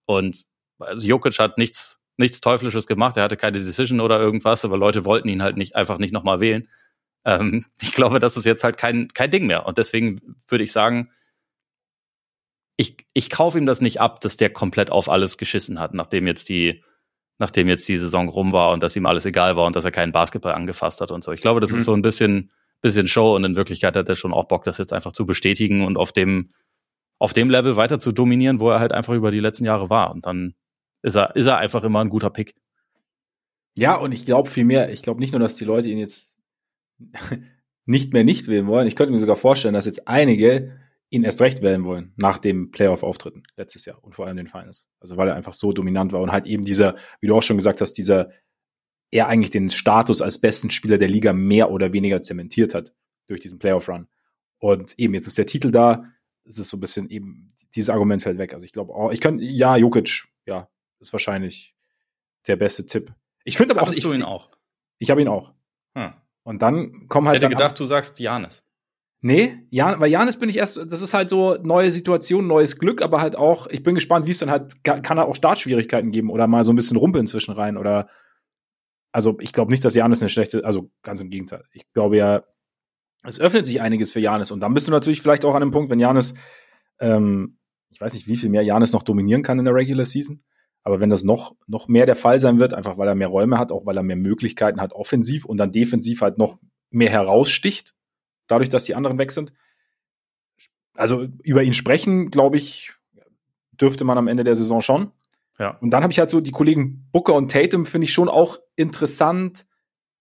Und 0.05 0.43
also 0.79 1.07
Jokic 1.07 1.37
hat 1.39 1.57
nichts, 1.57 2.00
nichts 2.21 2.39
Teuflisches 2.39 2.87
gemacht, 2.87 3.17
er 3.17 3.23
hatte 3.23 3.37
keine 3.37 3.57
Decision 3.57 3.99
oder 3.99 4.19
irgendwas, 4.19 4.63
aber 4.63 4.77
Leute 4.77 5.03
wollten 5.03 5.27
ihn 5.27 5.43
halt 5.43 5.57
nicht 5.57 5.75
einfach 5.75 5.97
nicht 5.97 6.13
nochmal 6.13 6.39
wählen. 6.39 6.69
Ähm, 7.25 7.65
ich 7.81 7.91
glaube, 7.91 8.19
das 8.19 8.37
ist 8.37 8.45
jetzt 8.45 8.63
halt 8.63 8.77
kein, 8.77 9.09
kein 9.09 9.31
Ding 9.31 9.47
mehr. 9.47 9.65
Und 9.65 9.77
deswegen 9.77 10.37
würde 10.47 10.63
ich 10.63 10.71
sagen, 10.71 11.09
ich, 12.77 12.97
ich 13.13 13.29
kaufe 13.29 13.57
ihm 13.57 13.65
das 13.65 13.81
nicht 13.81 14.01
ab, 14.01 14.21
dass 14.21 14.37
der 14.37 14.49
komplett 14.49 14.89
auf 14.89 15.09
alles 15.09 15.37
geschissen 15.37 15.79
hat, 15.79 15.93
nachdem 15.93 16.25
jetzt 16.25 16.49
die, 16.49 16.83
nachdem 17.37 17.67
jetzt 17.67 17.87
die 17.87 17.97
Saison 17.97 18.29
rum 18.29 18.53
war 18.53 18.71
und 18.71 18.81
dass 18.81 18.95
ihm 18.95 19.05
alles 19.05 19.25
egal 19.25 19.55
war 19.55 19.65
und 19.65 19.75
dass 19.75 19.85
er 19.85 19.91
keinen 19.91 20.11
Basketball 20.11 20.53
angefasst 20.53 21.01
hat 21.01 21.11
und 21.11 21.23
so. 21.23 21.31
Ich 21.31 21.41
glaube, 21.41 21.59
das 21.59 21.71
mhm. 21.71 21.77
ist 21.77 21.85
so 21.85 21.93
ein 21.93 22.01
bisschen, 22.01 22.51
bisschen 22.81 23.07
Show 23.07 23.35
und 23.35 23.43
in 23.43 23.55
Wirklichkeit 23.55 23.95
hat 23.95 24.09
er 24.09 24.15
schon 24.15 24.33
auch 24.33 24.45
Bock, 24.45 24.63
das 24.63 24.77
jetzt 24.77 24.93
einfach 24.93 25.11
zu 25.11 25.25
bestätigen 25.25 25.85
und 25.85 25.97
auf 25.97 26.11
dem, 26.11 26.49
auf 27.19 27.33
dem 27.33 27.49
Level 27.51 27.75
weiter 27.75 27.99
zu 27.99 28.11
dominieren, 28.11 28.59
wo 28.59 28.71
er 28.71 28.79
halt 28.79 28.93
einfach 28.93 29.13
über 29.13 29.29
die 29.29 29.39
letzten 29.39 29.65
Jahre 29.65 29.89
war. 29.89 30.11
Und 30.11 30.25
dann 30.25 30.55
ist 31.01 31.15
er, 31.15 31.35
ist 31.35 31.45
er 31.45 31.57
einfach 31.57 31.83
immer 31.83 32.01
ein 32.01 32.09
guter 32.09 32.29
Pick. 32.29 32.55
Ja, 33.75 33.95
und 33.95 34.11
ich 34.11 34.25
glaube 34.25 34.49
viel 34.49 34.65
mehr, 34.65 34.91
ich 34.91 35.01
glaube 35.01 35.19
nicht 35.19 35.31
nur, 35.31 35.39
dass 35.39 35.55
die 35.55 35.65
Leute 35.65 35.87
ihn 35.87 35.97
jetzt 35.97 36.35
nicht 37.85 38.13
mehr 38.13 38.23
nicht 38.23 38.47
wählen 38.47 38.67
wollen. 38.67 38.87
Ich 38.87 38.95
könnte 38.95 39.11
mir 39.11 39.17
sogar 39.17 39.35
vorstellen, 39.35 39.73
dass 39.73 39.85
jetzt 39.85 40.07
einige 40.07 40.77
ihn 41.09 41.23
erst 41.23 41.41
recht 41.41 41.61
wählen 41.61 41.83
wollen 41.83 42.13
nach 42.15 42.39
dem 42.39 42.71
Playoff-Auftritten 42.71 43.43
letztes 43.57 43.85
Jahr 43.85 44.01
und 44.03 44.15
vor 44.15 44.27
allem 44.27 44.37
den 44.37 44.47
Finals. 44.47 44.87
Also 44.99 45.17
weil 45.17 45.27
er 45.27 45.35
einfach 45.35 45.53
so 45.53 45.73
dominant 45.73 46.13
war 46.13 46.21
und 46.21 46.31
halt 46.31 46.45
eben 46.45 46.63
dieser, 46.63 46.95
wie 47.19 47.27
du 47.27 47.35
auch 47.35 47.43
schon 47.43 47.57
gesagt 47.57 47.81
hast, 47.81 47.93
dieser 47.93 48.29
er 49.11 49.27
eigentlich 49.27 49.49
den 49.49 49.69
Status 49.69 50.21
als 50.21 50.39
besten 50.39 50.71
Spieler 50.71 50.97
der 50.97 51.09
Liga 51.09 51.33
mehr 51.33 51.69
oder 51.69 51.91
weniger 51.91 52.21
zementiert 52.21 52.73
hat 52.73 52.93
durch 53.27 53.41
diesen 53.41 53.59
Playoff-Run. 53.59 54.07
Und 54.57 54.97
eben, 54.97 55.13
jetzt 55.13 55.27
ist 55.27 55.37
der 55.37 55.45
Titel 55.45 55.69
da, 55.69 56.05
es 56.45 56.57
ist 56.57 56.69
so 56.69 56.77
ein 56.77 56.79
bisschen 56.79 57.09
eben, 57.09 57.53
dieses 57.75 57.89
Argument 57.89 58.21
fällt 58.21 58.37
weg. 58.37 58.53
Also 58.53 58.65
ich 58.65 58.71
glaube, 58.71 58.93
oh, 58.93 59.11
ich 59.11 59.19
könnte, 59.19 59.43
ja, 59.43 59.75
Jokic, 59.75 60.27
ja, 60.45 60.69
ist 61.01 61.13
wahrscheinlich, 61.13 61.75
der 62.47 62.55
beste 62.55 62.85
Tipp. 62.85 63.13
Ich 63.43 63.57
finde 63.57 63.75
aber 63.75 63.83
auch, 63.83 63.91
ich, 63.91 64.03
du 64.03 64.13
ihn 64.13 64.23
auch. 64.23 64.51
Ich 64.97 65.09
habe 65.09 65.21
ihn 65.21 65.27
auch. 65.27 65.53
Hm. 65.95 66.13
Und 66.43 66.61
dann 66.61 67.07
kommen 67.07 67.27
halt. 67.27 67.37
Ich 67.37 67.43
hätte 67.43 67.53
gedacht, 67.53 67.79
du 67.79 67.85
sagst 67.85 68.19
Janis. 68.19 68.63
Nee, 69.23 69.67
Jan, 69.69 69.99
bei 69.99 70.07
Janis 70.07 70.37
bin 70.37 70.49
ich 70.49 70.57
erst, 70.57 70.77
das 70.77 71.03
ist 71.03 71.13
halt 71.13 71.29
so 71.29 71.55
neue 71.61 71.91
Situation, 71.91 72.47
neues 72.47 72.79
Glück, 72.79 73.03
aber 73.03 73.21
halt 73.21 73.35
auch, 73.35 73.67
ich 73.67 73.83
bin 73.83 73.93
gespannt, 73.93 74.25
wie 74.25 74.31
es 74.31 74.39
dann 74.39 74.49
halt, 74.49 74.83
kann 74.83 75.17
er 75.17 75.27
auch 75.27 75.35
Startschwierigkeiten 75.35 76.11
geben 76.11 76.31
oder 76.31 76.47
mal 76.47 76.63
so 76.63 76.73
ein 76.73 76.75
bisschen 76.75 76.97
rumpeln 76.97 77.27
zwischen 77.27 77.53
rein 77.53 77.77
oder, 77.77 78.09
also 79.11 79.37
ich 79.39 79.53
glaube 79.53 79.69
nicht, 79.71 79.85
dass 79.85 79.93
Janis 79.93 80.23
eine 80.23 80.29
schlechte, 80.29 80.65
also 80.65 80.89
ganz 81.03 81.21
im 81.21 81.29
Gegenteil. 81.29 81.63
Ich 81.71 81.83
glaube 81.93 82.17
ja, 82.17 82.43
es 83.23 83.39
öffnet 83.39 83.67
sich 83.67 83.79
einiges 83.79 84.11
für 84.11 84.19
Janis 84.19 84.49
und 84.49 84.59
dann 84.59 84.73
bist 84.73 84.87
du 84.87 84.91
natürlich 84.91 85.21
vielleicht 85.21 85.45
auch 85.45 85.53
an 85.53 85.61
einem 85.61 85.71
Punkt, 85.71 85.91
wenn 85.91 85.99
Janis, 85.99 86.33
ähm, 86.99 87.59
ich 87.89 88.01
weiß 88.01 88.15
nicht, 88.15 88.27
wie 88.27 88.37
viel 88.37 88.49
mehr 88.49 88.63
Janis 88.63 88.91
noch 88.91 89.03
dominieren 89.03 89.43
kann 89.43 89.59
in 89.59 89.65
der 89.65 89.75
Regular 89.75 90.07
Season, 90.07 90.41
aber 90.83 90.99
wenn 90.99 91.09
das 91.09 91.23
noch, 91.23 91.55
noch 91.67 91.87
mehr 91.87 92.05
der 92.05 92.15
Fall 92.15 92.39
sein 92.39 92.59
wird, 92.59 92.73
einfach 92.73 92.97
weil 92.97 93.07
er 93.07 93.15
mehr 93.15 93.27
Räume 93.27 93.59
hat, 93.59 93.71
auch 93.71 93.85
weil 93.85 93.97
er 93.97 94.03
mehr 94.03 94.15
Möglichkeiten 94.15 94.81
hat 94.81 94.93
offensiv 94.93 95.45
und 95.45 95.57
dann 95.57 95.71
defensiv 95.71 96.21
halt 96.21 96.37
noch 96.37 96.59
mehr 96.89 97.09
heraussticht, 97.09 97.93
dadurch, 98.47 98.69
dass 98.69 98.85
die 98.85 98.95
anderen 98.95 99.17
weg 99.17 99.31
sind. 99.31 99.53
Also 100.95 101.27
über 101.43 101.63
ihn 101.63 101.73
sprechen, 101.73 102.31
glaube 102.31 102.57
ich, 102.57 102.93
dürfte 103.71 104.03
man 104.03 104.17
am 104.17 104.27
Ende 104.27 104.43
der 104.43 104.55
Saison 104.55 104.81
schon. 104.81 105.11
Ja. 105.59 105.77
Und 105.77 105.91
dann 105.91 106.03
habe 106.03 106.11
ich 106.11 106.19
halt 106.19 106.29
so 106.29 106.41
die 106.41 106.51
Kollegen 106.51 107.07
Booker 107.11 107.35
und 107.35 107.51
Tatum, 107.51 107.85
finde 107.85 108.05
ich 108.05 108.13
schon 108.13 108.29
auch 108.29 108.59
interessant. 108.75 109.65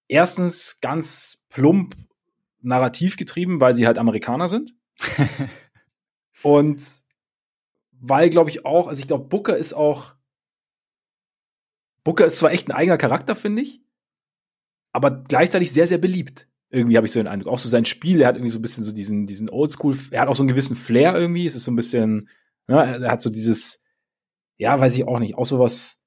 Erstens 0.06 0.80
ganz 0.80 1.44
plump 1.48 1.96
narrativ 2.60 3.16
getrieben, 3.16 3.60
weil 3.60 3.74
sie 3.74 3.86
halt 3.86 3.98
Amerikaner 3.98 4.48
sind. 4.48 4.74
und 6.42 6.82
weil, 7.92 8.30
glaube 8.30 8.50
ich, 8.50 8.64
auch, 8.64 8.88
also 8.88 9.00
ich 9.00 9.06
glaube, 9.06 9.28
Booker 9.28 9.56
ist 9.56 9.72
auch. 9.72 10.14
Booker 12.04 12.26
ist 12.26 12.38
zwar 12.38 12.52
echt 12.52 12.68
ein 12.68 12.76
eigener 12.76 12.98
Charakter, 12.98 13.34
finde 13.34 13.62
ich, 13.62 13.82
aber 14.92 15.22
gleichzeitig 15.22 15.72
sehr, 15.72 15.86
sehr 15.86 15.98
beliebt. 15.98 16.48
Irgendwie 16.70 16.96
habe 16.96 17.06
ich 17.06 17.12
so 17.12 17.20
den 17.20 17.26
Eindruck. 17.26 17.52
Auch 17.52 17.58
so 17.58 17.68
sein 17.68 17.84
Spiel, 17.84 18.20
er 18.20 18.28
hat 18.28 18.36
irgendwie 18.36 18.50
so 18.50 18.58
ein 18.58 18.62
bisschen 18.62 18.84
so 18.84 18.92
diesen, 18.92 19.26
diesen 19.26 19.50
Oldschool, 19.50 19.96
er 20.12 20.22
hat 20.22 20.28
auch 20.28 20.36
so 20.36 20.42
einen 20.42 20.48
gewissen 20.48 20.76
Flair 20.76 21.16
irgendwie. 21.16 21.46
Es 21.46 21.54
ist 21.54 21.64
so 21.64 21.72
ein 21.72 21.76
bisschen, 21.76 22.28
ne, 22.68 23.00
er 23.02 23.10
hat 23.10 23.22
so 23.22 23.30
dieses, 23.30 23.82
ja, 24.56 24.78
weiß 24.78 24.94
ich 24.96 25.06
auch 25.06 25.18
nicht, 25.18 25.36
auch 25.36 25.46
so 25.46 25.58
was 25.58 26.00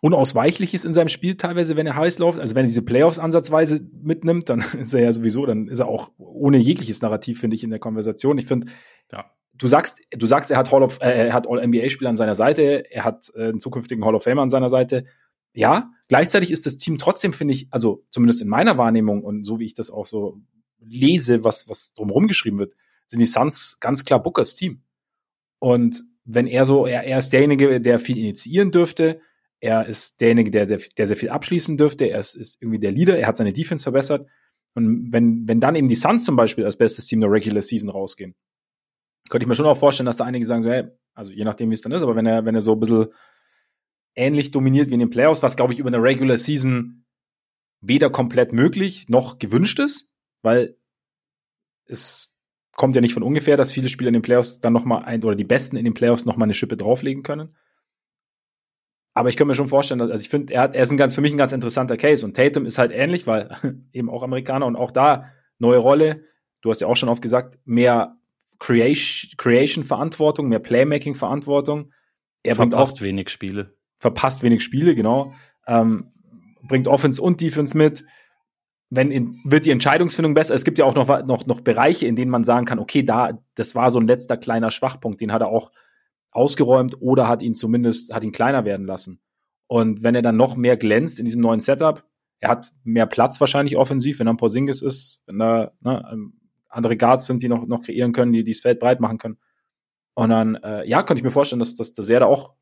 Unausweichliches 0.00 0.84
in 0.84 0.92
seinem 0.92 1.08
Spiel 1.08 1.36
teilweise, 1.36 1.76
wenn 1.76 1.86
er 1.86 1.96
heiß 1.96 2.18
läuft. 2.18 2.38
Also 2.38 2.54
wenn 2.54 2.64
er 2.64 2.68
diese 2.68 2.82
Playoffs 2.82 3.18
ansatzweise 3.18 3.80
mitnimmt, 4.02 4.48
dann 4.48 4.60
ist 4.78 4.94
er 4.94 5.02
ja 5.02 5.12
sowieso, 5.12 5.46
dann 5.46 5.68
ist 5.68 5.80
er 5.80 5.88
auch 5.88 6.12
ohne 6.18 6.58
jegliches 6.58 7.02
Narrativ, 7.02 7.40
finde 7.40 7.56
ich, 7.56 7.64
in 7.64 7.70
der 7.70 7.78
Konversation. 7.78 8.38
Ich 8.38 8.46
finde, 8.46 8.68
ja. 9.12 9.30
Du 9.58 9.68
sagst, 9.68 10.00
du 10.10 10.26
sagst, 10.26 10.50
er 10.50 10.56
hat 10.56 10.72
Hall 10.72 10.82
of, 10.82 11.00
äh, 11.00 11.26
er 11.26 11.32
hat 11.32 11.46
All-NBA-Spieler 11.48 12.10
an 12.10 12.16
seiner 12.16 12.34
Seite, 12.34 12.84
er 12.90 13.04
hat 13.04 13.30
äh, 13.34 13.48
einen 13.48 13.60
zukünftigen 13.60 14.04
Hall 14.04 14.14
of 14.14 14.22
Famer 14.22 14.42
an 14.42 14.50
seiner 14.50 14.68
Seite. 14.68 15.04
Ja, 15.52 15.90
gleichzeitig 16.08 16.50
ist 16.50 16.66
das 16.66 16.76
Team 16.76 16.98
trotzdem, 16.98 17.32
finde 17.32 17.54
ich, 17.54 17.68
also 17.70 18.04
zumindest 18.10 18.40
in 18.40 18.48
meiner 18.48 18.78
Wahrnehmung 18.78 19.22
und 19.22 19.44
so 19.44 19.58
wie 19.58 19.66
ich 19.66 19.74
das 19.74 19.90
auch 19.90 20.06
so 20.06 20.40
lese, 20.80 21.44
was, 21.44 21.68
was 21.68 21.92
drumherum 21.94 22.28
geschrieben 22.28 22.58
wird, 22.58 22.74
sind 23.06 23.20
die 23.20 23.26
Suns 23.26 23.78
ganz 23.80 24.04
klar 24.04 24.22
Bookers 24.22 24.54
Team. 24.54 24.82
Und 25.58 26.04
wenn 26.24 26.46
er 26.46 26.64
so, 26.64 26.86
er, 26.86 27.04
er 27.04 27.18
ist 27.18 27.32
derjenige, 27.32 27.80
der 27.80 27.98
viel 27.98 28.18
initiieren 28.18 28.70
dürfte, 28.70 29.20
er 29.60 29.86
ist 29.86 30.20
derjenige, 30.20 30.50
der 30.50 30.66
sehr, 30.66 30.78
der 30.96 31.06
sehr 31.06 31.16
viel 31.16 31.30
abschließen 31.30 31.76
dürfte, 31.76 32.04
er 32.04 32.20
ist, 32.20 32.36
ist 32.36 32.62
irgendwie 32.62 32.78
der 32.78 32.92
Leader, 32.92 33.18
er 33.18 33.26
hat 33.26 33.36
seine 33.36 33.52
Defense 33.52 33.82
verbessert. 33.82 34.28
Und 34.74 35.12
wenn, 35.12 35.48
wenn 35.48 35.58
dann 35.58 35.74
eben 35.74 35.88
die 35.88 35.96
Suns 35.96 36.24
zum 36.24 36.36
Beispiel 36.36 36.64
als 36.64 36.76
bestes 36.76 37.06
Team 37.06 37.20
der 37.20 37.32
Regular 37.32 37.62
Season 37.62 37.90
rausgehen, 37.90 38.36
könnte 39.28 39.44
ich 39.44 39.48
mir 39.48 39.56
schon 39.56 39.66
auch 39.66 39.76
vorstellen, 39.76 40.06
dass 40.06 40.16
da 40.16 40.24
einige 40.24 40.44
sagen, 40.44 40.62
so, 40.62 40.70
hey, 40.70 40.88
also 41.14 41.32
je 41.32 41.44
nachdem, 41.44 41.70
wie 41.70 41.74
es 41.74 41.82
dann 41.82 41.92
ist, 41.92 42.02
aber 42.02 42.16
wenn 42.16 42.26
er, 42.26 42.44
wenn 42.44 42.54
er 42.54 42.60
so 42.60 42.72
ein 42.72 42.80
bisschen 42.80 43.08
ähnlich 44.14 44.50
dominiert 44.50 44.90
wie 44.90 44.94
in 44.94 45.00
den 45.00 45.10
Playoffs, 45.10 45.42
was, 45.42 45.56
glaube 45.56 45.72
ich, 45.72 45.78
über 45.78 45.88
eine 45.88 46.02
Regular 46.02 46.38
Season 46.38 47.04
weder 47.80 48.10
komplett 48.10 48.52
möglich 48.52 49.08
noch 49.08 49.38
gewünscht 49.38 49.78
ist, 49.78 50.10
weil 50.42 50.76
es 51.86 52.36
kommt 52.76 52.94
ja 52.94 53.00
nicht 53.00 53.14
von 53.14 53.22
ungefähr, 53.22 53.56
dass 53.56 53.72
viele 53.72 53.88
Spieler 53.88 54.08
in 54.08 54.14
den 54.14 54.22
Playoffs 54.22 54.60
dann 54.60 54.72
noch 54.72 54.84
mal 54.84 54.98
ein 54.98 55.22
oder 55.24 55.36
die 55.36 55.44
Besten 55.44 55.76
in 55.76 55.84
den 55.84 55.94
Playoffs 55.94 56.24
noch 56.24 56.36
mal 56.36 56.44
eine 56.44 56.54
Schippe 56.54 56.76
drauflegen 56.76 57.22
können. 57.22 57.56
Aber 59.14 59.28
ich 59.28 59.36
kann 59.36 59.48
mir 59.48 59.56
schon 59.56 59.68
vorstellen, 59.68 60.00
also 60.00 60.14
ich 60.14 60.28
finde, 60.28 60.52
er, 60.52 60.72
er 60.72 60.82
ist 60.82 60.92
ein 60.92 60.96
ganz, 60.96 61.14
für 61.14 61.20
mich 61.20 61.32
ein 61.32 61.38
ganz 61.38 61.50
interessanter 61.50 61.96
Case 61.96 62.24
und 62.24 62.36
Tatum 62.36 62.66
ist 62.66 62.78
halt 62.78 62.92
ähnlich, 62.92 63.26
weil 63.26 63.50
eben 63.92 64.10
auch 64.10 64.22
Amerikaner 64.22 64.66
und 64.66 64.76
auch 64.76 64.92
da 64.92 65.32
neue 65.58 65.78
Rolle. 65.78 66.24
Du 66.60 66.70
hast 66.70 66.80
ja 66.80 66.86
auch 66.86 66.96
schon 66.96 67.08
oft 67.08 67.22
gesagt, 67.22 67.58
mehr 67.64 68.17
Creation-Verantwortung, 68.58 70.48
mehr 70.48 70.58
Playmaking-Verantwortung. 70.58 71.92
Er 72.42 72.54
verpasst 72.54 72.98
auch, 72.98 73.02
wenig 73.02 73.28
Spiele 73.28 73.78
verpasst 73.98 74.42
wenig 74.42 74.62
Spiele, 74.62 74.94
genau. 74.94 75.34
Ähm, 75.66 76.10
bringt 76.62 76.88
Offense 76.88 77.20
und 77.20 77.40
Defense 77.40 77.76
mit. 77.76 78.04
Wenn 78.90 79.10
in, 79.10 79.40
wird 79.44 79.66
die 79.66 79.70
Entscheidungsfindung 79.70 80.34
besser. 80.34 80.54
Es 80.54 80.64
gibt 80.64 80.78
ja 80.78 80.86
auch 80.86 80.94
noch, 80.94 81.26
noch, 81.26 81.44
noch 81.46 81.60
Bereiche, 81.60 82.06
in 82.06 82.16
denen 82.16 82.30
man 82.30 82.44
sagen 82.44 82.64
kann, 82.64 82.78
okay, 82.78 83.02
da, 83.02 83.38
das 83.54 83.74
war 83.74 83.90
so 83.90 84.00
ein 84.00 84.06
letzter 84.06 84.38
kleiner 84.38 84.70
Schwachpunkt, 84.70 85.20
den 85.20 85.32
hat 85.32 85.42
er 85.42 85.48
auch 85.48 85.72
ausgeräumt 86.30 86.96
oder 87.00 87.28
hat 87.28 87.42
ihn 87.42 87.54
zumindest, 87.54 88.14
hat 88.14 88.24
ihn 88.24 88.32
kleiner 88.32 88.64
werden 88.64 88.86
lassen. 88.86 89.20
Und 89.66 90.02
wenn 90.02 90.14
er 90.14 90.22
dann 90.22 90.36
noch 90.36 90.56
mehr 90.56 90.78
glänzt 90.78 91.18
in 91.18 91.26
diesem 91.26 91.42
neuen 91.42 91.60
Setup, 91.60 92.04
er 92.40 92.50
hat 92.50 92.72
mehr 92.84 93.06
Platz 93.06 93.40
wahrscheinlich 93.40 93.76
offensiv, 93.76 94.18
wenn 94.18 94.28
er 94.28 94.32
ein 94.32 94.38
Porzingis 94.38 94.80
ist, 94.80 95.22
wenn 95.26 95.38
da 95.38 95.72
ne, 95.80 96.08
ähm, 96.10 96.40
andere 96.68 96.96
Guards 96.96 97.26
sind, 97.26 97.42
die 97.42 97.48
noch, 97.48 97.66
noch 97.66 97.82
kreieren 97.82 98.12
können, 98.12 98.32
die, 98.32 98.44
die 98.44 98.52
das 98.52 98.60
Feld 98.60 98.78
breit 98.78 99.00
machen 99.00 99.18
können. 99.18 99.38
Und 100.14 100.30
dann, 100.30 100.56
äh, 100.56 100.86
ja, 100.88 101.02
könnte 101.02 101.20
ich 101.20 101.24
mir 101.24 101.30
vorstellen, 101.30 101.60
dass, 101.60 101.74
dass, 101.74 101.92
dass 101.92 102.08
er 102.08 102.20
da 102.20 102.26
auch 102.26 102.54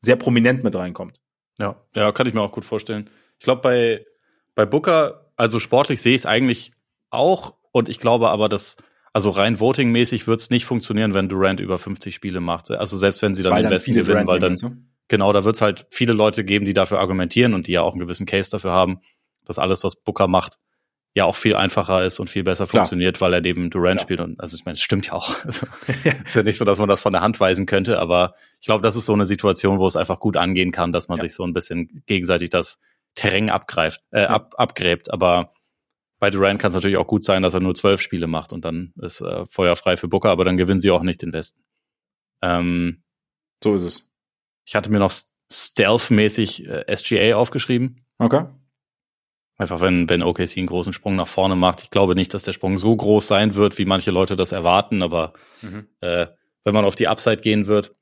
sehr 0.00 0.16
prominent 0.16 0.64
mit 0.64 0.74
reinkommt. 0.74 1.20
Ja, 1.58 1.76
ja, 1.94 2.12
kann 2.12 2.26
ich 2.26 2.34
mir 2.34 2.42
auch 2.42 2.52
gut 2.52 2.64
vorstellen. 2.64 3.08
Ich 3.38 3.44
glaube, 3.44 3.62
bei, 3.62 4.06
bei 4.54 4.66
Booker, 4.66 5.30
also 5.36 5.58
sportlich 5.58 6.02
sehe 6.02 6.14
ich 6.14 6.22
es 6.22 6.26
eigentlich 6.26 6.72
auch 7.10 7.54
und 7.72 7.88
ich 7.88 8.00
glaube 8.00 8.30
aber, 8.30 8.48
dass, 8.48 8.76
also 9.12 9.30
rein 9.30 9.60
votingmäßig 9.60 10.26
wird 10.26 10.40
es 10.40 10.50
nicht 10.50 10.64
funktionieren, 10.64 11.14
wenn 11.14 11.28
Durant 11.28 11.60
über 11.60 11.78
50 11.78 12.14
Spiele 12.14 12.40
macht. 12.40 12.70
Also 12.70 12.96
selbst 12.96 13.22
wenn 13.22 13.34
sie 13.34 13.42
dann 13.42 13.52
weil 13.52 13.62
den 13.62 13.64
dann 13.64 13.72
Westen 13.72 13.94
gewinnen, 13.94 14.26
weil 14.26 14.40
dann, 14.40 14.56
so? 14.56 14.72
genau, 15.08 15.32
da 15.32 15.44
wird 15.44 15.54
es 15.54 15.62
halt 15.62 15.86
viele 15.90 16.12
Leute 16.12 16.44
geben, 16.44 16.64
die 16.64 16.74
dafür 16.74 16.98
argumentieren 16.98 17.54
und 17.54 17.66
die 17.66 17.72
ja 17.72 17.82
auch 17.82 17.92
einen 17.92 18.00
gewissen 18.00 18.26
Case 18.26 18.50
dafür 18.50 18.72
haben, 18.72 19.00
dass 19.44 19.58
alles, 19.58 19.84
was 19.84 19.96
Booker 19.96 20.26
macht, 20.26 20.58
ja 21.14 21.24
auch 21.24 21.36
viel 21.36 21.54
einfacher 21.54 22.04
ist 22.04 22.18
und 22.18 22.28
viel 22.28 22.42
besser 22.42 22.66
Klar. 22.66 22.82
funktioniert, 22.82 23.20
weil 23.20 23.32
er 23.32 23.40
neben 23.40 23.70
Durant 23.70 23.98
Klar. 23.98 24.02
spielt. 24.02 24.20
Und 24.20 24.40
also 24.40 24.56
ich 24.56 24.64
meine, 24.64 24.74
es 24.74 24.82
stimmt 24.82 25.06
ja 25.06 25.12
auch. 25.14 25.34
Also, 25.44 25.66
ist 26.24 26.34
ja 26.34 26.42
nicht 26.42 26.58
so, 26.58 26.64
dass 26.64 26.78
man 26.78 26.88
das 26.88 27.02
von 27.02 27.12
der 27.12 27.20
Hand 27.20 27.38
weisen 27.38 27.66
könnte, 27.66 28.00
aber 28.00 28.34
ich 28.60 28.66
glaube, 28.66 28.82
das 28.82 28.96
ist 28.96 29.06
so 29.06 29.12
eine 29.12 29.26
Situation, 29.26 29.78
wo 29.78 29.86
es 29.86 29.96
einfach 29.96 30.18
gut 30.18 30.36
angehen 30.36 30.72
kann, 30.72 30.92
dass 30.92 31.08
man 31.08 31.18
ja. 31.18 31.22
sich 31.22 31.34
so 31.34 31.44
ein 31.44 31.52
bisschen 31.52 32.02
gegenseitig 32.06 32.50
das 32.50 32.80
Terrain 33.14 33.48
abgreift, 33.48 34.02
äh, 34.10 34.22
ja. 34.22 34.28
ab, 34.28 34.54
abgräbt. 34.58 35.12
Aber 35.12 35.52
bei 36.18 36.30
Durant 36.30 36.60
kann 36.60 36.70
es 36.70 36.74
natürlich 36.74 36.96
auch 36.96 37.06
gut 37.06 37.24
sein, 37.24 37.42
dass 37.42 37.54
er 37.54 37.60
nur 37.60 37.74
zwölf 37.76 38.00
Spiele 38.00 38.26
macht 38.26 38.52
und 38.52 38.64
dann 38.64 38.92
ist 39.00 39.20
äh, 39.20 39.46
Feuer 39.46 39.76
frei 39.76 39.96
für 39.96 40.08
Booker, 40.08 40.30
aber 40.30 40.44
dann 40.44 40.56
gewinnen 40.56 40.80
sie 40.80 40.90
auch 40.90 41.02
nicht 41.02 41.22
den 41.22 41.32
Westen. 41.32 41.62
Ähm, 42.42 43.04
so 43.62 43.74
ist 43.76 43.84
es. 43.84 44.08
Ich 44.66 44.74
hatte 44.74 44.90
mir 44.90 44.98
noch 44.98 45.12
stealth-mäßig 45.52 46.66
äh, 46.66 46.96
SGA 46.96 47.36
aufgeschrieben. 47.36 48.04
Okay. 48.18 48.46
Einfach 49.56 49.80
wenn, 49.80 50.08
wenn 50.08 50.22
OKC 50.22 50.58
einen 50.58 50.66
großen 50.66 50.92
Sprung 50.92 51.14
nach 51.14 51.28
vorne 51.28 51.54
macht. 51.54 51.82
Ich 51.82 51.90
glaube 51.90 52.14
nicht, 52.14 52.34
dass 52.34 52.42
der 52.42 52.52
Sprung 52.52 52.76
so 52.78 52.94
groß 52.94 53.26
sein 53.26 53.54
wird, 53.54 53.78
wie 53.78 53.84
manche 53.84 54.10
Leute 54.10 54.34
das 54.34 54.52
erwarten, 54.52 55.02
aber 55.02 55.32
mhm. 55.62 55.86
äh, 56.00 56.26
wenn 56.64 56.74
man 56.74 56.84
auf 56.84 56.96
die 56.96 57.06
Upside 57.06 57.36
gehen 57.36 57.66
wird, 57.66 57.94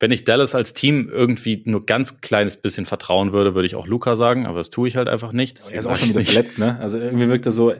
wenn 0.00 0.12
ich 0.12 0.24
Dallas 0.24 0.54
als 0.54 0.74
Team 0.74 1.08
irgendwie 1.08 1.62
nur 1.66 1.84
ganz 1.84 2.20
kleines 2.20 2.56
bisschen 2.56 2.86
vertrauen 2.86 3.32
würde, 3.32 3.54
würde 3.54 3.66
ich 3.66 3.74
auch 3.74 3.86
Luca 3.86 4.14
sagen, 4.14 4.46
aber 4.46 4.58
das 4.58 4.70
tue 4.70 4.86
ich 4.86 4.96
halt 4.96 5.08
einfach 5.08 5.32
nicht. 5.32 5.60
Er 5.70 5.78
ist 5.78 5.86
auch 5.86 5.96
schon 5.96 6.10
wieder 6.10 6.24
verletzt, 6.24 6.58
ne? 6.58 6.78
Also 6.78 6.98
irgendwie 6.98 7.28
wirkt 7.28 7.46
er 7.46 7.52
so, 7.52 7.72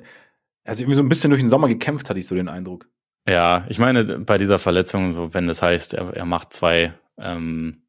also 0.64 0.82
irgendwie 0.82 0.96
so 0.96 1.02
ein 1.02 1.08
bisschen 1.08 1.30
durch 1.30 1.42
den 1.42 1.48
Sommer 1.48 1.68
gekämpft, 1.68 2.10
hatte 2.10 2.18
ich 2.18 2.26
so 2.26 2.34
den 2.34 2.48
Eindruck. 2.48 2.88
Ja, 3.28 3.66
ich 3.68 3.78
meine, 3.78 4.18
bei 4.20 4.38
dieser 4.38 4.58
Verletzung, 4.58 5.12
so 5.12 5.32
wenn 5.32 5.46
das 5.46 5.62
heißt, 5.62 5.94
er, 5.94 6.14
er 6.14 6.24
macht 6.24 6.52
zwei 6.52 6.94
ähm, 7.18 7.82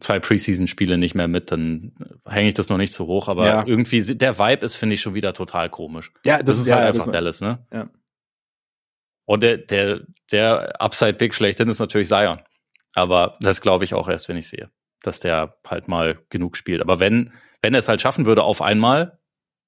zwei 0.00 0.20
Preseason-Spiele 0.20 0.98
nicht 0.98 1.14
mehr 1.14 1.28
mit, 1.28 1.50
dann 1.50 1.94
hänge 2.26 2.48
ich 2.48 2.54
das 2.54 2.68
noch 2.68 2.76
nicht 2.76 2.92
so 2.92 3.06
hoch. 3.06 3.28
Aber 3.28 3.46
ja. 3.46 3.64
irgendwie, 3.66 4.02
der 4.02 4.38
Vibe 4.38 4.66
ist, 4.66 4.76
finde 4.76 4.94
ich, 4.94 5.00
schon 5.00 5.14
wieder 5.14 5.32
total 5.32 5.70
komisch. 5.70 6.12
Ja, 6.26 6.38
das, 6.38 6.46
das 6.46 6.58
ist 6.58 6.66
ja, 6.68 6.76
halt 6.76 6.94
einfach 6.94 7.10
Dallas, 7.10 7.40
ne? 7.40 7.66
Ja. 7.72 7.88
Und 9.26 9.42
der, 9.42 9.58
der, 9.58 10.02
der 10.30 10.80
Upside-Pick 10.80 11.34
schlechthin 11.34 11.68
ist 11.68 11.78
natürlich 11.78 12.08
Zion. 12.08 12.42
Aber 12.94 13.36
das 13.40 13.60
glaube 13.60 13.84
ich 13.84 13.94
auch 13.94 14.08
erst, 14.08 14.28
wenn 14.28 14.36
ich 14.36 14.48
sehe, 14.48 14.70
dass 15.02 15.20
der 15.20 15.56
halt 15.66 15.88
mal 15.88 16.18
genug 16.28 16.56
spielt. 16.56 16.80
Aber 16.80 17.00
wenn, 17.00 17.32
wenn 17.62 17.74
er 17.74 17.80
es 17.80 17.88
halt 17.88 18.00
schaffen 18.00 18.26
würde, 18.26 18.42
auf 18.42 18.62
einmal 18.62 19.18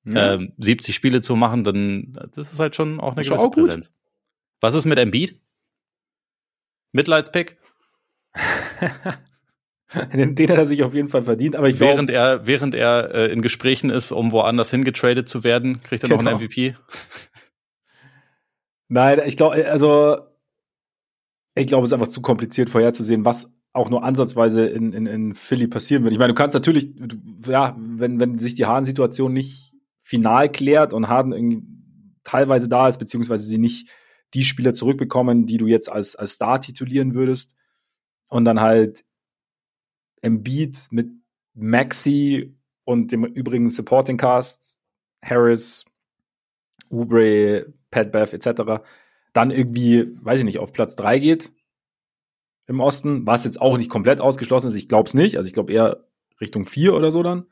ja. 0.05 0.35
ähm, 0.35 0.53
70 0.59 0.95
Spiele 0.95 1.20
zu 1.20 1.35
machen, 1.37 1.64
dann 1.64 2.12
das 2.33 2.53
ist 2.53 2.61
halt 2.61 2.77
schon 2.77 3.01
auch 3.01 3.12
eine 3.16 3.24
gewisse 3.24 3.45
auch 3.45 3.51
Präsenz. 3.51 3.93
Was 4.61 4.74
ist 4.74 4.85
mit 4.85 4.99
Embiid? 4.99 5.41
Mitleidspick? 6.93 7.59
Den, 10.12 10.34
den, 10.34 10.51
hat 10.51 10.59
er 10.59 10.66
sich 10.66 10.82
auf 10.82 10.95
jeden 10.95 11.09
Fall 11.09 11.22
verdient. 11.22 11.55
Aber 11.55 11.68
ich 11.68 11.78
während 11.78 12.09
glaub, 12.09 12.20
er 12.20 12.47
während 12.47 12.74
er 12.74 13.14
äh, 13.14 13.32
in 13.32 13.41
Gesprächen 13.41 13.91
ist, 13.91 14.11
um 14.11 14.32
woanders 14.32 14.70
hingetradet 14.70 15.28
zu 15.28 15.45
werden, 15.45 15.80
kriegt 15.80 16.03
er 16.03 16.09
genau. 16.09 16.22
noch 16.22 16.30
einen 16.32 16.41
MVP. 16.41 16.70
Genau. 16.70 16.78
Nein, 18.89 19.20
ich 19.24 19.37
glaube, 19.37 19.68
also 19.68 20.18
ich 21.55 21.66
glaube, 21.66 21.84
es 21.84 21.91
ist 21.91 21.95
einfach 21.95 22.09
zu 22.09 22.20
kompliziert 22.20 22.68
vorherzusehen, 22.68 23.24
was 23.24 23.53
auch 23.72 23.91
nur 23.91 24.03
ansatzweise 24.03 24.66
in, 24.66 24.93
in, 24.93 25.07
in 25.07 25.34
Philly 25.34 25.68
passieren 25.68 26.03
wird. 26.03 26.12
Ich 26.12 26.18
meine, 26.18 26.32
du 26.32 26.34
kannst 26.34 26.55
natürlich, 26.55 26.93
ja, 27.47 27.76
wenn, 27.78 28.18
wenn 28.18 28.39
sich 28.39 28.55
die 28.55 28.66
Harden-Situation 28.66 29.32
nicht 29.32 29.74
final 30.03 30.51
klärt 30.51 30.95
und 30.95 31.09
Harden 31.09 31.32
irgendwie 31.32 31.62
teilweise 32.24 32.68
da 32.68 32.89
ist, 32.89 32.99
beziehungsweise 32.99 33.45
sie 33.45 33.59
nicht 33.59 33.89
die 34.34 34.43
Spieler 34.43 34.72
zurückbekommen, 34.72 35.47
die 35.47 35.59
du 35.59 35.66
jetzt 35.66 35.91
als, 35.91 36.16
als 36.16 36.32
Star 36.32 36.61
titulieren 36.61 37.14
würdest. 37.14 37.55
Und 38.28 38.45
dann 38.45 38.61
halt 38.61 39.05
Embiid 40.23 40.89
mit 40.91 41.11
Maxi 41.55 42.57
und 42.85 43.12
dem 43.12 43.25
übrigen 43.25 43.71
Supporting 43.71 44.17
Cast, 44.17 44.79
Harris, 45.23 45.85
Oubre, 46.91 47.73
Pat 47.91 48.12
Bev 48.12 48.33
etc. 48.35 48.85
dann 49.33 49.51
irgendwie, 49.51 50.07
weiß 50.23 50.41
ich 50.41 50.45
nicht, 50.45 50.59
auf 50.59 50.73
Platz 50.73 50.95
drei 50.95 51.19
geht 51.19 51.53
im 52.67 52.81
Osten, 52.81 53.27
was 53.27 53.45
jetzt 53.45 53.61
auch 53.61 53.79
nicht 53.79 53.91
komplett 53.91 54.21
ausgeschlossen 54.21 54.69
ist. 54.69 54.75
Ich 54.75 54.89
glaube 54.89 55.07
es 55.07 55.14
nicht. 55.14 55.37
Also 55.37 55.47
ich 55.47 55.53
glaube 55.53 55.73
eher 55.73 56.05
Richtung 56.41 56.67
vier 56.67 56.95
oder 56.95 57.12
so 57.12 57.23
dann. 57.23 57.47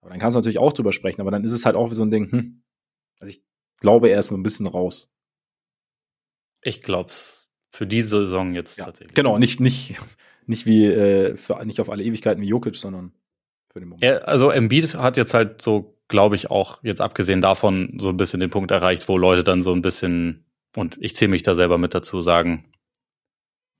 Aber 0.00 0.10
dann 0.10 0.18
kannst 0.18 0.34
du 0.34 0.38
natürlich 0.38 0.58
auch 0.58 0.72
drüber 0.72 0.92
sprechen. 0.92 1.20
Aber 1.20 1.30
dann 1.30 1.44
ist 1.44 1.52
es 1.52 1.66
halt 1.66 1.76
auch 1.76 1.90
wie 1.90 1.94
so 1.94 2.02
ein 2.02 2.10
Ding, 2.10 2.30
hm. 2.30 2.62
Also 3.20 3.30
ich 3.30 3.42
glaube, 3.78 4.08
er 4.08 4.18
ist 4.18 4.30
ein 4.32 4.42
bisschen 4.42 4.66
raus. 4.66 5.14
Ich 6.62 6.82
glaube 6.82 7.10
es 7.10 7.48
für 7.70 7.86
diese 7.86 8.24
Saison 8.24 8.54
jetzt 8.54 8.78
ja, 8.78 8.84
tatsächlich. 8.84 9.14
Genau, 9.14 9.38
nicht, 9.38 9.60
nicht, 9.60 9.96
nicht 10.48 10.66
wie, 10.66 10.86
äh, 10.86 11.36
für, 11.36 11.64
nicht 11.64 11.80
auf 11.80 11.90
alle 11.90 12.02
Ewigkeiten 12.04 12.42
wie 12.42 12.48
Jokic, 12.48 12.76
sondern 12.76 13.12
für 13.72 13.80
den 13.80 13.88
Moment. 13.88 14.04
Ja, 14.04 14.18
also 14.18 14.50
Embiid 14.50 14.94
hat 14.94 15.16
jetzt 15.16 15.34
halt 15.34 15.62
so, 15.62 15.98
glaube 16.08 16.36
ich, 16.36 16.50
auch 16.50 16.82
jetzt 16.82 17.00
abgesehen 17.00 17.42
davon 17.42 17.98
so 17.98 18.08
ein 18.08 18.16
bisschen 18.16 18.40
den 18.40 18.50
Punkt 18.50 18.70
erreicht, 18.70 19.08
wo 19.08 19.18
Leute 19.18 19.44
dann 19.44 19.62
so 19.62 19.72
ein 19.72 19.82
bisschen, 19.82 20.46
und 20.76 20.96
ich 21.00 21.16
zähle 21.16 21.30
mich 21.30 21.42
da 21.42 21.54
selber 21.54 21.78
mit 21.78 21.94
dazu, 21.94 22.22
sagen, 22.22 22.72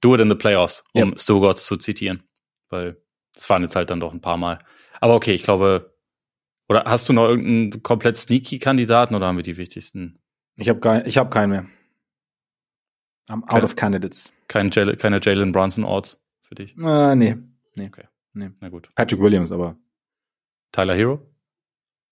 do 0.01 0.15
it 0.15 0.21
in 0.21 0.29
the 0.29 0.35
playoffs, 0.35 0.85
um 0.93 1.11
ja. 1.11 1.19
Stugotz 1.19 1.65
zu 1.67 1.77
zitieren. 1.77 2.23
Weil 2.69 2.97
das 3.35 3.49
waren 3.51 3.63
jetzt 3.63 3.77
halt 3.77 3.91
dann 3.91 4.01
doch 4.01 4.13
ein 4.13 4.21
paar 4.21 4.37
Mal. 4.37 4.59
Aber 5.01 5.15
okay, 5.15 5.33
ich 5.33 5.43
glaube, 5.43 5.95
oder 6.69 6.85
hast 6.85 7.09
du 7.09 7.13
noch 7.13 7.29
irgendeinen 7.29 7.83
komplett 7.83 8.17
sneaky 8.17 8.59
Kandidaten 8.59 9.15
oder 9.15 9.27
haben 9.27 9.37
wir 9.37 9.43
die 9.43 9.57
wichtigsten? 9.57 10.19
Ich 10.57 10.69
habe 10.69 10.81
kein, 10.81 11.07
ich 11.07 11.19
hab 11.19 11.31
keinen 11.31 11.51
mehr. 11.51 11.67
I'm 13.29 13.43
out 13.45 13.49
Kein, 13.49 13.65
of 13.65 13.77
candidates. 13.77 14.33
Kein 14.49 14.71
Jale, 14.71 14.97
keine 14.97 15.19
Jalen 15.23 15.53
Brunson 15.53 15.85
Orts 15.85 16.23
für 16.55 16.63
dich? 16.63 16.77
Äh, 16.79 17.15
nee. 17.17 17.37
Nee. 17.77 17.87
Okay. 17.89 18.05
Nee. 18.33 18.51
Na 18.61 18.69
gut. 18.69 18.91
Patrick 18.95 19.21
Williams, 19.21 19.53
aber. 19.53 19.77
Tyler 20.73 20.95
Hero? 20.95 21.21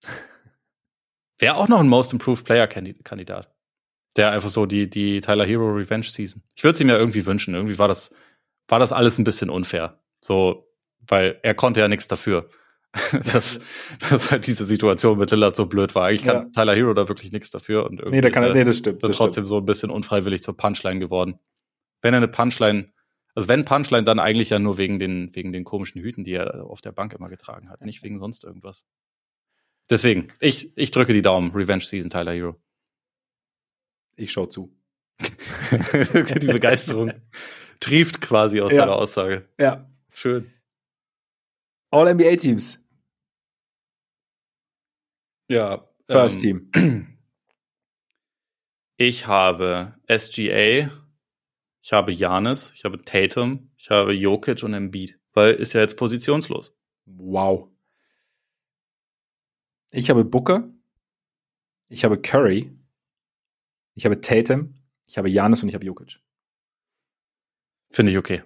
Wäre 1.38 1.57
auch 1.57 1.68
noch 1.68 1.80
ein 1.80 1.88
Most 1.88 2.12
Improved 2.12 2.45
Player 2.45 2.66
Kandidat. 2.66 3.53
Der 4.16 4.30
einfach 4.30 4.51
so 4.51 4.66
die, 4.66 4.90
die 4.90 5.20
Tyler 5.20 5.47
Hero 5.47 5.70
Revenge 5.70 6.05
Season. 6.05 6.43
Ich 6.55 6.64
würde 6.64 6.78
sie 6.78 6.84
mir 6.84 6.97
irgendwie 6.97 7.24
wünschen. 7.26 7.55
Irgendwie 7.55 7.78
war 7.78 7.88
das, 7.88 8.14
war 8.68 8.78
das 8.78 8.93
alles 8.93 9.18
ein 9.18 9.24
bisschen 9.24 9.51
unfair. 9.51 10.01
So, 10.20 10.68
weil 11.01 11.40
er 11.43 11.55
konnte 11.55 11.80
ja 11.80 11.88
nichts 11.88 12.09
dafür. 12.09 12.49
dass, 13.12 13.61
dass 14.11 14.30
halt 14.30 14.47
diese 14.47 14.66
Situation 14.66 15.18
mit 15.18 15.30
Lillard 15.30 15.57
so 15.57 15.64
blöd 15.64 15.95
war. 15.95 16.09
Eigentlich 16.09 16.24
kann 16.24 16.36
ja. 16.36 16.51
Tyler 16.55 16.74
Hero 16.74 16.93
da 16.93 17.09
wirklich 17.09 17.32
nichts 17.32 17.51
dafür 17.51 17.86
und 17.86 18.01
irgendwie 18.01 18.16
nee, 18.16 18.20
da 18.20 18.28
kann 18.28 18.45
er, 18.45 18.53
nee, 18.53 18.64
das 18.64 18.76
stimmt, 18.76 19.03
das 19.03 19.16
trotzdem 19.16 19.45
stimmt. 19.45 19.49
so 19.49 19.57
ein 19.57 19.64
bisschen 19.64 19.88
unfreiwillig 19.90 20.43
zur 20.43 20.59
Punchline 20.59 21.01
geworden. 21.01 21.38
Wenn 22.03 22.12
er 22.12 22.18
eine 22.18 22.28
Punchline, 22.28 22.93
also 23.35 23.49
wenn 23.49 23.64
Punchline, 23.64 24.05
dann 24.05 24.18
eigentlich 24.18 24.51
ja 24.51 24.59
nur 24.59 24.78
wegen 24.78 24.99
den, 24.99 25.35
wegen 25.35 25.53
den 25.53 25.64
komischen 25.64 26.03
Hüten, 26.03 26.24
die 26.24 26.35
er 26.35 26.64
auf 26.64 26.80
der 26.80 26.93
Bank 26.93 27.12
immer 27.14 27.28
getragen 27.28 27.70
hat, 27.70 27.85
nicht 27.85 28.03
wegen 28.03 28.18
sonst 28.18 28.45
irgendwas. 28.45 28.85
Deswegen, 29.89 30.33
ich, 30.41 30.76
ich 30.76 30.91
drücke 30.91 31.12
die 31.12 31.22
Daumen. 31.22 31.53
Revenge 31.53 31.85
Season 31.85 32.11
Tyler 32.11 32.33
Hero. 32.33 32.57
Ich 34.16 34.33
schau 34.33 34.47
zu. 34.47 34.74
die 35.20 36.47
Begeisterung 36.47 37.12
trieft 37.80 38.20
quasi 38.20 38.61
aus 38.61 38.72
ja. 38.72 38.80
seiner 38.80 38.97
Aussage. 38.97 39.49
Ja. 39.59 39.91
Schön. 40.11 40.53
All-NBA-Teams. 41.91 42.83
Ja. 45.49 45.87
First 46.09 46.45
ähm, 46.45 46.70
Team. 46.72 47.09
Ich 48.99 49.26
habe 49.26 49.97
SGA, 50.07 50.89
ich 51.83 51.93
habe 51.93 52.12
Janis, 52.12 52.72
ich 52.74 52.85
habe 52.85 53.03
Tatum, 53.03 53.70
ich 53.76 53.91
habe 53.91 54.12
Jokic 54.12 54.62
und 54.62 54.72
Embiid, 54.72 55.18
weil 55.33 55.55
ist 55.55 55.72
ja 55.72 55.80
jetzt 55.80 55.97
positionslos. 55.97 56.78
Wow. 57.07 57.68
Ich 59.91 60.09
habe 60.09 60.24
Booker, 60.24 60.70
ich 61.89 62.05
habe 62.05 62.20
Curry, 62.20 62.72
ich 63.95 64.05
habe 64.05 64.20
Tatum, 64.20 64.74
ich 65.07 65.18
habe 65.18 65.28
Janis 65.28 65.62
und 65.62 65.68
ich 65.68 65.74
habe 65.74 65.85
Jokic. 65.85 66.20
Finde 67.91 68.12
ich 68.12 68.18
okay. 68.18 68.43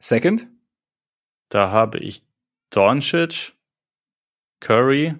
Second? 0.00 0.48
Da 1.50 1.70
habe 1.70 1.98
ich 1.98 2.22
Doncic, 2.70 3.52
Curry, 4.60 5.14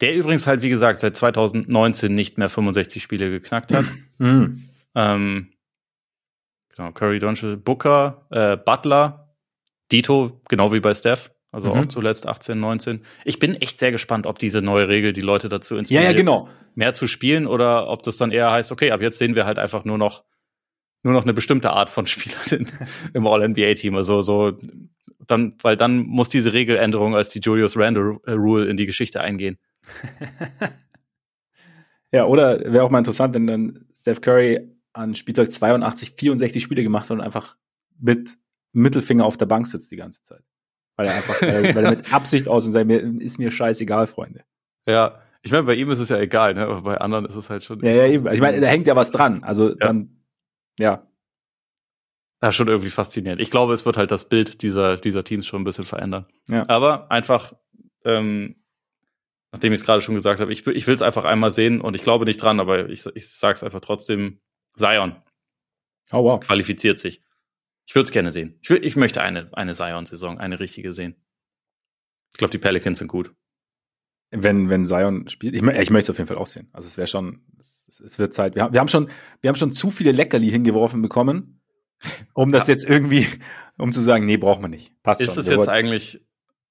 der 0.00 0.14
übrigens 0.14 0.46
halt, 0.46 0.62
wie 0.62 0.68
gesagt, 0.68 1.00
seit 1.00 1.16
2019 1.16 2.14
nicht 2.14 2.38
mehr 2.38 2.50
65 2.50 3.02
Spiele 3.02 3.30
geknackt 3.30 3.72
hat. 3.72 3.86
Mhm. 4.18 4.69
Ähm, 4.94 5.52
genau, 6.74 6.92
Curry, 6.92 7.18
Doncic, 7.18 7.64
Booker, 7.64 8.26
äh, 8.30 8.56
Butler, 8.56 9.36
Dito, 9.92 10.40
genau 10.48 10.72
wie 10.72 10.80
bei 10.80 10.94
Steph. 10.94 11.30
Also 11.52 11.74
mhm. 11.74 11.80
auch 11.80 11.86
zuletzt 11.86 12.28
18, 12.28 12.60
19. 12.60 13.02
Ich 13.24 13.40
bin 13.40 13.56
echt 13.56 13.80
sehr 13.80 13.90
gespannt, 13.90 14.26
ob 14.26 14.38
diese 14.38 14.62
neue 14.62 14.88
Regel 14.88 15.12
die 15.12 15.20
Leute 15.20 15.48
dazu 15.48 15.76
inspiriert, 15.76 16.04
ja, 16.04 16.10
ja, 16.10 16.16
genau. 16.16 16.48
mehr 16.76 16.94
zu 16.94 17.08
spielen 17.08 17.46
oder 17.46 17.88
ob 17.88 18.04
das 18.04 18.16
dann 18.16 18.30
eher 18.30 18.52
heißt, 18.52 18.70
okay, 18.70 18.92
ab 18.92 19.02
jetzt 19.02 19.18
sehen 19.18 19.34
wir 19.34 19.46
halt 19.46 19.58
einfach 19.58 19.84
nur 19.84 19.98
noch 19.98 20.24
nur 21.02 21.14
noch 21.14 21.22
eine 21.22 21.32
bestimmte 21.32 21.70
Art 21.70 21.90
von 21.90 22.06
Spielern 22.06 22.66
im 23.14 23.26
All-NBA-Team. 23.26 23.96
Also 23.96 24.22
so 24.22 24.56
dann, 25.26 25.54
weil 25.62 25.76
dann 25.76 25.98
muss 25.98 26.28
diese 26.28 26.52
Regeländerung 26.52 27.14
als 27.14 27.30
die 27.30 27.40
Julius 27.40 27.76
Randle 27.76 28.18
Rule 28.26 28.66
in 28.66 28.76
die 28.76 28.86
Geschichte 28.86 29.20
eingehen. 29.20 29.58
ja, 32.12 32.26
oder 32.26 32.72
wäre 32.72 32.84
auch 32.84 32.90
mal 32.90 32.98
interessant, 32.98 33.34
wenn 33.34 33.46
dann 33.46 33.86
Steph 33.94 34.20
Curry 34.20 34.68
an 34.92 35.14
Spieltag 35.14 35.52
82 35.52 36.12
64 36.12 36.62
Spiele 36.62 36.82
gemacht 36.82 37.04
hat 37.04 37.12
und 37.12 37.20
einfach 37.20 37.56
mit 37.98 38.36
Mittelfinger 38.72 39.24
auf 39.24 39.36
der 39.36 39.46
Bank 39.46 39.66
sitzt 39.66 39.90
die 39.90 39.96
ganze 39.96 40.22
Zeit. 40.22 40.42
Weil 40.96 41.06
er 41.06 41.14
einfach, 41.14 41.40
weil, 41.42 41.84
er 41.84 41.90
mit 41.90 42.12
Absicht 42.12 42.48
aus 42.48 42.66
und 42.66 42.72
sagt, 42.72 42.90
ist 42.90 43.38
mir 43.38 43.50
scheißegal, 43.50 44.06
Freunde. 44.06 44.44
Ja, 44.86 45.20
ich 45.42 45.52
meine, 45.52 45.64
bei 45.64 45.74
ihm 45.74 45.90
ist 45.90 45.98
es 45.98 46.08
ja 46.08 46.18
egal, 46.18 46.54
ne? 46.54 46.66
aber 46.66 46.82
bei 46.82 46.98
anderen 46.98 47.24
ist 47.24 47.34
es 47.34 47.48
halt 47.48 47.64
schon. 47.64 47.80
Ja, 47.80 47.90
ja, 47.90 48.06
eben. 48.06 48.26
Also 48.26 48.34
ich 48.34 48.40
meine, 48.40 48.60
da 48.60 48.66
hängt 48.66 48.86
ja 48.86 48.96
was 48.96 49.10
dran. 49.10 49.42
Also 49.42 49.70
ja. 49.70 49.76
dann, 49.76 50.20
ja, 50.78 51.06
ja, 52.42 52.52
schon 52.52 52.68
irgendwie 52.68 52.90
faszinierend. 52.90 53.40
Ich 53.40 53.50
glaube, 53.50 53.74
es 53.74 53.84
wird 53.84 53.96
halt 53.96 54.10
das 54.10 54.28
Bild 54.28 54.62
dieser, 54.62 54.96
dieser 54.96 55.24
Teams 55.24 55.46
schon 55.46 55.60
ein 55.60 55.64
bisschen 55.64 55.84
verändern. 55.84 56.26
Ja. 56.48 56.66
Aber 56.68 57.10
einfach, 57.10 57.52
ähm, 58.04 58.56
nachdem 59.52 59.74
ich 59.74 59.80
es 59.80 59.86
gerade 59.86 60.00
schon 60.00 60.14
gesagt 60.14 60.40
habe, 60.40 60.50
ich 60.50 60.64
will 60.64 60.74
ich 60.74 60.86
will 60.86 60.94
es 60.94 61.02
einfach 61.02 61.24
einmal 61.24 61.52
sehen 61.52 61.82
und 61.82 61.94
ich 61.94 62.02
glaube 62.02 62.24
nicht 62.24 62.42
dran, 62.42 62.58
aber 62.58 62.88
ich, 62.88 63.04
ich 63.14 63.28
sage 63.28 63.54
es 63.54 63.62
einfach 63.62 63.80
trotzdem, 63.80 64.40
Zion 64.80 65.14
oh, 66.12 66.24
wow. 66.24 66.40
qualifiziert 66.40 66.98
sich. 66.98 67.22
Ich 67.86 67.94
würde 67.94 68.04
es 68.04 68.12
gerne 68.12 68.32
sehen. 68.32 68.58
Ich, 68.62 68.70
will, 68.70 68.84
ich 68.84 68.96
möchte 68.96 69.22
eine, 69.22 69.48
eine 69.52 69.74
Zion-Saison, 69.74 70.38
eine 70.38 70.60
richtige 70.60 70.92
sehen. 70.92 71.16
Ich 72.32 72.38
glaube, 72.38 72.50
die 72.52 72.58
Pelicans 72.58 72.98
sind 72.98 73.08
gut. 73.08 73.34
Wenn, 74.30 74.70
wenn 74.70 74.84
Zion 74.84 75.28
spielt, 75.28 75.54
ich, 75.56 75.62
ich 75.62 75.90
möchte 75.90 76.06
es 76.06 76.10
auf 76.10 76.18
jeden 76.18 76.28
Fall 76.28 76.38
auch 76.38 76.46
sehen. 76.46 76.68
Also 76.72 76.86
es 76.86 76.96
wäre 76.96 77.08
schon, 77.08 77.42
es, 77.58 78.00
es, 78.00 78.18
wird 78.18 78.32
Zeit. 78.32 78.54
Wir 78.54 78.62
haben, 78.62 78.72
wir 78.72 78.80
haben 78.80 78.88
schon, 78.88 79.10
wir 79.40 79.48
haben 79.48 79.56
schon 79.56 79.72
zu 79.72 79.90
viele 79.90 80.12
Leckerli 80.12 80.48
hingeworfen 80.48 81.02
bekommen 81.02 81.60
um 82.34 82.52
das 82.52 82.66
ja. 82.66 82.72
jetzt 82.72 82.84
irgendwie, 82.84 83.26
um 83.76 83.92
zu 83.92 84.00
sagen, 84.00 84.24
nee, 84.24 84.36
braucht 84.36 84.60
man 84.60 84.70
nicht. 84.70 84.92
Passt 85.02 85.20
Ist 85.20 85.28
schon. 85.28 85.36
das 85.36 85.48
jetzt 85.48 85.68
eigentlich 85.68 86.20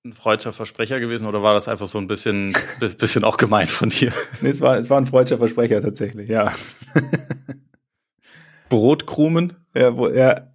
ein 0.06 0.14
freudscher 0.14 0.54
Versprecher 0.54 1.00
gewesen 1.00 1.28
oder 1.28 1.44
war 1.44 1.54
das 1.54 1.68
einfach 1.68 1.88
so 1.88 1.98
ein 1.98 2.08
bisschen, 2.08 2.56
bisschen 2.98 3.24
auch 3.24 3.38
gemein 3.38 3.68
von 3.68 3.90
dir? 3.90 4.14
Nee, 4.42 4.50
es 4.50 4.62
war, 4.62 4.78
es 4.78 4.90
war 4.90 5.00
ein 5.00 5.06
freudscher 5.06 5.38
Versprecher 5.38 5.82
tatsächlich, 5.82 6.30
ja. 6.30 6.54
Brotkrumen? 8.70 9.56
Ja, 9.76 9.98
wo, 9.98 10.08
ja. 10.08 10.54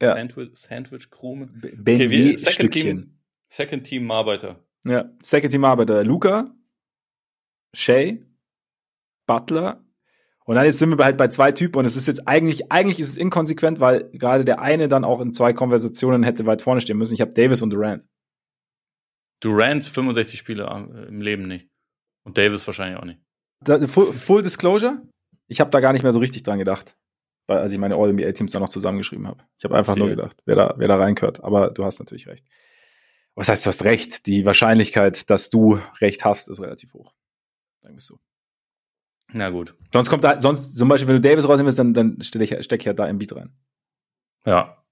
ja. 0.00 0.14
Sandwich, 0.14 0.50
Sandwich-Krumen? 0.54 1.62
Okay, 1.62 2.36
Second 2.36 2.72
Team, 2.72 3.18
Second 3.48 3.84
Team 3.84 4.10
Arbeiter. 4.10 4.64
Ja, 4.84 5.10
Second 5.22 5.50
Team 5.52 5.64
Arbeiter. 5.64 6.04
Luca, 6.04 6.54
Shay, 7.74 8.24
Butler, 9.26 9.82
und 10.44 10.56
dann 10.56 10.64
jetzt 10.64 10.78
sind 10.78 10.96
wir 10.96 11.04
halt 11.04 11.16
bei 11.16 11.28
zwei 11.28 11.52
Typen 11.52 11.78
und 11.78 11.84
es 11.84 11.96
ist 11.96 12.08
jetzt 12.08 12.26
eigentlich, 12.26 12.72
eigentlich 12.72 12.98
ist 12.98 13.10
es 13.10 13.16
inkonsequent, 13.16 13.80
weil 13.80 14.10
gerade 14.10 14.44
der 14.44 14.60
eine 14.60 14.88
dann 14.88 15.04
auch 15.04 15.20
in 15.20 15.32
zwei 15.32 15.52
Konversationen 15.52 16.22
hätte 16.22 16.46
weit 16.46 16.62
vorne 16.62 16.80
stehen 16.80 16.98
müssen. 16.98 17.14
Ich 17.14 17.20
habe 17.20 17.32
Davis 17.32 17.62
und 17.62 17.70
Durant. 17.70 18.06
Durant 19.40 19.84
65 19.84 20.38
Spiele 20.38 20.64
äh, 20.64 21.08
im 21.08 21.20
Leben 21.20 21.46
nicht. 21.46 21.68
Und 22.24 22.38
Davis 22.38 22.66
wahrscheinlich 22.66 22.98
auch 22.98 23.04
nicht. 23.04 23.20
Da, 23.60 23.86
full, 23.86 24.12
full, 24.12 24.42
Disclosure, 24.42 25.02
ich 25.46 25.60
habe 25.60 25.70
da 25.70 25.80
gar 25.80 25.92
nicht 25.92 26.02
mehr 26.02 26.12
so 26.12 26.18
richtig 26.18 26.42
dran 26.42 26.58
gedacht, 26.58 26.96
weil, 27.46 27.58
als 27.58 27.72
ich 27.72 27.78
meine 27.78 27.96
All-NBA-Teams 27.96 28.52
da 28.52 28.60
noch 28.60 28.68
zusammengeschrieben 28.68 29.26
habe. 29.26 29.44
Ich 29.58 29.64
habe 29.64 29.76
einfach 29.76 29.92
okay. 29.92 30.00
nur 30.00 30.08
gedacht, 30.10 30.36
wer 30.44 30.56
da, 30.56 30.74
wer 30.76 30.88
da 30.88 30.96
reinkört. 30.96 31.42
Aber 31.42 31.70
du 31.70 31.84
hast 31.84 31.98
natürlich 31.98 32.26
recht. 32.28 32.46
Was 33.34 33.48
heißt, 33.48 33.64
du 33.64 33.68
hast 33.68 33.84
recht? 33.84 34.26
Die 34.26 34.44
Wahrscheinlichkeit, 34.44 35.30
dass 35.30 35.50
du 35.50 35.78
recht 36.00 36.24
hast, 36.24 36.48
ist 36.48 36.60
relativ 36.60 36.92
hoch. 36.94 37.12
Sagen 37.80 37.94
wir 37.94 37.98
es 37.98 38.06
so. 38.06 38.18
Na 39.32 39.50
gut. 39.50 39.74
Sonst 39.92 40.10
kommt 40.10 40.24
da, 40.24 40.38
sonst 40.38 40.76
zum 40.76 40.88
Beispiel, 40.88 41.08
wenn 41.08 41.22
du 41.22 41.28
Davis 41.28 41.44
rausnehmen 41.44 41.66
willst, 41.66 41.78
dann, 41.78 41.94
dann 41.94 42.20
stecke 42.20 42.44
ich, 42.44 42.64
steck 42.64 42.80
ich 42.80 42.86
ja 42.86 42.92
da 42.92 43.06
im 43.06 43.18
Beat 43.18 43.34
rein. 43.34 43.52
Ja. 44.44 44.84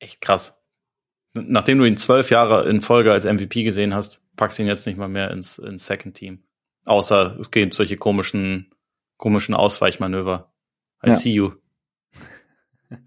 echt 0.00 0.20
krass. 0.20 0.60
Nachdem 1.34 1.78
du 1.78 1.84
ihn 1.84 1.96
zwölf 1.96 2.30
Jahre 2.30 2.68
in 2.68 2.80
Folge 2.80 3.12
als 3.12 3.24
MVP 3.24 3.62
gesehen 3.62 3.94
hast, 3.94 4.24
packst 4.36 4.58
du 4.58 4.62
ihn 4.62 4.68
jetzt 4.68 4.86
nicht 4.86 4.96
mal 4.96 5.08
mehr 5.08 5.30
ins, 5.30 5.58
ins 5.58 5.86
Second 5.86 6.16
Team. 6.16 6.42
Außer 6.86 7.38
es 7.38 7.50
gibt 7.50 7.74
solche 7.74 7.98
komischen, 7.98 8.74
komischen 9.18 9.54
Ausweichmanöver. 9.54 10.52
I 11.04 11.08
Ja. 11.10 11.14
see 11.14 11.32
you. 11.32 11.52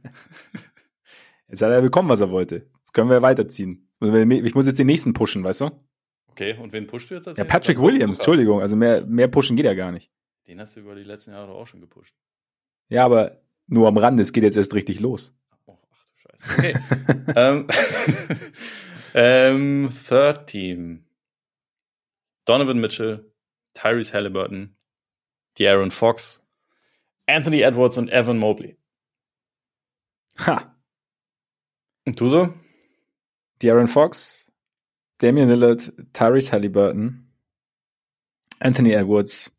Jetzt 1.50 1.62
hat 1.62 1.72
er 1.72 1.82
bekommen, 1.82 2.10
was 2.10 2.22
er 2.22 2.30
wollte. 2.32 2.70
Jetzt 2.78 2.94
können 2.94 3.10
wir 3.10 3.22
weiterziehen. 3.22 3.90
Ich 4.00 4.56
muss 4.56 4.66
jetzt 4.68 4.80
den 4.80 4.88
nächsten 4.88 5.14
pushen, 5.14 5.44
weißt 5.44 5.62
du? 5.62 5.72
Okay, 6.28 6.58
und 6.58 6.72
wen 6.74 6.88
pusht 6.88 7.12
du 7.12 7.16
jetzt 7.16 7.28
als 7.28 7.38
Ja? 7.38 7.44
Patrick 7.44 7.80
Williams, 7.80 8.20
Entschuldigung. 8.20 8.62
Also 8.62 8.76
mehr, 8.76 9.06
mehr 9.06 9.28
pushen 9.28 9.56
geht 9.58 9.66
ja 9.66 9.74
gar 9.74 9.92
nicht. 9.92 10.10
Den 10.48 10.60
hast 10.62 10.76
du 10.76 10.80
über 10.80 10.96
die 10.96 11.04
letzten 11.04 11.32
Jahre 11.32 11.48
doch 11.48 11.56
auch 11.56 11.68
schon 11.68 11.82
gepusht. 11.82 12.16
Ja, 12.90 13.06
aber 13.06 13.42
nur 13.68 13.88
am 13.88 13.98
Rande, 13.98 14.22
es 14.22 14.32
geht 14.34 14.44
jetzt 14.44 14.56
erst 14.56 14.74
richtig 14.74 15.02
los. 15.02 15.38
Oh, 15.66 15.78
ach 15.92 16.06
du 16.06 16.14
Scheiße. 16.18 16.58
Okay. 16.58 16.74
ähm, 17.36 17.68
ähm, 19.14 19.90
Third 20.08 20.48
Team. 20.48 21.06
Donovan 22.46 22.80
Mitchell, 22.80 23.32
Tyrese 23.74 24.14
Halliburton, 24.14 24.76
De'Aaron 25.60 25.92
Fox, 25.92 26.44
Anthony 27.32 27.62
Edwards 27.62 27.98
und 27.98 28.10
Evan 28.10 28.38
Mobley. 28.38 28.78
Ha! 30.46 30.76
Und 32.06 32.20
du 32.20 32.30
so? 32.30 32.54
De'Aaron 33.62 33.88
Fox, 33.88 34.48
Damian 35.20 35.50
Lillard, 35.50 35.94
Tyrese 36.14 36.52
Halliburton, 36.52 37.32
Anthony 38.60 38.94
Edwards. 38.94 39.52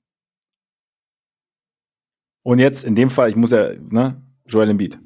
Und 2.43 2.59
jetzt 2.59 2.85
in 2.85 2.97
dem 2.97 3.11
Fall, 3.11 3.31
ich 3.31 3.36
muss 3.36 3.53
ja, 3.53 3.74
ne, 3.74 4.20
Joel 4.47 4.70
Embiid. 4.70 4.99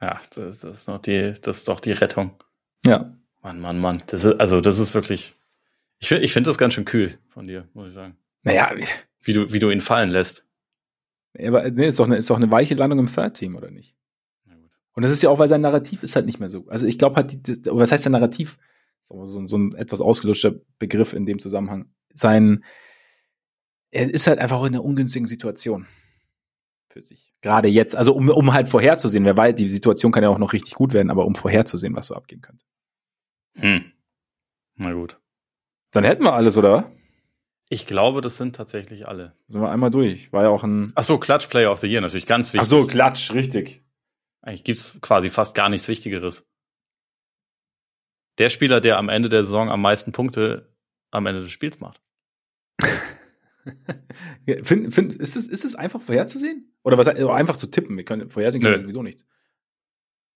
Ja, 0.00 0.20
das, 0.34 0.60
das 0.60 0.80
ist 0.80 0.88
noch 0.88 0.98
die, 0.98 1.34
das 1.42 1.58
ist 1.58 1.68
doch 1.68 1.78
die 1.78 1.92
Rettung. 1.92 2.42
Ja. 2.86 3.14
Mann, 3.42 3.60
Mann, 3.60 3.78
Mann. 3.78 4.02
Das 4.06 4.24
ist, 4.24 4.40
also, 4.40 4.60
das 4.60 4.78
ist 4.78 4.94
wirklich. 4.94 5.34
Ich 5.98 6.08
finde 6.08 6.24
ich 6.24 6.32
find 6.32 6.46
das 6.46 6.58
ganz 6.58 6.74
schön 6.74 6.84
kühl 6.84 7.18
von 7.28 7.46
dir, 7.46 7.68
muss 7.74 7.88
ich 7.88 7.94
sagen. 7.94 8.16
Naja, 8.42 8.72
Wie 9.22 9.32
du, 9.32 9.52
wie 9.52 9.58
du 9.58 9.70
ihn 9.70 9.80
fallen 9.80 10.10
lässt. 10.10 10.44
aber 11.38 11.70
nee, 11.70 11.86
ist, 11.86 11.98
doch 11.98 12.06
eine, 12.06 12.16
ist 12.16 12.28
doch 12.30 12.36
eine 12.36 12.50
weiche 12.50 12.74
Landung 12.74 12.98
im 12.98 13.06
Third 13.06 13.36
Team, 13.36 13.56
oder 13.56 13.70
nicht? 13.70 13.94
Na 14.44 14.54
gut. 14.56 14.70
Und 14.94 15.02
das 15.02 15.12
ist 15.12 15.22
ja 15.22 15.30
auch, 15.30 15.38
weil 15.38 15.48
sein 15.48 15.60
Narrativ 15.60 16.02
ist 16.02 16.16
halt 16.16 16.26
nicht 16.26 16.40
mehr 16.40 16.50
so. 16.50 16.66
Also 16.68 16.86
ich 16.86 16.98
glaube 16.98 17.16
halt, 17.16 17.46
die, 17.46 17.64
was 17.66 17.92
heißt 17.92 18.02
sein 18.04 18.12
Narrativ? 18.12 18.58
So, 19.00 19.20
ein- 19.22 19.46
so 19.46 19.56
ein 19.58 19.74
etwas 19.74 20.00
ausgelutschter 20.00 20.54
Begriff 20.78 21.12
in 21.12 21.26
dem 21.26 21.38
Zusammenhang. 21.38 21.86
Sein, 22.12 22.64
er 23.90 24.12
ist 24.12 24.26
halt 24.26 24.38
einfach 24.38 24.58
auch 24.58 24.64
in 24.66 24.74
einer 24.74 24.84
ungünstigen 24.84 25.26
Situation 25.26 25.86
für 26.88 27.02
sich. 27.02 27.32
Gerade 27.40 27.68
jetzt, 27.68 27.96
also 27.96 28.14
um, 28.14 28.28
um 28.28 28.52
halt 28.52 28.68
vorherzusehen, 28.68 29.24
wer 29.24 29.36
weiß, 29.36 29.54
die 29.54 29.68
Situation 29.68 30.12
kann 30.12 30.22
ja 30.22 30.28
auch 30.28 30.38
noch 30.38 30.52
richtig 30.52 30.74
gut 30.74 30.92
werden, 30.92 31.10
aber 31.10 31.26
um 31.26 31.34
vorherzusehen, 31.34 31.94
was 31.96 32.06
so 32.06 32.14
abgehen 32.14 32.42
könnte. 32.42 32.64
Hm. 33.56 33.92
Na 34.76 34.92
gut. 34.92 35.18
Dann 35.90 36.04
hätten 36.04 36.24
wir 36.24 36.32
alles, 36.32 36.56
oder? 36.56 36.90
Ich 37.72 37.86
glaube, 37.86 38.20
das 38.20 38.36
sind 38.36 38.54
tatsächlich 38.54 39.08
alle. 39.08 39.34
Sind 39.48 39.62
wir 39.62 39.70
einmal 39.70 39.90
durch. 39.90 40.30
War 40.30 40.42
ja 40.42 40.50
auch 40.50 40.62
ein. 40.62 40.92
Ach 40.94 41.02
so, 41.04 41.16
Clutch 41.16 41.46
Player 41.46 41.72
of 41.72 41.80
the 41.80 41.86
Year, 41.86 42.02
natürlich 42.02 42.26
ganz 42.26 42.52
wichtig. 42.52 42.60
Ach 42.60 42.66
so, 42.66 42.86
Klatsch, 42.86 43.32
richtig. 43.32 43.82
Eigentlich 44.42 44.64
gibt's 44.64 44.98
quasi 45.00 45.30
fast 45.30 45.54
gar 45.54 45.70
nichts 45.70 45.88
Wichtigeres. 45.88 46.46
Der 48.36 48.50
Spieler, 48.50 48.82
der 48.82 48.98
am 48.98 49.08
Ende 49.08 49.30
der 49.30 49.42
Saison 49.42 49.70
am 49.70 49.80
meisten 49.80 50.12
Punkte 50.12 50.76
am 51.10 51.24
Ende 51.24 51.40
des 51.40 51.50
Spiels 51.50 51.80
macht. 51.80 52.02
Find, 54.64 54.92
find, 54.92 55.14
ist, 55.14 55.36
es, 55.36 55.46
ist 55.46 55.64
es 55.64 55.74
einfach 55.74 56.02
vorherzusehen? 56.02 56.74
Oder 56.82 56.98
was, 56.98 57.06
oder 57.06 57.32
einfach 57.32 57.56
zu 57.56 57.70
tippen? 57.70 57.96
Wir 57.96 58.04
können 58.04 58.28
vorhersehen 58.28 58.60
können 58.60 58.74
Nö. 58.74 58.80
wir 58.80 58.82
sowieso 58.82 59.02
nichts. 59.02 59.24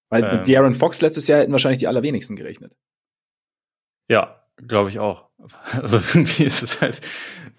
Weil 0.08 0.24
Ähm. 0.24 0.36
mit 0.36 0.46
De'Aaron 0.46 0.74
Fox 0.74 1.02
letztes 1.02 1.26
Jahr 1.26 1.40
hätten 1.40 1.52
wahrscheinlich 1.52 1.80
die 1.80 1.88
allerwenigsten 1.88 2.36
gerechnet. 2.36 2.74
Ja, 4.08 4.48
glaube 4.56 4.88
ich 4.88 5.00
auch. 5.00 5.25
Also 5.72 5.98
irgendwie 5.98 6.44
ist 6.44 6.62
es 6.62 6.80
halt, 6.80 7.00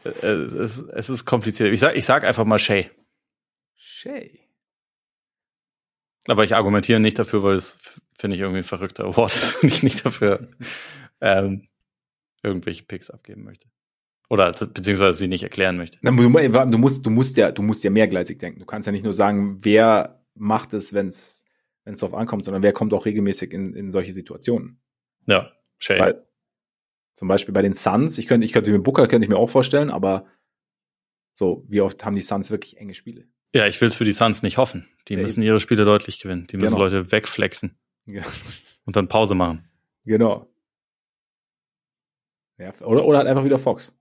äh, 0.03 0.27
es, 0.27 0.53
ist- 0.53 0.89
es 0.89 1.09
ist 1.09 1.25
kompliziert. 1.25 1.71
Ich 1.73 1.79
sag, 1.79 1.95
ich 1.95 2.05
sag 2.05 2.23
einfach 2.23 2.45
mal 2.45 2.59
Shay. 2.59 2.89
Shay. 3.75 4.39
Aber 6.27 6.43
ich 6.43 6.55
argumentiere 6.55 6.99
nicht 6.99 7.17
dafür, 7.19 7.43
weil 7.43 7.55
es 7.55 7.77
finde 8.17 8.35
ich 8.35 8.41
irgendwie 8.41 8.59
ein 8.59 8.63
verrückter 8.63 9.05
Award 9.05 9.33
ist 9.35 9.63
und 9.63 9.69
ich 9.71 9.83
nicht 9.83 10.05
dafür 10.05 10.49
ähm, 11.21 11.67
irgendwelche 12.43 12.83
Picks 12.83 13.09
abgeben 13.09 13.43
möchte. 13.43 13.67
Oder 14.29 14.51
beziehungsweise 14.51 15.17
sie 15.17 15.29
nicht 15.29 15.43
erklären 15.43 15.77
möchte. 15.77 15.99
Na, 16.01 16.11
Du, 16.11 16.29
du, 16.71 16.77
musst, 16.77 17.05
du, 17.05 17.09
musst 17.09 17.37
ja, 17.37 17.51
du 17.51 17.61
musst 17.61 17.83
ja 17.85 17.89
mehrgleisig 17.91 18.39
denken. 18.39 18.59
Du 18.59 18.65
kannst 18.65 18.85
ja 18.85 18.91
nicht 18.91 19.03
nur 19.03 19.13
sagen, 19.13 19.59
wer 19.63 20.21
macht 20.33 20.73
es, 20.73 20.93
wenn 20.93 21.07
es 21.07 21.45
darauf 21.85 22.13
ankommt, 22.13 22.43
sondern 22.43 22.61
wer 22.61 22.73
kommt 22.73 22.93
auch 22.93 23.05
regelmäßig 23.05 23.53
in, 23.53 23.73
in 23.73 23.91
solche 23.91 24.11
Situationen. 24.11 24.81
Ja, 25.27 25.53
Shay. 25.77 25.99
Weil 25.99 26.26
zum 27.17 27.27
Beispiel 27.27 27.53
bei 27.53 27.61
den 27.63 27.73
Suns, 27.73 28.17
ich 28.19 28.27
könnte, 28.27 28.45
ich 28.45 28.53
könnte 28.53 28.71
mir 28.71 28.79
Booker 28.79 29.07
könnte 29.07 29.25
ich 29.25 29.29
mir 29.29 29.37
auch 29.37 29.49
vorstellen, 29.49 29.89
aber 29.89 30.25
so, 31.33 31.65
wie 31.67 31.81
oft 31.81 32.05
haben 32.05 32.15
die 32.15 32.21
Suns 32.21 32.51
wirklich 32.51 32.77
enge 32.77 32.93
Spiele? 32.93 33.27
Ja, 33.53 33.65
ich 33.67 33.79
will 33.81 33.87
es 33.87 33.95
für 33.95 34.03
die 34.03 34.13
Suns 34.13 34.43
nicht 34.43 34.57
hoffen. 34.57 34.87
Die 35.07 35.15
Ja, 35.15 35.21
müssen 35.21 35.41
ihre 35.41 35.59
Spiele 35.59 35.83
deutlich 35.85 36.19
gewinnen. 36.19 36.47
Die 36.47 36.57
müssen 36.57 36.69
Genau. 36.71 36.77
Leute 36.83 37.11
wegflexen 37.11 37.77
Ja. 38.05 38.23
und 38.85 38.95
dann 38.95 39.07
Pause 39.07 39.35
machen. 39.35 39.69
Genau. 40.05 40.47
Ja, 42.59 42.73
oder, 42.81 43.05
oder 43.05 43.19
halt 43.19 43.27
einfach 43.27 43.43
wieder 43.45 43.59
Fox. 43.59 43.95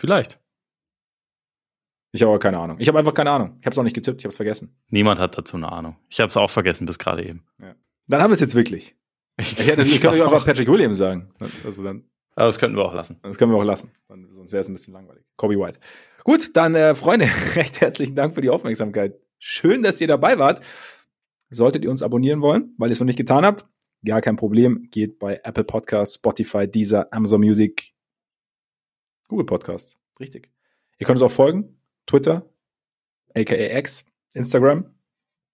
Vielleicht. 0.00 0.40
Ich 2.12 2.22
habe 2.22 2.30
aber 2.30 2.38
keine 2.38 2.58
Ahnung. 2.58 2.78
Ich 2.80 2.88
habe 2.88 2.98
einfach 2.98 3.14
keine 3.14 3.30
Ahnung. 3.30 3.56
Ich 3.60 3.66
habe 3.66 3.72
es 3.72 3.78
auch 3.78 3.82
nicht 3.82 3.94
getippt, 3.94 4.20
ich 4.20 4.24
habe 4.24 4.30
es 4.30 4.36
vergessen. 4.36 4.74
Niemand 4.88 5.20
hat 5.20 5.36
dazu 5.36 5.56
eine 5.56 5.70
Ahnung. 5.70 5.96
Ich 6.08 6.20
habe 6.20 6.28
es 6.28 6.36
auch 6.36 6.50
vergessen 6.50 6.86
bis 6.86 6.98
gerade 6.98 7.24
eben. 7.26 7.46
Dann 8.06 8.22
haben 8.22 8.30
wir 8.30 8.34
es 8.34 8.40
jetzt 8.40 8.54
wirklich. 8.54 8.94
Ich, 9.38 9.66
hätte, 9.66 9.82
ich 9.82 10.00
könnte 10.00 10.24
einfach. 10.24 10.44
Patrick 10.44 10.68
Williams 10.68 10.98
sagen. 10.98 11.28
Also 11.64 11.82
dann, 11.82 12.04
Aber 12.34 12.46
das 12.46 12.58
könnten 12.58 12.76
wir 12.76 12.84
auch 12.84 12.94
lassen. 12.94 13.18
das 13.22 13.38
können 13.38 13.52
wir 13.52 13.58
auch 13.58 13.64
lassen. 13.64 13.90
Sonst 14.30 14.52
wäre 14.52 14.60
es 14.60 14.68
ein 14.68 14.74
bisschen 14.74 14.94
langweilig. 14.94 15.24
Kobe 15.36 15.58
White. 15.58 15.78
Gut, 16.24 16.56
dann, 16.56 16.74
äh, 16.74 16.94
Freunde, 16.94 17.26
recht 17.54 17.80
herzlichen 17.80 18.16
Dank 18.16 18.34
für 18.34 18.40
die 18.40 18.50
Aufmerksamkeit. 18.50 19.18
Schön, 19.38 19.82
dass 19.82 20.00
ihr 20.00 20.08
dabei 20.08 20.38
wart. 20.38 20.64
Solltet 21.50 21.84
ihr 21.84 21.90
uns 21.90 22.02
abonnieren 22.02 22.42
wollen, 22.42 22.74
weil 22.78 22.90
ihr 22.90 22.92
es 22.92 23.00
noch 23.00 23.06
nicht 23.06 23.16
getan 23.16 23.44
habt, 23.46 23.64
gar 24.04 24.20
kein 24.20 24.36
Problem. 24.36 24.88
Geht 24.90 25.18
bei 25.18 25.40
Apple 25.44 25.64
Podcasts, 25.64 26.16
Spotify, 26.16 26.68
Deezer, 26.68 27.10
Amazon 27.12 27.40
Music, 27.40 27.94
Google 29.28 29.46
Podcasts. 29.46 29.96
Richtig. 30.20 30.50
Ihr 30.98 31.06
könnt 31.06 31.22
uns 31.22 31.32
auch 31.32 31.34
folgen. 31.34 31.80
Twitter, 32.06 32.48
aka 33.34 33.54
X, 33.78 34.04
Instagram. 34.32 34.97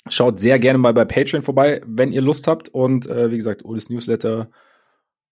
Schaut 0.08 0.38
sehr 0.38 0.58
gerne 0.58 0.78
mal 0.78 0.92
bei 0.92 1.04
Patreon 1.04 1.42
vorbei, 1.42 1.80
wenn 1.86 2.12
ihr 2.12 2.20
Lust 2.20 2.46
habt. 2.46 2.68
Und 2.68 3.06
äh, 3.06 3.30
wie 3.30 3.36
gesagt, 3.36 3.64
Oles 3.64 3.88
Newsletter, 3.88 4.50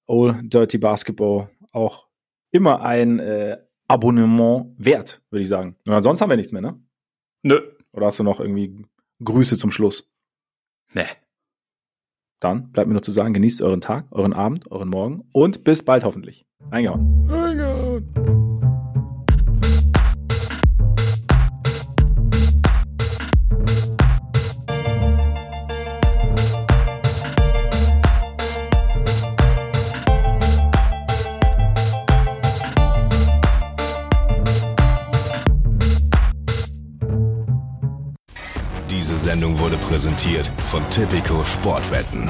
Old 0.07 0.53
Dirty 0.53 0.79
Basketball, 0.79 1.51
auch 1.73 2.07
immer 2.51 2.83
ein 2.83 3.19
äh, 3.19 3.59
Abonnement 3.89 4.75
wert, 4.79 5.23
würde 5.31 5.43
ich 5.43 5.49
sagen. 5.49 5.77
Und 5.87 5.93
ansonsten 5.93 6.23
haben 6.23 6.31
wir 6.31 6.37
nichts 6.37 6.53
mehr, 6.53 6.63
ne? 6.63 6.81
Nö. 7.43 7.61
Oder 7.93 8.07
hast 8.07 8.19
du 8.19 8.23
noch 8.23 8.41
irgendwie 8.41 8.87
Grüße 9.23 9.57
zum 9.57 9.71
Schluss? 9.71 10.09
Nee. 10.95 11.07
Dann 12.41 12.73
bleibt 12.73 12.89
mir 12.89 12.95
nur 12.95 13.03
zu 13.03 13.13
sagen, 13.13 13.35
genießt 13.35 13.63
euren 13.63 13.81
Tag, 13.81 14.07
euren 14.11 14.33
Abend, 14.33 14.71
euren 14.71 14.89
Morgen 14.89 15.29
und 15.33 15.65
bis 15.65 15.85
bald 15.85 16.05
hoffentlich. 16.05 16.47
Eingehauen. 16.71 17.29
Diese 17.29 18.32
präsentiert 39.93 40.51
von 40.71 40.83
Tipico 40.89 41.45
Sportwetten. 41.45 42.27